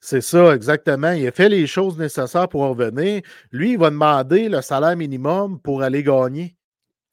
C'est 0.00 0.20
ça, 0.20 0.54
exactement. 0.54 1.12
Il 1.12 1.26
a 1.26 1.32
fait 1.32 1.48
les 1.48 1.66
choses 1.66 1.98
nécessaires 1.98 2.48
pour 2.48 2.62
revenir. 2.62 3.22
Lui, 3.50 3.72
il 3.72 3.78
va 3.78 3.90
demander 3.90 4.48
le 4.48 4.62
salaire 4.62 4.96
minimum 4.96 5.60
pour 5.60 5.82
aller 5.82 6.02
gagner. 6.02 6.56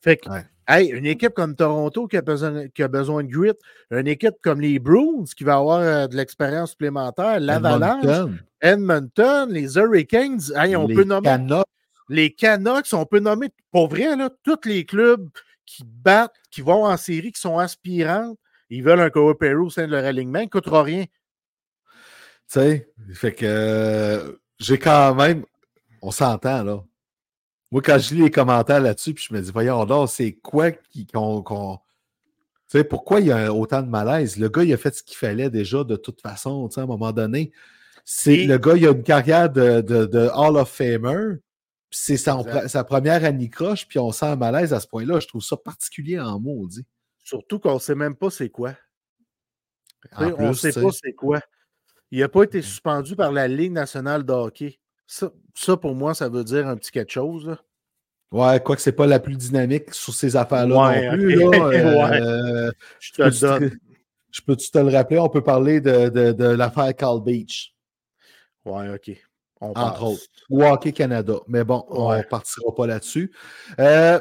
Fait 0.01 0.17
que, 0.17 0.29
hey, 0.67 0.89
une 0.89 1.05
équipe 1.05 1.33
comme 1.33 1.55
Toronto 1.55 2.07
qui 2.07 2.17
a, 2.17 2.21
besoin, 2.21 2.67
qui 2.67 2.83
a 2.83 2.87
besoin 2.87 3.23
de 3.23 3.29
grit, 3.29 3.53
une 3.91 4.07
équipe 4.07 4.35
comme 4.43 4.61
les 4.61 4.79
Bruins 4.79 5.23
qui 5.35 5.43
va 5.43 5.55
avoir 5.55 5.79
euh, 5.79 6.07
de 6.07 6.15
l'expérience 6.15 6.71
supplémentaire, 6.71 7.39
l'Avalanche, 7.39 8.29
Edmonton. 8.61 9.49
les 9.49 9.77
Hurricanes, 9.77 10.39
on 10.75 10.87
peut 10.87 11.03
nommer. 11.03 11.29
Canucks. 11.29 11.65
Les 12.09 12.31
Canucks, 12.33 12.93
on 12.93 13.05
peut 13.05 13.19
nommer, 13.19 13.47
pour 13.71 13.87
vrai, 13.87 14.15
là, 14.15 14.29
tous 14.43 14.59
les 14.65 14.85
clubs 14.85 15.29
qui 15.65 15.83
battent, 15.85 16.35
qui 16.51 16.61
vont 16.61 16.85
en 16.85 16.97
série, 16.97 17.31
qui 17.31 17.39
sont 17.39 17.57
aspirants, 17.57 18.35
ils 18.69 18.83
veulent 18.83 18.99
un 18.99 19.09
coopérateur 19.09 19.65
au 19.65 19.69
sein 19.69 19.85
de 19.85 19.91
leur 19.91 20.03
alignement, 20.03 20.39
il 20.39 20.45
ne 20.45 20.49
coûtera 20.49 20.83
rien. 20.83 21.05
Tu 22.51 22.59
sais, 22.59 22.91
fait 23.13 23.33
que 23.33 24.39
j'ai 24.59 24.77
quand 24.77 25.15
même. 25.15 25.45
On 26.01 26.11
s'entend, 26.11 26.63
là. 26.63 26.83
Moi, 27.71 27.81
quand 27.81 27.97
je 27.97 28.13
lis 28.13 28.21
les 28.21 28.29
commentaires 28.29 28.81
là-dessus, 28.81 29.15
puis 29.15 29.25
je 29.27 29.33
me 29.33 29.41
dis, 29.41 29.51
voyons 29.51 29.83
donc, 29.85 30.07
c'est 30.09 30.33
quoi 30.33 30.71
qu'on. 31.11 31.79
tu 32.69 32.77
sais, 32.77 32.83
pourquoi 32.83 33.19
il 33.19 33.27
y 33.27 33.31
a 33.31 33.51
autant 33.51 33.81
de 33.81 33.87
malaise? 33.87 34.37
Le 34.37 34.47
gars, 34.47 34.63
il 34.63 34.71
a 34.73 34.77
fait 34.77 34.93
ce 34.93 35.01
qu'il 35.01 35.17
fallait 35.17 35.49
déjà 35.49 35.83
de 35.83 35.95
toute 35.95 36.21
façon, 36.21 36.67
tu 36.67 36.75
sais, 36.75 36.81
à 36.81 36.83
un 36.83 36.87
moment 36.87 37.11
donné. 37.11 37.51
C'est, 38.05 38.45
le 38.45 38.57
gars, 38.57 38.75
il 38.75 38.85
a 38.85 38.91
une 38.91 39.01
carrière 39.01 39.49
de, 39.49 39.81
de, 39.81 40.29
Hall 40.35 40.57
of 40.57 40.69
Famer. 40.69 41.37
C'est 41.89 42.17
sa, 42.17 42.83
première 42.83 43.23
année 43.23 43.49
croche, 43.49 43.87
puis 43.87 43.97
on 43.97 44.11
sent 44.11 44.25
un 44.25 44.35
malaise 44.35 44.71
à 44.71 44.79
ce 44.79 44.87
point-là. 44.87 45.19
Je 45.19 45.27
trouve 45.27 45.41
ça 45.41 45.57
particulier 45.57 46.19
en 46.19 46.39
maudit. 46.39 46.85
Surtout 47.23 47.59
qu'on 47.59 47.75
ne 47.75 47.79
sait 47.79 47.95
même 47.95 48.15
pas 48.15 48.29
c'est 48.29 48.49
quoi. 48.49 48.75
on 50.17 50.49
ne 50.49 50.53
sait 50.53 50.73
pas 50.73 50.91
c'est 50.91 51.13
quoi. 51.13 51.39
Il 52.13 52.19
n'a 52.19 52.29
pas 52.29 52.43
été 52.43 52.61
suspendu 52.61 53.15
par 53.15 53.31
la 53.31 53.47
Ligue 53.47 53.71
nationale 53.71 54.23
de 54.23 54.31
hockey. 54.31 54.79
Ça, 55.07 55.31
pour 55.77 55.95
moi, 55.95 56.13
ça 56.13 56.29
veut 56.29 56.43
dire 56.43 56.67
un 56.67 56.77
petit 56.77 56.91
quelque 56.91 57.11
chose. 57.11 57.47
Là. 57.47 57.57
Ouais, 58.31 58.61
quoique 58.61 58.83
c'est 58.83 58.91
pas 58.91 59.07
la 59.07 59.19
plus 59.19 59.35
dynamique 59.35 59.91
sur 59.95 60.13
ces 60.13 60.35
affaires-là 60.35 60.75
non 60.75 61.17
plus. 61.17 61.43
Euh, 61.43 62.71
je 62.99 63.13
te 63.13 64.41
peux-tu 64.45 64.69
te 64.69 64.77
le 64.77 64.89
rappeler? 64.89 65.17
On 65.17 65.27
peut 65.27 65.41
parler 65.41 65.81
de, 65.81 66.09
de, 66.09 66.45
l'affaire 66.45 66.95
Carl 66.95 67.19
Beach. 67.23 67.73
Ouais, 68.63 68.93
OK. 68.93 69.11
Entre 69.59 70.03
autres. 70.03 70.23
Ou 70.51 70.63
Hockey 70.63 70.91
Canada. 70.91 71.37
Mais 71.47 71.63
bon, 71.63 71.83
on 71.89 72.15
ne 72.15 72.21
partira 72.21 72.75
pas 72.75 72.85
là-dessus. 72.85 73.31
Euh, 73.79 74.19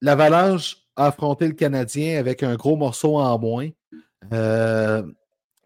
L'Avalanche 0.00 0.78
a 0.96 1.06
affronté 1.06 1.46
le 1.46 1.54
Canadien 1.54 2.18
avec 2.18 2.42
un 2.42 2.56
gros 2.56 2.74
morceau 2.74 3.18
en 3.18 3.38
moins. 3.38 3.68
Euh, 4.32 5.04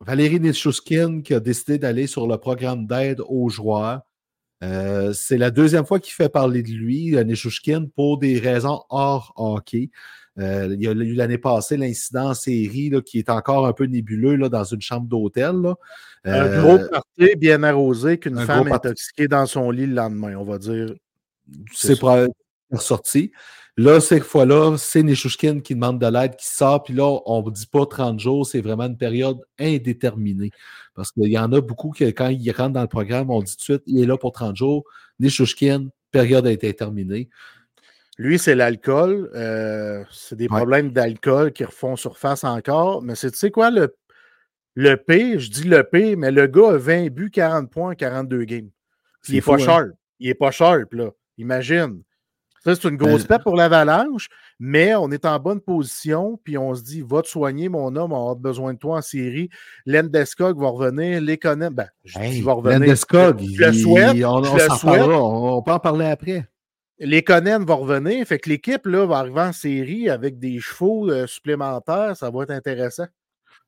Valérie 0.06 0.40
Nishushkin 0.40 1.22
qui 1.22 1.34
a 1.34 1.40
décidé 1.40 1.78
d'aller 1.78 2.06
sur 2.06 2.26
le 2.26 2.36
programme 2.36 2.86
d'aide 2.86 3.22
aux 3.26 3.48
joueurs. 3.48 4.02
Euh, 4.62 5.12
c'est 5.12 5.38
la 5.38 5.50
deuxième 5.50 5.84
fois 5.84 5.98
qu'il 5.98 6.12
fait 6.12 6.28
parler 6.28 6.62
de 6.62 6.70
lui, 6.70 7.16
euh, 7.16 7.24
Nishushkin, 7.24 7.86
pour 7.94 8.18
des 8.18 8.38
raisons 8.38 8.82
hors 8.88 9.32
hockey. 9.36 9.90
Euh, 10.38 10.68
il 10.72 10.82
y 10.82 10.88
a 10.88 10.92
eu 10.92 11.14
l'année 11.14 11.38
passée 11.38 11.76
l'incident 11.76 12.30
en 12.30 12.34
série 12.34 12.90
qui 13.06 13.18
est 13.18 13.30
encore 13.30 13.66
un 13.66 13.72
peu 13.72 13.84
nébuleux 13.84 14.36
là, 14.36 14.48
dans 14.48 14.64
une 14.64 14.80
chambre 14.80 15.06
d'hôtel. 15.06 15.54
un 16.24 16.60
gros 16.60 16.78
party 16.78 17.36
bien 17.36 17.62
arrosé 17.62 18.18
qu'une 18.18 18.40
femme 18.40 18.68
est 18.68 18.72
intoxiquée 18.72 19.28
dans 19.28 19.46
son 19.46 19.70
lit 19.70 19.86
le 19.86 19.94
lendemain, 19.94 20.34
on 20.36 20.44
va 20.44 20.58
dire. 20.58 20.92
C'est 21.72 21.98
ressorti. 22.70 23.30
Là, 23.76 24.00
cette 24.00 24.22
fois-là, 24.22 24.76
c'est 24.78 25.02
Nishushkin 25.02 25.58
qui 25.60 25.74
demande 25.74 26.00
de 26.00 26.06
l'aide, 26.06 26.36
qui 26.36 26.46
sort, 26.46 26.84
puis 26.84 26.94
là, 26.94 27.18
on 27.26 27.42
ne 27.42 27.50
dit 27.50 27.66
pas 27.66 27.84
30 27.84 28.20
jours, 28.20 28.46
c'est 28.46 28.60
vraiment 28.60 28.84
une 28.84 28.96
période 28.96 29.38
indéterminée. 29.58 30.52
Parce 30.94 31.10
qu'il 31.10 31.26
y 31.26 31.38
en 31.38 31.52
a 31.52 31.60
beaucoup 31.60 31.90
qui, 31.90 32.04
quand 32.14 32.28
ils 32.28 32.50
rentrent 32.52 32.74
dans 32.74 32.82
le 32.82 32.88
programme, 32.88 33.30
on 33.30 33.42
dit 33.42 33.52
tout 33.52 33.58
de 33.58 33.62
suite, 33.62 33.82
il 33.86 34.00
est 34.00 34.06
là 34.06 34.16
pour 34.16 34.30
30 34.30 34.54
jours. 34.54 34.84
Nishushkin, 35.18 35.88
période 36.12 36.46
indéterminée. 36.46 37.28
Lui, 38.16 38.38
c'est 38.38 38.54
l'alcool. 38.54 39.30
Euh, 39.34 40.04
c'est 40.12 40.36
des 40.36 40.46
problèmes 40.46 40.92
d'alcool 40.92 41.52
qui 41.52 41.64
refont 41.64 41.96
surface 41.96 42.44
encore. 42.44 43.02
Mais 43.02 43.16
c'est, 43.16 43.32
tu 43.32 43.38
sais 43.38 43.50
quoi, 43.50 43.70
le, 43.70 43.96
le 44.74 44.94
P, 44.96 45.40
je 45.40 45.50
dis 45.50 45.64
le 45.64 45.82
P, 45.82 46.14
mais 46.14 46.30
le 46.30 46.46
gars 46.46 46.74
a 46.74 46.76
20 46.76 47.08
buts, 47.10 47.30
40 47.30 47.68
points, 47.70 47.96
42 47.96 48.44
games. 48.44 48.70
il 49.28 49.34
n'est 49.34 49.40
pas 49.40 49.54
hein? 49.54 49.58
sharp. 49.58 49.88
Il 50.20 50.28
n'est 50.28 50.34
pas 50.34 50.52
sharp, 50.52 50.92
là. 50.92 51.10
Imagine. 51.38 52.02
Ça, 52.64 52.74
c'est 52.74 52.88
une 52.88 52.96
grosse 52.96 53.24
perte 53.24 53.42
pour 53.42 53.56
l'Avalanche, 53.56 54.28
mais 54.58 54.94
on 54.94 55.10
est 55.10 55.26
en 55.26 55.38
bonne 55.38 55.60
position, 55.60 56.40
puis 56.42 56.56
on 56.56 56.74
se 56.74 56.82
dit, 56.82 57.02
va 57.06 57.20
te 57.20 57.28
soigner, 57.28 57.68
mon 57.68 57.94
homme, 57.94 58.12
on 58.12 58.30
a 58.30 58.34
besoin 58.34 58.72
de 58.72 58.78
toi 58.78 58.98
en 58.98 59.02
série. 59.02 59.50
Lendeskog 59.84 60.58
va 60.58 60.68
revenir, 60.68 61.20
Lekonen, 61.20 61.74
ben, 61.74 61.88
je 62.04 62.18
dis, 62.20 62.40
va 62.40 62.54
revenir. 62.54 62.80
Lendeskog, 62.80 63.42
il, 63.42 63.58
le 63.58 63.72
souhaite, 63.72 64.24
on, 64.24 64.42
on, 64.42 65.56
on, 65.58 65.62
peut 65.62 65.72
en 65.72 65.78
parler 65.78 66.06
après. 66.06 66.46
Lekonen 66.98 67.64
va 67.64 67.74
revenir, 67.74 68.26
fait 68.26 68.38
que 68.38 68.48
l'équipe 68.48 68.86
va 68.86 69.18
arriver 69.18 69.40
en 69.40 69.52
série 69.52 70.08
avec 70.08 70.38
des 70.38 70.58
chevaux 70.58 71.10
euh, 71.10 71.26
supplémentaires, 71.26 72.16
ça 72.16 72.30
va 72.30 72.44
être 72.44 72.50
intéressant. 72.50 73.06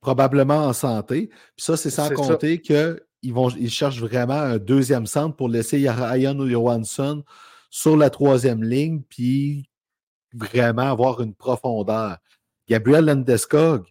Probablement 0.01 0.67
en 0.67 0.73
santé. 0.73 1.29
Puis 1.29 1.65
ça, 1.65 1.77
c'est 1.77 1.91
sans 1.91 2.09
compter 2.11 2.61
qu'ils 2.61 3.01
ils 3.23 3.71
cherchent 3.71 4.01
vraiment 4.01 4.35
un 4.35 4.59
deuxième 4.59 5.07
centre 5.07 5.37
pour 5.37 5.49
laisser 5.49 5.91
Ryan 5.91 6.47
Johansson 6.47 7.25
sur 7.77 7.95
la 7.95 8.09
troisième 8.09 8.65
ligne, 8.65 9.03
puis 9.03 9.69
vraiment 10.33 10.91
avoir 10.91 11.21
une 11.21 11.35
profondeur. 11.35 12.17
Gabriel 12.67 13.05
Landeskog, 13.05 13.85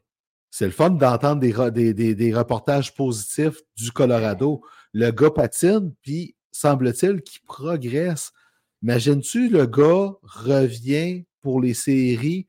c'est 0.49 0.65
le 0.65 0.71
fun 0.71 0.89
d'entendre 0.89 1.39
des, 1.39 1.93
des, 1.93 2.33
reportages 2.33 2.95
positifs 2.95 3.61
du 3.77 3.91
Colorado. 3.91 4.63
Le 4.91 5.11
gars 5.11 5.29
patine, 5.29 5.93
puis 6.01 6.35
semble-t-il 6.51 7.21
qu'il 7.21 7.43
progresse. 7.43 8.33
Imagines-tu, 8.81 9.49
le 9.49 9.67
gars 9.67 10.15
revient 10.23 11.23
pour 11.43 11.61
les 11.61 11.75
séries 11.75 12.47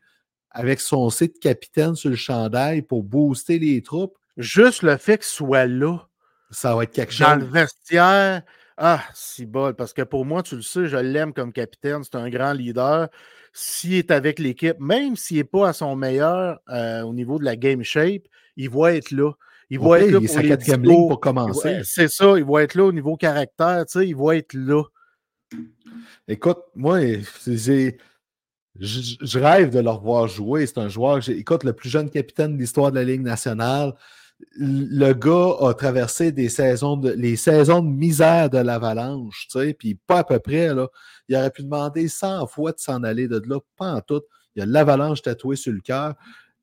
avec 0.52 0.80
son 0.80 1.10
site 1.10 1.38
capitaine 1.38 1.96
sur 1.96 2.08
le 2.08 2.16
chandail 2.16 2.80
pour 2.80 3.02
booster 3.02 3.58
les 3.58 3.82
troupes? 3.82 4.16
Juste 4.38 4.80
le 4.80 4.96
fait 4.96 5.18
qu'il 5.18 5.26
soit 5.26 5.66
là. 5.66 5.98
Ça 6.50 6.74
va 6.74 6.84
être 6.84 6.92
quelque 6.92 7.12
chose. 7.12 7.26
Dans 7.26 7.36
le 7.36 7.44
vestiaire, 7.44 8.42
ah, 8.76 9.02
si 9.14 9.46
bol, 9.46 9.74
parce 9.74 9.94
que 9.94 10.02
pour 10.02 10.26
moi, 10.26 10.42
tu 10.42 10.56
le 10.56 10.62
sais, 10.62 10.86
je 10.86 10.98
l'aime 10.98 11.32
comme 11.32 11.52
capitaine, 11.52 12.04
c'est 12.04 12.16
un 12.16 12.28
grand 12.28 12.52
leader. 12.52 13.08
S'il 13.54 13.94
est 13.94 14.10
avec 14.10 14.38
l'équipe, 14.38 14.78
même 14.78 15.16
s'il 15.16 15.38
n'est 15.38 15.44
pas 15.44 15.68
à 15.70 15.72
son 15.72 15.96
meilleur 15.96 16.60
euh, 16.68 17.00
au 17.02 17.14
niveau 17.14 17.38
de 17.38 17.44
la 17.44 17.56
game 17.56 17.82
shape, 17.82 18.22
il 18.56 18.68
va 18.68 18.94
être 18.94 19.12
là. 19.12 19.32
Il 19.70 19.80
va 19.80 20.00
être 20.00 20.10
là 20.10 20.20
pour 20.20 20.38
les 20.38 20.76
ligne 20.76 21.08
pour 21.08 21.20
commencer. 21.20 21.80
C'est 21.84 22.08
ça, 22.08 22.34
il 22.36 22.44
va 22.44 22.62
être 22.62 22.74
là 22.74 22.84
au 22.84 22.92
niveau 22.92 23.16
caractère, 23.16 23.86
tu 23.86 23.98
sais, 23.98 24.08
il 24.08 24.14
va 24.14 24.36
être 24.36 24.52
là. 24.52 24.82
Écoute, 26.28 26.58
moi, 26.74 27.00
je, 27.46 27.92
je, 28.78 29.38
rêve 29.38 29.70
de 29.70 29.80
le 29.80 29.90
revoir 29.90 30.28
jouer. 30.28 30.66
C'est 30.66 30.78
un 30.78 30.88
joueur, 30.88 31.26
écoute, 31.28 31.64
le 31.64 31.72
plus 31.72 31.88
jeune 31.88 32.10
capitaine 32.10 32.54
de 32.54 32.60
l'histoire 32.60 32.90
de 32.90 32.96
la 32.96 33.04
Ligue 33.04 33.22
nationale 33.22 33.94
le 34.58 35.12
gars 35.12 35.56
a 35.60 35.74
traversé 35.74 36.32
des 36.32 36.48
saisons 36.48 36.96
de, 36.96 37.10
les 37.10 37.36
saisons 37.36 37.80
de 37.80 37.88
misère 37.88 38.50
de 38.50 38.58
l'avalanche, 38.58 39.48
tu 39.50 39.58
sais, 39.58 39.74
puis 39.74 39.94
pas 39.94 40.18
à 40.18 40.24
peu 40.24 40.38
près. 40.38 40.70
Il 41.28 41.36
aurait 41.36 41.50
pu 41.50 41.62
demander 41.62 42.08
100 42.08 42.46
fois 42.46 42.72
de 42.72 42.78
s'en 42.78 43.02
aller 43.02 43.28
de 43.28 43.42
là, 43.46 43.60
pas 43.76 43.92
en 43.92 44.00
tout. 44.00 44.22
Il 44.54 44.62
a 44.62 44.66
l'avalanche 44.66 45.22
tatouée 45.22 45.56
sur 45.56 45.72
le 45.72 45.80
cœur. 45.80 46.14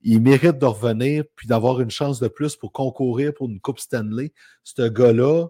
Il 0.02 0.22
mérite 0.22 0.58
de 0.58 0.66
revenir 0.66 1.24
puis 1.36 1.48
d'avoir 1.48 1.80
une 1.80 1.92
chance 1.92 2.20
de 2.20 2.28
plus 2.28 2.56
pour 2.56 2.72
concourir 2.72 3.34
pour 3.34 3.48
une 3.48 3.60
Coupe 3.60 3.80
Stanley. 3.80 4.34
Ce 4.64 4.82
gars-là, 4.82 5.48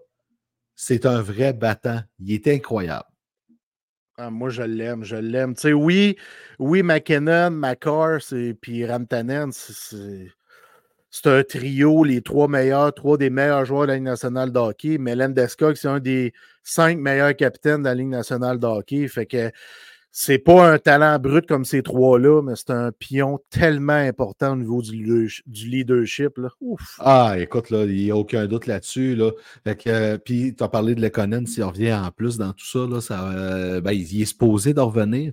c'est 0.76 1.06
un 1.06 1.20
vrai 1.20 1.52
battant. 1.52 2.00
Il 2.20 2.32
est 2.32 2.46
incroyable. 2.48 3.08
Ah, 4.16 4.30
moi, 4.30 4.48
je 4.48 4.62
l'aime, 4.62 5.02
je 5.02 5.16
l'aime. 5.16 5.54
Tu 5.54 5.62
sais, 5.62 5.72
oui, 5.72 6.16
oui, 6.60 6.84
McKinnon, 6.84 7.50
McCarr, 7.50 8.20
puis 8.60 8.86
Ramtanen, 8.86 9.50
c'est 9.50 10.28
c'est 11.16 11.30
un 11.30 11.44
trio, 11.44 12.02
les 12.02 12.22
trois 12.22 12.48
meilleurs, 12.48 12.92
trois 12.92 13.16
des 13.16 13.30
meilleurs 13.30 13.64
joueurs 13.64 13.82
de 13.82 13.86
la 13.86 13.94
Ligue 13.94 14.02
nationale 14.02 14.50
de 14.50 14.58
hockey. 14.58 14.98
Mais 14.98 15.14
Landeskog, 15.14 15.76
c'est 15.76 15.86
un 15.86 16.00
des 16.00 16.32
cinq 16.64 16.98
meilleurs 16.98 17.36
capitaines 17.36 17.82
de 17.82 17.84
la 17.84 17.94
Ligue 17.94 18.08
nationale 18.08 18.58
de 18.58 18.66
hockey. 18.66 19.06
Fait 19.06 19.24
que 19.24 19.52
c'est 20.10 20.38
pas 20.38 20.68
un 20.72 20.76
talent 20.78 21.16
brut 21.20 21.46
comme 21.46 21.64
ces 21.64 21.84
trois-là, 21.84 22.42
mais 22.42 22.56
c'est 22.56 22.70
un 22.70 22.90
pion 22.90 23.38
tellement 23.48 23.92
important 23.92 24.54
au 24.54 24.56
niveau 24.56 24.82
du, 24.82 25.30
leadership. 25.46 26.36
Là. 26.36 26.48
Ah, 26.98 27.36
écoute, 27.38 27.66
il 27.70 27.94
n'y 27.94 28.10
a 28.10 28.16
aucun 28.16 28.46
doute 28.46 28.66
là-dessus. 28.66 29.14
Là. 29.14 29.30
Euh, 29.86 30.18
puis, 30.18 30.56
tu 30.56 30.64
as 30.64 30.68
parlé 30.68 30.96
de 30.96 31.00
Lekonen, 31.00 31.46
s'il 31.46 31.62
revient 31.62 31.94
en 31.94 32.10
plus 32.10 32.38
dans 32.38 32.52
tout 32.52 32.66
ça, 32.66 32.88
là, 32.88 33.00
ça 33.00 33.30
euh, 33.30 33.80
ben, 33.80 33.92
il 33.92 34.20
est 34.20 34.24
supposé 34.24 34.74
de 34.74 34.80
revenir. 34.80 35.32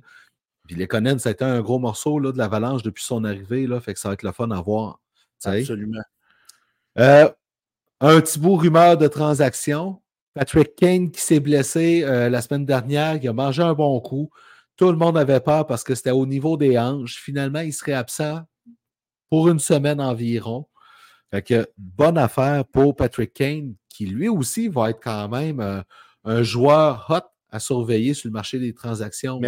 Puis 0.67 0.75
Lekonen, 0.75 1.17
ça 1.17 1.29
a 1.29 1.31
été 1.31 1.43
un 1.43 1.59
gros 1.61 1.79
morceau 1.79 2.19
là, 2.19 2.31
de 2.31 2.37
l'avalanche 2.37 2.83
depuis 2.83 3.03
son 3.03 3.23
arrivée. 3.23 3.65
Là, 3.65 3.79
fait 3.79 3.95
que 3.95 3.99
ça 3.99 4.09
va 4.09 4.13
être 4.13 4.21
le 4.21 4.31
fun 4.31 4.51
à 4.51 4.61
voir. 4.61 4.99
Absolument. 5.43 6.01
Euh, 6.97 7.29
un 7.99 8.21
petit 8.21 8.39
bout 8.39 8.55
rumeur 8.55 8.97
de 8.97 9.07
transaction. 9.07 10.01
Patrick 10.33 10.75
Kane 10.75 11.11
qui 11.11 11.21
s'est 11.21 11.39
blessé 11.39 12.03
euh, 12.03 12.29
la 12.29 12.41
semaine 12.41 12.65
dernière, 12.65 13.17
il 13.17 13.27
a 13.27 13.33
mangé 13.33 13.61
un 13.61 13.73
bon 13.73 13.99
coup. 13.99 14.29
Tout 14.77 14.91
le 14.91 14.97
monde 14.97 15.17
avait 15.17 15.41
peur 15.41 15.67
parce 15.67 15.83
que 15.83 15.93
c'était 15.93 16.11
au 16.11 16.25
niveau 16.25 16.57
des 16.57 16.79
hanches. 16.79 17.17
Finalement, 17.21 17.59
il 17.59 17.73
serait 17.73 17.93
absent 17.93 18.41
pour 19.29 19.49
une 19.49 19.59
semaine 19.59 19.99
environ. 19.99 20.67
Fait 21.31 21.41
que 21.41 21.69
bonne 21.77 22.17
affaire 22.17 22.65
pour 22.65 22.95
Patrick 22.95 23.33
Kane, 23.33 23.75
qui 23.89 24.05
lui 24.05 24.27
aussi 24.27 24.67
va 24.67 24.89
être 24.89 24.99
quand 25.01 25.29
même 25.29 25.59
euh, 25.59 25.81
un 26.23 26.43
joueur 26.43 27.05
hot 27.09 27.27
à 27.49 27.59
surveiller 27.59 28.13
sur 28.13 28.29
le 28.29 28.33
marché 28.33 28.59
des 28.59 28.73
transactions. 28.73 29.39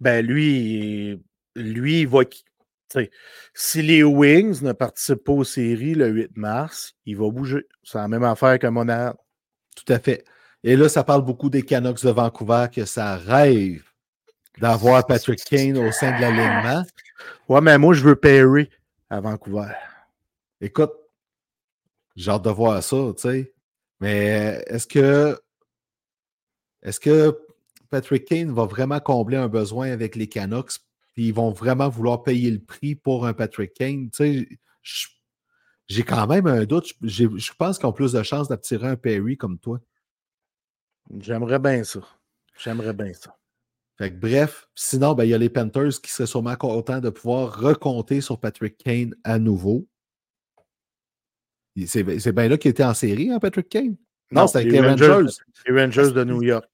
Ben 0.00 0.24
lui, 0.24 1.20
lui, 1.54 2.00
il 2.00 2.08
va, 2.08 2.20
si 3.54 3.82
les 3.82 4.02
Wings 4.02 4.62
ne 4.62 4.72
participent 4.72 5.24
pas 5.24 5.32
aux 5.32 5.44
séries 5.44 5.94
le 5.94 6.08
8 6.08 6.36
mars, 6.36 6.94
il 7.06 7.16
va 7.16 7.30
bouger. 7.30 7.66
C'est 7.82 7.98
la 7.98 8.08
même 8.08 8.24
affaire 8.24 8.58
que 8.58 8.66
Monad. 8.66 9.14
Tout 9.76 9.90
à 9.92 9.98
fait. 9.98 10.24
Et 10.64 10.76
là, 10.76 10.88
ça 10.88 11.02
parle 11.02 11.24
beaucoup 11.24 11.50
des 11.50 11.62
Canucks 11.62 12.04
de 12.04 12.10
Vancouver 12.10 12.66
que 12.72 12.84
ça 12.84 13.16
rêve 13.16 13.82
d'avoir 14.58 15.06
Patrick 15.06 15.42
Kane 15.44 15.78
au 15.78 15.90
sein 15.92 16.16
de 16.16 16.20
l'alignement. 16.20 16.84
Ouais, 17.48 17.60
mais 17.60 17.78
moi, 17.78 17.94
je 17.94 18.02
veux 18.02 18.16
Perry 18.16 18.68
à 19.10 19.20
Vancouver. 19.20 19.72
Écoute, 20.60 20.92
j'ai 22.14 22.30
hâte 22.30 22.44
de 22.44 22.50
voir 22.50 22.82
ça, 22.82 22.96
tu 23.16 23.22
sais. 23.22 23.52
Mais 24.00 24.62
est-ce 24.66 24.86
que 24.86 25.38
est-ce 26.82 27.00
que 27.00 27.38
Patrick 27.90 28.24
Kane 28.24 28.52
va 28.52 28.64
vraiment 28.66 29.00
combler 29.00 29.36
un 29.36 29.48
besoin 29.48 29.90
avec 29.90 30.16
les 30.16 30.28
Canucks 30.28 30.72
puis 31.14 31.28
ils 31.28 31.34
vont 31.34 31.50
vraiment 31.50 31.88
vouloir 31.88 32.22
payer 32.22 32.50
le 32.50 32.60
prix 32.60 32.94
pour 32.94 33.26
un 33.26 33.34
Patrick 33.34 33.74
Kane. 33.74 34.10
Tu 34.10 34.48
sais, 34.82 35.18
j'ai 35.88 36.02
quand 36.02 36.26
même 36.26 36.46
un 36.46 36.64
doute. 36.64 36.92
Je 37.02 37.52
pense 37.58 37.78
qu'ils 37.78 37.86
ont 37.86 37.92
plus 37.92 38.12
de 38.12 38.22
chances 38.22 38.48
d'attirer 38.48 38.88
un 38.88 38.96
Perry 38.96 39.36
comme 39.36 39.58
toi. 39.58 39.80
J'aimerais 41.18 41.58
bien 41.58 41.84
ça. 41.84 42.00
J'aimerais 42.56 42.94
bien 42.94 43.12
ça. 43.12 43.36
Fait 43.98 44.10
que, 44.10 44.16
bref, 44.16 44.68
sinon, 44.74 45.14
ben, 45.14 45.24
il 45.24 45.30
y 45.30 45.34
a 45.34 45.38
les 45.38 45.50
Panthers 45.50 46.00
qui 46.02 46.10
seraient 46.10 46.26
sûrement 46.26 46.56
contents 46.56 47.00
de 47.00 47.10
pouvoir 47.10 47.60
recompter 47.60 48.20
sur 48.20 48.40
Patrick 48.40 48.78
Kane 48.78 49.14
à 49.22 49.38
nouveau. 49.38 49.86
C'est 51.86 52.02
bien 52.04 52.48
là 52.48 52.56
qu'il 52.56 52.70
était 52.70 52.84
en 52.84 52.94
série, 52.94 53.30
hein, 53.30 53.38
Patrick 53.38 53.68
Kane? 53.68 53.96
Non, 54.32 54.46
c'est 54.46 54.58
avec 54.58 54.72
les 54.72 54.80
Rangers. 54.80 55.26
Les 55.66 55.80
Rangers 55.80 56.12
de 56.12 56.24
New 56.24 56.42
York. 56.42 56.64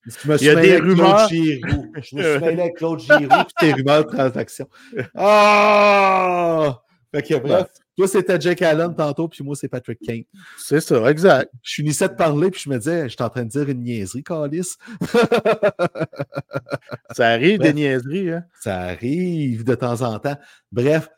Il 0.41 0.47
y 0.47 0.49
a 0.49 0.55
des 0.55 0.79
rumeurs. 0.79 1.29
Je 1.29 1.37
me 1.37 2.01
suis 2.03 2.17
mêlé 2.17 2.61
avec 2.63 2.77
Claude 2.77 3.01
Giroux 3.01 3.25
et 3.25 3.61
tes 3.61 3.73
rumeurs 3.73 4.05
de 4.07 4.11
transaction. 4.11 4.69
Ah! 5.15 6.81
Fait 7.15 7.23
que 7.23 7.35
bref. 7.37 7.69
Toi, 7.99 8.07
c'était 8.07 8.41
Jake 8.41 8.63
Allen 8.63 8.95
tantôt, 8.95 9.27
puis 9.27 9.43
moi, 9.43 9.57
c'est 9.57 9.67
Patrick 9.67 9.99
Kane. 10.01 10.23
C'est 10.57 10.81
ça, 10.81 11.11
exact. 11.11 11.51
Je 11.65 11.75
finissais 11.75 12.09
de 12.09 12.15
parler, 12.15 12.49
puis 12.49 12.61
je 12.65 12.71
me 12.71 12.79
disais, 12.79 13.09
je 13.09 13.17
suis 13.17 13.23
en 13.25 13.29
train 13.29 13.43
de 13.43 13.49
dire 13.49 13.69
une 13.69 13.83
niaiserie, 13.83 14.23
Calis. 14.23 14.77
ça 17.11 17.27
arrive, 17.27 17.59
des 17.59 17.73
niaiseries. 17.73 18.31
Hein? 18.31 18.45
Ça 18.61 18.79
arrive 18.83 19.65
de 19.65 19.75
temps 19.75 20.01
en 20.03 20.17
temps. 20.21 20.37
Bref, 20.71 21.09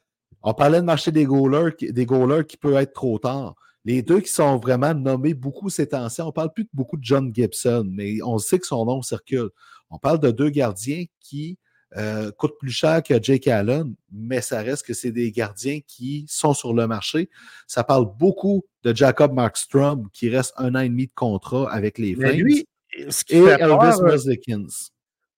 on 0.42 0.54
parlait 0.54 0.80
de 0.80 0.86
marcher 0.86 1.12
des 1.12 1.26
goalers, 1.26 1.74
des 1.78 2.06
goalers 2.06 2.46
qui 2.46 2.56
peut 2.56 2.74
être 2.76 2.94
trop 2.94 3.18
tard. 3.18 3.56
Les 3.84 4.02
deux 4.02 4.20
qui 4.20 4.30
sont 4.30 4.58
vraiment 4.58 4.94
nommés 4.94 5.34
beaucoup 5.34 5.70
ces 5.70 5.88
temps-ci, 5.88 6.20
on 6.20 6.32
parle 6.32 6.52
plus 6.52 6.68
beaucoup 6.72 6.96
de 6.96 7.04
John 7.04 7.34
Gibson, 7.34 7.88
mais 7.90 8.22
on 8.22 8.38
sait 8.38 8.58
que 8.58 8.66
son 8.66 8.84
nom 8.84 9.00
circule. 9.02 9.48
On 9.88 9.98
parle 9.98 10.20
de 10.20 10.30
deux 10.30 10.50
gardiens 10.50 11.04
qui 11.20 11.58
euh, 11.96 12.30
coûtent 12.32 12.58
plus 12.58 12.70
cher 12.70 13.02
que 13.02 13.20
Jake 13.20 13.48
Allen, 13.48 13.94
mais 14.12 14.40
ça 14.42 14.62
reste 14.62 14.86
que 14.86 14.94
c'est 14.94 15.10
des 15.10 15.32
gardiens 15.32 15.80
qui 15.86 16.24
sont 16.28 16.54
sur 16.54 16.72
le 16.72 16.86
marché. 16.86 17.30
Ça 17.66 17.82
parle 17.82 18.06
beaucoup 18.16 18.64
de 18.84 18.94
Jacob 18.94 19.32
Markstrom, 19.32 20.08
qui 20.12 20.28
reste 20.28 20.52
un 20.56 20.74
an 20.74 20.80
et 20.80 20.88
demi 20.88 21.06
de 21.06 21.12
contrat 21.14 21.70
avec 21.72 21.98
les 21.98 22.14
Flames. 22.14 22.36
Lui, 22.36 22.68
ce 23.08 23.24
qui 23.24 23.36
et 23.36 23.44
fait 23.44 23.60
Elvis 23.60 24.24
euh, 24.28 24.66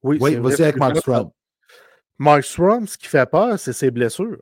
Oui, 0.03 0.19
oui 0.21 0.35
vas-y 0.35 0.63
avec 0.63 0.77
Markstrom. 0.77 1.31
Markstrom, 2.19 2.87
ce 2.87 2.99
qui 2.99 3.07
fait 3.07 3.29
peur, 3.29 3.59
c'est 3.59 3.73
ses 3.73 3.91
blessures. 3.91 4.39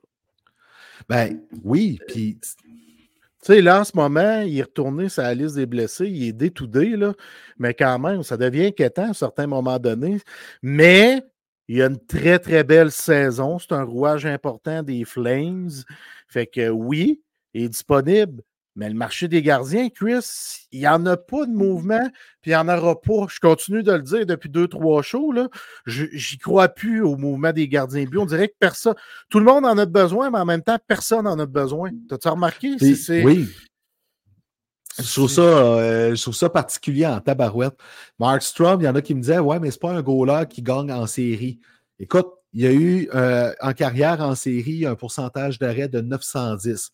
Ben 1.08 1.40
oui, 1.62 1.98
puis 2.08 2.38
tu 3.42 3.54
sais, 3.54 3.62
là, 3.62 3.80
en 3.80 3.84
ce 3.84 3.92
moment, 3.96 4.40
il 4.42 4.58
est 4.58 4.62
retourné 4.62 5.08
sur 5.08 5.22
la 5.22 5.34
liste 5.34 5.56
des 5.56 5.66
blessés, 5.66 6.06
il 6.06 6.28
est 6.28 6.32
détoudé, 6.32 6.96
là, 6.96 7.14
mais 7.58 7.74
quand 7.74 7.98
même, 7.98 8.22
ça 8.22 8.36
devient 8.36 8.66
inquiétant 8.66 9.04
à 9.04 9.08
un 9.10 9.12
certain 9.14 9.46
moment 9.46 9.78
donné. 9.78 10.20
Mais 10.62 11.22
il 11.68 11.80
a 11.82 11.86
une 11.86 12.04
très, 12.04 12.38
très 12.38 12.64
belle 12.64 12.90
saison. 12.90 13.58
C'est 13.58 13.72
un 13.72 13.84
rouage 13.84 14.26
important 14.26 14.82
des 14.82 15.04
Flames. 15.04 15.70
Fait 16.28 16.46
que 16.46 16.68
oui, 16.68 17.22
il 17.54 17.64
est 17.64 17.68
disponible. 17.68 18.42
Mais 18.76 18.88
le 18.88 18.94
marché 18.94 19.26
des 19.26 19.42
gardiens, 19.42 19.88
Chris, 19.88 20.66
il 20.70 20.80
n'y 20.80 20.88
en 20.88 21.04
a 21.04 21.16
pas 21.16 21.44
de 21.44 21.52
mouvement, 21.52 22.08
puis 22.40 22.52
il 22.52 22.54
n'y 22.54 22.56
en 22.56 22.68
aura 22.68 23.00
pas. 23.00 23.26
Je 23.28 23.40
continue 23.40 23.82
de 23.82 23.92
le 23.92 24.02
dire 24.02 24.26
depuis 24.26 24.48
deux, 24.48 24.68
trois 24.68 25.02
shows. 25.02 25.32
Là. 25.32 25.48
J'y 25.86 26.38
crois 26.38 26.68
plus 26.68 27.02
au 27.02 27.16
mouvement 27.16 27.52
des 27.52 27.68
gardiens 27.68 28.04
but. 28.04 28.18
On 28.18 28.26
dirait 28.26 28.48
que 28.48 28.54
personne. 28.58 28.94
Tout 29.28 29.40
le 29.40 29.44
monde 29.44 29.66
en 29.66 29.76
a 29.76 29.86
besoin, 29.86 30.30
mais 30.30 30.38
en 30.38 30.44
même 30.44 30.62
temps, 30.62 30.78
personne 30.86 31.24
n'en 31.24 31.38
a 31.38 31.46
besoin. 31.46 31.90
T'as-tu 32.08 32.28
remarqué? 32.28 32.76
Oui. 33.24 33.48
Je 34.98 35.12
trouve, 35.12 35.30
ça, 35.30 35.42
euh, 35.42 36.14
je 36.14 36.20
trouve 36.22 36.34
ça 36.34 36.50
particulier 36.50 37.06
en 37.06 37.20
tabarouette. 37.20 37.74
Mark 38.18 38.42
Strom, 38.42 38.80
il 38.80 38.84
y 38.84 38.88
en 38.88 38.94
a 38.94 39.02
qui 39.02 39.14
me 39.14 39.20
disaient 39.20 39.38
Ouais, 39.38 39.58
mais 39.58 39.70
c'est 39.70 39.80
pas 39.80 39.92
un 39.92 40.02
goaler 40.02 40.44
qui 40.48 40.62
gagne 40.62 40.92
en 40.92 41.06
série. 41.06 41.60
Écoute, 41.98 42.28
il 42.52 42.60
y 42.62 42.66
a 42.66 42.72
eu 42.72 43.08
euh, 43.14 43.52
en 43.60 43.72
carrière 43.72 44.20
en 44.20 44.34
série 44.34 44.86
un 44.86 44.96
pourcentage 44.96 45.58
d'arrêt 45.58 45.88
de 45.88 46.00
910. 46.00 46.90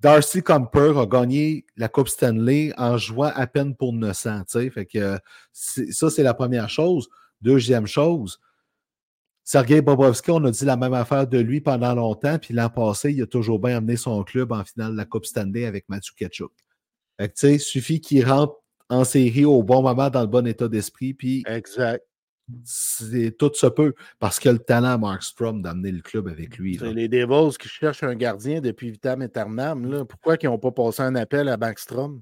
Darcy 0.00 0.42
Comper 0.42 0.94
a 0.96 1.06
gagné 1.06 1.66
la 1.76 1.88
Coupe 1.88 2.08
Stanley 2.08 2.72
en 2.78 2.96
jouant 2.96 3.32
à 3.34 3.46
peine 3.46 3.76
pour 3.76 3.92
900. 3.92 4.44
Fait 4.72 4.86
que 4.86 5.18
ça, 5.52 6.10
c'est 6.10 6.22
la 6.22 6.34
première 6.34 6.70
chose. 6.70 7.08
Deuxième 7.42 7.86
chose, 7.86 8.40
Sergei 9.44 9.80
Bobrovski, 9.80 10.30
on 10.30 10.44
a 10.44 10.50
dit 10.50 10.64
la 10.64 10.76
même 10.76 10.94
affaire 10.94 11.26
de 11.26 11.38
lui 11.38 11.60
pendant 11.60 11.94
longtemps, 11.94 12.38
puis 12.38 12.54
l'an 12.54 12.68
passé, 12.70 13.12
il 13.12 13.22
a 13.22 13.26
toujours 13.26 13.58
bien 13.58 13.78
amené 13.78 13.96
son 13.96 14.22
club 14.22 14.52
en 14.52 14.64
finale 14.64 14.92
de 14.92 14.96
la 14.96 15.04
Coupe 15.04 15.26
Stanley 15.26 15.64
avec 15.64 15.88
Mathieu 15.88 16.12
Ketchuk. 16.16 16.52
Fait 17.18 17.28
que, 17.28 17.58
suffit 17.58 18.00
qu'il 18.00 18.24
rentre 18.24 18.54
en 18.88 19.04
série 19.04 19.44
au 19.44 19.62
bon 19.62 19.82
moment, 19.82 20.08
dans 20.08 20.20
le 20.20 20.26
bon 20.26 20.46
état 20.46 20.68
d'esprit, 20.68 21.14
puis 21.14 21.42
exact 21.46 22.04
tout 23.38 23.52
se 23.54 23.66
peut 23.66 23.94
parce 24.18 24.38
qu'il 24.38 24.50
a 24.50 24.52
le 24.52 24.58
talent, 24.58 24.98
Mark 24.98 25.22
Strom, 25.22 25.62
d'amener 25.62 25.92
le 25.92 26.00
club 26.00 26.28
avec 26.28 26.58
lui. 26.58 26.78
C'est 26.78 26.92
les 26.92 27.08
Devils 27.08 27.56
qui 27.58 27.68
cherchent 27.68 28.02
un 28.02 28.14
gardien 28.14 28.60
depuis 28.60 28.90
Vitam 28.90 29.22
Eternam. 29.22 29.90
Là. 29.90 30.04
Pourquoi 30.04 30.36
ils 30.40 30.46
n'ont 30.46 30.58
pas 30.58 30.72
passé 30.72 31.02
un 31.02 31.14
appel 31.14 31.48
à 31.48 31.56
Backstrom? 31.56 32.20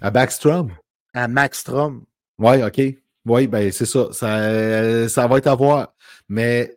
À 0.00 0.10
Backstrom? 0.10 0.70
À 1.12 1.28
Maxstrom. 1.28 2.04
Oui, 2.38 2.62
OK. 2.62 2.80
Oui, 3.26 3.46
ben 3.46 3.70
c'est 3.70 3.86
ça. 3.86 4.12
ça. 4.12 5.08
ça. 5.08 5.26
va 5.26 5.38
être 5.38 5.46
à 5.46 5.54
voir. 5.54 5.94
Mais 6.28 6.76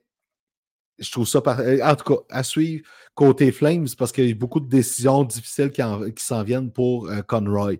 je 0.99 1.11
trouve 1.11 1.27
ça. 1.27 1.39
En 1.39 1.95
tout 1.95 2.13
cas, 2.15 2.21
à 2.29 2.43
suivre 2.43 2.85
côté 3.15 3.51
Flames 3.51 3.87
parce 3.97 4.11
qu'il 4.11 4.27
y 4.27 4.31
a 4.31 4.35
beaucoup 4.35 4.59
de 4.59 4.69
décisions 4.69 5.23
difficiles 5.23 5.71
qui, 5.71 5.81
s'en 6.23 6.43
viennent 6.43 6.71
pour 6.71 7.09
euh, 7.09 7.21
Conroy. 7.21 7.75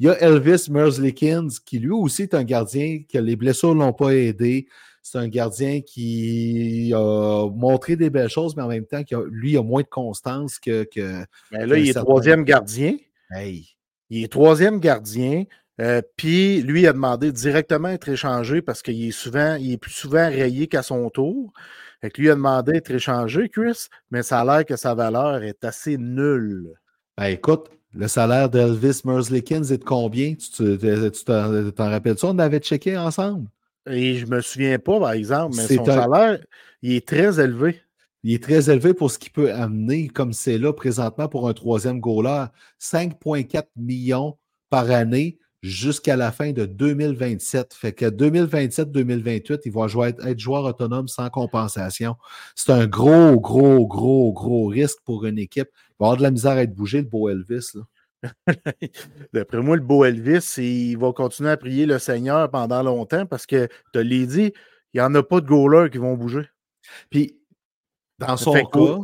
Il 0.00 0.06
y 0.06 0.08
a 0.08 0.18
Elvis 0.22 0.68
Merzlikins, 0.70 1.48
qui 1.66 1.78
lui 1.78 1.90
aussi 1.90 2.22
est 2.22 2.32
un 2.32 2.42
gardien 2.42 3.02
que 3.06 3.18
les 3.18 3.36
blessures 3.36 3.74
ne 3.74 3.80
l'ont 3.80 3.92
pas 3.92 4.14
aidé. 4.14 4.66
C'est 5.02 5.18
un 5.18 5.28
gardien 5.28 5.82
qui 5.82 6.90
a 6.94 7.46
montré 7.50 7.96
des 7.96 8.08
belles 8.08 8.30
choses, 8.30 8.56
mais 8.56 8.62
en 8.62 8.68
même 8.68 8.86
temps, 8.86 9.04
qui 9.04 9.14
a, 9.14 9.22
lui, 9.30 9.58
a 9.58 9.62
moins 9.62 9.82
de 9.82 9.88
constance 9.88 10.58
que. 10.58 10.84
que 10.84 11.22
mais 11.52 11.66
là, 11.66 11.76
il 11.76 11.90
est 11.90 11.92
troisième 11.92 12.44
gardien. 12.44 12.96
Il 13.36 14.24
est 14.24 14.32
troisième 14.32 14.80
gardien. 14.80 15.44
Euh, 15.82 16.00
puis 16.16 16.62
lui 16.62 16.86
a 16.86 16.94
demandé 16.94 17.30
directement 17.30 17.88
d'être 17.88 18.08
échangé 18.08 18.62
parce 18.62 18.82
qu'il 18.82 19.06
est 19.06 19.12
souvent, 19.12 19.56
il 19.56 19.72
est 19.72 19.78
plus 19.78 19.92
souvent 19.92 20.28
rayé 20.28 20.66
qu'à 20.66 20.82
son 20.82 21.10
tour. 21.10 21.52
Fait 22.00 22.16
lui 22.16 22.30
a 22.30 22.34
demandé 22.34 22.72
d'être 22.72 22.90
échangé, 22.90 23.50
Chris, 23.50 23.88
mais 24.10 24.22
ça 24.22 24.40
a 24.40 24.44
l'air 24.44 24.64
que 24.64 24.76
sa 24.76 24.94
valeur 24.94 25.42
est 25.42 25.62
assez 25.62 25.98
nulle. 25.98 26.72
Ben, 27.18 27.26
écoute, 27.26 27.70
le 27.92 28.08
salaire 28.08 28.48
d'Elvis 28.48 29.02
Merzlikins 29.04 29.64
est 29.64 29.78
de 29.78 29.84
combien? 29.84 30.34
Tu 30.34 30.78
t'en 31.24 31.90
rappelles 31.90 32.18
ça? 32.18 32.28
On 32.28 32.38
avait 32.38 32.60
checké 32.60 32.96
ensemble. 32.96 33.48
Et 33.88 34.16
je 34.16 34.26
ne 34.26 34.30
me 34.36 34.40
souviens 34.40 34.78
pas, 34.78 35.00
par 35.00 35.12
exemple, 35.12 35.56
mais 35.56 35.76
son 35.76 35.84
salaire, 35.84 36.38
il 36.82 36.92
est 36.92 37.06
très 37.06 37.40
élevé. 37.40 37.80
Il 38.22 38.34
est 38.34 38.42
très 38.42 38.70
élevé 38.70 38.92
pour 38.92 39.10
ce 39.10 39.18
qu'il 39.18 39.32
peut 39.32 39.52
amener, 39.52 40.08
comme 40.08 40.32
c'est 40.32 40.58
là 40.58 40.72
présentement 40.72 41.28
pour 41.28 41.48
un 41.48 41.54
troisième 41.54 42.00
goaler. 42.00 42.44
5,4 42.80 43.64
millions 43.76 44.36
par 44.68 44.90
année 44.90 45.38
jusqu'à 45.62 46.16
la 46.16 46.30
fin 46.30 46.52
de 46.52 46.66
2027. 46.66 47.74
Fait 47.74 47.92
que 47.92 48.04
2027-2028, 48.06 49.60
il 49.64 49.72
va 49.72 49.88
jouer, 49.88 50.08
être 50.08 50.38
joueur 50.38 50.64
autonome 50.64 51.08
sans 51.08 51.30
compensation. 51.30 52.16
C'est 52.54 52.72
un 52.72 52.86
gros, 52.86 53.40
gros, 53.40 53.86
gros, 53.86 54.32
gros 54.32 54.66
risque 54.66 54.98
pour 55.04 55.24
une 55.24 55.38
équipe 55.38 55.68
va 56.00 56.06
avoir 56.06 56.16
de 56.16 56.22
la 56.22 56.30
misère 56.30 56.52
à 56.52 56.62
être 56.62 56.74
bougé, 56.74 57.02
le 57.02 57.08
beau 57.08 57.28
Elvis. 57.28 57.72
D'après 59.32 59.62
moi, 59.62 59.76
le 59.76 59.82
beau 59.82 60.04
Elvis, 60.04 60.54
il 60.58 60.96
va 60.96 61.12
continuer 61.12 61.50
à 61.50 61.56
prier 61.56 61.86
le 61.86 61.98
Seigneur 61.98 62.50
pendant 62.50 62.82
longtemps 62.82 63.26
parce 63.26 63.46
que, 63.46 63.68
tu 63.92 64.02
l'ai 64.02 64.26
dit, 64.26 64.52
il 64.92 65.00
n'y 65.00 65.00
en 65.00 65.14
a 65.14 65.22
pas 65.22 65.40
de 65.40 65.46
goalers 65.46 65.90
qui 65.90 65.98
vont 65.98 66.16
bouger. 66.16 66.48
Puis, 67.10 67.38
dans 68.18 68.36
son 68.36 68.64
cas, 68.64 68.98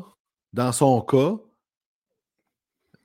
dans 0.53 0.73
son 0.73 1.01
cas, 1.03 1.37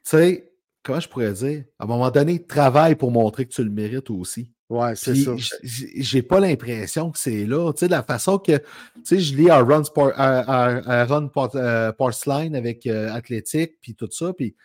tu 0.03 0.09
sais, 0.09 0.53
comment 0.83 0.99
je 0.99 1.09
pourrais 1.09 1.33
dire, 1.33 1.65
à 1.79 1.83
un 1.83 1.87
moment 1.87 2.09
donné, 2.11 2.43
travaille 2.43 2.95
pour 2.95 3.11
montrer 3.11 3.45
que 3.45 3.53
tu 3.53 3.63
le 3.63 3.69
mérites 3.69 4.09
aussi. 4.09 4.51
Ouais, 4.71 4.95
c'est 4.95 5.15
ça. 5.15 5.35
J'ai 5.63 6.21
pas 6.21 6.39
l'impression 6.39 7.11
que 7.11 7.19
c'est 7.19 7.45
là. 7.45 7.73
Tu 7.73 7.79
sais, 7.79 7.87
la 7.89 8.03
façon 8.03 8.37
que, 8.37 8.57
tu 8.57 8.63
sais, 9.03 9.19
je 9.19 9.35
lis 9.35 9.49
à 9.49 9.59
Ron, 9.59 9.83
Sport, 9.83 10.13
euh, 10.15 11.91
Porcelain 11.91 12.53
avec 12.53 12.87
euh, 12.87 13.11
Athletic, 13.11 13.81
puis 13.81 13.95
tout 13.95 14.07
ça, 14.09 14.31
puis 14.31 14.55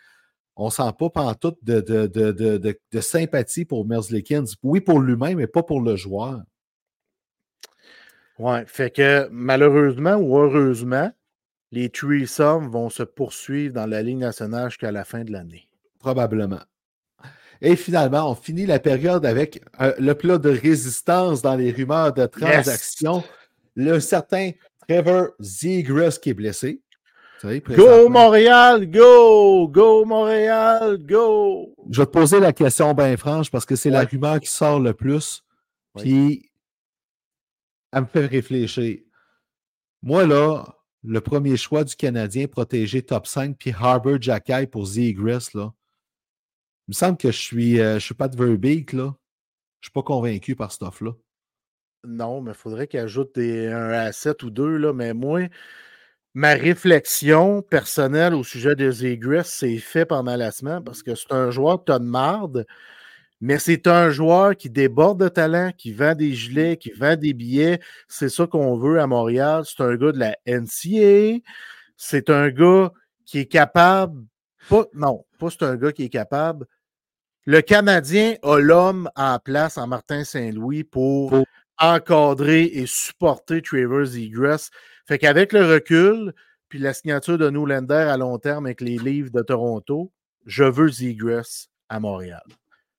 on 0.55 0.71
sent 0.71 0.93
pas 0.97 1.11
pantoute 1.11 1.59
de, 1.65 1.81
de, 1.81 2.07
de, 2.07 2.79
de, 2.93 3.01
sympathie 3.01 3.65
pour 3.65 3.85
Merzlikins. 3.85 4.45
Oui, 4.63 4.81
pour 4.81 5.01
lui-même, 5.01 5.39
mais 5.39 5.49
pas 5.49 5.65
pour 5.65 5.81
le 5.81 5.97
joueur. 5.97 6.41
Ouais, 8.39 8.63
fait 8.65 8.95
que 8.95 9.29
malheureusement 9.33 10.15
ou 10.15 10.39
heureusement, 10.39 11.11
les 11.73 11.91
threesomes 11.91 12.69
vont 12.69 12.91
se 12.91 13.03
poursuivre 13.03 13.75
dans 13.75 13.87
la 13.87 14.05
Ligue 14.05 14.19
nationale 14.19 14.71
jusqu'à 14.71 14.93
la 14.93 15.05
fin 15.05 15.25
de 15.25 15.33
l'année. 15.33 15.69
Probablement. 15.99 16.61
Et 17.61 17.77
finalement, 17.77 18.31
on 18.31 18.35
finit 18.35 18.67
la 18.67 18.79
période 18.79 19.25
avec 19.25 19.63
euh, 19.81 19.95
le 19.99 20.15
plat 20.15 20.39
de 20.39 20.51
résistance 20.51 21.43
dans 21.43 21.57
les 21.57 21.71
rumeurs 21.71 22.13
de 22.13 22.27
transaction. 22.27 23.25
Le 23.75 24.01
certain 24.01 24.51
Trevor 24.89 25.29
Zegras 25.41 26.19
qui 26.21 26.31
est 26.31 26.35
blessé. 26.35 26.81
Go 27.43 28.09
Montréal, 28.09 28.91
go! 28.91 29.69
Go 29.69 30.05
Montréal, 30.05 30.99
go! 30.99 31.75
Je 31.91 32.01
vais 32.01 32.07
te 32.07 32.11
poser 32.11 32.41
la 32.41 32.53
question 32.53 32.95
bien 32.95 33.17
franche 33.17 33.51
parce 33.51 33.67
que 33.67 33.77
c'est 33.77 33.91
la 33.91 34.05
rumeur 34.05 34.41
qui 34.41 34.51
sort 34.51 34.81
le 34.81 34.95
plus. 34.95 35.45
Puis, 35.97 36.51
elle 37.93 38.03
me 38.03 38.07
fait 38.07 38.27
réfléchir. 38.27 38.99
Moi, 40.03 40.27
là, 40.27 40.65
le 41.05 41.21
premier 41.21 41.57
choix 41.57 41.85
du 41.85 41.95
Canadien 41.95 42.47
protégé 42.47 43.03
top 43.03 43.27
5, 43.27 43.57
puis 43.59 43.75
Harbour 43.79 44.21
Jacky 44.21 44.67
pour 44.67 44.87
Zegras, 44.87 45.51
là, 45.55 45.73
il 46.89 46.93
me 46.93 46.95
semble 46.95 47.19
que 47.19 47.33
je 47.33 47.39
suis, 47.39 47.81
euh, 47.81 47.99
je 47.99 48.05
suis 48.05 48.15
pas 48.15 48.29
de 48.29 48.37
Verbeek, 48.37 48.93
là. 48.93 49.15
Je 49.81 49.89
suis 49.89 49.93
pas 49.93 50.03
convaincu 50.03 50.55
par 50.55 50.71
ce 50.71 50.77
stuff-là. 50.77 51.13
Non, 52.05 52.41
mais 52.41 52.53
il 52.53 52.57
faudrait 52.57 52.87
qu'il 52.87 53.01
ajoute 53.01 53.37
un 53.39 53.91
asset 53.91 54.45
ou 54.45 54.51
deux, 54.51 54.77
là. 54.77 54.93
Mais 54.93 55.13
moi, 55.13 55.49
ma 56.35 56.55
réflexion 56.55 57.63
personnelle 57.63 58.35
au 58.35 58.45
sujet 58.45 58.77
de 58.77 58.89
Zegris, 58.89 59.43
c'est 59.47 59.79
fait 59.79 60.07
pendant 60.07 60.37
la 60.37 60.53
semaine 60.53 60.85
parce 60.85 61.03
que 61.03 61.17
c'est 61.17 61.33
un 61.33 61.51
joueur 61.51 61.81
que 61.81 61.87
tu 61.87 61.93
as 61.93 61.99
de 61.99 62.05
marde, 62.05 62.67
mais 63.41 63.59
c'est 63.59 63.89
un 63.89 64.11
joueur 64.11 64.57
qui 64.57 64.71
déborde 64.71 65.21
de 65.21 65.29
talent, 65.29 65.73
qui 65.77 65.93
vend 65.93 66.15
des 66.15 66.35
gilets, 66.35 66.77
qui 66.77 66.93
vend 66.93 67.17
des 67.17 67.35
billets. 67.35 67.81
C'est 68.09 68.29
ça 68.29 68.47
qu'on 68.47 68.77
veut 68.77 69.01
à 69.01 69.09
Montréal. 69.09 69.65
C'est 69.67 69.83
un 69.83 69.97
gars 69.97 70.13
de 70.13 70.19
la 70.19 70.37
NCA. 70.47 71.41
C'est 71.97 72.31
un 72.31 72.49
gars 72.51 72.93
qui 73.25 73.41
est 73.41 73.47
capable. 73.47 74.25
Non, 74.95 75.25
pas 75.39 75.51
c'est 75.51 75.65
un 75.65 75.77
gars 75.77 75.93
qui 75.93 76.05
est 76.05 76.09
capable 76.09 76.67
le 77.47 77.61
Canadien 77.61 78.35
a 78.43 78.59
l'homme 78.59 79.09
en 79.15 79.39
place 79.39 79.79
en 79.79 79.87
Martin 79.87 80.25
Saint-Louis 80.25 80.83
pour 80.83 81.33
encadrer 81.79 82.65
et 82.65 82.87
supporter 82.87 83.63
Travers 83.63 84.17
Egress. 84.17 84.71
Fait 85.07 85.19
qu'avec 85.19 85.53
le 85.53 85.65
recul, 85.65 86.35
puis 86.69 86.81
la 86.81 86.93
signature 86.93 87.39
de 87.39 87.49
Newlander 87.49 87.95
à 87.95 88.17
long 88.17 88.39
terme 88.39 88.67
avec 88.67 88.81
les 88.81 88.99
livres 88.99 89.31
de 89.31 89.43
Toronto, 89.43 90.11
je 90.45 90.65
veux 90.65 90.91
Egress 91.01 91.69
à 91.89 92.01
Montréal. 92.01 92.43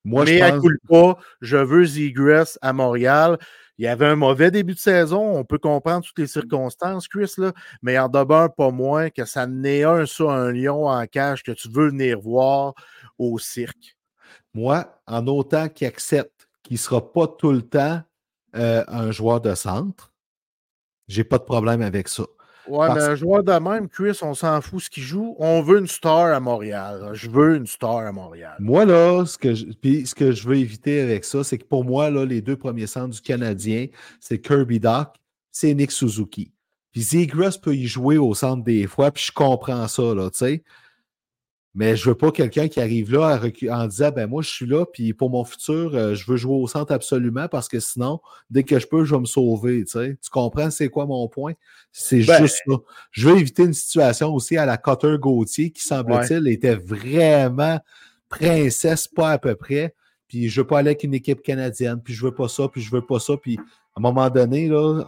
Moi, 0.04 0.24
Mais 0.24 0.38
je 0.38 0.44
pense... 0.48 0.64
à 0.64 0.88
pas, 0.88 1.18
je 1.42 1.56
veux 1.58 1.98
Egress 1.98 2.58
à 2.62 2.72
Montréal. 2.72 3.36
Il 3.76 3.84
y 3.84 3.88
avait 3.88 4.06
un 4.06 4.16
mauvais 4.16 4.50
début 4.50 4.74
de 4.74 4.78
saison. 4.78 5.36
On 5.36 5.44
peut 5.44 5.58
comprendre 5.58 6.06
toutes 6.06 6.18
les 6.18 6.26
circonstances, 6.26 7.06
Chris, 7.06 7.34
là, 7.36 7.52
mais 7.82 7.94
il 7.94 7.98
en 7.98 8.08
demeure 8.08 8.54
pas 8.54 8.70
moins 8.70 9.10
que 9.10 9.26
ça 9.26 9.46
n'est 9.46 9.84
un 9.84 10.06
ça, 10.06 10.24
un 10.24 10.52
lion 10.52 10.88
en 10.88 11.06
cage 11.06 11.42
que 11.42 11.52
tu 11.52 11.68
veux 11.70 11.90
venir 11.90 12.18
voir 12.18 12.72
au 13.18 13.38
cirque. 13.38 13.97
Moi, 14.58 15.00
en 15.06 15.28
autant 15.28 15.68
qu'il 15.68 15.86
accepte 15.86 16.48
qu'il 16.64 16.74
ne 16.74 16.78
sera 16.78 17.12
pas 17.12 17.28
tout 17.28 17.52
le 17.52 17.62
temps 17.62 18.02
euh, 18.56 18.82
un 18.88 19.12
joueur 19.12 19.40
de 19.40 19.54
centre, 19.54 20.12
j'ai 21.06 21.22
pas 21.22 21.38
de 21.38 21.44
problème 21.44 21.80
avec 21.80 22.08
ça. 22.08 22.24
Ouais, 22.66 22.92
mais 22.92 23.00
un 23.00 23.14
joueur 23.14 23.44
de 23.44 23.52
même, 23.52 23.88
Chris, 23.88 24.18
on 24.20 24.34
s'en 24.34 24.60
fout 24.60 24.82
ce 24.82 24.90
qu'il 24.90 25.04
joue. 25.04 25.36
On 25.38 25.62
veut 25.62 25.78
une 25.78 25.86
star 25.86 26.34
à 26.34 26.40
Montréal. 26.40 27.10
Je 27.12 27.30
veux 27.30 27.54
une 27.54 27.68
star 27.68 27.98
à 27.98 28.10
Montréal. 28.10 28.56
Moi, 28.58 28.84
là, 28.84 29.24
ce 29.24 29.38
que 29.38 29.54
je, 29.54 29.66
ce 30.04 30.14
que 30.14 30.32
je 30.32 30.48
veux 30.48 30.56
éviter 30.56 31.00
avec 31.00 31.24
ça, 31.24 31.44
c'est 31.44 31.58
que 31.58 31.64
pour 31.64 31.84
moi, 31.84 32.10
là, 32.10 32.24
les 32.24 32.42
deux 32.42 32.56
premiers 32.56 32.88
centres 32.88 33.14
du 33.14 33.20
Canadien, 33.20 33.86
c'est 34.18 34.40
Kirby 34.40 34.80
Doc, 34.80 35.14
c'est 35.52 35.72
Nick 35.72 35.92
Suzuki. 35.92 36.52
Puis 36.90 37.02
Zegras 37.02 37.58
peut 37.62 37.76
y 37.76 37.86
jouer 37.86 38.18
au 38.18 38.34
centre 38.34 38.64
des 38.64 38.88
fois, 38.88 39.12
puis 39.12 39.24
je 39.24 39.32
comprends 39.32 39.86
ça, 39.86 40.14
là, 40.14 40.28
tu 40.30 40.38
sais. 40.38 40.64
Mais 41.78 41.94
je 41.94 42.08
veux 42.08 42.16
pas 42.16 42.32
quelqu'un 42.32 42.66
qui 42.66 42.80
arrive 42.80 43.12
là 43.12 43.40
en 43.70 43.86
disant 43.86 44.10
ben 44.10 44.26
moi 44.26 44.42
je 44.42 44.48
suis 44.50 44.66
là, 44.66 44.84
puis 44.84 45.12
pour 45.14 45.30
mon 45.30 45.44
futur, 45.44 45.94
euh, 45.94 46.16
je 46.16 46.28
veux 46.28 46.36
jouer 46.36 46.56
au 46.56 46.66
centre 46.66 46.92
absolument 46.92 47.46
parce 47.46 47.68
que 47.68 47.78
sinon, 47.78 48.18
dès 48.50 48.64
que 48.64 48.80
je 48.80 48.86
peux, 48.88 49.04
je 49.04 49.14
vais 49.14 49.20
me 49.20 49.26
sauver. 49.26 49.84
Tu, 49.84 49.92
sais. 49.92 50.18
tu 50.20 50.28
comprends 50.28 50.72
c'est 50.72 50.88
quoi 50.88 51.06
mon 51.06 51.28
point? 51.28 51.52
C'est 51.92 52.24
Ben- 52.24 52.42
juste 52.42 52.64
ça. 52.66 52.74
Je 53.12 53.28
veux 53.28 53.38
éviter 53.38 53.62
une 53.62 53.74
situation 53.74 54.34
aussi 54.34 54.56
à 54.56 54.66
la 54.66 54.76
Cotter 54.76 55.14
Gauthier 55.20 55.70
qui 55.70 55.82
semble-t-il 55.82 56.48
était 56.48 56.74
vraiment 56.74 57.78
princesse, 58.28 59.06
pas 59.06 59.30
à 59.30 59.38
peu 59.38 59.54
près. 59.54 59.94
Puis 60.26 60.48
je 60.48 60.60
veux 60.60 60.66
pas 60.66 60.80
aller 60.80 60.88
avec 60.90 61.04
une 61.04 61.14
équipe 61.14 61.42
canadienne, 61.42 62.00
puis 62.02 62.12
je 62.12 62.24
veux 62.24 62.34
pas 62.34 62.48
ça, 62.48 62.66
puis 62.66 62.82
je 62.82 62.90
veux 62.90 63.02
pas 63.06 63.20
ça. 63.20 63.36
Puis 63.36 63.56
à 63.56 63.62
un 63.98 64.00
moment 64.00 64.28
donné, 64.30 64.66
là, 64.66 65.04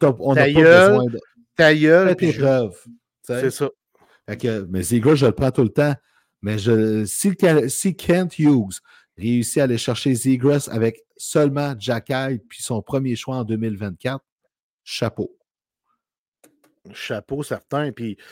on 0.00 0.34
n'a 0.34 0.46
pas 0.46 0.60
besoin 0.88 1.04
de 1.04 1.20
Ta 1.56 1.74
gueule, 1.74 2.16
puis 2.16 2.32
je- 2.32 2.70
c'est 3.22 3.50
ça. 3.50 3.68
Fait 4.28 4.36
que, 4.36 4.66
mais 4.70 4.82
Ziegler, 4.82 5.16
je 5.16 5.26
le 5.26 5.32
prends 5.32 5.50
tout 5.50 5.62
le 5.62 5.68
temps. 5.68 5.94
Mais 6.42 6.58
je, 6.58 7.04
si, 7.04 7.32
si 7.68 7.96
Kent 7.96 8.38
Hughes 8.38 8.80
réussit 9.16 9.58
à 9.58 9.64
aller 9.64 9.78
chercher 9.78 10.14
Zegras 10.14 10.68
avec 10.70 11.02
seulement 11.16 11.74
Jack 11.78 12.10
Hyde 12.10 12.42
puis 12.48 12.62
son 12.62 12.82
premier 12.82 13.16
choix 13.16 13.36
en 13.36 13.44
2024, 13.44 14.22
chapeau. 14.82 15.36
Chapeau 16.92 17.42
certain. 17.42 17.92
Puis, 17.92 18.16
tu 18.16 18.22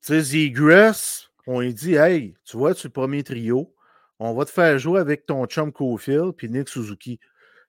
sais, 0.00 0.20
Zegras, 0.22 1.28
on 1.46 1.60
lui 1.60 1.74
dit 1.74 1.94
Hey, 1.94 2.34
tu 2.44 2.56
vois, 2.56 2.74
tu 2.74 2.86
es 2.86 2.88
le 2.88 2.92
premier 2.92 3.22
trio, 3.22 3.74
on 4.18 4.34
va 4.34 4.44
te 4.44 4.50
faire 4.50 4.78
jouer 4.78 5.00
avec 5.00 5.26
ton 5.26 5.44
chum 5.46 5.72
Cofield 5.72 6.32
puis 6.32 6.48
Nick 6.48 6.68
Suzuki. 6.68 7.20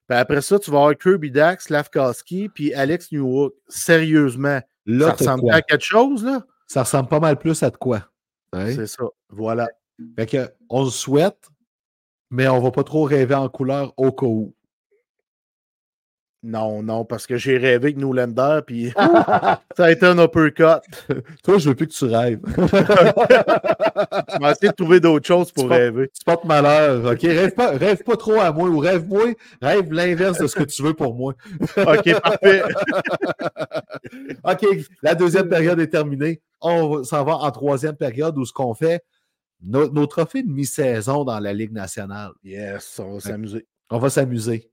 Puis 0.07 0.17
après 0.17 0.41
ça, 0.41 0.57
tu 0.57 0.71
vas 0.71 0.77
avoir 0.77 0.97
Kirby 0.97 1.31
Dax, 1.31 1.69
Lavkowski 1.69 2.49
puis 2.49 2.73
Alex 2.73 3.11
Newhook. 3.11 3.53
Sérieusement, 3.67 4.61
Là, 4.85 5.07
ça 5.07 5.13
ressemble 5.13 5.41
quoi? 5.41 5.53
à 5.55 5.61
quelque 5.61 5.83
chose, 5.83 6.23
là? 6.23 6.45
Ça 6.69 6.83
ressemble 6.83 7.09
pas 7.09 7.19
mal 7.19 7.37
plus 7.39 7.63
à 7.63 7.71
de 7.71 7.77
quoi? 7.77 8.09
Hein? 8.53 8.71
C'est 8.75 8.87
ça. 8.87 9.03
Voilà. 9.29 9.67
Fait 10.15 10.27
que, 10.27 10.53
on 10.69 10.83
le 10.83 10.91
souhaite, 10.91 11.49
mais 12.29 12.47
on 12.47 12.61
va 12.61 12.71
pas 12.71 12.83
trop 12.83 13.03
rêver 13.03 13.33
en 13.35 13.49
couleur 13.49 13.91
au 13.97 14.11
cas 14.11 14.27
où. 14.27 14.53
Non, 16.41 16.81
non, 16.81 17.03
parce 17.03 17.27
que 17.27 17.35
j'ai 17.35 17.57
rêvé 17.57 17.75
avec 17.75 17.97
Nolander, 17.97 18.61
puis 18.65 18.91
ça 18.95 19.59
a 19.77 19.91
été 19.91 20.05
un 20.05 20.17
uppercut. 20.23 20.81
Toi, 21.43 21.57
je 21.57 21.69
veux 21.69 21.75
plus 21.75 21.87
que 21.87 21.93
tu 21.93 22.05
rêves. 22.05 22.39
Je 24.29 24.39
vais 24.39 24.51
essayer 24.51 24.69
de 24.69 24.75
trouver 24.75 24.99
d'autres 25.01 25.27
choses 25.27 25.51
pour 25.51 25.65
Tu 25.65 25.69
rêver. 25.73 26.09
tu 26.17 26.23
portes 26.23 26.45
malheur. 26.45 27.03
OK? 27.11 27.21
Rêve 27.21 27.53
pas, 27.53 27.71
rêve 27.71 28.01
pas 28.03 28.15
trop 28.15 28.39
à 28.39 28.51
moi 28.53 28.69
ou 28.69 28.79
rêve-moi. 28.79 29.33
Rêve 29.61 29.91
l'inverse 29.91 30.37
de 30.37 30.47
ce 30.47 30.55
que 30.55 30.63
tu 30.63 30.81
veux 30.81 30.93
pour 30.93 31.13
moi. 31.13 31.33
OK, 31.75 32.21
parfait. 32.21 32.63
OK, 34.45 34.65
la 35.03 35.15
deuxième 35.15 35.49
période 35.49 35.79
est 35.79 35.87
terminée. 35.87 36.41
On 36.61 37.03
s'en 37.03 37.25
va 37.25 37.35
en 37.37 37.51
troisième 37.51 37.95
période 37.95 38.37
où 38.37 38.45
ce 38.45 38.53
qu'on 38.53 38.73
fait, 38.73 39.03
nos, 39.61 39.89
nos 39.89 40.05
trophées 40.07 40.43
de 40.43 40.49
mi-saison 40.49 41.25
dans 41.25 41.39
la 41.39 41.53
Ligue 41.53 41.73
nationale. 41.73 42.31
Yes, 42.43 42.99
on 42.99 43.13
va 43.15 43.19
s'amuser. 43.19 43.67
On 43.89 43.97
va 43.97 44.09
s'amuser. 44.09 44.69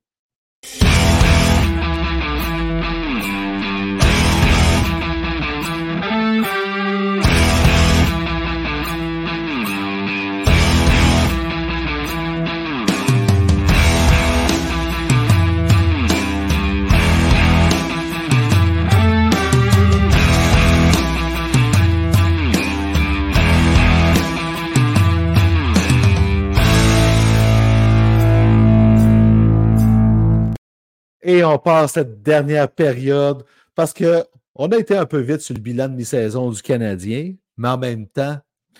On 31.46 31.58
passe 31.58 31.92
cette 31.92 32.22
dernière 32.22 32.68
période 32.68 33.44
parce 33.74 33.92
que 33.92 34.24
on 34.54 34.68
a 34.68 34.76
été 34.78 34.96
un 34.96 35.06
peu 35.06 35.18
vite 35.20 35.40
sur 35.40 35.54
le 35.54 35.60
bilan 35.60 35.88
de 35.88 35.94
mi-saison 35.94 36.50
du 36.50 36.62
Canadien, 36.62 37.34
mais 37.56 37.68
en 37.68 37.78
même 37.78 38.06
temps, 38.06 38.38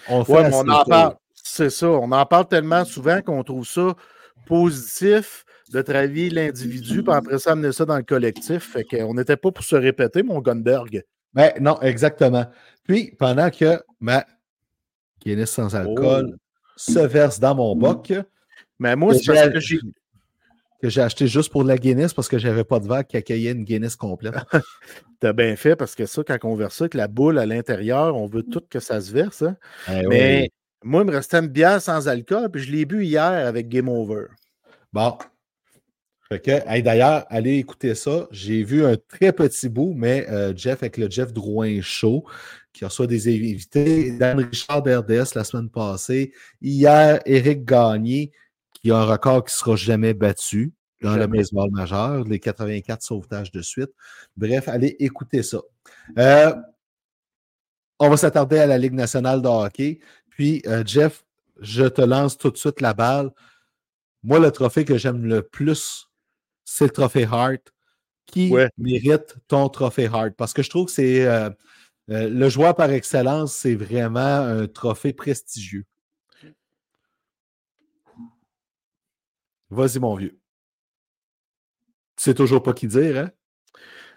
on 0.08 0.24
fait 0.24 0.32
Ouais, 0.32 0.50
on 0.52 0.68
en 0.68 0.84
parle. 0.84 1.16
C'est 1.34 1.70
ça. 1.70 1.88
On 1.88 2.10
en 2.12 2.26
parle 2.26 2.48
tellement 2.48 2.84
souvent 2.84 3.20
qu'on 3.22 3.42
trouve 3.44 3.66
ça 3.66 3.94
positif 4.46 5.44
de 5.72 5.82
travailler 5.82 6.30
l'individu, 6.30 7.02
puis 7.02 7.12
après 7.12 7.38
ça, 7.38 7.52
amener 7.52 7.72
ça 7.72 7.84
dans 7.84 7.96
le 7.96 8.02
collectif. 8.02 8.72
Fait 8.72 8.84
qu'on 8.84 9.14
n'était 9.14 9.36
pas 9.36 9.50
pour 9.50 9.64
se 9.64 9.76
répéter, 9.76 10.22
mon 10.22 10.40
Gunberg. 10.40 11.02
Ben, 11.34 11.52
non, 11.60 11.80
exactement. 11.82 12.46
Puis, 12.84 13.14
pendant 13.18 13.50
que 13.50 13.80
ma 14.00 14.24
Guinness 15.20 15.50
sans 15.50 15.74
alcool 15.74 16.32
Oh. 16.32 16.38
se 16.76 16.98
verse 17.00 17.40
dans 17.40 17.54
mon 17.54 17.74
boc, 17.74 18.12
Mais 18.78 18.94
moi, 18.96 19.14
c'est 19.14 19.32
parce 19.32 19.48
que 19.48 19.60
j'ai. 19.60 19.80
Que 20.86 20.92
j'ai 20.92 21.00
acheté 21.02 21.26
juste 21.26 21.50
pour 21.50 21.64
la 21.64 21.76
Guinness 21.76 22.14
parce 22.14 22.28
que 22.28 22.38
j'avais 22.38 22.64
pas 22.64 22.78
de 22.78 22.86
verre 22.86 23.06
qui 23.06 23.16
accueillait 23.16 23.52
une 23.52 23.64
Guinness 23.64 23.96
complète. 23.96 24.34
T'as 25.20 25.32
bien 25.32 25.56
fait 25.56 25.76
parce 25.76 25.94
que 25.94 26.06
ça, 26.06 26.22
quand 26.24 26.38
on 26.44 26.54
verse 26.54 26.76
ça 26.76 26.84
avec 26.84 26.94
la 26.94 27.08
boule 27.08 27.38
à 27.38 27.46
l'intérieur, 27.46 28.16
on 28.16 28.26
veut 28.26 28.42
tout 28.42 28.62
que 28.68 28.80
ça 28.80 29.00
se 29.00 29.12
verse. 29.12 29.42
hein. 29.42 29.56
Eh 29.88 30.06
Mais 30.06 30.40
oui. 30.42 30.48
moi, 30.84 31.02
il 31.02 31.06
me 31.08 31.12
restait 31.12 31.38
une 31.38 31.48
bière 31.48 31.80
sans 31.82 32.06
alcool, 32.08 32.50
puis 32.50 32.62
je 32.62 32.70
l'ai 32.70 32.84
bu 32.84 33.04
hier 33.04 33.22
avec 33.22 33.68
Game 33.68 33.88
Over. 33.88 34.26
Bon. 34.92 35.16
Fait 36.28 36.40
que, 36.40 36.50
hey, 36.68 36.82
d'ailleurs, 36.82 37.24
allez 37.30 37.56
écouter 37.58 37.94
ça. 37.94 38.26
J'ai 38.32 38.62
vu 38.64 38.84
un 38.84 38.96
très 38.96 39.32
petit 39.32 39.68
bout, 39.68 39.94
mais 39.96 40.28
euh, 40.28 40.52
Jeff 40.56 40.82
avec 40.82 40.96
le 40.96 41.08
Jeff 41.08 41.32
Drouin 41.32 41.80
Show, 41.80 42.24
qui 42.72 42.84
reçoit 42.84 43.06
des 43.06 43.28
invités. 43.28 44.10
Dan 44.18 44.40
Richard 44.40 44.82
d'RDS 44.82 45.34
la 45.36 45.44
semaine 45.44 45.70
passée. 45.70 46.32
Hier, 46.60 47.20
Éric 47.26 47.64
Gagné, 47.64 48.32
qui 48.86 48.92
a 48.92 48.98
un 48.98 49.04
record 49.04 49.44
qui 49.44 49.52
ne 49.52 49.58
sera 49.58 49.74
jamais 49.74 50.14
battu 50.14 50.72
dans 51.02 51.16
le 51.16 51.26
baseball 51.26 51.68
majeur, 51.72 52.22
les 52.22 52.38
84 52.38 53.02
sauvetages 53.02 53.50
de 53.50 53.60
suite. 53.60 53.90
Bref, 54.36 54.68
allez 54.68 54.94
écouter 55.00 55.42
ça. 55.42 55.58
Euh, 56.18 56.54
on 57.98 58.08
va 58.08 58.16
s'attarder 58.16 58.58
à 58.58 58.66
la 58.66 58.78
Ligue 58.78 58.92
nationale 58.92 59.42
de 59.42 59.48
hockey. 59.48 59.98
Puis, 60.30 60.62
euh, 60.68 60.84
Jeff, 60.86 61.24
je 61.60 61.84
te 61.86 62.00
lance 62.00 62.38
tout 62.38 62.50
de 62.52 62.56
suite 62.56 62.80
la 62.80 62.94
balle. 62.94 63.30
Moi, 64.22 64.38
le 64.38 64.52
trophée 64.52 64.84
que 64.84 64.96
j'aime 64.96 65.24
le 65.24 65.42
plus, 65.42 66.08
c'est 66.64 66.84
le 66.84 66.90
trophée 66.90 67.24
Hart. 67.28 67.72
Qui 68.26 68.50
Ouais. 68.50 68.68
mérite 68.78 69.34
ton 69.48 69.68
trophée 69.68 70.06
Hart? 70.06 70.34
Parce 70.36 70.52
que 70.52 70.62
je 70.62 70.70
trouve 70.70 70.86
que 70.86 70.92
c'est 70.92 71.26
euh, 71.26 71.50
le 72.08 72.48
joueur 72.48 72.76
par 72.76 72.90
excellence, 72.90 73.52
c'est 73.52 73.74
vraiment 73.74 74.20
un 74.20 74.68
trophée 74.68 75.12
prestigieux. 75.12 75.86
Vas-y, 79.70 79.98
mon 79.98 80.14
vieux. 80.14 80.38
Tu 82.16 82.24
sais 82.24 82.34
toujours 82.34 82.62
pas 82.62 82.72
qui 82.72 82.86
dire, 82.86 83.18
hein? 83.18 83.30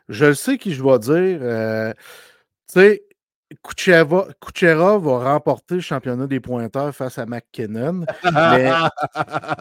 Je 0.08 0.26
le 0.26 0.34
sais 0.34 0.58
qui 0.58 0.74
je 0.74 0.84
vais 0.84 1.00
dire. 1.00 1.40
euh, 1.42 1.94
tu 2.68 2.80
sais, 2.80 3.04
Kucherov 3.64 5.04
va 5.04 5.34
remporter 5.34 5.76
le 5.76 5.82
championnat 5.82 6.28
des 6.28 6.40
pointeurs 6.40 6.96
face 6.96 7.18
à 7.18 7.26
McKinnon, 7.26 8.06
mais, 8.24 8.72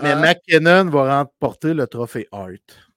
mais 0.02 0.14
McKinnon 0.16 0.90
va 0.90 1.18
remporter 1.18 1.74
le 1.74 1.86
trophée 1.86 2.28
Hart. 2.32 2.88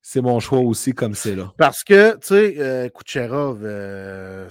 C'est 0.00 0.20
mon 0.20 0.40
choix 0.40 0.58
aussi, 0.58 0.92
comme 0.94 1.14
c'est 1.14 1.36
là. 1.36 1.52
Parce 1.58 1.84
que, 1.84 2.12
tu 2.14 2.26
sais, 2.26 2.54
euh, 2.58 2.88
Kucherov, 2.88 3.60
euh, 3.62 4.48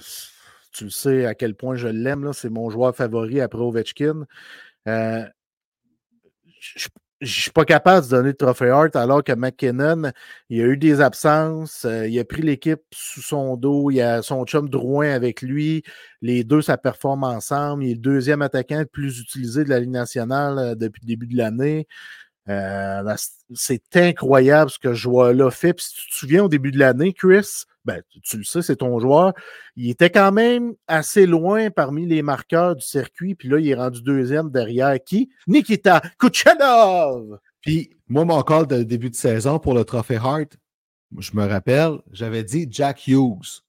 tu 0.72 0.84
le 0.84 0.90
sais 0.90 1.26
à 1.26 1.34
quel 1.34 1.54
point 1.54 1.76
je 1.76 1.88
l'aime, 1.88 2.24
là, 2.24 2.32
c'est 2.32 2.48
mon 2.48 2.70
joueur 2.70 2.96
favori 2.96 3.40
après 3.40 3.60
Ovechkin. 3.60 4.24
Euh, 4.88 5.24
je 6.62 6.88
ne 7.20 7.26
suis 7.26 7.50
pas 7.50 7.64
capable 7.64 8.04
de 8.06 8.10
donner 8.10 8.28
le 8.30 8.34
trophée 8.34 8.68
Hart 8.68 8.96
alors 8.96 9.22
que 9.22 9.32
McKinnon, 9.32 10.10
il 10.48 10.60
a 10.60 10.64
eu 10.64 10.76
des 10.76 11.00
absences, 11.00 11.84
euh, 11.84 12.08
il 12.08 12.18
a 12.18 12.24
pris 12.24 12.42
l'équipe 12.42 12.82
sous 12.92 13.22
son 13.22 13.56
dos, 13.56 13.90
il 13.90 14.00
a 14.00 14.22
son 14.22 14.44
chum 14.44 14.68
Drouin 14.68 15.10
avec 15.10 15.40
lui, 15.42 15.84
les 16.20 16.42
deux, 16.42 16.62
ça 16.62 16.76
performe 16.76 17.24
ensemble, 17.24 17.84
il 17.84 17.90
est 17.90 17.94
le 17.94 18.00
deuxième 18.00 18.42
attaquant 18.42 18.80
le 18.80 18.86
plus 18.86 19.20
utilisé 19.20 19.64
de 19.64 19.68
la 19.68 19.80
Ligue 19.80 19.90
nationale 19.90 20.58
euh, 20.58 20.74
depuis 20.74 21.00
le 21.02 21.06
début 21.06 21.26
de 21.26 21.36
l'année. 21.36 21.86
Euh, 22.48 23.14
c'est 23.54 23.96
incroyable 23.96 24.70
ce 24.70 24.78
que 24.80 24.88
ce 24.88 24.98
joueur-là 24.98 25.50
fait. 25.50 25.74
Puis 25.74 25.86
si 25.86 25.94
tu 25.94 26.10
te 26.10 26.14
souviens 26.14 26.44
au 26.44 26.48
début 26.48 26.72
de 26.72 26.78
l'année, 26.78 27.12
Chris, 27.12 27.66
ben, 27.84 28.02
tu, 28.22 28.38
le 28.38 28.44
sais, 28.44 28.62
c'est 28.62 28.76
ton 28.76 28.98
joueur. 29.00 29.32
Il 29.76 29.90
était 29.90 30.10
quand 30.10 30.32
même 30.32 30.74
assez 30.86 31.26
loin 31.26 31.70
parmi 31.70 32.06
les 32.06 32.22
marqueurs 32.22 32.76
du 32.76 32.84
circuit. 32.84 33.34
Puis 33.34 33.48
là, 33.48 33.58
il 33.58 33.68
est 33.68 33.74
rendu 33.74 34.02
deuxième 34.02 34.50
derrière 34.50 35.02
qui? 35.02 35.30
Nikita 35.46 36.00
Kuchenov! 36.18 37.38
Puis, 37.60 37.90
moi, 38.08 38.24
mon 38.24 38.42
call 38.42 38.66
de 38.66 38.82
début 38.82 39.10
de 39.10 39.16
saison 39.16 39.58
pour 39.58 39.74
le 39.74 39.84
trophée 39.84 40.16
Hart, 40.16 40.56
je 41.18 41.30
me 41.34 41.46
rappelle, 41.46 41.98
j'avais 42.10 42.44
dit 42.44 42.66
Jack 42.70 43.06
Hughes. 43.06 43.62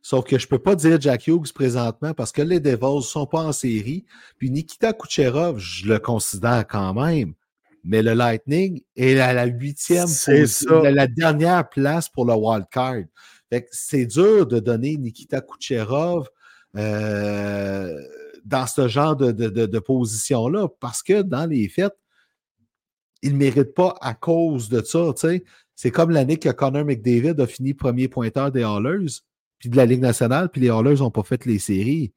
Sauf 0.00 0.24
que 0.24 0.38
je 0.38 0.46
ne 0.46 0.48
peux 0.48 0.58
pas 0.58 0.76
dire 0.76 1.00
Jack 1.00 1.26
Hughes 1.26 1.52
présentement 1.52 2.14
parce 2.14 2.30
que 2.30 2.42
les 2.42 2.60
Devils 2.60 2.96
ne 2.96 3.00
sont 3.00 3.26
pas 3.26 3.40
en 3.40 3.52
série. 3.52 4.04
Puis 4.38 4.50
Nikita 4.50 4.92
Kucherov, 4.92 5.58
je 5.58 5.88
le 5.88 5.98
considère 5.98 6.66
quand 6.68 6.94
même. 6.94 7.34
Mais 7.84 8.02
le 8.02 8.14
Lightning 8.14 8.82
est 8.96 9.18
à 9.20 9.34
la 9.34 9.44
huitième, 9.44 10.08
la, 10.26 10.90
la 10.90 11.06
dernière 11.06 11.68
place 11.68 12.08
pour 12.08 12.24
le 12.24 12.32
wild 12.32 12.64
card. 12.70 13.02
C'est 13.70 14.06
dur 14.06 14.46
de 14.46 14.58
donner 14.58 14.96
Nikita 14.96 15.40
Kucherov 15.40 16.28
euh, 16.76 18.00
dans 18.44 18.66
ce 18.66 18.88
genre 18.88 19.16
de, 19.16 19.30
de, 19.32 19.78
position-là 19.78 20.68
parce 20.80 21.02
que 21.02 21.22
dans 21.22 21.46
les 21.46 21.68
faits, 21.68 21.94
il 23.22 23.32
ne 23.32 23.38
mérite 23.38 23.74
pas 23.74 23.96
à 24.00 24.14
cause 24.14 24.68
de 24.68 24.82
ça. 24.82 25.12
C'est 25.74 25.90
comme 25.90 26.10
l'année 26.10 26.38
que 26.38 26.50
Connor 26.50 26.84
McDavid 26.84 27.40
a 27.40 27.46
fini 27.46 27.74
premier 27.74 28.08
pointeur 28.08 28.50
des 28.50 28.62
Hallers, 28.62 29.20
puis 29.58 29.68
de 29.68 29.76
la 29.76 29.86
Ligue 29.86 30.02
nationale, 30.02 30.50
puis 30.50 30.60
les 30.60 30.70
Hallers 30.70 30.96
n'ont 30.96 31.10
pas 31.10 31.22
fait 31.22 31.46
les 31.46 31.58
séries. 31.58 32.12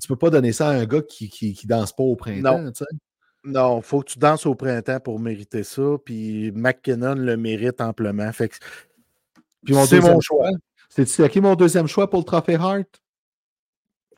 Tu 0.00 0.06
peux 0.06 0.16
pas 0.16 0.30
donner 0.30 0.52
ça 0.52 0.68
à 0.68 0.72
un 0.72 0.86
gars 0.86 1.02
qui, 1.02 1.28
qui, 1.28 1.66
danse 1.66 1.92
pas 1.92 2.04
au 2.04 2.16
printemps. 2.16 2.62
Non. 2.62 2.72
Il 3.44 3.80
faut 3.82 4.00
que 4.00 4.12
tu 4.12 4.18
danses 4.18 4.46
au 4.46 4.54
printemps 4.54 5.00
pour 5.00 5.18
mériter 5.18 5.62
ça. 5.62 5.96
Puis 6.04 6.52
McKinnon 6.52 7.14
le 7.14 7.36
mérite 7.36 7.80
amplement. 7.80 8.30
Fait 8.32 8.50
puis 9.64 9.74
mon 9.74 10.20
choix. 10.20 10.50
C'est 10.88 11.28
qui 11.30 11.40
mon 11.40 11.54
deuxième 11.54 11.86
choix 11.86 12.10
pour 12.10 12.20
le 12.20 12.24
Trophée 12.24 12.56
Hart? 12.56 12.86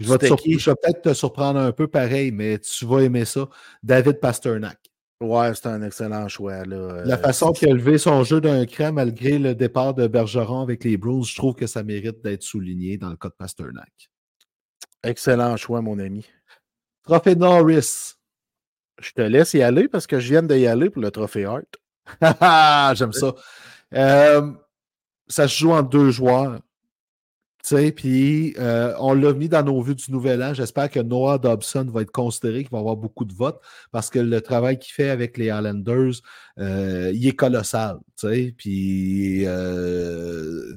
Je 0.01 0.11
vais, 0.11 0.19
peut-être 0.19 1.03
te 1.03 1.15
surprendre 1.15 1.61
un 1.61 1.71
peu 1.71 1.87
pareil, 1.87 2.33
mais 2.33 2.59
tu 2.59 2.87
vas 2.87 3.01
aimer 3.01 3.25
ça. 3.25 3.49
David 3.83 4.19
Pasternak. 4.21 4.79
Ouais, 5.21 5.55
c'est 5.55 5.67
un 5.67 5.83
excellent 5.83 6.27
choix. 6.27 6.65
Là. 6.65 7.05
La 7.05 7.17
façon 7.17 7.53
qu'il 7.53 7.69
a 7.69 7.75
levé 7.75 7.99
son 7.99 8.25
jeu 8.25 8.41
d'un 8.41 8.67
cran 8.67 8.93
malgré 8.93 9.39
le 9.39 9.55
départ 9.55 9.95
de 9.95 10.09
Bergeron 10.09 10.63
avec 10.63 10.83
les 10.83 10.97
Bruins, 10.97 11.23
je 11.23 11.37
trouve 11.37 11.55
que 11.55 11.69
ça 11.69 11.85
mérite 11.85 12.21
d'être 12.23 12.43
souligné 12.43 12.99
dans 12.99 13.11
le 13.11 13.17
cas 13.17 13.29
de 13.29 13.35
Pasternak. 13.35 14.11
Excellent 15.05 15.57
choix, 15.57 15.81
mon 15.81 15.99
ami. 16.01 16.25
Trophée 17.05 17.37
Norris. 17.37 18.15
Je 19.01 19.13
te 19.13 19.23
laisse 19.23 19.55
y 19.55 19.63
aller 19.63 19.89
parce 19.89 20.07
que 20.07 20.21
je 20.21 20.29
viens 20.29 20.43
d'y 20.43 20.67
aller 20.67 20.91
pour 20.91 21.03
le 21.03 21.11
trophée 21.11 21.45
Hart. 21.45 22.97
J'aime 22.97 23.13
ça. 23.13 23.35
Euh, 23.95 24.53
ça 25.29 25.49
se 25.49 25.59
joue 25.59 25.73
en 25.73 25.83
deux 25.83 26.11
joueurs. 26.11 26.61
Puis 27.95 28.55
euh, 28.59 28.93
on 28.99 29.15
l'a 29.15 29.33
mis 29.33 29.49
dans 29.49 29.63
nos 29.63 29.81
vues 29.81 29.95
du 29.95 30.11
nouvel 30.11 30.43
an. 30.43 30.53
J'espère 30.53 30.91
que 30.91 31.01
Noah 31.01 31.39
Dobson 31.39 31.87
va 31.93 32.03
être 32.03 32.11
considéré, 32.11 32.63
qu'il 32.63 32.73
va 32.73 32.79
avoir 32.79 32.97
beaucoup 32.97 33.25
de 33.25 33.33
votes 33.33 33.61
parce 33.93 34.11
que 34.11 34.19
le 34.19 34.41
travail 34.41 34.79
qu'il 34.79 34.93
fait 34.93 35.11
avec 35.11 35.39
les 35.39 35.47
Islanders, 35.47 36.21
euh, 36.59 37.13
il 37.15 37.27
est 37.27 37.37
colossal. 37.37 37.99
Puis 38.57 39.45
euh, 39.47 40.75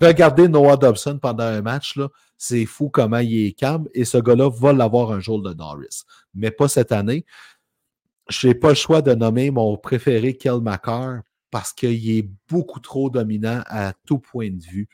regardez 0.00 0.48
Noah 0.48 0.76
Dobson 0.76 1.18
pendant 1.20 1.44
un 1.44 1.60
match, 1.60 1.98
c'est 2.38 2.66
fou 2.66 2.88
comment 2.88 3.18
il 3.18 3.46
est 3.46 3.52
calme 3.52 3.88
et 3.94 4.04
ce 4.04 4.18
gars-là 4.18 4.48
va 4.50 4.72
l'avoir 4.72 5.12
un 5.12 5.20
jour 5.20 5.40
de 5.42 5.54
Norris. 5.54 6.04
Mais 6.34 6.50
pas 6.50 6.68
cette 6.68 6.92
année. 6.92 7.24
Je 8.28 8.48
n'ai 8.48 8.54
pas 8.54 8.70
le 8.70 8.74
choix 8.74 9.02
de 9.02 9.14
nommer 9.14 9.50
mon 9.50 9.76
préféré, 9.76 10.34
Kel 10.34 10.60
McCarr, 10.60 11.20
parce 11.50 11.72
qu'il 11.72 12.10
est 12.10 12.28
beaucoup 12.48 12.80
trop 12.80 13.08
dominant 13.08 13.62
à 13.66 13.92
tout 14.04 14.18
point 14.18 14.50
de 14.50 14.62
vue. 14.62 14.88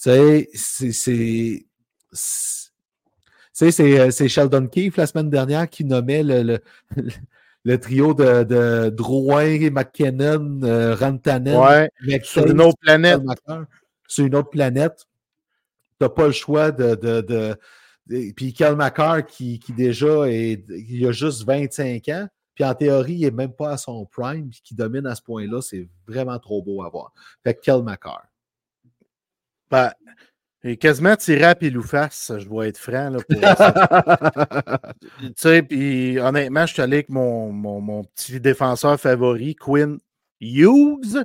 Tu 0.00 0.10
sais, 0.10 0.48
c'est. 0.54 1.66
Euh, 3.80 4.10
c'est 4.10 4.28
Sheldon 4.28 4.66
Keefe 4.66 4.96
la 4.96 5.06
semaine 5.06 5.28
dernière 5.28 5.68
qui 5.68 5.84
nommait 5.84 6.22
le, 6.22 6.60
le, 7.64 7.78
trio 7.78 8.14
de, 8.14 8.44
de 8.44 8.90
Drouin, 8.90 9.70
McKinnon, 9.70 10.60
euh, 10.62 10.94
Rantanen. 10.94 11.56
Ouais, 11.56 11.90
sur 12.22 12.46
une 12.46 12.60
autre 12.60 12.78
planète. 12.80 13.20
Sur 14.08 14.24
une 14.24 14.34
autre 14.34 14.50
planète. 14.50 15.06
N'as 16.02 16.08
pas 16.08 16.26
le 16.26 16.32
choix 16.32 16.70
de. 16.72 16.94
de, 16.94 17.20
de, 17.20 17.58
puis 18.32 18.52
Kel 18.52 18.76
McCarr 18.76 19.24
qui, 19.24 19.58
qui 19.58 19.72
déjà 19.72 20.28
est, 20.28 20.64
il 20.68 21.06
a 21.06 21.12
juste 21.12 21.44
25 21.44 22.08
ans. 22.08 22.28
Puis 22.54 22.64
en 22.64 22.74
théorie, 22.74 23.14
il 23.14 23.20
n'est 23.22 23.30
même 23.30 23.52
pas 23.52 23.70
à 23.70 23.76
son 23.78 24.04
prime, 24.04 24.50
puis 24.50 24.60
qui 24.62 24.74
domine 24.74 25.06
à 25.06 25.14
ce 25.14 25.22
point-là, 25.22 25.62
c'est 25.62 25.88
vraiment 26.06 26.38
trop 26.38 26.62
beau 26.62 26.82
à 26.82 26.90
voir. 26.90 27.12
Fait 27.42 27.54
que 27.54 27.60
Kel 27.60 27.82
McCarr. 27.82 28.24
Ben, 29.70 29.90
est 30.64 30.76
quasiment 30.76 31.16
tiré 31.16 31.44
à 31.44 31.54
pile 31.54 31.78
ou 31.78 31.82
face, 31.82 32.32
je 32.38 32.46
dois 32.46 32.68
être 32.68 32.78
franc. 32.78 33.10
Là, 33.10 33.18
tu 35.20 35.32
sais, 35.36 35.62
puis 35.62 36.18
honnêtement, 36.20 36.66
je 36.66 36.74
suis 36.74 36.82
allé 36.82 36.98
avec 36.98 37.08
mon, 37.08 37.52
mon, 37.52 38.04
petit 38.04 38.40
défenseur 38.40 38.98
favori, 39.00 39.56
Quinn 39.56 39.98
Hughes. 40.40 41.24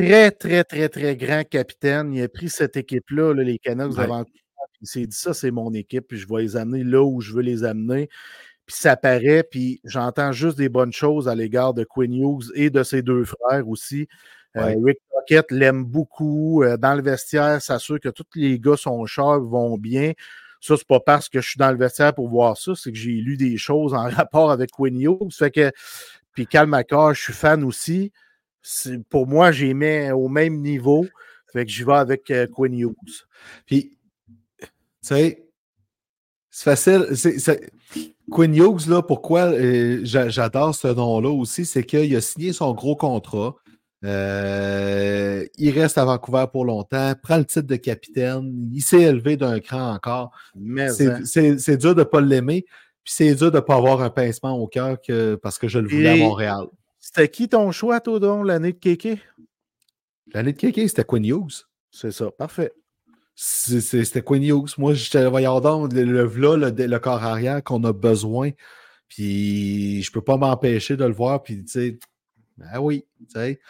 Très, 0.00 0.30
très, 0.30 0.64
très, 0.64 0.88
très 0.88 1.16
grand 1.16 1.44
capitaine. 1.44 2.12
Il 2.14 2.22
a 2.22 2.28
pris 2.28 2.48
cette 2.48 2.76
équipe-là, 2.76 3.34
les 3.34 3.58
Canucks 3.58 3.98
avant 3.98 4.24
il 4.82 4.86
s'est 4.86 5.06
dit 5.06 5.16
ça, 5.16 5.34
c'est 5.34 5.50
mon 5.50 5.72
équipe, 5.74 6.08
puis 6.08 6.18
je 6.18 6.26
vais 6.28 6.42
les 6.42 6.56
amener 6.56 6.84
là 6.84 7.02
où 7.02 7.20
je 7.20 7.32
veux 7.32 7.42
les 7.42 7.64
amener. 7.64 8.08
Puis 8.66 8.76
ça 8.76 8.96
paraît, 8.96 9.42
puis 9.42 9.80
j'entends 9.84 10.32
juste 10.32 10.56
des 10.56 10.68
bonnes 10.68 10.92
choses 10.92 11.28
à 11.28 11.34
l'égard 11.34 11.74
de 11.74 11.84
Quinn 11.84 12.14
Hughes 12.14 12.50
et 12.54 12.70
de 12.70 12.82
ses 12.82 13.02
deux 13.02 13.24
frères 13.24 13.68
aussi. 13.68 14.06
Euh, 14.56 14.74
Rick 14.82 14.98
Pocket 15.10 15.50
l'aime 15.50 15.84
beaucoup. 15.84 16.62
Euh, 16.62 16.76
dans 16.76 16.94
le 16.94 17.02
vestiaire, 17.02 17.60
s'assure 17.60 18.00
que 18.00 18.08
tous 18.08 18.24
les 18.34 18.58
gars 18.58 18.76
sont 18.76 19.04
chers, 19.06 19.40
vont 19.40 19.76
bien. 19.76 20.12
Ça, 20.60 20.76
c'est 20.76 20.86
pas 20.86 21.00
parce 21.00 21.28
que 21.28 21.40
je 21.40 21.48
suis 21.48 21.58
dans 21.58 21.70
le 21.70 21.78
vestiaire 21.78 22.14
pour 22.14 22.28
voir 22.28 22.56
ça, 22.56 22.72
c'est 22.74 22.90
que 22.90 22.98
j'ai 22.98 23.12
lu 23.12 23.36
des 23.36 23.56
choses 23.56 23.94
en 23.94 24.08
rapport 24.08 24.50
avec 24.50 24.70
Quinn 24.70 25.00
Hughes. 25.00 25.32
Fait 25.32 25.50
que, 25.50 25.70
puis 26.32 26.46
Cal 26.46 26.68
je 27.12 27.20
suis 27.20 27.32
fan 27.32 27.64
aussi. 27.64 28.12
Pour 29.08 29.26
moi, 29.26 29.52
j'y 29.52 29.74
mets 29.74 30.10
au 30.12 30.28
même 30.28 30.60
niveau. 30.60 31.06
Fait 31.52 31.64
que 31.64 31.70
j'y 31.70 31.84
vais 31.84 31.94
avec 31.94 32.30
euh, 32.30 32.46
Quinn 32.46 32.72
Hughes. 32.72 33.26
Puis, 33.66 33.98
tu 34.60 34.68
sais, 35.00 35.46
c'est 36.50 36.64
facile. 36.64 37.06
Quinn 38.30 38.54
Hughes, 38.54 38.88
là, 38.88 39.02
pourquoi 39.02 39.52
j'adore 40.02 40.74
ce 40.74 40.88
nom-là 40.88 41.30
aussi, 41.30 41.64
c'est 41.66 41.84
qu'il 41.84 42.14
a 42.14 42.20
signé 42.20 42.52
son 42.52 42.72
gros 42.74 42.96
contrat. 42.96 43.56
Euh, 44.02 45.44
il 45.58 45.78
reste 45.78 45.98
à 45.98 46.04
Vancouver 46.04 46.46
pour 46.50 46.64
longtemps, 46.64 47.12
prend 47.22 47.36
le 47.36 47.44
titre 47.44 47.66
de 47.66 47.76
capitaine, 47.76 48.70
il 48.72 48.80
s'est 48.80 49.02
élevé 49.02 49.36
d'un 49.36 49.60
cran 49.60 49.92
encore. 49.92 50.30
Hein. 50.56 50.88
C'est 51.24 51.76
dur 51.76 51.94
de 51.94 52.00
ne 52.00 52.04
pas 52.04 52.20
l'aimer, 52.22 52.64
puis 53.04 53.12
c'est 53.12 53.34
dur 53.34 53.50
de 53.50 53.56
ne 53.56 53.60
pas 53.60 53.76
avoir 53.76 54.00
un 54.00 54.08
pincement 54.08 54.56
au 54.56 54.66
cœur 54.66 54.96
parce 55.42 55.58
que 55.58 55.68
je 55.68 55.78
le 55.78 55.88
voulais 55.88 56.08
à 56.08 56.16
Montréal. 56.16 56.64
C'était 57.12 57.28
qui 57.28 57.48
ton 57.48 57.72
choix, 57.72 57.98
Todon, 58.00 58.44
l'année 58.44 58.72
de 58.72 58.78
Kéké? 58.78 59.20
L'année 60.32 60.52
de 60.52 60.56
Kéké, 60.56 60.86
c'était 60.86 61.02
Quinn 61.02 61.24
Hughes. 61.24 61.66
C'est 61.90 62.12
ça, 62.12 62.30
parfait. 62.30 62.72
C'était 63.34 64.22
Quinn 64.22 64.44
Hughes. 64.44 64.78
Moi, 64.78 64.94
j'étais 64.94 65.28
voyons 65.28 65.58
donc 65.58 65.92
le, 65.92 66.04
le, 66.04 66.22
le, 66.56 66.86
le, 66.86 66.98
corps 67.00 67.24
arrière 67.24 67.64
qu'on 67.64 67.82
a 67.82 67.92
besoin. 67.92 68.52
Puis 69.08 70.04
je 70.04 70.12
peux 70.12 70.22
pas 70.22 70.36
m'empêcher 70.36 70.96
de 70.96 71.04
le 71.04 71.12
voir. 71.12 71.42
Puis 71.42 71.64
tu 71.64 71.72
sais, 71.72 71.98
ben 72.56 72.78
oui, 72.78 73.04
tu 73.18 73.26
sais. 73.34 73.60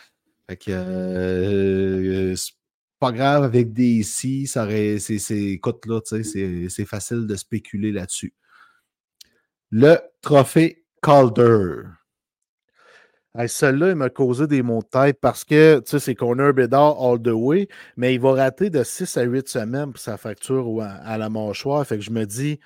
Fait 0.46 0.56
que 0.58 0.70
euh, 0.72 2.36
c'est 2.36 2.52
pas 2.98 3.10
grave 3.10 3.44
avec 3.44 3.72
des 3.72 4.00
ici, 4.00 4.48
ça 4.48 4.68
c'est, 4.98 5.32
écoute 5.32 5.86
là, 5.86 6.00
c'est 6.04 6.84
facile 6.84 7.26
de 7.26 7.36
spéculer 7.36 7.90
là-dessus. 7.90 8.34
Le 9.70 9.96
trophée 10.20 10.84
Calder. 11.00 11.84
Celui-là, 13.34 13.90
il 13.90 13.94
m'a 13.94 14.10
causé 14.10 14.46
des 14.48 14.62
mots 14.62 14.82
de 14.82 14.88
tête 14.88 15.18
parce 15.20 15.44
que 15.44 15.78
tu 15.80 15.90
sais, 15.90 16.00
c'est 16.00 16.14
Connor 16.16 16.52
Bedard 16.52 17.00
all 17.00 17.22
the 17.22 17.28
way, 17.28 17.68
mais 17.96 18.14
il 18.14 18.20
va 18.20 18.32
rater 18.32 18.70
de 18.70 18.82
6 18.82 19.16
à 19.16 19.22
8 19.22 19.48
semaines 19.48 19.92
pour 19.92 20.00
sa 20.00 20.16
facture 20.16 20.82
à, 20.82 21.16
la 21.16 21.28
mâchoire. 21.30 21.86
Fait 21.86 21.96
que 21.96 22.02
je 22.02 22.10
me 22.10 22.24
dis, 22.26 22.58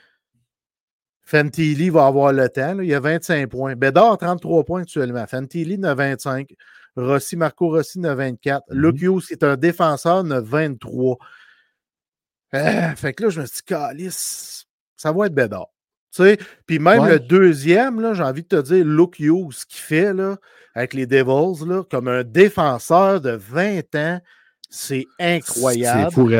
Fantilli 1.22 1.90
va 1.90 2.06
avoir 2.06 2.32
le 2.32 2.48
temps. 2.48 2.78
il 2.80 2.86
y 2.88 2.94
a 2.94 3.00
25 3.00 3.48
points. 3.48 3.76
Bédard, 3.76 4.16
33 4.18 4.64
points 4.64 4.82
actuellement. 4.82 5.26
Fantilli, 5.26 5.76
25. 5.78 6.54
Rossi, 6.96 7.36
Marco 7.36 7.68
Rossi, 7.68 8.00
24. 8.00 8.64
Mm 8.70 8.90
-hmm. 8.90 9.26
qui 9.26 9.32
est 9.32 9.42
un 9.42 9.56
défenseur, 9.56 10.24
23. 10.24 11.18
Ah, 12.52 12.94
fait 12.96 13.12
que 13.12 13.24
là, 13.24 13.30
je 13.30 13.40
me 13.40 13.46
suis 13.46 13.56
dit, 13.56 13.62
Calice, 13.64 14.66
ça 14.96 15.12
va 15.12 15.26
être 15.26 15.34
Bédard. 15.34 15.73
Puis 16.66 16.78
même 16.78 17.06
le 17.06 17.18
deuxième, 17.18 18.14
j'ai 18.14 18.22
envie 18.22 18.42
de 18.42 18.48
te 18.48 18.60
dire, 18.60 18.84
Luke 18.84 19.18
Hughes, 19.18 19.52
ce 19.52 19.66
qu'il 19.66 19.80
fait 19.80 20.12
là, 20.12 20.36
avec 20.74 20.94
les 20.94 21.06
Devils, 21.06 21.66
là, 21.66 21.82
comme 21.90 22.08
un 22.08 22.24
défenseur 22.24 23.20
de 23.20 23.30
20 23.30 23.94
ans, 23.94 24.20
c'est 24.70 25.06
incroyable. 25.20 26.10
C'est 26.10 26.14
fou, 26.14 26.30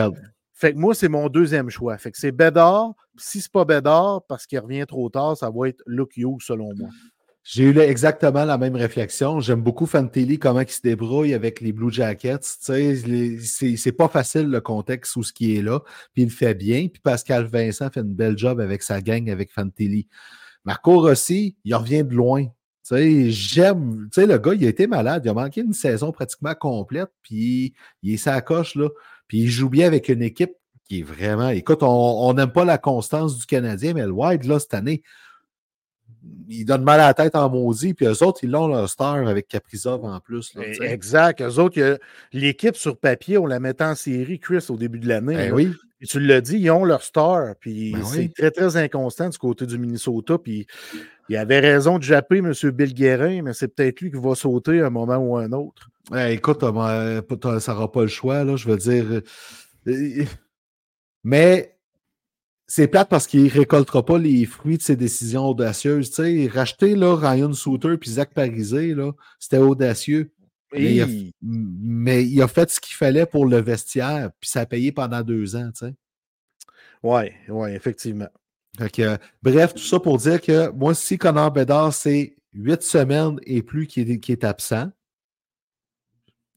Fait 0.53 0.73
que 0.73 0.79
moi, 0.79 0.95
c'est 0.95 1.09
mon 1.09 1.29
deuxième 1.29 1.71
choix. 1.71 1.97
Fait 1.99 2.11
que 2.11 2.19
c'est 2.19 2.33
Bédard. 2.33 2.93
Si 3.17 3.41
c'est 3.41 3.53
pas 3.53 3.65
Bédard, 3.65 4.23
parce 4.29 4.47
qu'il 4.47 4.59
revient 4.59 4.87
trop 4.87 5.09
tard, 5.09 5.37
ça 5.37 5.51
va 5.55 5.69
être 5.69 5.83
Luke 5.87 6.17
Hughes, 6.17 6.41
selon 6.41 6.75
moi. 6.75 6.89
J'ai 7.47 7.65
eu 7.65 7.79
exactement 7.79 8.47
la 8.47 8.57
même 8.57 8.75
réflexion. 8.75 9.39
J'aime 9.39 9.61
beaucoup 9.61 9.85
Fantilli, 9.85 10.39
comment 10.39 10.61
il 10.61 10.71
se 10.71 10.81
débrouille 10.81 11.35
avec 11.35 11.61
les 11.61 11.73
Blue 11.73 11.93
Jackets. 11.93 12.41
C'est 12.41 13.93
pas 13.93 14.09
facile 14.09 14.49
le 14.49 14.63
contexte 14.63 15.15
où 15.17 15.23
ce 15.23 15.31
qui 15.33 15.55
est 15.55 15.61
là. 15.63 15.81
Puis 16.15 16.23
il 16.23 16.25
le 16.25 16.31
fait 16.31 16.55
bien. 16.55 16.89
Puis 16.89 17.03
Pascal 17.03 17.45
Vincent 17.45 17.91
fait 17.91 18.01
une 18.01 18.15
belle 18.15 18.39
job 18.39 18.61
avec 18.61 18.83
sa 18.83 19.03
gang, 19.03 19.29
avec 19.29 19.53
Fantilli. 19.53 20.09
Marco 20.65 21.03
Rossi, 21.03 21.55
il 21.65 21.75
revient 21.75 22.03
de 22.03 22.15
loin. 22.15 22.47
J'aime. 22.91 24.09
Le 24.17 24.39
gars, 24.39 24.55
il 24.55 24.65
a 24.65 24.69
été 24.71 24.87
malade. 24.87 25.23
Il 25.27 25.29
a 25.29 25.35
manqué 25.35 25.61
une 25.61 25.75
saison 25.75 26.13
pratiquement 26.13 26.55
complète. 26.55 27.11
Puis 27.23 27.75
il 28.03 28.15
est 28.15 28.17
sa 28.17 28.41
coche, 28.41 28.75
là. 28.75 28.89
Puis 29.29 29.41
il 29.41 29.51
joue 29.51 29.69
bien 29.69 29.87
avec 29.87 30.09
une 30.09 30.23
équipe 30.23 30.53
qui 30.89 31.01
est 31.01 31.03
vraiment. 31.03 31.51
Écoute, 31.51 31.83
on 31.83 32.33
n'aime 32.33 32.53
pas 32.53 32.65
la 32.65 32.79
constance 32.79 33.39
du 33.39 33.45
Canadien, 33.45 33.93
mais 33.93 34.07
le 34.07 34.13
Wild, 34.13 34.45
là, 34.45 34.59
cette 34.59 34.73
année, 34.73 35.03
ils 36.49 36.65
donnent 36.65 36.85
mal 36.85 37.01
à 37.01 37.07
la 37.07 37.15
tête 37.15 37.35
en 37.35 37.49
maudit, 37.51 37.95
puis 37.95 38.07
eux 38.07 38.23
autres, 38.23 38.41
ils 38.43 38.51
l'ont 38.51 38.69
leur 38.69 38.89
star 38.89 39.27
avec 39.27 39.49
Caprizov 39.49 40.05
en 40.05 40.21
plus. 40.21 40.55
Là, 40.55 40.63
exact. 40.81 41.41
Eux 41.41 41.59
autres, 41.59 41.99
l'équipe 42.33 42.77
sur 42.77 42.97
papier, 42.97 43.39
on 43.39 43.47
la 43.47 43.61
mettait 43.61 43.85
en 43.85 43.95
série, 43.95 44.39
Chris, 44.39 44.67
au 44.69 44.77
début 44.77 44.99
de 44.99 45.09
l'année. 45.09 45.37
Ben 45.37 45.53
oui. 45.53 45.73
Et 46.01 46.07
tu 46.07 46.21
l'as 46.21 46.41
dit, 46.41 46.59
ils 46.59 46.71
ont 46.71 46.85
leur 46.85 47.03
star, 47.03 47.55
puis 47.59 47.93
ben 47.93 48.05
c'est 48.05 48.33
très, 48.35 48.51
très 48.51 48.77
inconstant 48.77 49.29
du 49.29 49.39
côté 49.39 49.65
du 49.65 49.79
Minnesota, 49.79 50.37
puis 50.39 50.67
il 51.29 51.37
avait 51.37 51.61
raison 51.61 51.99
de 51.99 52.03
japper 52.03 52.39
M. 52.39 52.53
Bill 52.73 52.93
Guérin, 52.93 53.43
mais 53.43 53.55
c'est 53.55 53.69
peut-être 53.69 54.01
lui 54.01 54.11
qui 54.11 54.19
va 54.19 54.35
sauter 54.35 54.81
à 54.81 54.87
un 54.87 54.91
moment 54.91 55.17
ou 55.17 55.37
un 55.37 55.51
autre. 55.53 55.89
écoute, 56.29 56.61
ça 56.61 57.73
n'aura 57.73 57.93
pas 57.93 58.03
le 58.03 58.09
choix, 58.09 58.45
là, 58.45 58.57
je 58.57 58.69
veux 58.69 58.77
dire. 58.77 59.23
Euh, 59.87 60.25
mais 61.23 61.75
c'est 62.75 62.89
plate 62.89 63.09
parce 63.09 63.29
qu'il 63.29 63.45
ne 63.45 63.51
récoltera 63.51 64.05
pas 64.05 64.19
les 64.19 64.45
fruits 64.47 64.79
de 64.79 64.83
ses 64.83 64.97
décisions 64.97 65.47
audacieuses. 65.47 66.11
racheter 66.53 66.97
là, 66.97 67.15
Ryan 67.15 67.53
Souter 67.53 67.97
puis 67.99 68.11
Zach 68.11 68.35
Parisé, 68.35 68.97
c'était 69.39 69.59
audacieux. 69.59 70.33
Mais 70.73 70.97
il, 72.25 72.43
a, 72.43 72.49
fait 72.49 72.69
ce 72.69 72.81
qu'il 72.81 72.97
fallait 72.97 73.27
pour 73.27 73.47
le 73.47 73.59
vestiaire, 73.59 74.33
puis 74.41 74.51
ça 74.51 74.63
a 74.63 74.67
payé 74.67 74.91
pendant 74.91 75.23
deux 75.23 75.55
ans. 75.55 75.71
Oui, 77.05 77.31
oui, 77.49 77.71
effectivement. 77.71 78.29
bref, 79.41 79.75
tout 79.75 79.85
ça 79.85 80.01
pour 80.01 80.19
dire 80.19 80.41
que 80.41 80.69
moi, 80.71 80.97
si 80.97 81.17
Connor 81.17 81.53
Bedard, 81.53 81.95
c'est 81.95 82.35
huit 82.53 82.83
semaines 82.83 83.39
et 83.45 83.63
plus 83.63 83.87
qui 83.87 84.01
est, 84.01 84.31
est 84.31 84.43
absent, 84.43 84.91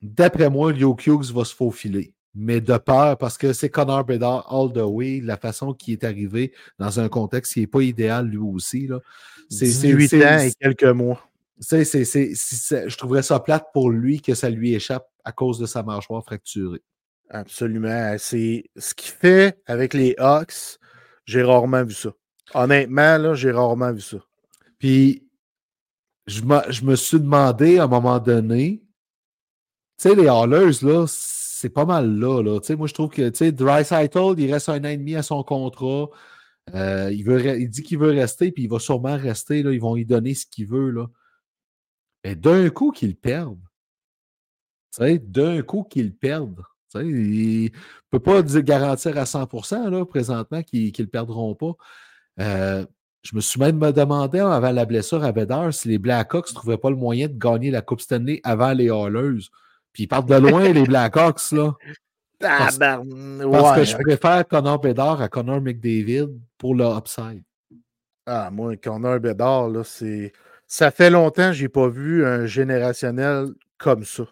d'après 0.02 0.50
moi, 0.50 0.74
Leo 0.74 0.98
Hughes 0.98 1.32
va 1.32 1.46
se 1.46 1.54
faufiler 1.54 2.16
mais 2.38 2.62
de 2.62 2.78
peur, 2.78 3.18
parce 3.18 3.38
que 3.38 3.52
c'est 3.52 3.70
Connor 3.70 4.06
Bedard 4.06 4.46
all 4.54 4.72
the 4.72 4.86
way, 4.86 5.22
la 5.22 5.38
façon 5.38 5.74
qui 5.74 5.92
est 5.94 6.04
arrivé 6.04 6.54
dans 6.78 7.00
un 7.00 7.10
contexte 7.10 7.54
qui 7.54 7.62
n'est 7.62 7.68
pas 7.68 7.82
idéal 7.82 8.28
lui 8.28 8.38
aussi. 8.38 8.88
C'est 9.50 9.90
8 9.90 10.14
ans 10.24 10.40
et 10.40 10.52
quelques 10.60 10.84
mois. 10.84 11.28
je 11.60 12.96
trouverais 12.96 13.24
ça 13.24 13.40
plate 13.40 13.66
pour 13.74 13.90
lui 13.90 14.22
que 14.22 14.36
ça 14.36 14.52
lui 14.52 14.76
échappe 14.76 15.08
à 15.24 15.32
cause 15.32 15.58
de 15.58 15.66
sa 15.66 15.82
mâchoire 15.82 16.24
fracturée. 16.24 16.84
Absolument. 17.30 18.16
C'est 18.20 18.66
ce 18.78 18.94
qu'il 18.94 19.12
fait 19.12 19.60
avec 19.66 19.94
les 19.94 20.16
Hawks, 20.20 20.78
j'ai 21.26 21.42
rarement 21.42 21.84
vu 21.84 21.94
ça. 21.94 22.10
Honnêtement, 22.54 23.18
là, 23.18 23.34
j'ai 23.34 23.52
rarement 23.52 23.92
vu 23.92 24.02
ça. 24.02 24.18
Puis, 24.78 25.28
je, 26.28 26.42
je 26.70 26.84
me 26.84 26.96
suis 26.96 27.20
demandé 27.20 27.80
à 27.80 27.86
un 27.86 27.88
moment 27.88 28.20
donné, 28.20 28.84
tu 29.98 30.10
sais, 30.10 30.16
les 30.16 30.28
Hallers, 30.28 30.84
là, 30.84 31.06
c'est 31.58 31.70
pas 31.70 31.86
mal 31.86 32.20
là. 32.20 32.42
là. 32.44 32.60
Moi, 32.76 32.88
je 32.88 32.94
trouve 32.94 33.10
que 33.10 33.50
Dry 33.50 33.84
il 34.42 34.54
reste 34.54 34.70
un 34.70 34.80
an 34.80 34.90
et 34.90 34.98
demi 34.98 35.16
à 35.16 35.24
son 35.24 35.44
contrat. 35.44 36.10
Euh, 36.76 37.12
il, 37.12 37.24
veut, 37.24 37.60
il 37.60 37.70
dit 37.70 37.82
qu'il 37.82 37.98
veut 37.98 38.12
rester, 38.12 38.52
puis 38.52 38.64
il 38.64 38.70
va 38.70 38.80
sûrement 38.80 39.18
rester. 39.18 39.64
Là. 39.64 39.72
Ils 39.72 39.82
vont 39.82 39.96
lui 39.96 40.06
donner 40.06 40.36
ce 40.36 40.46
qu'il 40.46 40.68
veut. 40.68 40.92
Là. 40.92 41.08
Mais 42.24 42.36
d'un 42.36 42.70
coup 42.70 42.92
qu'il 42.92 43.16
perde. 43.16 43.60
D'un 45.00 45.62
coup 45.64 45.84
qu'il 45.84 46.16
perde. 46.16 46.62
il 46.96 47.66
ne 47.66 47.70
peut 48.12 48.20
pas 48.20 48.42
garantir 48.44 49.18
à 49.18 49.24
100% 49.24 49.90
là, 49.90 50.06
présentement 50.06 50.62
qu'ils 50.62 50.94
ne 50.98 51.04
le 51.04 51.10
perdront 51.10 51.56
pas. 51.56 51.76
Euh, 52.40 52.86
je 53.24 53.36
me 53.36 53.42
suis 53.42 53.60
même 53.60 53.80
demandé 53.80 54.40
avant 54.40 54.72
la 54.72 54.86
blessure 54.86 55.24
à 55.24 55.32
Vedder 55.32 55.70
si 55.72 55.90
les 55.90 55.98
Blackhawks 55.98 56.50
ne 56.50 56.56
trouvaient 56.56 56.78
pas 56.78 56.92
le 56.92 56.96
moyen 56.96 57.28
de 57.28 57.38
gagner 57.38 57.72
la 57.72 57.82
Coupe 57.82 58.02
Stanley 58.02 58.42
avant 58.44 58.74
les 58.74 58.90
Halleuses. 58.90 59.50
Puis 59.98 60.04
ils 60.04 60.08
partent 60.08 60.30
de 60.30 60.36
loin, 60.36 60.72
les 60.72 60.84
Blackhawks, 60.84 61.52
là. 61.54 61.74
Parce, 62.38 62.78
parce 62.78 63.04
que 63.80 63.84
je 63.84 63.98
préfère 63.98 64.48
Connor 64.48 64.80
Bedard 64.80 65.24
à 65.24 65.28
Connor 65.28 65.60
McDavid 65.60 66.28
pour 66.60 66.76
le 66.76 66.86
upside. 66.86 67.42
Ah, 68.28 68.52
moi, 68.52 68.78
Connor 68.78 69.20
Bedard, 69.20 69.70
là, 69.70 69.84
c'est. 69.84 70.34
Ça 70.68 70.92
fait 70.92 71.10
longtemps 71.10 71.48
que 71.48 71.54
je 71.54 71.64
n'ai 71.64 71.70
pas 71.70 71.88
vu 71.88 72.24
un 72.28 72.46
générationnel 72.46 73.48
comme 73.80 74.04
ça. 74.04 74.26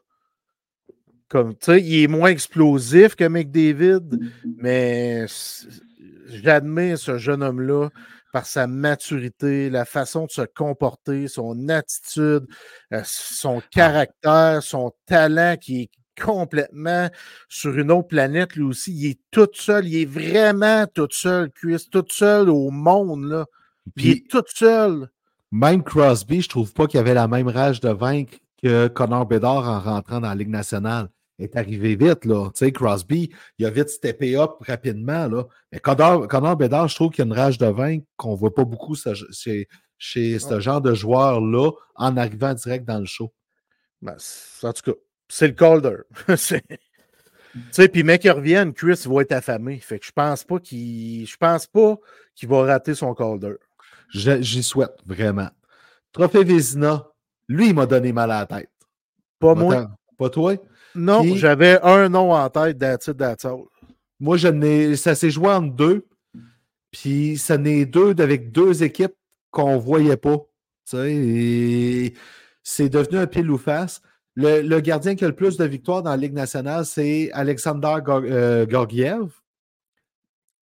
Comme, 1.30 1.56
tu 1.56 1.66
sais, 1.66 1.82
il 1.82 2.04
est 2.04 2.08
moins 2.08 2.30
explosif 2.30 3.16
que 3.16 3.28
McDavid, 3.28 4.20
mais 4.58 5.26
j'admets 6.28 6.96
ce 6.96 7.18
jeune 7.18 7.42
homme-là 7.42 7.90
par 8.36 8.46
sa 8.46 8.68
maturité, 8.68 9.70
la 9.70 9.86
façon 9.86 10.26
de 10.26 10.30
se 10.30 10.42
comporter, 10.42 11.30
son 11.30 11.70
attitude, 11.70 12.46
euh, 12.92 13.02
son 13.06 13.60
ah. 13.60 13.68
caractère, 13.72 14.62
son 14.62 14.92
talent 15.06 15.56
qui 15.56 15.84
est 15.84 15.90
complètement 16.22 17.10
sur 17.48 17.80
une 17.80 17.94
autre 17.94 18.10
planète, 18.10 18.58
lui 18.58 18.64
aussi. 18.64 18.92
Il 18.94 19.12
est 19.12 19.20
tout 19.32 19.48
seul, 19.54 19.88
il 19.88 20.02
est 20.02 20.06
vraiment 20.06 20.86
tout 20.94 21.08
seul, 21.12 21.50
Chris, 21.50 21.88
tout 21.90 22.04
seul 22.10 22.50
au 22.50 22.72
monde, 22.72 23.24
là. 23.24 23.46
il 23.96 24.10
est 24.10 24.30
tout 24.30 24.44
seul. 24.54 25.10
Même 25.54 25.82
Crosby, 25.82 26.42
je 26.42 26.50
trouve 26.50 26.74
pas 26.74 26.88
qu'il 26.88 27.00
avait 27.00 27.14
la 27.14 27.30
même 27.30 27.48
rage 27.48 27.80
de 27.80 27.88
vaincre 27.88 28.38
que 28.62 28.90
Connor 28.90 29.28
Bedard 29.28 29.70
en 29.70 29.80
rentrant 29.80 30.20
dans 30.20 30.28
la 30.28 30.36
Ligue 30.36 30.50
nationale 30.50 31.08
est 31.40 31.56
arrivé 31.56 31.96
vite. 31.96 32.26
Là. 32.26 32.50
Tu 32.54 32.60
sais, 32.60 32.72
Crosby, 32.72 33.32
il 33.58 33.66
a 33.66 33.70
vite 33.70 33.90
steppé 33.90 34.38
up 34.38 34.52
rapidement. 34.62 35.28
Là. 35.28 35.46
Mais 35.72 35.80
Connor, 35.80 36.28
Connor 36.28 36.56
Bedard, 36.56 36.88
je 36.88 36.96
trouve 36.96 37.12
qu'il 37.12 37.26
y 37.26 37.28
a 37.28 37.32
une 37.32 37.40
rage 37.40 37.58
de 37.58 37.68
vaincre 37.68 38.06
qu'on 38.18 38.32
ne 38.32 38.38
voit 38.38 38.54
pas 38.54 38.66
beaucoup 38.66 38.96
chez, 38.96 39.68
chez 39.98 40.40
ce 40.40 40.60
genre 40.60 40.82
de 40.82 40.94
joueur-là 40.94 41.72
en 41.96 42.18
arrivant 42.18 42.54
direct 42.54 42.86
dans 42.86 43.00
le 43.00 43.06
show. 43.06 43.34
Ben, 44.02 44.18
en 44.64 44.74
tout 44.74 44.92
cas, 44.92 44.98
c'est 45.28 45.48
le 45.48 45.54
Calder. 45.54 45.98
tu 46.28 46.36
sais, 47.72 47.88
puis 47.88 48.04
mec 48.04 48.22
qui 48.22 48.30
revienne, 48.30 48.74
Chris 48.74 49.04
va 49.06 49.22
être 49.22 49.32
affamé. 49.32 49.80
Fait 49.80 50.00
que 50.00 50.06
je 50.06 50.12
pense 50.12 50.44
pas 50.44 50.60
qu'il. 50.60 51.26
Je 51.26 51.38
pense 51.38 51.68
pas 51.68 51.98
qu'il 52.36 52.50
va 52.50 52.64
rater 52.64 52.94
son 52.94 53.14
Calder. 53.14 53.56
J'y 54.12 54.64
souhaite, 54.64 54.98
vraiment. 55.06 55.50
Trophée 56.12 56.44
Vézina, 56.44 57.08
lui, 57.48 57.70
il 57.70 57.76
m'a 57.76 57.86
donné 57.86 58.14
mal 58.14 58.32
à 58.32 58.40
la 58.42 58.46
tête. 58.46 58.72
Pas 59.40 59.56
moi. 59.56 59.90
Pas 60.18 60.30
toi? 60.30 60.56
Non, 60.96 61.24
j'avais 61.36 61.80
un 61.82 62.10
nom 62.10 62.34
en 62.34 62.50
tête, 62.50 62.80
that's 62.80 63.08
it, 63.08 63.48
Moi, 64.20 64.38
je 64.38 64.48
n'ai, 64.48 64.96
ça 64.96 65.16
s'est 65.16 65.30
joué 65.30 65.50
en 65.50 65.62
deux. 65.62 66.08
Puis 66.92 67.38
ça 67.38 67.58
n'est 67.58 67.86
deux 67.86 68.16
avec 68.20 68.52
deux 68.52 68.84
équipes 68.84 69.16
qu'on 69.52 69.74
ne 69.74 69.80
voyait 69.80 70.18
pas. 70.18 70.38
C'est 70.86 72.14
devenu 72.90 73.18
un 73.18 73.28
pile 73.28 73.52
ou 73.52 73.58
face. 73.58 74.02
Le, 74.36 74.80
gardien 74.80 75.16
qui 75.16 75.26
a 75.26 75.28
le 75.28 75.36
plus 75.36 75.58
de 75.58 75.66
victoires 75.66 76.04
dans 76.04 76.12
la 76.12 76.18
Ligue 76.18 76.34
nationale, 76.34 76.86
c'est 76.86 77.32
Alexander 77.34 77.98
euh, 78.08 78.66
Gorgiev. 78.66 79.32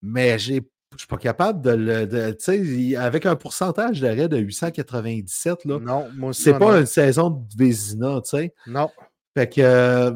Mais 0.01 0.37
je 0.37 0.53
ne 0.53 0.59
suis 0.97 1.07
pas 1.07 1.17
capable 1.17 1.61
de 1.61 1.71
le. 1.71 2.97
avec 2.97 3.25
un 3.25 3.35
pourcentage 3.35 4.01
d'arrêt 4.01 4.27
de 4.27 4.37
897, 4.37 5.65
là, 5.65 5.79
non, 5.79 6.07
moi 6.15 6.33
c'est 6.33 6.57
pas 6.57 6.79
une 6.79 6.85
saison 6.85 7.29
de 7.29 7.57
Vézina. 7.57 8.21
Non. 8.67 8.89
Fait 9.35 9.49
que. 9.49 9.61
Euh, 9.61 10.11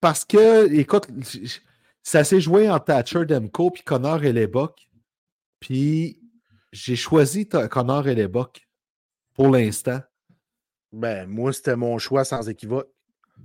parce 0.00 0.24
que, 0.24 0.72
écoute, 0.72 1.08
ça 2.02 2.22
s'est 2.22 2.40
joué 2.40 2.70
en 2.70 2.78
Thatcher, 2.78 3.24
Demko, 3.24 3.70
puis 3.70 3.82
Connor 3.82 4.24
et 4.24 4.32
Lebock. 4.32 4.88
Puis 5.60 6.20
j'ai 6.72 6.96
choisi 6.96 7.48
Connor 7.48 8.06
et 8.08 8.14
Lebock 8.14 8.68
pour 9.34 9.50
l'instant. 9.50 10.00
Ben, 10.92 11.26
moi, 11.28 11.52
c'était 11.52 11.76
mon 11.76 11.98
choix 11.98 12.24
sans 12.24 12.48
équivoque. 12.48 12.88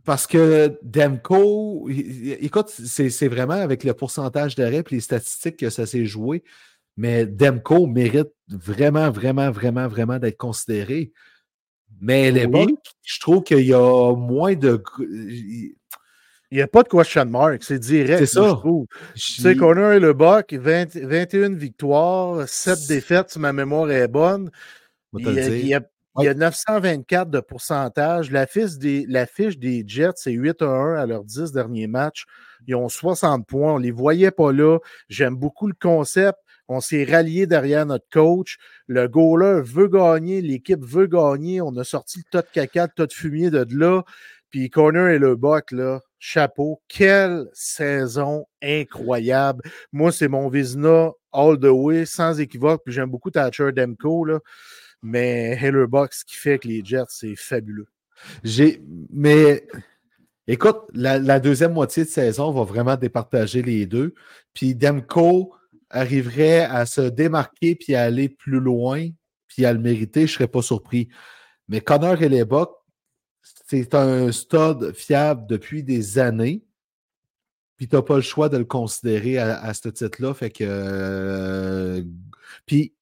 Parce 0.05 0.27
que 0.27 0.77
Demko, 0.81 1.87
écoute, 1.89 2.69
c'est 2.69 3.27
vraiment 3.27 3.53
avec 3.53 3.83
le 3.83 3.93
pourcentage 3.93 4.55
d'arrêt 4.55 4.83
et 4.89 4.95
les 4.95 4.99
statistiques 4.99 5.57
que 5.57 5.69
ça 5.69 5.85
s'est 5.85 6.05
joué, 6.05 6.43
mais 6.97 7.25
Demko 7.25 7.85
mérite 7.85 8.33
vraiment, 8.47 9.09
vraiment, 9.11 9.51
vraiment, 9.51 9.87
vraiment 9.87 10.19
d'être 10.19 10.37
considéré. 10.37 11.11
Mais 12.03 12.31
les 12.31 12.47
je 13.01 13.19
trouve 13.21 13.43
qu'il 13.43 13.65
y 13.65 13.73
a 13.73 14.13
moins 14.13 14.55
de. 14.55 14.83
Il 14.99 16.57
n'y 16.57 16.61
a 16.61 16.67
pas 16.67 16.83
de 16.83 16.89
question 16.89 17.25
mark, 17.25 17.63
c'est 17.63 17.79
direct. 17.79 18.19
C'est 18.19 18.25
ça. 18.25 18.61
Tu 19.15 19.41
sais, 19.41 19.55
Connor 19.55 19.93
et 19.93 19.99
le 19.99 20.13
Buck, 20.13 20.53
21 20.53 21.55
victoires, 21.55 22.47
7 22.47 22.87
défaites, 22.89 23.31
si 23.31 23.39
ma 23.39 23.53
mémoire 23.53 23.89
est 23.89 24.09
bonne. 24.09 24.51
Il 25.17 25.33
y, 25.33 25.39
a, 25.73 25.81
il, 26.19 26.23
y 26.25 26.27
a, 26.27 26.33
924 26.33 27.29
de 27.29 27.39
pourcentage. 27.39 28.31
La 28.31 28.47
fiche 28.47 28.77
des, 28.77 29.05
la 29.07 29.25
fiche 29.25 29.57
des 29.57 29.83
Jets, 29.87 30.11
c'est 30.17 30.31
8 30.31 30.61
à 30.61 30.65
1 30.65 30.95
à 30.95 31.05
leurs 31.05 31.23
10 31.23 31.53
derniers 31.53 31.87
matchs. 31.87 32.25
Ils 32.67 32.75
ont 32.75 32.89
60 32.89 33.47
points. 33.47 33.75
On 33.75 33.79
ne 33.79 33.83
les 33.83 33.91
voyait 33.91 34.31
pas 34.31 34.51
là. 34.51 34.77
J'aime 35.07 35.35
beaucoup 35.35 35.67
le 35.67 35.75
concept. 35.79 36.37
On 36.67 36.79
s'est 36.79 37.03
rallié 37.03 37.45
derrière 37.45 37.85
notre 37.85 38.07
coach. 38.11 38.57
Le 38.87 39.07
goaler 39.07 39.61
veut 39.63 39.87
gagner, 39.87 40.41
l'équipe 40.41 40.83
veut 40.83 41.07
gagner. 41.07 41.61
On 41.61 41.75
a 41.77 41.83
sorti 41.83 42.19
le 42.19 42.23
tas 42.31 42.41
de 42.41 42.47
caca, 42.51 42.83
le 42.85 42.91
tas 42.95 43.05
de 43.07 43.13
fumier 43.13 43.51
de 43.51 43.65
là. 43.71 44.03
Puis 44.49 44.69
Corner 44.69 45.09
et 45.09 45.17
le 45.17 45.35
Buck, 45.35 45.71
là, 45.71 45.99
chapeau. 46.19 46.81
Quelle 46.87 47.47
saison 47.53 48.45
incroyable. 48.61 49.63
Moi, 49.91 50.11
c'est 50.11 50.27
mon 50.27 50.47
Vizna 50.47 51.11
all 51.31 51.59
the 51.59 51.65
way, 51.65 52.05
sans 52.05 52.39
équivoque. 52.39 52.83
Puis 52.85 52.93
j'aime 52.93 53.09
beaucoup 53.09 53.31
Thatcher 53.31 53.71
Demko, 53.71 54.25
là. 54.25 54.39
Mais 55.01 55.59
Buck, 55.87 56.13
ce 56.13 56.23
qui 56.23 56.35
fait 56.35 56.59
que 56.59 56.67
les 56.67 56.85
Jets, 56.85 57.03
c'est 57.09 57.35
fabuleux. 57.35 57.87
J'ai. 58.43 58.81
Mais 59.11 59.65
écoute, 60.47 60.77
la, 60.93 61.39
deuxième 61.39 61.73
moitié 61.73 62.05
de 62.05 62.09
saison 62.09 62.51
va 62.51 62.63
vraiment 62.63 62.95
départager 62.95 63.61
les 63.61 63.85
deux. 63.85 64.13
Puis 64.53 64.75
Demko, 64.75 65.53
arriverait 65.93 66.61
à 66.61 66.85
se 66.85 67.01
démarquer 67.01 67.75
puis 67.75 67.95
à 67.95 68.03
aller 68.03 68.27
plus 68.27 68.59
loin, 68.59 69.07
puis 69.47 69.65
à 69.65 69.71
le 69.71 69.79
mériter, 69.79 70.21
je 70.21 70.33
ne 70.33 70.37
serais 70.37 70.47
pas 70.47 70.61
surpris. 70.61 71.07
Mais 71.69 71.79
Connor 71.79 72.21
Hellebuck, 72.21 72.71
c'est 73.41 73.95
un 73.95 74.31
stud 74.31 74.93
fiable 74.93 75.47
depuis 75.47 75.83
des 75.83 76.19
années. 76.19 76.63
Puis 77.77 77.87
tu 77.87 77.95
n'as 77.95 78.01
pas 78.01 78.15
le 78.15 78.21
choix 78.21 78.49
de 78.49 78.57
le 78.57 78.65
considérer 78.65 79.37
à, 79.37 79.73
ce 79.73 79.89
titre-là. 79.89 80.33
Fait 80.33 80.51
que. 80.51 80.63
Euh, 80.67 82.03
puis 82.65 82.93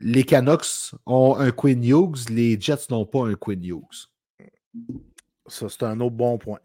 les 0.00 0.24
Canucks 0.24 0.92
ont 1.06 1.36
un 1.36 1.50
Quinn 1.52 1.82
Hughes, 1.82 2.28
les 2.30 2.60
Jets 2.60 2.86
n'ont 2.90 3.06
pas 3.06 3.26
un 3.26 3.34
Quinn 3.34 3.64
Hughes. 3.64 4.08
Ça, 5.46 5.68
c'est 5.68 5.84
un 5.84 6.00
autre 6.00 6.16
bon 6.16 6.38
point. 6.38 6.60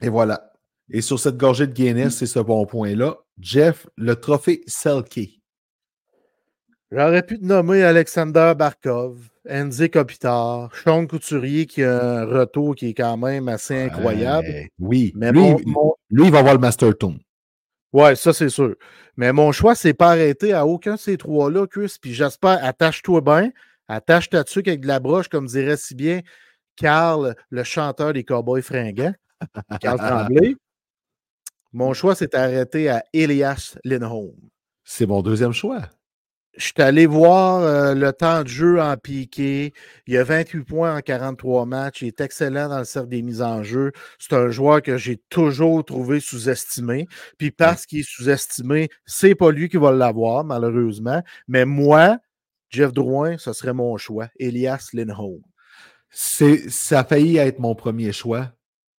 Et 0.00 0.08
voilà. 0.08 0.52
Et 0.90 1.00
sur 1.00 1.18
cette 1.18 1.36
gorgée 1.36 1.66
de 1.66 1.72
Guinness, 1.72 2.16
c'est 2.16 2.26
ce 2.26 2.38
bon 2.38 2.64
point-là. 2.64 3.16
Jeff, 3.40 3.86
le 3.96 4.16
trophée 4.16 4.62
Selkie. 4.66 5.40
J'aurais 6.92 7.24
pu 7.24 7.40
te 7.40 7.44
nommer 7.44 7.82
Alexander 7.82 8.52
Barkov, 8.56 9.18
Enzi 9.50 9.90
Kopitar, 9.90 10.70
Sean 10.84 11.06
Couturier 11.06 11.66
qui 11.66 11.82
a 11.82 12.20
un 12.20 12.24
retour 12.24 12.76
qui 12.76 12.90
est 12.90 12.94
quand 12.94 13.16
même 13.16 13.48
assez 13.48 13.76
incroyable. 13.76 14.46
oui, 14.78 15.12
mais 15.16 15.32
lui, 15.32 15.56
lui, 16.10 16.26
il 16.26 16.30
va 16.30 16.38
avoir 16.38 16.54
le 16.54 16.60
Master 16.60 16.96
Tone. 16.96 17.18
Oui, 17.92 18.16
ça 18.16 18.32
c'est 18.32 18.50
sûr. 18.50 18.76
Mais 19.16 19.32
mon 19.32 19.50
choix, 19.50 19.74
c'est 19.74 19.94
pas 19.94 20.10
arrêté 20.10 20.52
à 20.52 20.66
aucun 20.66 20.94
de 20.94 21.00
ces 21.00 21.16
trois-là, 21.16 21.66
Chris. 21.66 21.96
Puis 22.00 22.14
j'espère, 22.14 22.62
attache-toi 22.64 23.20
bien, 23.20 23.50
attache 23.88 24.30
ta 24.30 24.44
dessus 24.44 24.62
avec 24.64 24.82
de 24.82 24.86
la 24.86 25.00
broche, 25.00 25.28
comme 25.28 25.46
dirait 25.46 25.76
si 25.76 25.94
bien 25.96 26.20
Carl, 26.76 27.34
le 27.50 27.64
chanteur 27.64 28.12
des 28.12 28.22
Cowboys 28.22 28.62
fringants. 28.62 29.14
Carl 29.80 29.98
Tremblay. 30.28 30.56
Mon 31.76 31.92
choix, 31.92 32.14
c'est 32.14 32.34
arrêté 32.34 32.88
à 32.88 33.04
Elias 33.12 33.76
Lindholm. 33.84 34.32
C'est 34.82 35.04
mon 35.04 35.20
deuxième 35.20 35.52
choix. 35.52 35.82
Je 36.56 36.64
suis 36.64 36.72
allé 36.78 37.04
voir 37.04 37.60
euh, 37.60 37.94
le 37.94 38.14
temps 38.14 38.44
de 38.44 38.48
jeu 38.48 38.80
en 38.80 38.96
piqué. 38.96 39.74
Il 40.06 40.16
a 40.16 40.24
28 40.24 40.62
points 40.62 40.96
en 40.96 41.02
43 41.02 41.66
matchs. 41.66 42.00
Il 42.00 42.08
est 42.08 42.20
excellent 42.22 42.70
dans 42.70 42.78
le 42.78 42.86
cercle 42.86 43.10
des 43.10 43.20
mises 43.20 43.42
en 43.42 43.62
jeu. 43.62 43.92
C'est 44.18 44.32
un 44.32 44.48
joueur 44.48 44.80
que 44.80 44.96
j'ai 44.96 45.18
toujours 45.28 45.84
trouvé 45.84 46.18
sous-estimé. 46.18 47.08
Puis 47.36 47.50
parce 47.50 47.84
qu'il 47.84 47.98
est 47.98 48.08
sous-estimé, 48.08 48.88
c'est 49.04 49.34
pas 49.34 49.50
lui 49.50 49.68
qui 49.68 49.76
va 49.76 49.92
l'avoir, 49.92 50.44
malheureusement. 50.44 51.22
Mais 51.46 51.66
moi, 51.66 52.16
Jeff 52.70 52.90
Drouin, 52.94 53.36
ce 53.36 53.52
serait 53.52 53.74
mon 53.74 53.98
choix. 53.98 54.28
Elias 54.38 54.88
Lindholm. 54.94 55.42
Ça 56.10 57.00
a 57.00 57.04
failli 57.04 57.36
être 57.36 57.58
mon 57.58 57.74
premier 57.74 58.12
choix. 58.12 58.55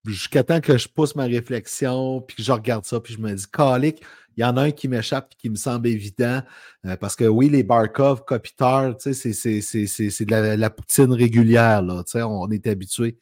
Jusqu'à 0.07 0.43
temps 0.43 0.61
que 0.61 0.77
je 0.77 0.87
pousse 0.87 1.15
ma 1.15 1.25
réflexion, 1.25 2.21
puis 2.21 2.37
que 2.37 2.43
je 2.43 2.51
regarde 2.51 2.85
ça, 2.85 2.99
puis 2.99 3.13
je 3.13 3.19
me 3.19 3.33
dis, 3.33 3.45
Calic, 3.51 4.01
il 4.37 4.41
y 4.41 4.43
en 4.43 4.55
a 4.55 4.63
un 4.63 4.71
qui 4.71 4.87
m'échappe 4.87 5.33
qui 5.37 5.49
me 5.49 5.55
semble 5.55 5.87
évident. 5.87 6.41
Euh, 6.85 6.95
parce 6.95 7.15
que 7.15 7.25
oui, 7.25 7.49
les 7.49 7.63
Barkov, 7.63 8.23
Kopitar, 8.23 8.95
c'est 8.99 9.13
de 9.13 10.55
la, 10.55 10.69
poutine 10.69 11.11
régulière. 11.11 11.81
Là, 11.81 12.03
on 12.27 12.49
est 12.51 12.67
habitué. 12.67 13.17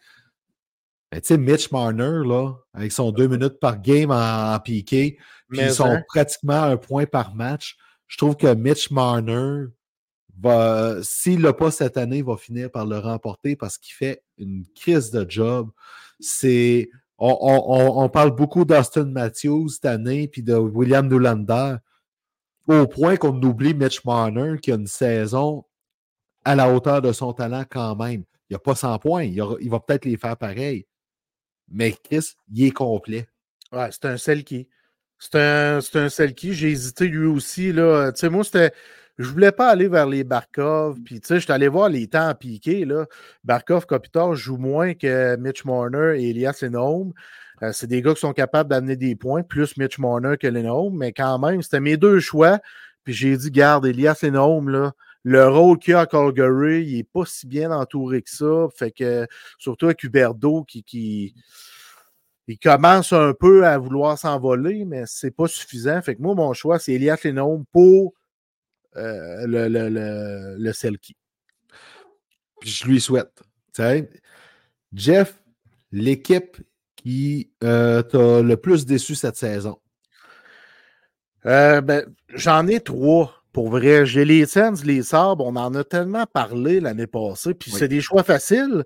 Mais 1.12 1.22
tu 1.22 1.28
sais, 1.28 1.38
Mitch 1.38 1.72
Marner, 1.72 2.22
là, 2.26 2.54
avec 2.74 2.92
son 2.92 3.12
deux 3.12 3.28
minutes 3.28 3.60
par 3.62 3.82
game 3.82 4.12
en, 4.12 4.60
piqué, 4.60 5.18
puis 5.50 5.62
ils 5.62 5.72
sont 5.72 6.02
pratiquement 6.08 6.64
un 6.64 6.78
point 6.78 7.06
par 7.06 7.34
match. 7.34 7.78
Je 8.08 8.18
trouve 8.18 8.36
que 8.36 8.54
Mitch 8.54 8.92
Marner 8.92 9.68
va, 10.38 10.98
s'il 11.02 11.42
l'a 11.42 11.54
pas 11.54 11.72
cette 11.72 11.96
année, 11.96 12.22
va 12.22 12.36
finir 12.36 12.70
par 12.70 12.86
le 12.86 13.00
remporter 13.00 13.56
parce 13.56 13.78
qu'il 13.78 13.94
fait 13.94 14.22
une 14.38 14.66
crise 14.76 15.12
de 15.12 15.26
job. 15.28 15.70
C'est 16.20 16.90
on, 17.18 18.10
parle 18.10 18.36
beaucoup 18.36 18.66
d'Austin 18.66 19.06
Matthews 19.06 19.70
cette 19.70 19.86
année, 19.86 20.28
puis 20.28 20.44
de 20.44 20.56
William 20.56 21.08
Nylander, 21.08 21.78
au 22.68 22.88
point 22.88 23.16
qu'on 23.16 23.42
oublie 23.42 23.74
Mitch 23.74 24.04
Marner 24.04 24.58
qui 24.62 24.72
a 24.72 24.76
une 24.76 24.88
saison 24.88 25.66
à 26.44 26.56
la 26.56 26.72
hauteur 26.74 27.02
de 27.02 27.12
son 27.12 27.34
talent 27.34 27.64
quand 27.70 27.96
même. 27.96 28.24
Il 28.50 28.54
n'y 28.54 28.56
a 28.56 28.60
pas 28.60 28.76
100 28.76 29.00
points, 29.00 29.24
il, 29.24 29.70
va 29.70 29.80
peut-être 29.80 30.06
les 30.06 30.18
faire 30.18 30.38
pareil. 30.38 30.86
Mais 31.68 31.94
Chris, 31.94 32.34
il 32.52 32.66
est 32.66 32.72
complet. 32.72 33.28
Ouais, 33.72 33.90
c'est 33.92 34.06
un 34.06 34.18
selkie. 34.18 34.68
C'est 35.18 35.36
un, 35.36 35.80
un 35.94 36.10
selkie. 36.10 36.54
J'ai 36.54 36.70
hésité 36.70 37.08
lui 37.08 37.26
aussi. 37.26 37.72
Là. 37.72 38.12
Tu 38.12 38.20
sais, 38.20 38.30
moi, 38.30 38.44
c'était 38.44 38.72
je 39.18 39.30
voulais 39.30 39.52
pas 39.52 39.70
aller 39.70 39.88
vers 39.88 40.08
les 40.08 40.24
Barkov. 40.24 41.00
Puis, 41.04 41.22
tu 41.22 41.28
sais, 41.28 41.36
je 41.36 41.42
suis 41.42 41.52
allé 41.52 41.68
voir 41.68 41.90
les 41.90 42.08
temps 42.08 42.34
piqués. 42.36 42.86
Là. 42.86 43.06
Barkov, 43.44 43.86
Kopitar 43.86 44.36
joue 44.36 44.58
moins 44.58 44.94
que 44.94 45.38
Mitch 45.38 45.64
Marner 45.66 46.22
et 46.22 46.30
Elias 46.32 46.60
Lindholm. 46.62 47.14
Euh, 47.64 47.72
c'est 47.72 47.88
des 47.88 48.02
gars 48.02 48.14
qui 48.14 48.20
sont 48.20 48.34
capables 48.34 48.70
d'amener 48.70 48.98
des 48.98 49.16
points, 49.16 49.44
plus 49.44 49.78
Mitch 49.78 49.98
Marner 50.00 50.36
que 50.38 50.48
Lindholm. 50.48 50.98
Mais 50.98 51.14
quand 51.14 51.40
même, 51.40 51.62
c'était 51.62 51.80
mes 51.80 51.98
deux 51.98 52.20
choix. 52.20 52.60
Puis 53.04 53.14
j'ai 53.14 53.38
dit, 53.38 53.52
garde, 53.52 53.86
Elias 53.86 54.20
Lindholm, 54.22 54.70
là, 54.70 54.94
le 55.24 55.48
rôle 55.48 55.80
qu'il 55.80 55.94
a 55.96 56.02
à 56.02 56.06
Calgary, 56.06 56.86
il 56.86 56.98
n'est 56.98 57.04
pas 57.04 57.26
si 57.26 57.48
bien 57.48 57.72
entouré 57.72 58.22
que 58.22 58.30
ça. 58.30 58.68
Fait 58.76 58.92
que, 58.92 59.28
surtout 59.58 59.86
avec 59.86 60.04
Huberdo 60.04 60.64
qui, 60.66 60.84
qui 60.84 61.34
il 62.48 62.60
commence 62.60 63.12
un 63.12 63.34
peu 63.34 63.66
à 63.66 63.78
vouloir 63.78 64.18
s'envoler, 64.20 64.86
mais 64.86 65.04
c'est 65.08 65.36
pas 65.36 65.48
suffisant. 65.48 66.02
Fait 66.02 66.16
que 66.16 66.22
moi, 66.22 66.36
mon 66.36 66.54
choix, 66.54 66.78
c'est 66.78 66.94
Elias 66.94 67.20
Lindholm 67.24 67.64
pour 67.72 68.14
euh, 68.98 69.46
le, 69.48 69.68
le, 69.68 70.56
le, 70.58 70.74
Selkie. 70.74 71.16
Je 72.64 72.86
lui 72.86 73.02
souhaite. 73.02 73.42
Jeff, 74.94 75.42
l'équipe 75.92 76.58
qui 76.96 77.52
euh, 77.64 78.02
t'a 78.02 78.42
le 78.42 78.56
plus 78.58 78.86
déçu 78.86 79.16
cette 79.16 79.36
saison? 79.36 79.78
Euh, 81.46 81.82
ben, 81.82 82.06
J'en 82.34 82.68
ai 82.68 82.80
trois. 82.80 83.44
Pour 83.52 83.70
vrai, 83.70 84.06
j'ai 84.06 84.26
les 84.26 84.46
Sens, 84.46 84.84
les 84.84 85.02
Sabres, 85.02 85.46
on 85.46 85.56
en 85.56 85.74
a 85.76 85.84
tellement 85.86 86.26
parlé 86.26 86.82
l'année 86.82 87.08
passée, 87.08 87.54
puis 87.54 87.72
c'est 87.72 87.88
des 87.88 88.02
choix 88.02 88.24
faciles. 88.24 88.84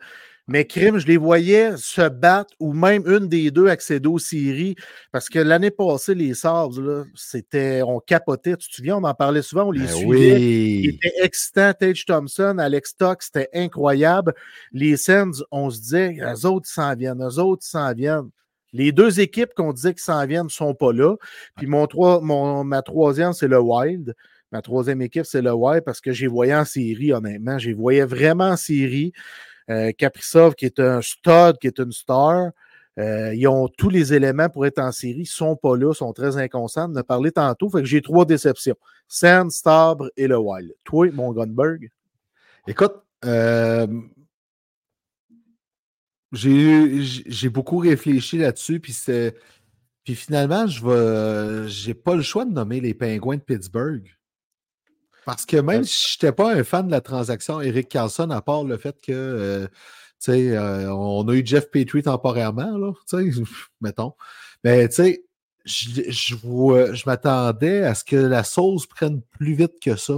Mais 0.50 0.66
crime, 0.66 0.98
je 0.98 1.06
les 1.06 1.18
voyais 1.18 1.78
se 1.78 2.10
battre 2.10 2.56
ou 2.60 2.74
même 2.74 3.04
une 3.06 3.28
des 3.28 3.52
deux 3.52 3.68
accéder 3.68 4.10
aux 4.10 4.18
séries. 4.18 4.76
Parce 5.12 5.30
que 5.30 5.38
l'année 5.38 5.70
passée, 5.70 6.16
les 6.16 6.34
Sabres, 6.34 7.06
c'était, 7.14 7.84
on 7.84 8.00
capotait. 8.00 8.58
Tu 8.58 8.68
te 8.68 8.74
souviens, 8.74 8.98
on 8.98 9.04
en 9.04 9.14
parlait 9.14 9.44
souvent, 9.44 9.66
on 9.66 9.72
les 9.72 9.82
ben 9.82 9.88
suivait. 9.88 10.08
Oui. 10.08 10.82
Ils 10.84 10.90
étaient 10.90 11.14
excitants. 11.22 11.74
Tage 11.80 12.04
Thompson, 12.04 12.58
Alex 12.58 12.90
Stock, 12.90 13.22
c'était 13.22 13.50
incroyable. 13.54 14.34
Les 14.72 14.98
Sens, 14.98 15.44
on 15.52 15.70
se 15.70 15.82
disait, 15.82 16.18
eux 16.20 16.46
autres, 16.48 16.68
ils 16.68 16.74
s'en 16.74 16.96
viennent, 16.96 17.24
eux 17.24 17.40
autres, 17.40 17.64
s'en 17.64 17.94
viennent. 17.94 18.30
Les 18.74 18.92
deux 18.92 19.20
équipes 19.20 19.54
qu'on 19.56 19.72
disait 19.72 19.94
qu'ils 19.94 20.02
s'en 20.02 20.26
viennent 20.26 20.46
ne 20.46 20.50
sont 20.50 20.74
pas 20.74 20.94
là. 20.94 21.16
Puis 21.58 21.68
mon, 21.68 21.88
mon 21.94 22.64
ma 22.64 22.82
troisième, 22.82 23.34
c'est 23.34 23.48
le 23.48 23.60
Wild. 23.60 24.16
Ma 24.52 24.64
troisième 24.64 25.02
équipe, 25.04 25.26
c'est 25.26 25.44
le 25.44 25.54
Wild 25.54 25.84
parce 25.84 26.02
que 26.02 26.12
j'ai 26.12 26.26
voyé 26.26 26.56
en 26.56 26.66
série, 26.66 27.14
honnêtement. 27.14 27.60
J'ai 27.60 27.74
voyé 27.74 28.04
vraiment 28.04 28.50
en 28.50 28.58
série. 28.58 29.14
Euh, 29.70 29.92
qui 29.92 30.66
est 30.66 30.80
un 30.80 31.02
stud, 31.02 31.58
qui 31.62 31.68
est 31.68 31.80
une 31.80 31.92
star, 31.92 32.52
euh, 32.98 33.36
ils 33.36 33.48
ont 33.48 33.68
tous 33.68 33.90
les 33.90 34.16
éléments 34.16 34.50
pour 34.50 34.66
être 34.66 34.80
en 34.80 34.92
série, 34.92 35.20
ils 35.20 35.22
ne 35.22 35.26
sont 35.26 35.56
pas 35.56 35.78
là, 35.78 35.94
sont 35.94 36.12
très 36.12 36.38
inconscients. 36.38 36.92
On 36.92 36.96
a 36.96 37.04
parlé 37.04 37.32
tantôt, 37.32 37.70
fait 37.70 37.80
que 37.80 37.86
j'ai 37.86 38.02
trois 38.02 38.26
déceptions. 38.26 38.76
Sand, 39.08 39.52
Stabre 39.52 40.10
et 40.18 40.28
le 40.28 40.38
Wild. 40.38 40.74
Toi, 40.84 41.12
mon 41.12 41.32
Gunberg? 41.34 41.92
Écoute, 42.68 42.96
euh, 43.26 43.88
j'ai 46.32 47.50
beaucoup 47.50 47.78
réfléchi 47.78 48.40
là-dessus, 48.40 48.80
puis 48.80 48.96
Puis 50.04 50.16
finalement, 50.16 50.66
je 50.66 51.88
n'ai 51.88 51.94
pas 51.94 52.16
le 52.16 52.24
choix 52.24 52.44
de 52.44 52.52
nommer 52.52 52.80
les 52.82 52.96
Pingouins 52.96 53.38
de 53.38 53.42
Pittsburgh. 53.42 54.19
Parce 55.26 55.46
que 55.46 55.58
même 55.58 55.84
si 55.84 56.14
je 56.14 56.26
n'étais 56.26 56.36
pas 56.36 56.54
un 56.54 56.64
fan 56.64 56.88
de 56.88 56.92
la 56.92 57.02
transaction 57.02 57.62
Eric 57.62 57.90
Carlson, 57.90 58.30
à 58.32 58.42
part 58.42 58.64
le 58.64 58.78
fait 58.78 58.96
que, 59.02 59.12
euh, 59.12 59.68
tu 59.68 59.74
sais, 60.20 60.58
euh, 60.58 60.94
on 60.94 61.28
a 61.28 61.34
eu 61.34 61.46
Jeff 61.46 61.70
Petrie 61.70 62.04
temporairement, 62.04 62.78
là, 62.78 62.94
tu 63.08 63.34
sais, 63.34 63.42
mettons. 63.82 64.14
Mais, 64.64 64.88
tu 64.90 64.96
sais, 64.96 65.24
je, 65.66 66.12
je, 66.12 67.04
m'attendais 67.06 67.84
à 67.84 67.96
ce 67.96 68.04
que 68.04 68.16
la 68.16 68.44
sauce 68.44 68.88
prenne 68.88 69.22
plus 69.22 69.54
vite 69.54 69.80
que 69.82 69.96
ça. 69.96 70.16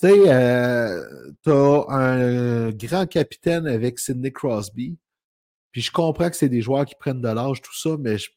Tu 0.00 0.08
sais, 0.08 0.22
euh, 0.26 1.04
tu 1.42 1.50
as 1.50 1.84
un 1.88 2.70
grand 2.70 3.06
capitaine 3.06 3.66
avec 3.66 3.98
Sidney 3.98 4.32
Crosby. 4.32 4.96
Puis 5.72 5.82
je 5.82 5.92
comprends 5.92 6.30
que 6.30 6.36
c'est 6.36 6.48
des 6.48 6.62
joueurs 6.62 6.86
qui 6.86 6.94
prennent 6.98 7.20
de 7.20 7.28
l'âge, 7.28 7.60
tout 7.60 7.76
ça, 7.76 7.96
mais 7.98 8.18
je, 8.18 8.30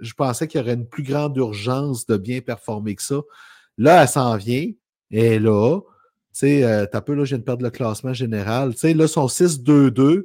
je 0.00 0.12
pensais 0.14 0.48
qu'il 0.48 0.60
y 0.60 0.62
aurait 0.62 0.74
une 0.74 0.86
plus 0.86 1.04
grande 1.04 1.36
urgence 1.36 2.06
de 2.06 2.16
bien 2.16 2.40
performer 2.40 2.96
que 2.96 3.02
ça. 3.02 3.20
Là, 3.78 4.02
elle 4.02 4.08
s'en 4.08 4.36
vient. 4.36 4.70
Et 5.12 5.38
là, 5.38 5.78
tu 5.80 5.86
sais, 6.32 6.64
euh, 6.64 6.86
t'as 6.90 7.02
peu, 7.02 7.14
là, 7.14 7.24
je 7.24 7.30
viens 7.30 7.38
de 7.38 7.44
perdre 7.44 7.62
le 7.62 7.70
classement 7.70 8.14
général. 8.14 8.72
Tu 8.72 8.80
sais, 8.80 8.94
là, 8.94 9.06
sont 9.06 9.26
6-2-2, 9.26 10.24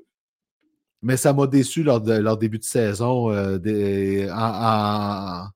mais 1.02 1.18
ça 1.18 1.34
m'a 1.34 1.46
déçu 1.46 1.84
lors 1.84 2.00
de 2.00 2.14
leur 2.14 2.38
début 2.38 2.58
de 2.58 2.64
saison 2.64 3.32
euh, 3.32 4.30
en, 4.32 5.50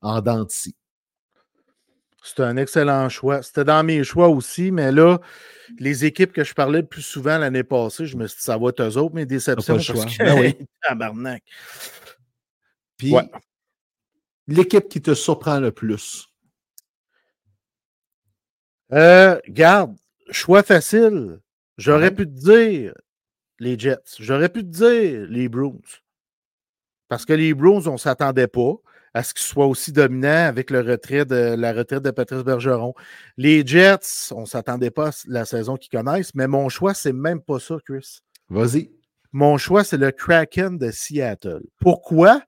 en, 0.00 0.18
en 0.18 0.46
C'était 0.48 2.42
un 2.42 2.56
excellent 2.56 3.08
choix. 3.08 3.42
C'était 3.42 3.64
dans 3.64 3.82
mes 3.82 4.04
choix 4.04 4.28
aussi, 4.28 4.70
mais 4.70 4.92
là, 4.92 5.18
les 5.80 6.04
équipes 6.04 6.32
que 6.32 6.44
je 6.44 6.54
parlais 6.54 6.80
le 6.80 6.86
plus 6.86 7.02
souvent 7.02 7.36
l'année 7.36 7.64
passée, 7.64 8.06
je 8.06 8.16
me 8.16 8.28
suis 8.28 8.38
dit, 8.38 8.44
ça 8.44 8.56
va 8.56 8.68
être 8.68 8.82
eux 8.82 8.96
autres, 8.96 9.16
mes 9.16 9.26
déceptions. 9.26 9.74
Pas 9.74 9.78
le 9.78 9.82
choix. 9.82 10.04
Ben 10.20 10.40
oui. 10.40 10.56
Tabarnak. 10.82 11.42
Puis, 12.96 13.14
l'équipe 14.46 14.88
qui 14.88 15.02
te 15.02 15.14
surprend 15.14 15.58
le 15.58 15.72
plus? 15.72 16.27
Euh, 18.92 19.38
garde, 19.48 19.96
choix 20.30 20.62
facile. 20.62 21.40
J'aurais 21.76 22.10
pu 22.10 22.24
te 22.26 22.30
dire 22.30 22.94
les 23.58 23.78
Jets. 23.78 24.16
J'aurais 24.18 24.48
pu 24.48 24.62
te 24.62 24.68
dire 24.68 25.26
les 25.28 25.48
Bruins. 25.48 25.78
Parce 27.08 27.24
que 27.24 27.32
les 27.32 27.54
Bruins, 27.54 27.86
on 27.86 27.92
ne 27.92 27.98
s'attendait 27.98 28.48
pas 28.48 28.74
à 29.14 29.22
ce 29.22 29.34
qu'ils 29.34 29.46
soient 29.46 29.66
aussi 29.66 29.92
dominants 29.92 30.46
avec 30.46 30.70
le 30.70 30.80
retrait 30.80 31.24
de, 31.24 31.54
la 31.56 31.72
retraite 31.72 32.02
de 32.02 32.10
Patrice 32.10 32.44
Bergeron. 32.44 32.94
Les 33.36 33.66
Jets, 33.66 34.32
on 34.32 34.42
ne 34.42 34.46
s'attendait 34.46 34.90
pas 34.90 35.08
à 35.08 35.12
la 35.26 35.44
saison 35.44 35.76
qu'ils 35.76 35.90
connaissent, 35.90 36.34
mais 36.34 36.46
mon 36.46 36.68
choix, 36.68 36.94
c'est 36.94 37.12
même 37.12 37.40
pas 37.40 37.58
ça, 37.58 37.76
Chris. 37.84 38.20
Vas-y. 38.50 38.90
Mon 39.32 39.58
choix, 39.58 39.84
c'est 39.84 39.98
le 39.98 40.10
Kraken 40.10 40.78
de 40.78 40.90
Seattle. 40.90 41.62
Pourquoi? 41.80 42.42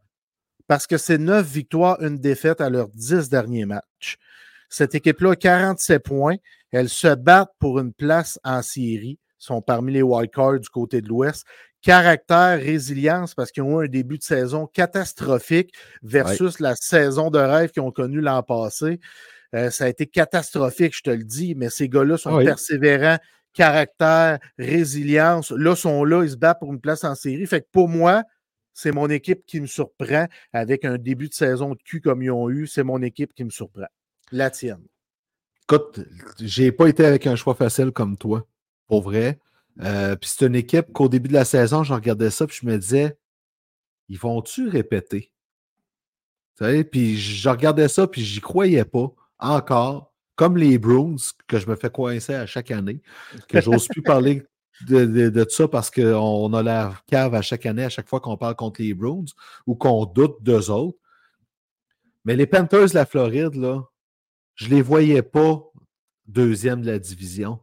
Parce 0.66 0.86
que 0.86 0.96
c'est 0.96 1.18
9 1.18 1.46
victoires, 1.46 2.00
une 2.02 2.18
défaite 2.18 2.60
à 2.60 2.70
leurs 2.70 2.88
10 2.88 3.28
derniers 3.28 3.66
matchs. 3.66 4.16
Cette 4.70 4.94
équipe-là 4.94 5.32
a 5.32 5.36
47 5.36 6.02
points. 6.02 6.36
Elles 6.70 6.88
se 6.88 7.14
battent 7.14 7.52
pour 7.58 7.80
une 7.80 7.92
place 7.92 8.38
en 8.44 8.62
série. 8.62 9.18
Ils 9.40 9.44
sont 9.44 9.60
parmi 9.60 9.92
les 9.92 10.02
wildcards 10.02 10.60
du 10.60 10.68
côté 10.68 11.02
de 11.02 11.08
l'Ouest. 11.08 11.44
Caractère, 11.82 12.58
résilience, 12.58 13.34
parce 13.34 13.50
qu'ils 13.50 13.62
ont 13.62 13.80
eu 13.80 13.86
un 13.86 13.88
début 13.88 14.18
de 14.18 14.22
saison 14.22 14.66
catastrophique 14.66 15.74
versus 16.02 16.60
la 16.60 16.76
saison 16.76 17.30
de 17.30 17.38
rêve 17.38 17.70
qu'ils 17.70 17.82
ont 17.82 17.90
connue 17.90 18.20
l'an 18.20 18.42
passé. 18.42 19.00
Euh, 19.54 19.70
ça 19.70 19.84
a 19.84 19.88
été 19.88 20.06
catastrophique, 20.06 20.94
je 20.96 21.02
te 21.02 21.10
le 21.10 21.24
dis, 21.24 21.54
mais 21.56 21.70
ces 21.70 21.88
gars-là 21.88 22.16
sont 22.18 22.36
Ah 22.36 22.44
persévérants, 22.44 23.18
caractère, 23.52 24.38
résilience. 24.58 25.50
Là, 25.50 25.74
sont 25.74 26.04
là, 26.04 26.22
ils 26.22 26.30
se 26.30 26.36
battent 26.36 26.60
pour 26.60 26.72
une 26.72 26.80
place 26.80 27.02
en 27.02 27.14
série. 27.14 27.46
Fait 27.46 27.62
que 27.62 27.68
pour 27.72 27.88
moi, 27.88 28.22
c'est 28.74 28.92
mon 28.92 29.08
équipe 29.08 29.44
qui 29.46 29.60
me 29.60 29.66
surprend 29.66 30.26
avec 30.52 30.84
un 30.84 30.98
début 30.98 31.28
de 31.28 31.34
saison 31.34 31.70
de 31.70 31.82
cul 31.82 32.00
comme 32.00 32.22
ils 32.22 32.30
ont 32.30 32.48
eu. 32.48 32.66
C'est 32.66 32.84
mon 32.84 33.02
équipe 33.02 33.34
qui 33.34 33.42
me 33.42 33.50
surprend. 33.50 33.88
La 34.32 34.50
tienne. 34.50 34.84
Écoute, 35.64 36.00
j'ai 36.40 36.72
pas 36.72 36.88
été 36.88 37.04
avec 37.04 37.26
un 37.26 37.36
choix 37.36 37.54
facile 37.54 37.92
comme 37.92 38.16
toi, 38.16 38.46
pour 38.86 39.02
vrai. 39.02 39.38
Euh, 39.82 40.16
puis 40.16 40.30
c'est 40.32 40.46
une 40.46 40.56
équipe 40.56 40.92
qu'au 40.92 41.08
début 41.08 41.28
de 41.28 41.34
la 41.34 41.44
saison, 41.44 41.84
je 41.84 41.94
regardais 41.94 42.30
ça, 42.30 42.46
puis 42.46 42.58
je 42.60 42.66
me 42.66 42.76
disais, 42.76 43.16
ils 44.08 44.18
vont-tu 44.18 44.68
répéter? 44.68 45.32
Puis 46.58 47.16
je 47.16 47.48
regardais 47.48 47.88
ça, 47.88 48.06
puis 48.06 48.22
j'y 48.22 48.40
croyais 48.40 48.84
pas 48.84 49.10
encore. 49.38 50.12
Comme 50.36 50.56
les 50.56 50.78
Bruins, 50.78 51.16
que 51.46 51.58
je 51.58 51.68
me 51.68 51.76
fais 51.76 51.90
coincer 51.90 52.34
à 52.34 52.46
chaque 52.46 52.70
année, 52.70 53.00
que 53.48 53.60
j'ose 53.60 53.88
plus 53.88 54.02
parler 54.02 54.42
de, 54.86 55.04
de, 55.04 55.28
de 55.28 55.46
ça 55.48 55.68
parce 55.68 55.90
qu'on 55.90 56.52
a 56.54 56.62
la 56.62 56.94
cave 57.06 57.34
à 57.34 57.42
chaque 57.42 57.66
année, 57.66 57.84
à 57.84 57.90
chaque 57.90 58.08
fois 58.08 58.20
qu'on 58.20 58.36
parle 58.36 58.56
contre 58.56 58.80
les 58.80 58.94
Bruins 58.94 59.26
ou 59.66 59.74
qu'on 59.74 60.06
doute 60.06 60.42
d'eux 60.42 60.70
autres. 60.70 60.98
Mais 62.24 62.36
les 62.36 62.46
Panthers 62.46 62.90
de 62.90 62.94
la 62.94 63.06
Floride, 63.06 63.54
là, 63.54 63.82
je 64.60 64.68
les 64.68 64.82
voyais 64.82 65.22
pas 65.22 65.62
deuxième 66.26 66.82
de 66.82 66.86
la 66.86 66.98
division 66.98 67.60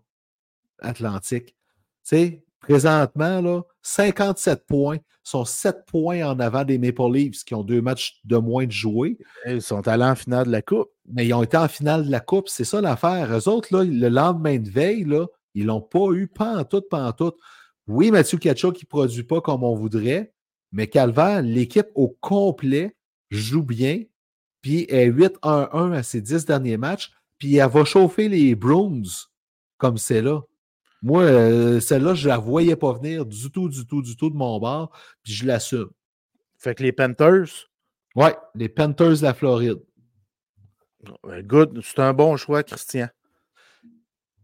atlantique. 0.80 1.49
Tu 1.49 1.56
sais, 2.03 2.45
présentement, 2.60 3.40
là, 3.40 3.61
57 3.84 4.65
points, 4.65 4.98
sont 5.22 5.45
7 5.45 5.86
points 5.86 6.28
en 6.28 6.40
avant 6.40 6.64
des 6.64 6.80
Maple 6.80 7.11
Leafs 7.14 7.44
qui 7.44 7.53
ont 7.53 7.64
deux 7.64 7.82
matchs 7.82 8.19
de 8.24 8.38
moins 8.38 8.65
de 8.65 8.72
jouer, 8.72 9.19
Ils 9.45 9.61
sont 9.61 9.88
allés 9.88 10.06
en 10.06 10.15
finale 10.15 10.48
de 10.48 10.52
la 10.52 10.64
Coupe. 10.64 10.90
mais 11.06 11.28
ils 11.28 11.34
ont 11.34 11.44
été 11.44 11.57
en 11.57 11.68
finale 11.68 12.06
de 12.06 12.11
la 12.11 12.19
Coupe. 12.19 12.49
C'est 12.49 12.64
ça 12.64 12.82
l'affaire. 12.82 13.32
Eux 13.32 13.48
autres, 13.48 13.76
là, 13.76 13.84
le 13.84 14.10
lendemain 14.10 14.57
de 14.57 14.69
veille, 14.69 15.03
là, 15.03 15.28
ils 15.53 15.65
l'ont 15.65 15.82
pas 15.82 16.11
eu, 16.14 16.28
pas 16.28 16.57
en 16.57 16.64
tout, 16.64 16.82
pas 16.82 17.06
en 17.06 17.11
tout. 17.11 17.34
Oui, 17.88 18.10
Mathieu 18.10 18.40
Kachuk, 18.40 18.76
qui 18.76 18.86
ne 18.86 18.90
produit 18.90 19.24
pas 19.24 19.41
comme 19.41 19.64
on 19.64 19.76
voudrait, 19.76 20.34
mais 20.72 20.88
Calvaire, 20.88 21.44
l'équipe 21.44 21.90
au 21.94 22.18
complet 22.22 22.95
joue 23.30 23.64
bien, 23.64 24.03
puis 24.61 24.85
est 24.89 25.09
8-1-1 25.09 25.93
à 25.93 26.03
ses 26.03 26.21
10 26.21 26.45
derniers 26.45 26.77
matchs, 26.77 27.11
puis 27.38 27.55
elle 27.57 27.69
va 27.69 27.85
chauffer 27.85 28.29
les 28.29 28.55
Bruins 28.55 29.03
comme 29.77 29.97
c'est 29.97 30.21
là. 30.21 30.41
Moi, 31.03 31.23
euh, 31.23 31.79
celle-là, 31.79 32.15
je 32.15 32.27
la 32.27 32.38
voyais 32.38 32.75
pas 32.75 32.93
venir 32.93 33.25
du 33.25 33.51
tout, 33.51 33.69
du 33.69 33.85
tout, 33.85 34.01
du 34.01 34.15
tout 34.15 34.29
de 34.29 34.35
mon 34.35 34.59
bord, 34.59 34.91
puis 35.23 35.34
je 35.34 35.45
l'assume. 35.45 35.89
Fait 36.57 36.73
que 36.73 36.81
les 36.81 36.91
Panthers, 36.91 37.69
Ouais, 38.17 38.35
les 38.55 38.67
Panthers 38.67 39.17
de 39.19 39.21
la 39.21 39.35
Floride. 39.35 39.77
euh, 41.27 41.43
good, 41.43 41.79
c'est 41.84 41.99
un 41.99 42.13
bon 42.13 42.35
choix, 42.35 42.63
Christian. 42.63 43.09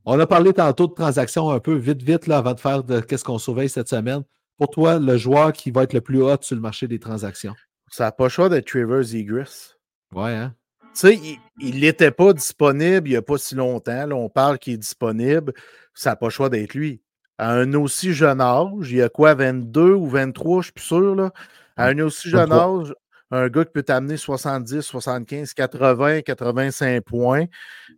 On 0.05 0.19
a 0.19 0.27
parlé 0.27 0.53
tantôt 0.53 0.85
de 0.85 0.93
transactions 0.93 1.49
un 1.49 1.59
peu 1.59 1.73
vite, 1.73 2.03
vite, 2.03 2.27
là, 2.27 2.37
avant 2.37 2.53
de 2.53 2.59
faire 2.59 2.83
de 2.83 2.99
qu'est-ce 2.99 3.23
qu'on 3.23 3.39
surveille 3.39 3.69
cette 3.69 3.89
semaine. 3.89 4.21
Pour 4.57 4.69
toi, 4.69 4.99
le 4.99 5.17
joueur 5.17 5.53
qui 5.53 5.71
va 5.71 5.83
être 5.83 5.93
le 5.93 6.01
plus 6.01 6.21
hot 6.21 6.37
sur 6.41 6.55
le 6.55 6.61
marché 6.61 6.87
des 6.87 6.99
transactions? 6.99 7.55
Ça 7.89 8.03
n'a 8.03 8.11
pas 8.11 8.25
le 8.25 8.29
choix 8.29 8.47
d'être 8.47 8.67
Trevor 8.67 9.01
Zegras. 9.01 9.72
Ouais, 10.15 10.31
hein? 10.31 10.55
Tu 10.93 10.99
sais, 10.99 11.19
il 11.59 11.79
n'était 11.79 12.11
pas 12.11 12.33
disponible 12.33 13.07
il 13.07 13.11
n'y 13.11 13.17
a 13.17 13.21
pas 13.21 13.37
si 13.37 13.55
longtemps. 13.55 14.05
Là, 14.05 14.15
on 14.15 14.29
parle 14.29 14.59
qu'il 14.59 14.73
est 14.73 14.77
disponible. 14.77 15.53
Ça 15.95 16.11
n'a 16.11 16.15
pas 16.15 16.27
le 16.27 16.31
choix 16.31 16.49
d'être 16.49 16.75
lui. 16.75 17.01
À 17.39 17.51
un 17.51 17.73
aussi 17.73 18.13
jeune 18.13 18.41
âge, 18.41 18.91
il 18.91 18.97
y 18.97 19.01
a 19.01 19.09
quoi, 19.09 19.33
22 19.33 19.93
ou 19.93 20.07
23, 20.07 20.61
je 20.61 20.65
suis 20.65 20.73
plus 20.73 20.83
sûr. 20.83 21.15
Là? 21.15 21.31
À 21.77 21.87
un 21.87 21.99
aussi 21.99 22.29
jeune 22.29 22.49
23. 22.49 22.81
âge, 22.81 22.93
un 23.31 23.47
gars 23.49 23.65
qui 23.65 23.71
peut 23.71 23.83
t'amener 23.83 24.17
70, 24.17 24.81
75, 24.81 25.53
80, 25.55 26.21
85 26.21 27.03
points. 27.03 27.45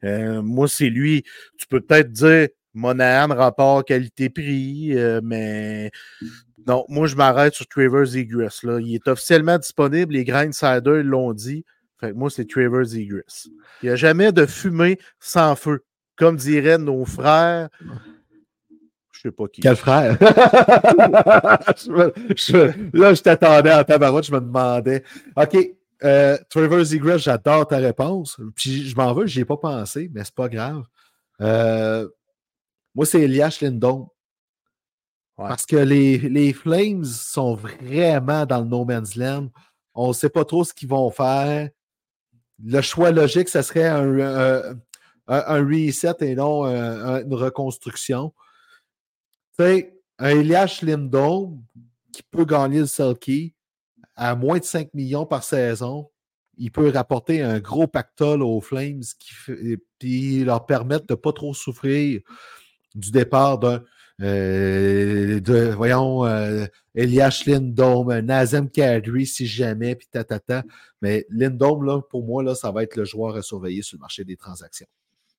Euh, 0.05 0.41
moi, 0.41 0.69
c'est 0.69 0.89
lui. 0.89 1.23
Tu 1.57 1.67
peux 1.67 1.81
peut-être 1.81 2.11
dire 2.11 2.47
Monahan, 2.73 3.33
rapport 3.35 3.83
qualité-prix, 3.83 4.97
euh, 4.97 5.19
mais 5.21 5.91
non, 6.67 6.85
moi, 6.87 7.07
je 7.07 7.15
m'arrête 7.15 7.53
sur 7.53 7.67
Trevor 7.67 8.05
Zegras. 8.05 8.61
Là. 8.63 8.79
Il 8.79 8.95
est 8.95 9.07
officiellement 9.07 9.57
disponible. 9.57 10.13
Les 10.13 10.23
Grindsiders 10.23 11.03
l'ont 11.03 11.33
dit. 11.33 11.65
Fait 12.06 12.11
que 12.11 12.18
moi, 12.18 12.30
c'est 12.30 12.48
Trevor 12.48 12.84
Zegras. 12.84 13.48
Il 13.82 13.86
n'y 13.88 13.90
a 13.90 13.95
jamais 13.95 14.32
de 14.32 14.45
fumée 14.45 14.98
sans 15.19 15.56
feu. 15.56 15.84
Comme 16.18 16.38
diraient 16.38 16.77
nos 16.77 17.03
frères. 17.06 17.69
Je 19.11 19.19
sais 19.22 19.32
pas 19.32 19.48
qui. 19.48 19.61
Quel 19.61 19.76
frère? 19.76 20.18
Je 21.77 21.91
me- 21.91 22.14
je- 22.36 22.98
là, 22.98 23.14
je 23.14 23.22
t'attendais 23.22 23.73
en 23.73 23.84
tabarouette, 23.84 24.26
je 24.26 24.32
me 24.32 24.40
demandais. 24.40 25.03
OK, 25.36 25.57
euh, 26.03 26.38
Trevor 26.49 26.84
Zegras, 26.84 27.18
j'adore 27.18 27.68
ta 27.68 27.77
réponse. 27.77 28.38
Puis 28.56 28.88
je 28.88 28.95
m'en 28.95 29.14
veux, 29.14 29.26
j'y 29.26 29.41
ai 29.41 29.45
pas 29.45 29.57
pensé, 29.57 30.10
mais 30.14 30.23
c'est 30.23 30.36
pas 30.36 30.48
grave. 30.49 30.84
Euh, 31.41 32.07
moi, 32.94 33.06
c'est 33.06 33.22
Elias 33.22 33.57
Lindon. 33.61 34.10
Ouais. 35.38 35.48
Parce 35.49 35.65
que 35.65 35.76
les, 35.76 36.18
les 36.18 36.53
Flames 36.53 37.03
sont 37.03 37.56
vraiment 37.56 38.45
dans 38.45 38.60
le 38.61 38.68
no 38.68 38.86
man's 38.86 39.15
land. 39.15 39.49
On 39.94 40.10
ne 40.10 40.14
sait 40.14 40.30
pas 40.30 40.45
trop 40.45 40.64
ce 40.64 40.73
qu'ils 40.73 40.88
vont 40.90 41.10
faire. 41.10 41.69
Le 42.64 42.82
choix 42.82 43.11
logique, 43.11 43.49
ce 43.49 43.61
serait 43.61 43.88
un, 43.88 44.19
un- 45.27 45.65
reset 45.65 46.15
et 46.22 46.36
non 46.36 46.64
un- 46.65 47.23
une 47.23 47.34
reconstruction. 47.34 48.34
Un 49.60 50.30
Elias 50.30 50.80
Lindon 50.82 51.61
qui 52.11 52.23
peut 52.23 52.45
gagner 52.45 52.80
le 52.80 52.86
Selkie 52.86 53.53
à 54.15 54.36
moins 54.36 54.60
de 54.60 54.64
5 54.64 54.94
millions 54.94 55.26
par 55.26 55.44
saison, 55.44 56.10
il 56.57 56.72
peut 56.72 56.90
rapporter 56.90 57.41
un 57.41 57.60
gros 57.60 57.88
pactole 57.88 58.41
aux 58.41 58.61
Flames 58.61 59.02
qui 59.19 59.34
puis 59.99 60.44
leur 60.45 60.65
permettre 60.65 61.06
de 61.07 61.14
ne 61.14 61.18
pas 61.18 61.34
trop 61.34 61.53
souffrir 61.53 62.22
du 62.94 63.11
départ 63.11 63.60
d'un 63.60 63.84
euh, 64.21 65.39
de, 65.39 65.73
voyons, 65.73 66.25
euh, 66.25 66.65
Elias 66.93 67.43
Lindom, 67.45 68.21
Nazem 68.21 68.69
Kadri 68.69 69.25
si 69.25 69.45
jamais, 69.45 69.95
puis 69.95 70.07
tatata. 70.07 70.63
Mais 71.01 71.25
Lindom, 71.29 71.81
là, 71.81 72.01
pour 72.01 72.25
moi, 72.25 72.43
là, 72.43 72.55
ça 72.55 72.71
va 72.71 72.83
être 72.83 72.95
le 72.95 73.05
joueur 73.05 73.35
à 73.35 73.41
surveiller 73.41 73.81
sur 73.81 73.97
le 73.97 74.01
marché 74.01 74.23
des 74.23 74.37
transactions. 74.37 74.87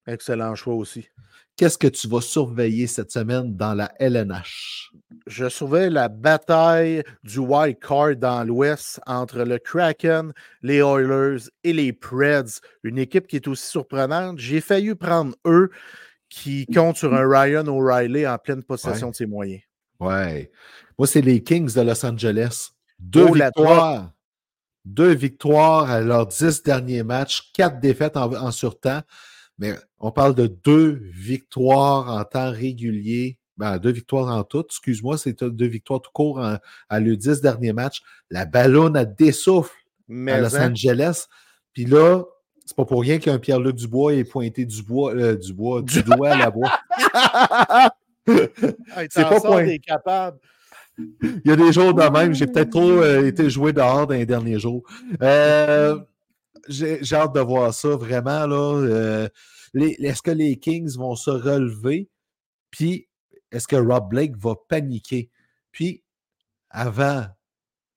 Excellent 0.07 0.55
choix 0.55 0.75
aussi. 0.75 1.09
Qu'est-ce 1.57 1.79
que 1.79 1.89
tu 1.89 2.07
vas 2.07 2.21
surveiller 2.21 2.87
cette 2.87 3.11
semaine 3.11 3.57
dans 3.57 3.73
la 3.75 3.91
LNH? 3.99 4.93
Je 5.27 5.49
surveille 5.49 5.91
la 5.91 6.09
bataille 6.09 7.03
du 7.25 7.39
wild 7.39 7.79
card 7.81 8.15
dans 8.17 8.45
l'Ouest 8.45 9.01
entre 9.07 9.43
le 9.43 9.59
Kraken, 9.59 10.33
les 10.63 10.77
Oilers 10.77 11.49
et 11.65 11.73
les 11.73 11.93
Preds. 11.93 12.61
Une 12.85 12.99
équipe 12.99 13.27
qui 13.27 13.37
est 13.37 13.49
aussi 13.49 13.67
surprenante. 13.67 14.39
J'ai 14.39 14.61
failli 14.61 14.95
prendre 14.95 15.35
eux 15.47 15.71
qui 16.29 16.67
comptent 16.67 16.97
sur 16.97 17.15
un 17.15 17.27
Ryan 17.29 17.67
O'Reilly 17.67 18.27
en 18.27 18.39
pleine 18.39 18.63
possession 18.63 19.07
Ouais. 19.07 19.11
de 19.13 19.17
ses 19.17 19.27
moyens. 19.27 19.63
Ouais. 20.01 20.51
Moi, 20.99 21.07
c'est 21.07 21.21
les 21.21 21.43
Kings 21.43 21.73
de 21.75 21.81
Los 21.83 22.05
Angeles. 22.05 22.71
Deux 22.99 23.27
Oh, 23.29 23.33
victoires. 23.33 24.13
Deux 24.85 25.15
victoires 25.15 25.91
à 25.91 26.01
leurs 26.01 26.27
dix 26.27 26.63
derniers 26.63 27.03
matchs, 27.03 27.51
quatre 27.53 27.81
défaites 27.81 28.17
en, 28.17 28.33
en 28.33 28.51
surtemps. 28.51 29.03
Mais 29.59 29.75
on 29.99 30.13
parle 30.13 30.35
de 30.35 30.47
deux 30.47 31.01
victoires 31.13 32.09
en 32.09 32.25
temps 32.25 32.51
régulier. 32.51 33.39
Ben, 33.57 33.79
deux 33.79 33.91
victoires 33.91 34.29
en 34.37 34.45
tout, 34.45 34.65
excuse-moi, 34.69 35.17
c'est 35.17 35.43
deux 35.43 35.67
victoires 35.67 36.03
tout 36.03 36.11
court 36.13 36.39
en- 36.41 36.59
à 36.91 37.01
leurs 37.01 37.17
dix 37.17 37.41
derniers 37.41 37.73
matchs. 37.73 38.03
La 38.31 38.45
ballonne 38.45 38.97
a 38.99 39.05
dessouffle 39.07 39.73
à 40.11 40.41
Los 40.41 40.55
hein, 40.57 40.71
Angeles. 40.73 41.25
Puis 41.73 41.87
là, 41.87 42.23
c'est 42.67 42.77
pas 42.77 42.85
pour 42.85 43.01
rien 43.01 43.19
qu'un 43.19 43.39
Pierre-Luc 43.39 43.77
Dubois 43.77 44.15
ait 44.15 44.25
pointé 44.25 44.65
du 44.65 44.83
bois, 44.83 45.15
euh, 45.15 45.37
du 45.37 45.55
bois, 45.55 45.83
du 45.83 46.03
doigt 46.05 46.31
à 46.31 46.37
la 46.37 46.51
bois. 46.51 46.71
hey, 48.27 49.09
c'est 49.09 49.25
pas 49.25 49.63
des 49.65 49.79
capables. 49.79 50.39
Il 50.99 51.43
y 51.45 51.51
a 51.51 51.57
des 51.57 51.73
jours 51.73 51.95
de 51.95 52.03
même, 52.03 52.35
j'ai 52.35 52.47
peut-être 52.47 52.71
trop 52.71 52.91
euh, 52.91 53.27
été 53.27 53.51
joué 53.51 53.73
dehors 53.73 54.07
dans 54.07 54.15
les 54.15 54.27
derniers 54.27 54.59
jours. 54.59 54.83
Euh, 55.23 55.99
j'ai 56.69 57.01
hâte 57.13 57.35
de 57.35 57.41
voir 57.41 57.73
ça 57.73 57.91
vraiment. 57.91 58.47
Là, 58.47 58.81
euh, 58.83 59.29
est-ce 59.75 60.23
que 60.23 60.31
les 60.31 60.57
Kings 60.57 60.97
vont 60.97 61.15
se 61.15 61.31
relever? 61.31 62.09
Puis, 62.71 63.09
est-ce 63.53 63.69
que 63.69 63.77
Rob 63.77 64.09
Blake 64.09 64.37
va 64.37 64.55
paniquer? 64.69 65.31
Puis, 65.71 66.03
avant 66.71 67.27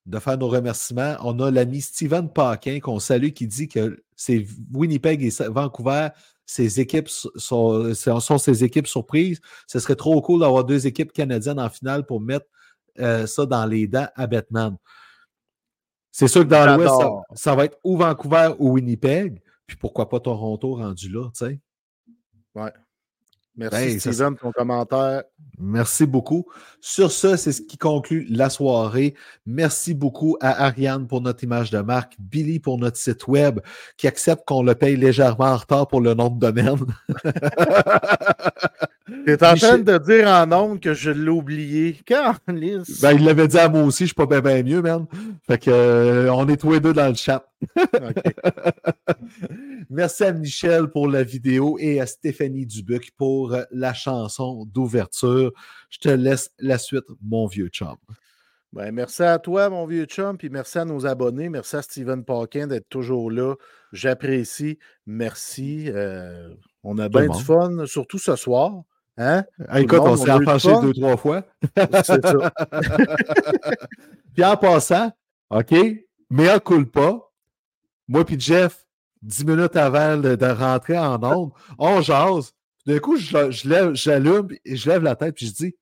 de 0.05 0.19
faire 0.19 0.37
nos 0.37 0.47
remerciements, 0.47 1.15
on 1.21 1.39
a 1.39 1.51
l'ami 1.51 1.81
Steven 1.81 2.31
Paquin 2.31 2.79
qu'on 2.79 2.99
salue 2.99 3.29
qui 3.29 3.47
dit 3.47 3.67
que 3.67 4.03
c'est 4.15 4.45
Winnipeg 4.73 5.23
et 5.23 5.31
Vancouver, 5.49 6.09
ses 6.45 6.79
équipes 6.79 7.09
sont, 7.09 7.93
sont, 7.93 8.37
ses 8.39 8.63
équipes 8.63 8.87
surprises. 8.87 9.39
Ce 9.67 9.79
serait 9.79 9.95
trop 9.95 10.19
cool 10.21 10.39
d'avoir 10.39 10.63
deux 10.63 10.87
équipes 10.87 11.11
canadiennes 11.13 11.59
en 11.59 11.69
finale 11.69 12.05
pour 12.05 12.19
mettre 12.19 12.47
euh, 12.99 13.27
ça 13.27 13.45
dans 13.45 13.65
les 13.65 13.87
dents 13.87 14.07
à 14.15 14.25
Batman. 14.25 14.75
C'est 16.11 16.27
sûr 16.27 16.41
que 16.41 16.49
dans 16.49 16.75
l'Ouest, 16.75 16.95
ça, 17.35 17.55
va 17.55 17.65
être 17.65 17.77
ou 17.83 17.97
Vancouver 17.97 18.53
ou 18.57 18.71
Winnipeg. 18.71 19.41
Puis 19.67 19.77
pourquoi 19.77 20.09
pas 20.09 20.19
Toronto 20.19 20.73
rendu 20.73 21.09
là, 21.09 21.29
tu 21.29 21.45
sais? 21.45 21.59
Ouais. 22.55 22.73
Merci, 23.59 23.99
Steven, 23.99 24.35
pour 24.35 24.53
ton 24.53 24.61
commentaire. 24.61 25.23
Merci 25.59 26.05
beaucoup. 26.05 26.45
Sur 26.79 27.11
ce, 27.11 27.35
c'est 27.35 27.51
ce 27.51 27.61
qui 27.61 27.77
conclut 27.77 28.25
la 28.29 28.49
soirée. 28.49 29.15
Merci 29.45 29.93
beaucoup 29.93 30.37
à 30.39 30.67
Ariane 30.67 31.07
pour 31.07 31.19
notre 31.19 31.43
image 31.43 31.69
de 31.69 31.79
marque, 31.79 32.15
Billy 32.19 32.61
pour 32.61 32.77
notre 32.77 32.95
site 32.95 33.27
web, 33.27 33.59
qui 33.97 34.07
accepte 34.07 34.43
qu'on 34.47 34.63
le 34.63 34.75
paye 34.75 34.95
légèrement 34.95 35.47
en 35.47 35.57
retard 35.57 35.87
pour 35.87 35.99
le 35.99 36.13
nom 36.13 36.29
de 36.29 36.39
domaine. 36.39 36.77
Tu 39.25 39.31
es 39.31 39.43
en 39.43 39.55
train 39.55 39.79
de 39.79 39.97
dire 39.97 40.27
en 40.27 40.45
nombre 40.45 40.79
que 40.79 40.93
je 40.93 41.09
l'ai 41.09 41.29
oublié. 41.29 41.99
Quand, 42.07 42.35
ben, 42.47 43.11
il 43.13 43.25
l'avait 43.25 43.47
dit 43.47 43.57
à 43.57 43.67
moi 43.67 43.81
aussi, 43.81 44.03
je 44.03 44.13
suis 44.13 44.27
pas 44.27 44.41
bien, 44.41 44.63
mieux, 44.63 44.81
man. 44.81 45.07
Fait 45.47 45.57
que, 45.57 45.71
euh, 45.71 46.31
on 46.31 46.47
est 46.47 46.57
tous 46.57 46.73
les 46.73 46.79
deux 46.79 46.93
dans 46.93 47.07
le 47.07 47.15
chat. 47.15 47.48
Merci 49.89 50.23
à 50.23 50.31
Michel 50.31 50.89
pour 50.89 51.07
la 51.07 51.23
vidéo 51.23 51.77
et 51.79 51.99
à 51.99 52.05
Stéphanie 52.05 52.65
Dubuc 52.65 53.11
pour 53.17 53.55
la 53.71 53.93
chanson 53.93 54.65
d'ouverture. 54.65 55.51
Je 55.89 55.99
te 55.99 56.09
laisse 56.09 56.51
la 56.59 56.77
suite, 56.77 57.05
mon 57.21 57.47
vieux 57.47 57.67
chum. 57.67 57.95
Ben, 58.71 58.91
merci 58.91 59.23
à 59.23 59.39
toi, 59.39 59.69
mon 59.69 59.87
vieux 59.87 60.05
chum, 60.05 60.37
puis 60.37 60.49
merci 60.49 60.77
à 60.77 60.85
nos 60.85 61.07
abonnés. 61.07 61.49
Merci 61.49 61.77
à 61.77 61.81
Steven 61.81 62.23
Parkin 62.23 62.67
d'être 62.67 62.87
toujours 62.87 63.31
là. 63.31 63.55
J'apprécie. 63.91 64.77
Merci. 65.07 65.85
Euh, 65.87 66.53
on 66.83 66.97
a 66.99 67.09
bien 67.09 67.27
du 67.27 67.43
fun, 67.43 67.85
surtout 67.87 68.19
ce 68.19 68.35
soir. 68.35 68.83
Hein? 69.17 69.43
écoute, 69.75 69.99
on 69.99 70.15
s'est 70.15 70.39
penché 70.45 70.71
deux, 70.81 70.93
trois 70.93 71.17
fois. 71.17 71.43
C'est 71.75 72.25
ça. 72.25 72.53
puis 74.33 74.45
en 74.45 74.55
passant, 74.55 75.11
OK, 75.49 75.73
mais 76.29 76.53
on 76.53 76.59
coule 76.59 76.89
pas. 76.89 77.28
Moi 78.09 78.25
puis 78.25 78.39
Jeff, 78.39 78.87
dix 79.21 79.45
minutes 79.45 79.75
avant 79.75 80.17
de, 80.17 80.45
rentrer 80.51 80.97
en 80.97 81.23
onde, 81.23 81.51
on 81.77 82.01
jase. 82.01 82.53
D'un 82.87 82.97
coup, 82.97 83.17
je, 83.17 83.69
lève, 83.69 83.93
j'allume 83.93 84.47
et 84.65 84.75
je 84.75 84.89
lève 84.89 85.03
la 85.03 85.15
tête 85.15 85.35
puis 85.35 85.45
je 85.45 85.53
dis 85.53 85.75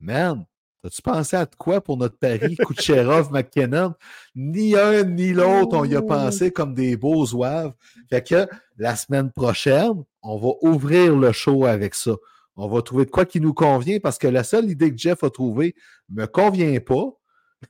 Man, 0.00 0.46
as-tu 0.84 1.02
pensé 1.02 1.36
à 1.36 1.44
quoi 1.44 1.82
pour 1.82 1.98
notre 1.98 2.16
pari 2.16 2.56
Kucherov, 2.66 3.30
McKinnon? 3.30 3.92
Ni 4.34 4.74
un 4.74 5.04
ni 5.04 5.34
l'autre, 5.34 5.76
on 5.76 5.84
y 5.84 5.94
a 5.94 6.00
pensé 6.00 6.50
comme 6.50 6.72
des 6.72 6.96
beaux 6.96 7.26
zouaves. 7.26 7.74
Fait 8.08 8.26
que 8.26 8.46
la 8.78 8.96
semaine 8.96 9.30
prochaine, 9.30 10.02
on 10.22 10.38
va 10.38 10.52
ouvrir 10.62 11.14
le 11.14 11.32
show 11.32 11.66
avec 11.66 11.94
ça. 11.94 12.12
On 12.56 12.68
va 12.68 12.80
trouver 12.80 13.04
de 13.04 13.10
quoi 13.10 13.26
qui 13.26 13.38
nous 13.38 13.52
convient 13.52 13.98
parce 14.00 14.16
que 14.16 14.28
la 14.28 14.44
seule 14.44 14.70
idée 14.70 14.90
que 14.90 14.98
Jeff 14.98 15.22
a 15.24 15.28
trouvée 15.28 15.74
ne 16.08 16.22
me 16.22 16.26
convient 16.26 16.80
pas, 16.80 17.10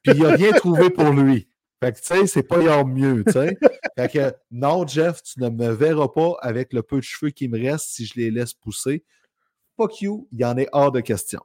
puis 0.05 0.15
il 0.15 0.25
a 0.25 0.31
rien 0.31 0.53
trouvé 0.53 0.91
pour 0.91 1.11
lui. 1.11 1.49
Fait 1.83 1.93
que, 1.93 1.99
tu 1.99 2.05
sais, 2.05 2.27
c'est 2.27 2.43
pas 2.43 2.61
y 2.61 2.85
mieux, 2.85 3.23
tu 3.25 3.33
sais. 3.33 3.57
fait 3.99 4.13
que, 4.13 4.35
non, 4.51 4.87
Jeff, 4.87 5.23
tu 5.23 5.41
ne 5.41 5.51
me 5.51 5.71
verras 5.71 6.09
pas 6.09 6.37
avec 6.41 6.73
le 6.73 6.83
peu 6.83 6.97
de 6.97 7.03
cheveux 7.03 7.31
qui 7.31 7.49
me 7.49 7.59
restent 7.59 7.91
si 7.91 8.07
je 8.07 8.15
les 8.17 8.31
laisse 8.31 8.55
pousser. 8.55 9.05
Fuck 9.77 10.01
you, 10.01 10.27
il 10.33 10.41
y 10.41 10.45
en 10.45 10.57
est 10.57 10.69
hors 10.73 10.91
de 10.91 11.01
question. 11.01 11.43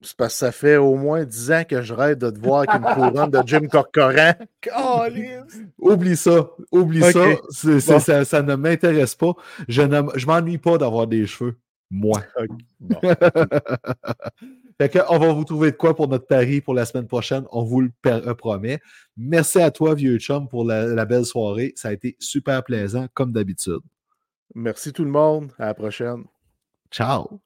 C'est 0.00 0.16
parce 0.16 0.34
que 0.34 0.38
ça 0.38 0.52
fait 0.52 0.76
au 0.76 0.96
moins 0.96 1.24
10 1.24 1.52
ans 1.52 1.64
que 1.64 1.80
je 1.82 1.94
rêve 1.94 2.18
de 2.18 2.30
te 2.30 2.38
voir 2.38 2.64
avec 2.68 2.74
une 2.74 2.82
couronne 2.94 3.30
de 3.30 3.42
Jim 3.46 3.66
Corcoran. 3.70 4.34
oublie 5.78 6.16
ça. 6.16 6.50
Oublie 6.70 7.00
ça. 7.00 8.00
ça. 8.00 8.24
ça. 8.24 8.42
ne 8.42 8.54
m'intéresse 8.54 9.14
pas. 9.14 9.32
Je 9.66 9.82
ne 9.82 10.02
je 10.14 10.26
m'ennuie 10.26 10.58
pas 10.58 10.76
d'avoir 10.76 11.06
des 11.06 11.26
cheveux. 11.26 11.56
Moi. 11.90 12.22
on 15.08 15.18
va 15.18 15.32
vous 15.32 15.44
trouver 15.44 15.70
de 15.70 15.76
quoi 15.76 15.94
pour 15.94 16.08
notre 16.08 16.26
pari 16.26 16.60
pour 16.60 16.74
la 16.74 16.84
semaine 16.84 17.06
prochaine. 17.06 17.44
On 17.52 17.64
vous 17.64 17.80
le 17.80 17.90
euh, 18.06 18.34
promet. 18.34 18.80
Merci 19.16 19.60
à 19.60 19.70
toi, 19.70 19.94
vieux 19.94 20.18
chum, 20.18 20.48
pour 20.48 20.64
la 20.64 21.04
belle 21.04 21.24
soirée. 21.24 21.72
Ça 21.76 21.88
a 21.88 21.92
été 21.92 22.16
super 22.18 22.62
plaisant, 22.64 23.06
comme 23.14 23.32
d'habitude. 23.32 23.80
Merci 24.54 24.92
tout 24.92 25.04
le 25.04 25.10
monde. 25.10 25.52
À 25.58 25.66
la 25.66 25.74
prochaine. 25.74 26.24
Ciao. 26.90 27.40